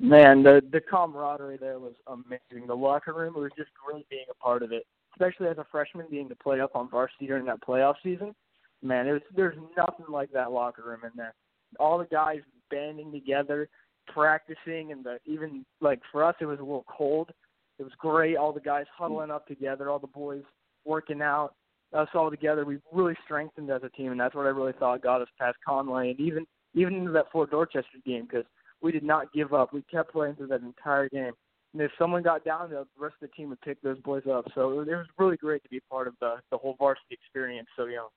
[0.00, 2.66] Man, the the camaraderie there was amazing.
[2.66, 4.84] The locker room was just great being a part of it,
[5.14, 8.34] especially as a freshman being to play up on varsity during that playoff season.
[8.82, 11.34] Man, it was there's nothing like that locker room in there.
[11.78, 13.68] All the guys banding together,
[14.08, 17.30] practicing, and the even like for us it was a little cold.
[17.78, 18.36] It was great.
[18.36, 20.42] All the guys huddling up together, all the boys
[20.84, 21.54] working out,
[21.94, 22.64] us all together.
[22.64, 25.56] We really strengthened as a team, and that's what I really thought got us past
[25.66, 28.46] Conway and even even into that Fort Dorchester game because
[28.80, 29.72] we did not give up.
[29.72, 31.32] We kept playing through that entire game.
[31.72, 34.46] And if someone got down, the rest of the team would pick those boys up.
[34.54, 37.86] So it was really great to be part of the the whole varsity experience so
[37.86, 38.08] young.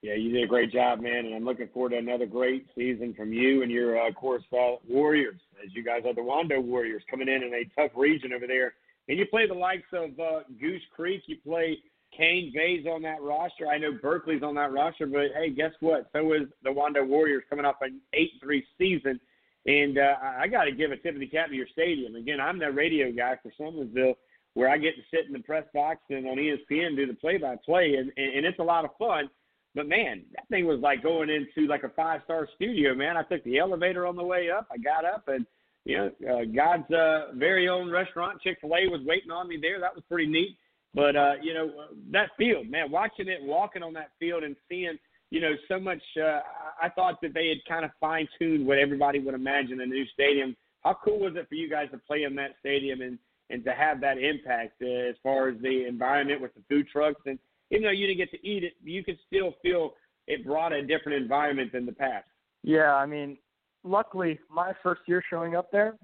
[0.00, 3.14] Yeah, you did a great job, man, and I'm looking forward to another great season
[3.14, 4.44] from you and your, uh, course,
[4.88, 8.46] Warriors, as you guys are the Wando Warriors coming in in a tough region over
[8.46, 8.74] there.
[9.08, 11.78] And you play the likes of uh, Goose Creek, you play
[12.16, 13.66] Cane Bay's on that roster.
[13.68, 16.08] I know Berkeley's on that roster, but hey, guess what?
[16.12, 19.20] So is the Wando Warriors coming off an 8-3 season.
[19.66, 22.14] And uh, I got to give a tip of the cap to your stadium.
[22.14, 24.14] Again, I'm the radio guy for Summerville,
[24.54, 27.96] where I get to sit in the press box and on ESPN do the play-by-play,
[27.96, 29.28] and, and it's a lot of fun.
[29.74, 33.16] But man, that thing was like going into like a five star studio, man.
[33.16, 34.66] I took the elevator on the way up.
[34.72, 35.46] I got up and
[35.88, 39.58] you know, uh, God's uh, very own restaurant, Chick Fil A, was waiting on me
[39.60, 39.80] there.
[39.80, 40.56] That was pretty neat.
[40.94, 41.70] But uh, you know,
[42.12, 44.98] that field, man, watching it, walking on that field, and seeing,
[45.30, 46.02] you know, so much.
[46.16, 46.40] Uh,
[46.82, 50.04] I thought that they had kind of fine tuned what everybody would imagine a new
[50.12, 50.54] stadium.
[50.84, 53.18] How cool was it for you guys to play in that stadium and
[53.50, 57.22] and to have that impact uh, as far as the environment with the food trucks
[57.24, 57.38] and
[57.70, 59.94] even though you didn't get to eat it, you could still feel
[60.26, 62.26] it brought a different environment than the past.
[62.62, 63.36] Yeah, I mean,
[63.84, 65.96] luckily my first year showing up there,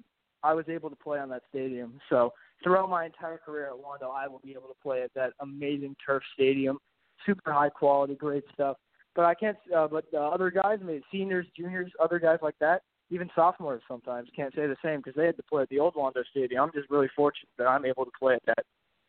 [0.42, 2.00] I was able to play on that stadium.
[2.08, 5.32] So throughout my entire career at Wando, I will be able to play at that
[5.40, 6.78] amazing turf stadium,
[7.24, 8.76] super high quality, great stuff.
[9.14, 9.56] But I can't.
[9.74, 13.82] Uh, but the other guys, I mean, seniors, juniors, other guys like that, even sophomores
[13.86, 16.62] sometimes can't say the same because they had to play at the old Wando Stadium.
[16.62, 18.64] I'm just really fortunate that I'm able to play at that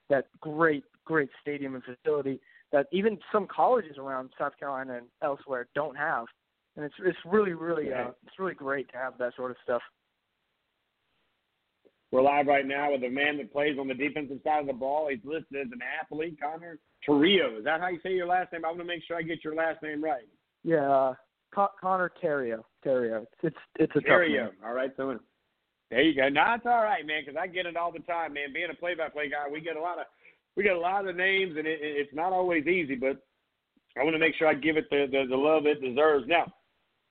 [0.09, 2.39] that great, great stadium and facility
[2.71, 6.25] that even some colleges around South Carolina and elsewhere don't have.
[6.75, 9.81] And it's it's really, really uh, it's really great to have that sort of stuff.
[12.11, 14.73] We're live right now with a man that plays on the defensive side of the
[14.73, 15.09] ball.
[15.09, 17.57] He's listed as an athlete, Connor Terrio.
[17.57, 18.63] Is that how you say your last name?
[18.63, 20.27] I want to make sure I get your last name right.
[20.63, 21.13] Yeah, uh,
[21.53, 22.63] Con- Connor Terrio.
[22.85, 23.23] Terrio.
[23.23, 24.49] It's it's, it's a Terrio.
[24.65, 25.17] All right, so
[25.91, 26.29] there you go.
[26.29, 28.53] No, it's all right, man, because I get it all the time, man.
[28.53, 30.05] Being a play-by-play guy, we get a lot of
[30.55, 32.95] we get a lot of names, and it, it's not always easy.
[32.95, 33.17] But
[33.97, 36.27] I want to make sure I give it the, the the love it deserves.
[36.27, 36.45] Now,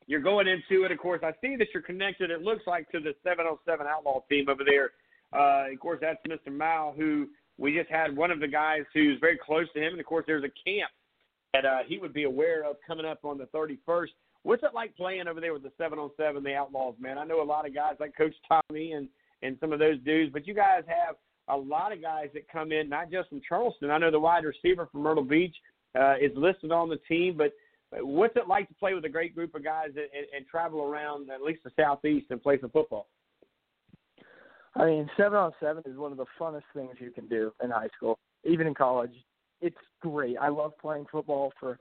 [0.06, 0.92] you're going into it.
[0.92, 2.30] Of course, I see that you're connected.
[2.30, 4.90] It looks like to the 707 Outlaw team over there.
[5.32, 6.52] Uh, of course, that's Mr.
[6.52, 10.00] Mao, who we just had one of the guys who's very close to him, and
[10.00, 10.90] of course, there's a camp
[11.52, 14.08] that uh, he would be aware of coming up on the 31st.
[14.42, 17.16] What's it like playing over there with the 707, the Outlaws, man?
[17.16, 19.08] I know a lot of guys like Coach Tommy and
[19.42, 21.16] and some of those dudes, but you guys have
[21.48, 23.90] a lot of guys that come in, not just from Charleston.
[23.90, 25.54] I know the wide receiver from Myrtle Beach
[25.98, 27.52] uh, is listed on the team, but
[28.00, 30.82] what's it like to play with a great group of guys and, and, and travel
[30.82, 33.06] around at least the southeast and play some football?
[34.76, 37.70] I mean, seven on seven is one of the funnest things you can do in
[37.70, 39.12] high school, even in college.
[39.60, 40.36] It's great.
[40.40, 41.78] I love playing football for,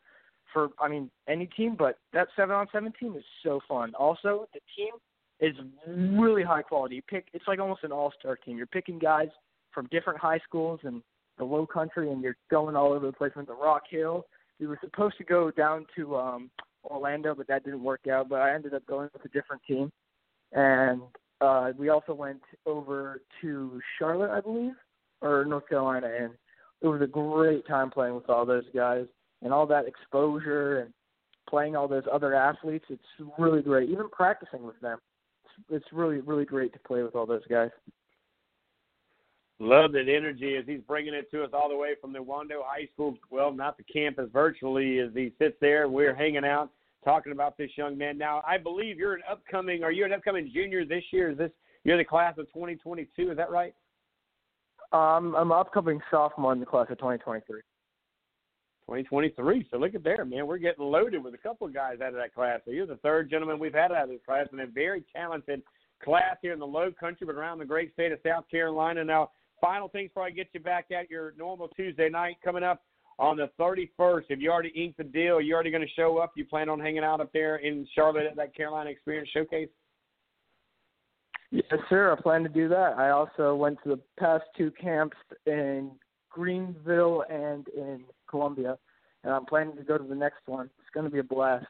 [0.54, 3.94] for I mean, any team, but that seven on seven team is so fun.
[3.96, 4.94] Also, the team
[5.40, 5.56] is
[5.88, 6.96] really high quality.
[6.96, 8.58] You pick, it's like almost an all star team.
[8.58, 9.30] You're picking guys
[9.74, 11.02] from different high schools and
[11.40, 13.32] the low country, and you're going all over the place.
[13.36, 14.28] Went to Rock Hill.
[14.60, 16.50] We were supposed to go down to um
[16.84, 18.30] Orlando, but that didn't work out.
[18.30, 19.92] But I ended up going with a different team,
[20.52, 21.02] and
[21.42, 24.74] uh, we also went over to Charlotte, I believe,
[25.22, 26.32] or North Carolina, and
[26.82, 29.06] it was a great time playing with all those guys
[29.42, 30.94] and all that exposure and
[31.50, 32.86] playing all those other athletes.
[32.90, 33.90] It's really great.
[33.90, 35.00] Even practicing with them,
[35.46, 37.70] it's, it's really really great to play with all those guys.
[39.60, 42.62] Love that energy as he's bringing it to us all the way from the Wando
[42.64, 43.16] High School.
[43.30, 45.88] Well, not the campus, virtually, as he sits there.
[45.88, 46.72] We're hanging out
[47.04, 48.18] talking about this young man.
[48.18, 49.84] Now, I believe you're an upcoming.
[49.84, 51.32] Are you an upcoming junior this year?
[51.32, 51.52] Is this
[51.84, 53.32] you're the class of 2022?
[53.32, 53.74] Is that right?
[54.92, 57.62] Um, I'm an upcoming sophomore in the class of 2023.
[58.88, 59.68] 2023.
[59.72, 60.46] So look at there, man.
[60.46, 62.62] We're getting loaded with a couple of guys out of that class.
[62.66, 65.62] So you're the third gentleman we've had out of this class, and a very talented
[66.04, 69.04] class here in the Low Country, but around the great state of South Carolina.
[69.04, 69.32] Now,
[69.64, 72.82] final things before I get you back at your normal Tuesday night coming up
[73.18, 74.24] on the 31st.
[74.30, 75.36] Have you already inked the deal?
[75.36, 76.34] Are you already going to show up?
[76.36, 79.70] You plan on hanging out up there in Charlotte at that Carolina Xperience Showcase?
[81.52, 82.12] Yes, sir.
[82.12, 82.98] I plan to do that.
[82.98, 85.92] I also went to the past two camps in
[86.30, 88.78] Greenville and in Columbia,
[89.24, 90.70] and I'm planning to go to the next one.
[90.80, 91.68] It's going to be a blast.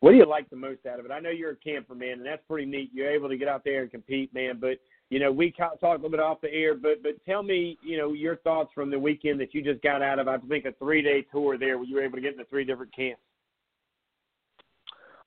[0.00, 1.12] What do you like the most out of it?
[1.12, 2.90] I know you're a camper man, and that's pretty neat.
[2.92, 4.58] You're able to get out there and compete, man.
[4.60, 4.78] But
[5.12, 7.98] you know, we talked a little bit off the air, but but tell me, you
[7.98, 10.26] know, your thoughts from the weekend that you just got out of.
[10.26, 12.64] I think a three day tour there, where you were able to get into three
[12.64, 13.20] different camps.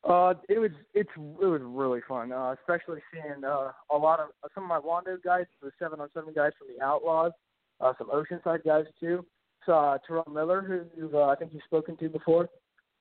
[0.03, 4.29] Uh, it was it's it was really fun, uh, especially seeing uh, a lot of
[4.55, 7.33] some of my Wando guys, the seven on seven guys from the Outlaws,
[7.79, 9.23] uh, some Oceanside guys too.
[9.67, 10.63] Saw uh, Terrell Miller,
[10.99, 12.49] who uh, I think you've spoken to before.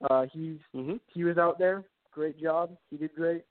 [0.07, 0.97] Uh, he's mm-hmm.
[1.11, 1.83] he was out there.
[2.11, 2.77] Great job.
[2.91, 3.43] He did great.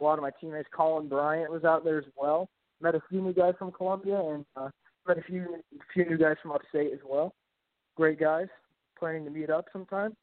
[0.00, 2.48] A lot of my teammates, Colin Bryant was out there as well.
[2.80, 4.68] Met a few new guys from Columbia and uh,
[5.06, 5.46] met a few
[5.92, 7.34] few new guys from upstate as well.
[7.96, 8.46] Great guys.
[8.98, 10.14] Planning to meet up sometime.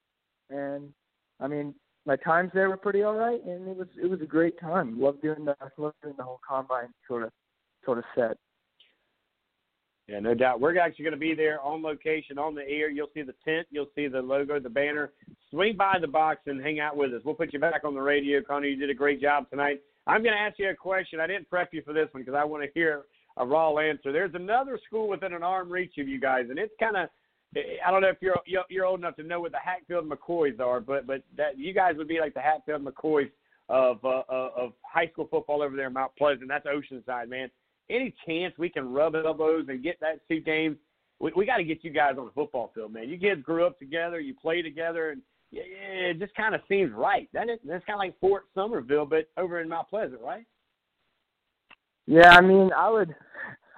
[0.49, 0.93] And
[1.39, 1.75] I mean,
[2.05, 4.99] my times there were pretty all right, and it was it was a great time.
[4.99, 7.31] Love doing the love doing the whole combine sort of
[7.83, 8.37] sort of set.
[10.07, 10.61] Yeah, no doubt.
[10.61, 12.91] We're actually going to be there on location, on the air.
[12.91, 15.13] You'll see the tent, you'll see the logo, the banner.
[15.49, 17.21] Swing by the box and hang out with us.
[17.25, 18.67] We'll put you back on the radio, Connor.
[18.67, 19.81] You did a great job tonight.
[20.07, 21.19] I'm going to ask you a question.
[21.19, 23.03] I didn't prep you for this one because I want to hear
[23.37, 24.11] a raw answer.
[24.11, 27.09] There's another school within an arm reach of you guys, and it's kind of
[27.85, 28.35] I don't know if you're
[28.69, 31.95] you're old enough to know what the Hatfield McCoys are, but but that you guys
[31.97, 33.31] would be like the Hatfield McCoys
[33.69, 36.49] of uh, of high school football over there in Mount Pleasant.
[36.49, 37.49] That's Oceanside, man
[37.89, 40.77] any chance we can rub elbows and get that two games,
[41.19, 43.09] we, we got to get you guys on the football field, man.
[43.09, 47.29] You kids grew up together, you play together, and it just kind of seems right.
[47.33, 50.45] That is, that's kind of like Fort Summerville, but over in Mount Pleasant, right?
[52.07, 53.15] Yeah, I mean, I would,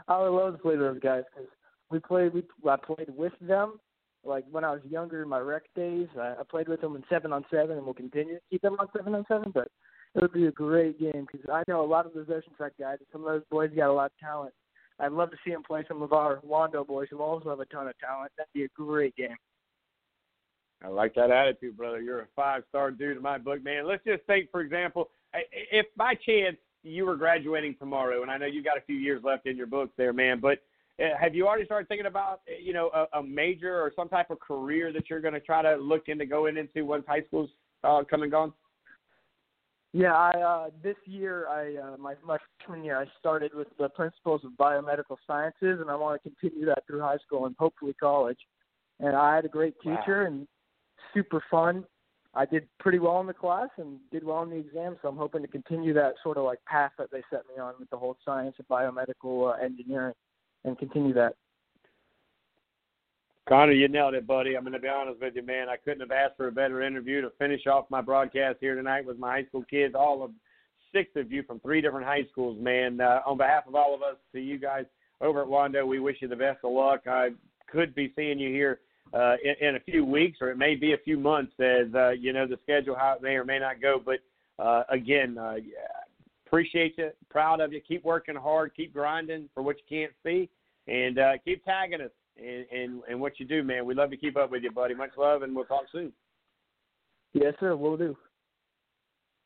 [0.07, 1.49] I would love to play those guys because
[1.89, 3.79] we played, we I played with them.
[4.25, 7.03] Like when I was younger in my rec days, I, I played with them in
[7.09, 9.51] seven on seven, and we'll continue to keep them on seven on seven.
[9.53, 9.69] But
[10.15, 12.97] it would be a great game because I know a lot of those Oceanside guys.
[13.11, 14.53] Some of those boys got a lot of talent.
[14.99, 17.65] I'd love to see them play some of our Wando boys who also have a
[17.65, 18.31] ton of talent.
[18.37, 19.35] That'd be a great game.
[20.83, 22.01] I like that attitude, brother.
[22.01, 23.87] You're a five star dude in my book, man.
[23.87, 28.45] Let's just think, for example, if by chance you were graduating tomorrow, and I know
[28.45, 30.59] you got a few years left in your books there, man, but
[30.99, 34.29] uh, have you already started thinking about, you know, a, a major or some type
[34.31, 37.49] of career that you're going to try to look into going into once high school's
[37.83, 38.53] uh, come and gone?
[39.93, 43.89] Yeah, I uh, this year I uh, my my freshman year I started with the
[43.89, 47.93] principles of biomedical sciences, and I want to continue that through high school and hopefully
[47.93, 48.37] college.
[48.99, 50.27] And I had a great teacher wow.
[50.27, 50.47] and
[51.13, 51.85] super fun.
[52.33, 55.17] I did pretty well in the class and did well in the exam, so I'm
[55.17, 57.97] hoping to continue that sort of like path that they set me on with the
[57.97, 60.13] whole science of biomedical uh, engineering
[60.65, 61.33] and continue that.
[63.47, 64.55] Connor, you nailed it, buddy.
[64.55, 65.69] I'm going to be honest with you, man.
[65.69, 69.05] I couldn't have asked for a better interview to finish off my broadcast here tonight
[69.05, 70.31] with my high school kids, all of
[70.93, 72.99] six of you from three different high schools, man.
[72.99, 74.85] Uh, on behalf of all of us, to you guys
[75.21, 77.07] over at Wando, we wish you the best of luck.
[77.07, 77.29] I
[77.71, 78.81] could be seeing you here
[79.13, 82.09] uh, in, in a few weeks, or it may be a few months, as uh,
[82.11, 84.01] you know the schedule how it may or may not go.
[84.03, 84.19] But
[84.63, 85.55] uh, again, uh,
[86.45, 87.81] appreciate you, proud of you.
[87.81, 90.49] Keep working hard, keep grinding for what you can't see,
[90.87, 93.85] and uh, keep tagging us and, and and what you do, man.
[93.85, 94.93] We love to keep up with you, buddy.
[94.93, 96.11] Much love, and we'll talk soon.
[97.33, 97.75] Yes, sir.
[97.75, 98.17] We'll do.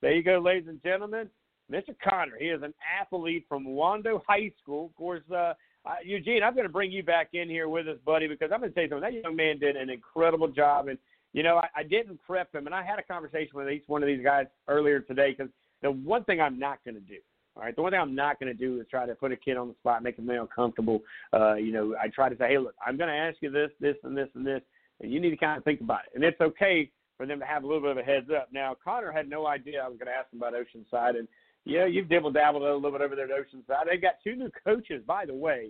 [0.01, 1.29] There you go, ladies and gentlemen.
[1.71, 1.95] Mr.
[2.03, 4.87] Connor, he is an athlete from Wando High School.
[4.87, 5.53] Of course, uh,
[5.85, 8.59] uh, Eugene, I'm going to bring you back in here with us, buddy, because I'm
[8.59, 9.13] going to tell you something.
[9.13, 10.97] That young man did an incredible job, and
[11.33, 14.03] you know, I, I didn't prep him, and I had a conversation with each one
[14.03, 15.51] of these guys earlier today because
[15.81, 17.17] the one thing I'm not going to do
[17.55, 17.75] all right.
[17.75, 19.67] The one thing I'm not going to do is try to put a kid on
[19.67, 21.01] the spot, make him feel uncomfortable.
[21.33, 23.71] Uh, you know, I try to say, hey, look, I'm going to ask you this,
[23.79, 24.61] this, and this, and this,
[25.01, 26.15] and you need to kind of think about it.
[26.15, 28.49] And it's okay for them to have a little bit of a heads up.
[28.53, 31.27] Now, Connor had no idea I was going to ask him about Oceanside, and
[31.65, 33.85] yeah, you've dibble dabbled a little bit over there at Oceanside.
[33.89, 35.69] They've got two new coaches, by the way.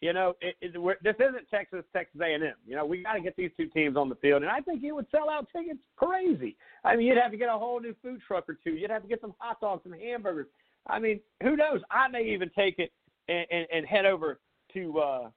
[0.00, 2.42] You know, it, it, this isn't Texas, Texas A&M.
[2.66, 4.82] You know, we got to get these two teams on the field, and I think
[4.82, 6.56] you would sell out tickets crazy.
[6.84, 8.72] I mean, you'd have to get a whole new food truck or two.
[8.72, 10.46] You'd have to get some hot dogs and hamburgers.
[10.86, 11.80] I mean, who knows?
[11.90, 12.92] I may even take it
[13.28, 14.40] and, and, and head over
[14.74, 15.28] to, uh,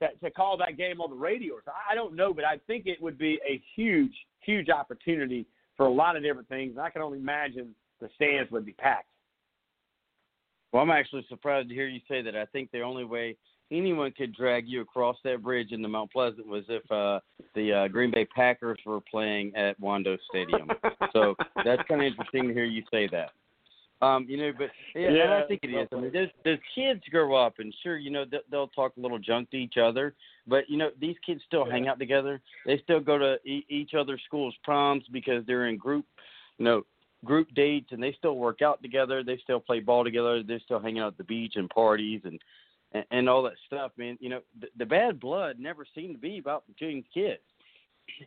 [0.00, 1.54] to to call that game on the radio.
[1.64, 5.46] So I don't know, but I think it would be a huge, huge opportunity
[5.76, 6.72] for a lot of different things.
[6.72, 9.08] And I can only imagine the stands would be packed.
[10.74, 12.34] Well, I'm actually surprised to hear you say that.
[12.34, 13.36] I think the only way
[13.70, 17.20] anyone could drag you across that bridge into Mount Pleasant was if uh,
[17.54, 20.68] the uh, Green Bay Packers were playing at Wando Stadium.
[21.12, 23.30] so that's kind of interesting to hear you say that.
[24.04, 25.86] Um, you know, but yeah, yeah and I think it is.
[25.92, 29.20] I mean, those those kids grow up, and sure, you know, they'll talk a little
[29.20, 30.12] junk to each other,
[30.48, 32.40] but you know, these kids still hang out together.
[32.66, 36.04] They still go to e- each other's schools' proms because they're in group,
[36.58, 36.82] you know,
[37.24, 39.22] group dates and they still work out together.
[39.22, 40.42] They still play ball together.
[40.42, 42.40] They're still hanging out at the beach and parties and
[42.92, 44.16] and, and all that stuff, man.
[44.20, 47.42] You know, the, the bad blood never seemed to be about between kids.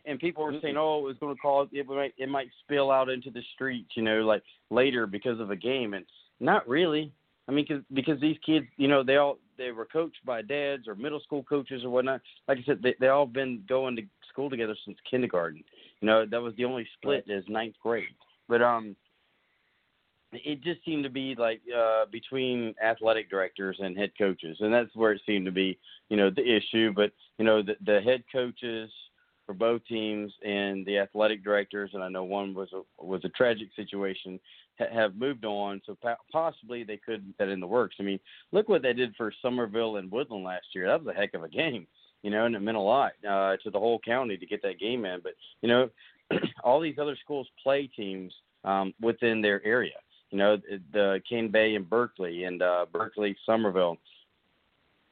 [0.04, 2.90] And people were saying, "Oh, it was going to cause it might it might spill
[2.90, 6.04] out into the streets, you know, like later because of a game." And
[6.40, 7.12] not really.
[7.48, 10.88] I mean, cause, because these kids, you know, they all they were coached by dads
[10.88, 12.20] or middle school coaches or whatnot.
[12.48, 15.62] Like I said, they they all been going to school together since kindergarten.
[16.00, 18.04] You know, that was the only split is ninth grade.
[18.48, 18.96] But um,
[20.32, 24.94] it just seemed to be like uh between athletic directors and head coaches, and that's
[24.94, 25.78] where it seemed to be,
[26.08, 26.92] you know, the issue.
[26.94, 28.90] But you know, the the head coaches
[29.46, 33.30] for both teams and the athletic directors, and I know one was a was a
[33.30, 34.38] tragic situation,
[34.78, 35.80] ha- have moved on.
[35.86, 37.96] So po- possibly they could that in the works.
[37.98, 38.20] I mean,
[38.52, 40.86] look what they did for Summerville and Woodland last year.
[40.86, 41.86] That was a heck of a game,
[42.22, 44.78] you know, and it meant a lot uh, to the whole county to get that
[44.78, 45.20] game in.
[45.22, 45.88] But you know,
[46.64, 48.32] all these other schools play teams
[48.64, 49.96] um, within their area.
[50.30, 50.58] You know,
[50.92, 53.96] the Cane Bay and Berkeley and uh, Berkeley Summerville.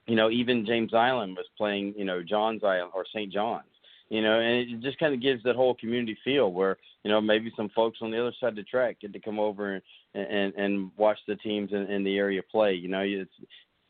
[0.07, 1.95] You know, even James Island was playing.
[1.97, 3.33] You know, Johns Island or St.
[3.33, 3.65] John's
[4.09, 7.21] you know, and it just kind of gives that whole community feel where you know
[7.21, 9.83] maybe some folks on the other side of the track get to come over and
[10.15, 12.75] and and watch the teams in, in the area play.
[12.75, 13.31] You know, it's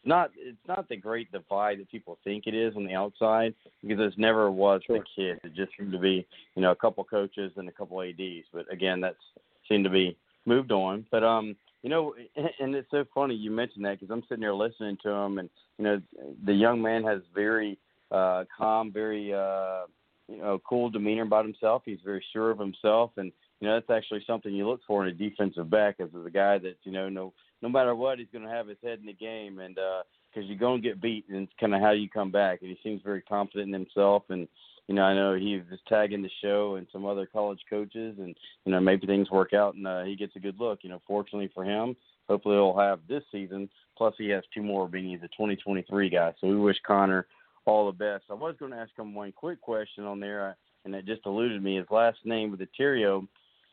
[0.06, 3.54] not it's not the great divide that people think it is on the outside
[3.86, 5.40] because it never was the kids.
[5.44, 8.46] It just seemed to be you know a couple coaches and a couple ads.
[8.52, 9.16] But again, that's
[9.68, 11.06] seemed to be moved on.
[11.10, 12.14] But um, you know,
[12.60, 15.50] and it's so funny you mentioned that because I'm sitting there listening to him, and
[15.78, 16.02] you know,
[16.44, 17.78] the young man has very
[18.10, 19.82] uh calm, very uh
[20.28, 21.82] you know, cool demeanor about himself.
[21.84, 25.10] He's very sure of himself, and you know that's actually something you look for in
[25.10, 28.44] a defensive back, as a guy that you know no no matter what he's going
[28.44, 29.76] to have his head in the game, and
[30.36, 32.60] because you're going to get beat, and it's kind of how you come back.
[32.60, 34.46] And he seems very confident in himself, and
[34.86, 38.36] you know I know he was tagging the show and some other college coaches, and
[38.64, 40.80] you know maybe things work out and uh, he gets a good look.
[40.82, 41.96] You know, fortunately for him,
[42.28, 43.68] hopefully he'll have this season.
[43.96, 47.26] Plus he has two more being he's a 2023 guy, so we wish Connor
[47.64, 48.24] all the best.
[48.30, 50.52] I was going to ask him one quick question on there, uh,
[50.84, 51.76] and it just eluded me.
[51.76, 53.26] His last name with the Terrio,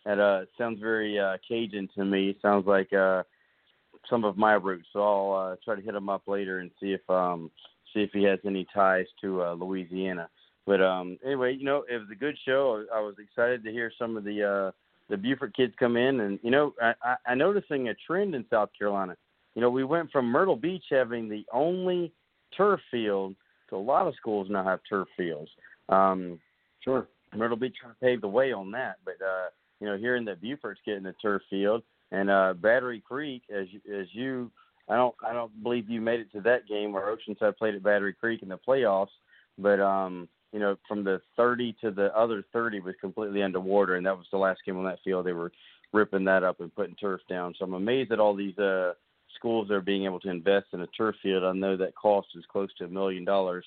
[0.05, 2.37] that uh, sounds very uh, Cajun to me.
[2.41, 3.23] Sounds like uh,
[4.09, 4.87] some of my roots.
[4.93, 7.51] So I'll uh, try to hit him up later and see if um,
[7.93, 10.29] see if he has any ties to uh, Louisiana.
[10.65, 12.85] But um, anyway, you know, it was a good show.
[12.93, 14.71] I was excited to hear some of the uh,
[15.09, 18.45] the Beaufort kids come in, and you know, I, I, I noticing a trend in
[18.49, 19.15] South Carolina.
[19.55, 22.11] You know, we went from Myrtle Beach having the only
[22.55, 23.35] turf field
[23.69, 25.49] to a lot of schools now have turf fields.
[25.89, 26.39] Um,
[26.83, 27.07] sure.
[27.35, 29.47] Myrtle Beach paved the way on that, but uh,
[29.79, 34.05] you know, hearing that Beaufort's getting a turf field and uh, Battery Creek, as as
[34.13, 34.49] you,
[34.87, 37.83] I don't I don't believe you made it to that game where Oceanside played at
[37.83, 39.07] Battery Creek in the playoffs,
[39.57, 44.05] but um, you know, from the 30 to the other 30 was completely underwater, and
[44.05, 45.25] that was the last game on that field.
[45.25, 45.51] They were
[45.91, 47.55] ripping that up and putting turf down.
[47.57, 48.93] So I'm amazed at all these uh,
[49.35, 51.43] schools are being able to invest in a turf field.
[51.43, 53.65] I know that cost is close to a million dollars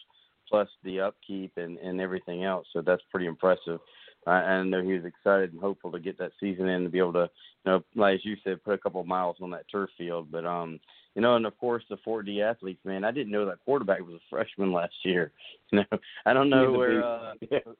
[0.48, 2.68] plus the upkeep and, and everything else.
[2.72, 3.80] So that's pretty impressive.
[4.26, 6.88] Uh, and I know he was excited and hopeful to get that season in to
[6.88, 7.30] be able to,
[7.64, 10.28] you know, like as you said, put a couple of miles on that turf field.
[10.30, 10.80] But um,
[11.14, 14.00] you know, and of course the Fort D athletes, man, I didn't know that quarterback
[14.00, 15.32] was a freshman last year.
[15.72, 17.04] You know, I don't know where.
[17.04, 17.32] Uh,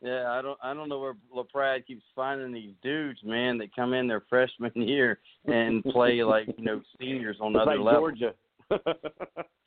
[0.00, 3.94] yeah, I don't I don't know where LaPrad keeps finding these dudes, man, that come
[3.94, 8.18] in their freshman year and play like you know seniors on it's other like levels.
[8.20, 8.34] Georgia.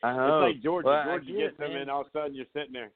[0.03, 0.43] I know.
[0.43, 0.87] It's like Georgia.
[0.87, 1.81] Well, Georgia get gets them, man.
[1.81, 2.91] and all of a sudden you're sitting there.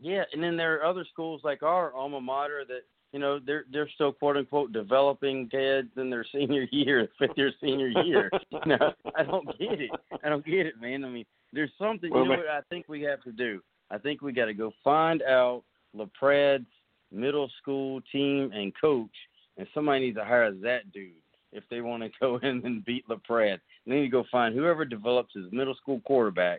[0.00, 2.82] Yeah, and then there are other schools like our alma mater that
[3.12, 7.52] you know they're they're still quote unquote developing kids in their senior year, fifth year
[7.60, 8.30] senior year.
[8.66, 9.90] know, I don't get it.
[10.22, 11.04] I don't get it, man.
[11.04, 12.10] I mean, there's something.
[12.10, 13.60] Well, you know man- what I think we have to do.
[13.90, 15.62] I think we got to go find out
[15.96, 16.66] LaPrad's
[17.12, 19.14] middle school team and coach,
[19.56, 21.12] and somebody needs to hire that dude
[21.52, 23.60] if they want to go in and beat LaPrad.
[23.86, 26.58] They need to go find whoever develops his middle school quarterbacks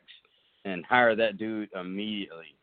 [0.64, 2.56] and hire that dude immediately.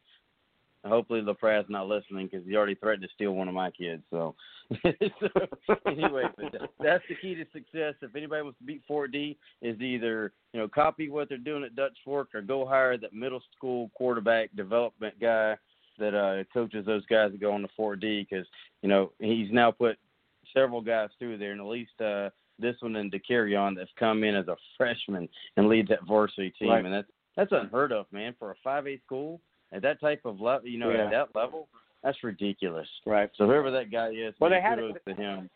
[0.84, 4.02] Hopefully LaPrad's not listening because he already threatened to steal one of my kids.
[4.10, 4.34] So,
[4.82, 7.94] so anyway, but that- that's the key to success.
[8.02, 11.62] If anybody wants to beat Fort D, is either you know copy what they're doing
[11.64, 15.56] at Dutch Fork or go hire that middle school quarterback development guy
[15.98, 18.46] that uh, coaches those guys that go on the Fort D because
[18.82, 19.96] you know he's now put
[20.52, 22.28] several guys through there, and at least uh,
[22.58, 26.70] this one and DeCarrion that's come in as a freshman and leads that varsity team,
[26.70, 26.84] Right.
[26.84, 29.40] and that's that's unheard of, man, for a 5A school
[29.72, 30.68] at that type of level.
[30.68, 31.04] You know, Yeah.
[31.06, 31.68] at that level,
[32.02, 32.88] that's ridiculous.
[33.06, 33.30] Right.
[33.36, 35.50] So whoever that guy is, Well, they had kudos it- to him.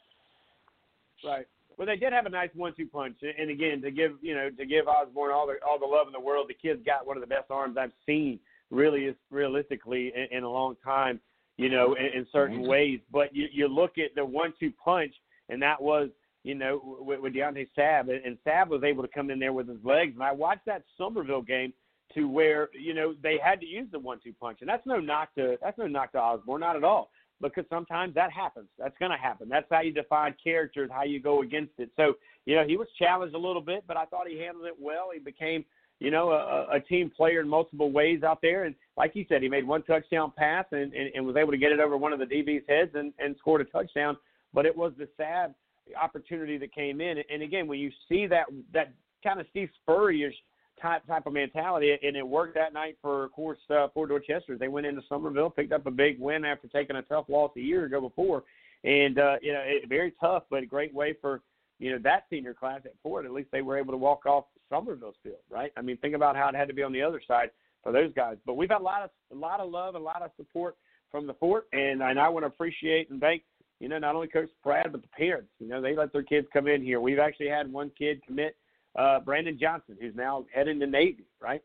[1.25, 1.47] Right.
[1.77, 4.65] Well, they did have a nice one-two punch, and again, to give you know to
[4.65, 7.20] give Osborne all the all the love in the world, the kid's got one of
[7.20, 11.20] the best arms I've seen, really is realistically in, in a long time.
[11.59, 12.69] You know, in, in certain Mhm.
[12.69, 13.01] ways.
[13.11, 15.15] But you you look at the one-two punch,
[15.51, 16.11] and that was
[16.45, 19.53] you know with, with Deontay Sab, and, and Sabb was able to come in there
[19.53, 20.15] with his legs.
[20.15, 21.75] And I watched that Summerville game
[22.15, 25.35] to where you know they had to use the one-two punch, and that's no knock
[25.35, 27.10] to that's no knock to Osborne, not at all.
[27.39, 28.68] Because sometimes that happens.
[28.78, 29.47] That's going to happen.
[29.51, 31.91] That's how you define characters, how you go against it.
[31.94, 32.15] So,
[32.47, 35.10] you know, he was challenged a little bit, but I thought he handled it well.
[35.12, 35.62] He became,
[36.01, 38.65] you know, a, a team player in multiple ways out there.
[38.65, 41.59] And like you said, he made one touchdown pass and, and, and was able to
[41.59, 44.17] get it over one of the DB's heads and, and scored a touchdown.
[44.55, 45.55] But it was the sad
[46.01, 47.18] opportunity that came in.
[47.31, 50.31] And again, when you see that that kind of Steve Spurrier
[50.80, 54.56] type type of mentality, and it worked that night for, of course, uh, Fort Dorchester.
[54.58, 57.60] They went into Summerville, picked up a big win after taking a tough loss a
[57.60, 58.44] year ago before,
[58.84, 61.42] and uh, you know, it, very tough, but a great way for
[61.78, 63.24] you know that senior class at Fort.
[63.24, 65.72] At least they were able to walk off Summerville's field, right?
[65.76, 67.50] I mean, think about how it had to be on the other side
[67.82, 68.36] for those guys.
[68.44, 70.76] But we've had a lot of a lot of love, a lot of support
[71.10, 73.42] from the fort, and and I want to appreciate and thank
[73.80, 75.50] you know not only Coach Brad but the parents.
[75.58, 77.00] You know, they let their kids come in here.
[77.00, 78.56] We've actually had one kid commit
[78.97, 81.62] uh, Brandon Johnson, who's now heading to Navy, right?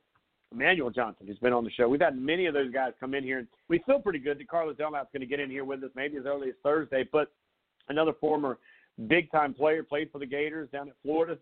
[0.51, 1.87] Emmanuel Johnson, who's been on the show.
[1.87, 4.49] We've had many of those guys come in here, and we feel pretty good that
[4.49, 7.07] Carlos Dunlap's going to get in here with us maybe as early as Thursday.
[7.09, 7.31] But
[7.87, 8.57] another former
[9.07, 11.37] big time player, played for the Gators down at Florida,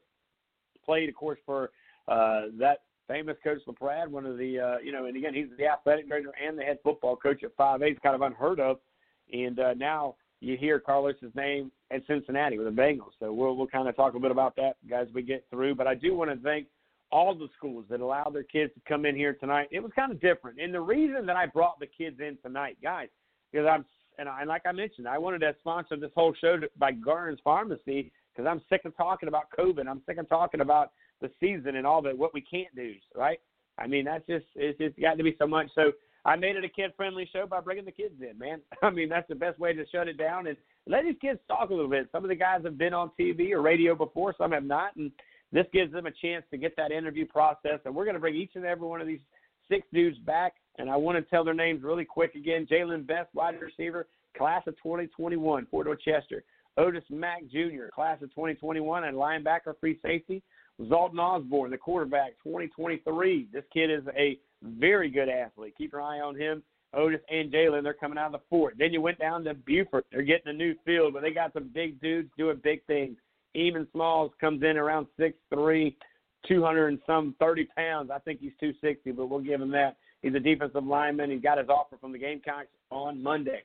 [0.85, 1.71] played, of course, for
[2.07, 5.65] uh, that famous coach LaPrad, one of the, uh, you know, and again, he's the
[5.65, 7.91] athletic director and the head football coach at 5A.
[7.91, 8.77] It's kind of unheard of.
[9.33, 13.11] And uh, now you hear Carlos's name at Cincinnati with the Bengals.
[13.19, 15.75] So we'll we'll kind of talk a bit about that guys we get through.
[15.75, 16.67] But I do want to thank
[17.11, 19.67] all the schools that allow their kids to come in here tonight.
[19.71, 22.77] It was kind of different, and the reason that I brought the kids in tonight,
[22.81, 23.09] guys,
[23.51, 23.85] because I'm
[24.19, 27.39] and, I, and like I mentioned, I wanted to sponsor this whole show by Garden's
[27.43, 29.87] Pharmacy because I'm sick of talking about COVID.
[29.87, 33.39] I'm sick of talking about the season and all that what we can't do, right?
[33.77, 35.67] I mean, that's just it's just got to be so much.
[35.73, 35.93] So
[36.25, 38.61] I made it a kid friendly show by bringing the kids in, man.
[38.83, 40.57] I mean, that's the best way to shut it down and
[40.87, 42.09] let these kids talk a little bit.
[42.11, 45.11] Some of the guys have been on TV or radio before, some have not, and
[45.51, 47.79] this gives them a chance to get that interview process.
[47.85, 49.21] And we're going to bring each and every one of these
[49.69, 50.53] six dudes back.
[50.77, 52.67] And I want to tell their names really quick again.
[52.69, 54.07] Jalen Best, wide receiver,
[54.37, 56.43] class of 2021, Fort Dorchester.
[56.77, 60.41] Otis Mack Jr., class of 2021, and linebacker, free safety.
[60.81, 63.49] Zalton Osborne, the quarterback, 2023.
[63.51, 65.75] This kid is a very good athlete.
[65.77, 66.63] Keep your eye on him.
[66.93, 68.75] Otis and Jalen, they're coming out of the fort.
[68.79, 70.05] Then you went down to Beaufort.
[70.11, 73.17] They're getting a new field, but they got some big dudes doing big things.
[73.53, 75.97] Even Smalls comes in around six three,
[76.47, 78.09] two hundred and some 30 pounds.
[78.11, 79.97] I think he's 260, but we'll give him that.
[80.21, 81.31] He's a defensive lineman.
[81.31, 83.63] He got his offer from the Gamecocks on Monday.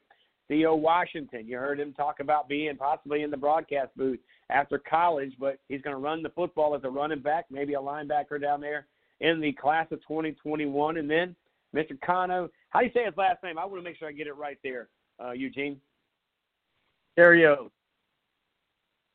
[0.49, 4.19] Theo Washington, you heard him talk about being possibly in the broadcast booth
[4.51, 7.79] after college, but he's going to run the football as a running back, maybe a
[7.79, 8.87] linebacker down there
[9.21, 10.99] in the class of 2021.
[10.99, 11.35] And then
[11.75, 11.99] Mr.
[12.05, 13.59] Connor, how do you say his last name?
[13.59, 14.89] I want to make sure I get it right there,
[15.23, 15.81] uh, Eugene.
[17.19, 17.71] Terrio.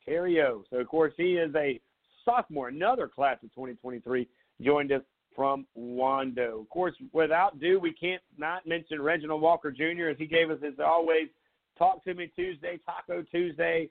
[0.07, 0.63] Terrio.
[0.71, 1.79] So, of course, he is a
[2.25, 4.27] sophomore, another class of 2023,
[4.61, 5.01] joined us
[5.39, 6.59] from Wando.
[6.59, 10.09] Of course, without due, we can't not mention Reginald Walker Jr.
[10.09, 11.29] as he gave us as always
[11.77, 13.87] Talk to Me Tuesday, Taco Tuesday.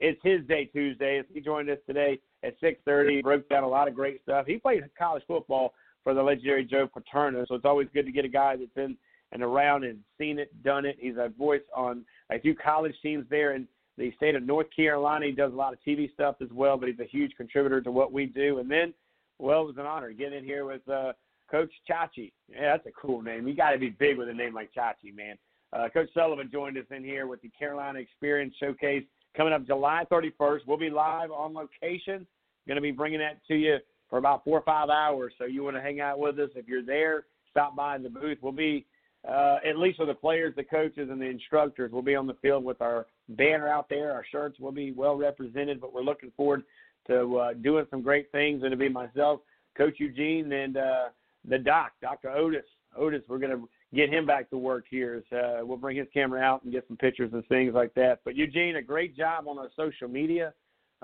[0.00, 3.22] It's his day Tuesday as he joined us today at 6:30.
[3.22, 4.46] Broke down a lot of great stuff.
[4.46, 8.24] He played college football for the legendary Joe Paterno, so it's always good to get
[8.24, 8.96] a guy that's been
[9.32, 10.96] and around and seen it, done it.
[10.98, 13.68] He's a voice on a few college teams there in
[13.98, 15.26] the state of North Carolina.
[15.26, 17.90] He does a lot of TV stuff as well, but he's a huge contributor to
[17.90, 18.60] what we do.
[18.60, 18.94] And then,
[19.38, 21.12] well, it was an honor to get in here with uh,
[21.50, 22.32] Coach Chachi.
[22.48, 23.46] Yeah, that's a cool name.
[23.46, 25.36] You got to be big with a name like Chachi, man.
[25.72, 29.04] Uh, Coach Sullivan joined us in here with the Carolina Xperience Showcase
[29.36, 30.60] coming up July 31st.
[30.66, 32.26] We'll be live on location.
[32.66, 35.32] Going to be bringing that to you for about four or five hours.
[35.38, 36.50] So you want to hang out with us.
[36.54, 38.38] If you're there, stop by the booth.
[38.40, 38.86] We'll be,
[39.28, 42.36] uh, at least with the players, the coaches, and the instructors, we'll be on the
[42.42, 44.12] field with our banner out there.
[44.12, 46.62] Our shirts will be well represented, but we're looking forward
[47.08, 48.62] to uh, doing some great things.
[48.62, 49.40] And to be myself,
[49.76, 51.04] Coach Eugene, and uh,
[51.48, 52.30] the doc, Dr.
[52.30, 52.64] Otis.
[52.96, 55.22] Otis, we're going to get him back to work here.
[55.30, 58.20] So, we'll bring his camera out and get some pictures and things like that.
[58.24, 60.54] But Eugene, a great job on our social media.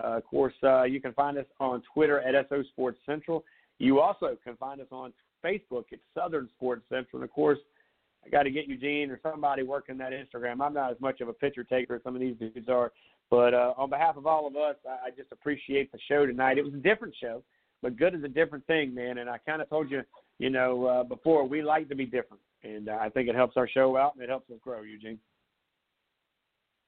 [0.02, 3.44] Uh, of course, uh, you can find us on Twitter at SO Sports Central.
[3.78, 5.12] You also can find us on
[5.44, 7.20] Facebook at Southern Sports Central.
[7.20, 7.58] And of course,
[8.24, 10.60] I got to get Eugene or somebody working that Instagram.
[10.60, 12.92] I'm not as much of a picture taker as some of these dudes are.
[13.32, 16.58] But uh, on behalf of all of us, I, I just appreciate the show tonight.
[16.58, 17.42] It was a different show,
[17.80, 19.16] but good is a different thing, man.
[19.16, 20.02] And I kind of told you,
[20.38, 23.56] you know, uh, before we like to be different, and uh, I think it helps
[23.56, 25.18] our show out and it helps us grow, Eugene.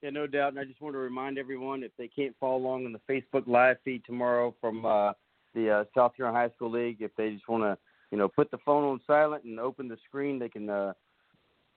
[0.03, 0.51] Yeah, no doubt.
[0.51, 3.47] And I just want to remind everyone if they can't follow along on the Facebook
[3.47, 5.13] live feed tomorrow from uh,
[5.55, 7.79] the uh, South Carolina High School League, if they just want to,
[8.11, 10.93] you know, put the phone on silent and open the screen, they can uh,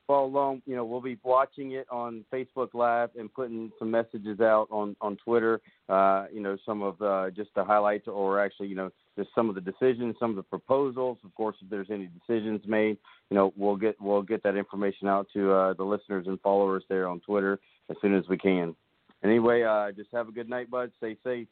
[0.07, 0.61] follow along.
[0.65, 4.95] You know, we'll be watching it on Facebook Live and putting some messages out on
[5.01, 5.61] on Twitter.
[5.89, 9.49] Uh, you know, some of uh, just the highlights, or actually, you know, just some
[9.49, 11.17] of the decisions, some of the proposals.
[11.23, 12.97] Of course, if there's any decisions made,
[13.29, 16.83] you know, we'll get we'll get that information out to uh, the listeners and followers
[16.89, 18.75] there on Twitter as soon as we can.
[19.23, 20.91] Anyway, uh, just have a good night, bud.
[20.97, 21.47] Stay safe.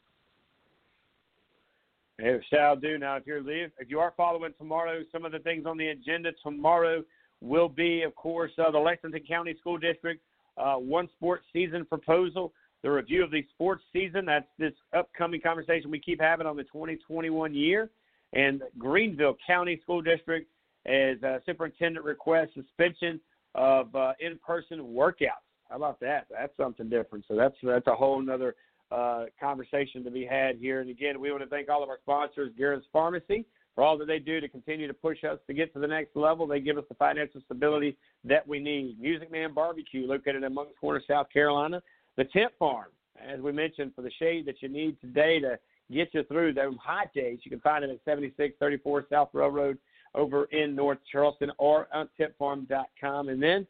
[2.18, 2.96] It shall do.
[2.96, 5.88] Now, if you're live, if you are following tomorrow, some of the things on the
[5.88, 7.04] agenda tomorrow
[7.40, 10.20] will be, of course, uh, the Lexington County School District
[10.56, 14.24] uh, one sports season proposal, the review of the sports season.
[14.24, 17.90] That's this upcoming conversation we keep having on the 2021 year,
[18.32, 20.48] and Greenville County School District
[20.86, 23.20] as uh, superintendent requests suspension
[23.54, 25.44] of uh, in-person workouts.
[25.68, 26.26] How about that?
[26.30, 27.24] That's something different.
[27.26, 28.54] So that's that's a whole other
[28.92, 30.80] uh, conversation to be had here.
[30.80, 33.44] And again, we want to thank all of our sponsors, Garrett's Pharmacy,
[33.76, 36.16] for all that they do to continue to push us to get to the next
[36.16, 36.46] level.
[36.46, 38.98] They give us the financial stability that we need.
[38.98, 41.82] Music Man Barbecue, located in Moncks Corner, South Carolina.
[42.16, 42.86] The Tint Farm,
[43.22, 45.58] as we mentioned, for the shade that you need today to
[45.92, 47.40] get you through those hot days.
[47.44, 49.76] You can find it at 7634 South Railroad
[50.14, 53.28] over in North Charleston or on tintfarm.com.
[53.28, 53.66] And then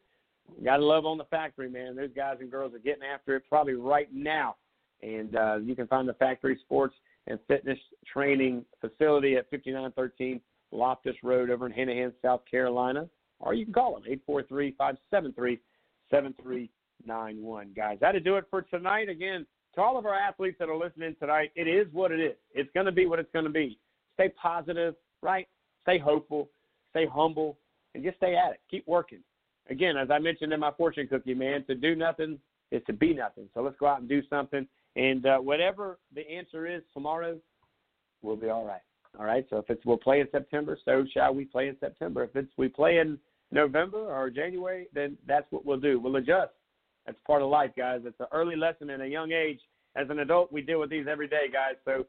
[0.64, 1.96] got to love on the factory, man.
[1.96, 4.54] Those guys and girls are getting after it probably right now
[5.02, 6.94] and uh, you can find the Factory Sports
[7.26, 7.78] and Fitness
[8.12, 10.40] Training Facility at 5913
[10.72, 13.08] Loftus Road over in Hanahan, South Carolina.
[13.40, 15.58] Or you can call them 843 573
[16.10, 17.72] 7391.
[17.76, 19.08] Guys, that'll do it for tonight.
[19.08, 22.36] Again, to all of our athletes that are listening tonight, it is what it is.
[22.54, 23.78] It's going to be what it's going to be.
[24.14, 25.46] Stay positive, right?
[25.82, 26.48] Stay hopeful,
[26.90, 27.58] stay humble,
[27.94, 28.60] and just stay at it.
[28.70, 29.20] Keep working.
[29.68, 32.38] Again, as I mentioned in my fortune cookie, man, to do nothing
[32.70, 33.48] is to be nothing.
[33.52, 34.66] So let's go out and do something.
[34.96, 37.38] And uh, whatever the answer is tomorrow,
[38.22, 38.80] we'll be all right.
[39.18, 39.46] All right.
[39.50, 42.24] So if it's we'll play in September, so shall we play in September.
[42.24, 43.18] If it's we play in
[43.52, 46.00] November or January, then that's what we'll do.
[46.00, 46.52] We'll adjust.
[47.04, 48.00] That's part of life, guys.
[48.04, 49.60] It's an early lesson in a young age.
[49.94, 51.76] As an adult, we deal with these every day, guys.
[51.84, 52.06] So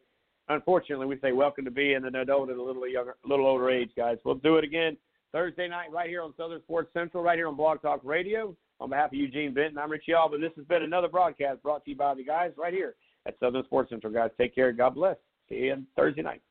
[0.49, 3.91] unfortunately, we say welcome to being an adult at a little younger, little older age,
[3.95, 4.17] guys.
[4.25, 4.97] We'll do it again
[5.31, 8.55] Thursday night right here on Southern Sports Central, right here on Blog Talk Radio.
[8.79, 10.37] On behalf of Eugene Benton, I'm Richie Alba.
[10.37, 13.63] This has been another broadcast brought to you by the guys right here at Southern
[13.65, 14.13] Sports Central.
[14.13, 14.71] Guys, take care.
[14.71, 15.17] God bless.
[15.49, 16.41] See you on Thursday night.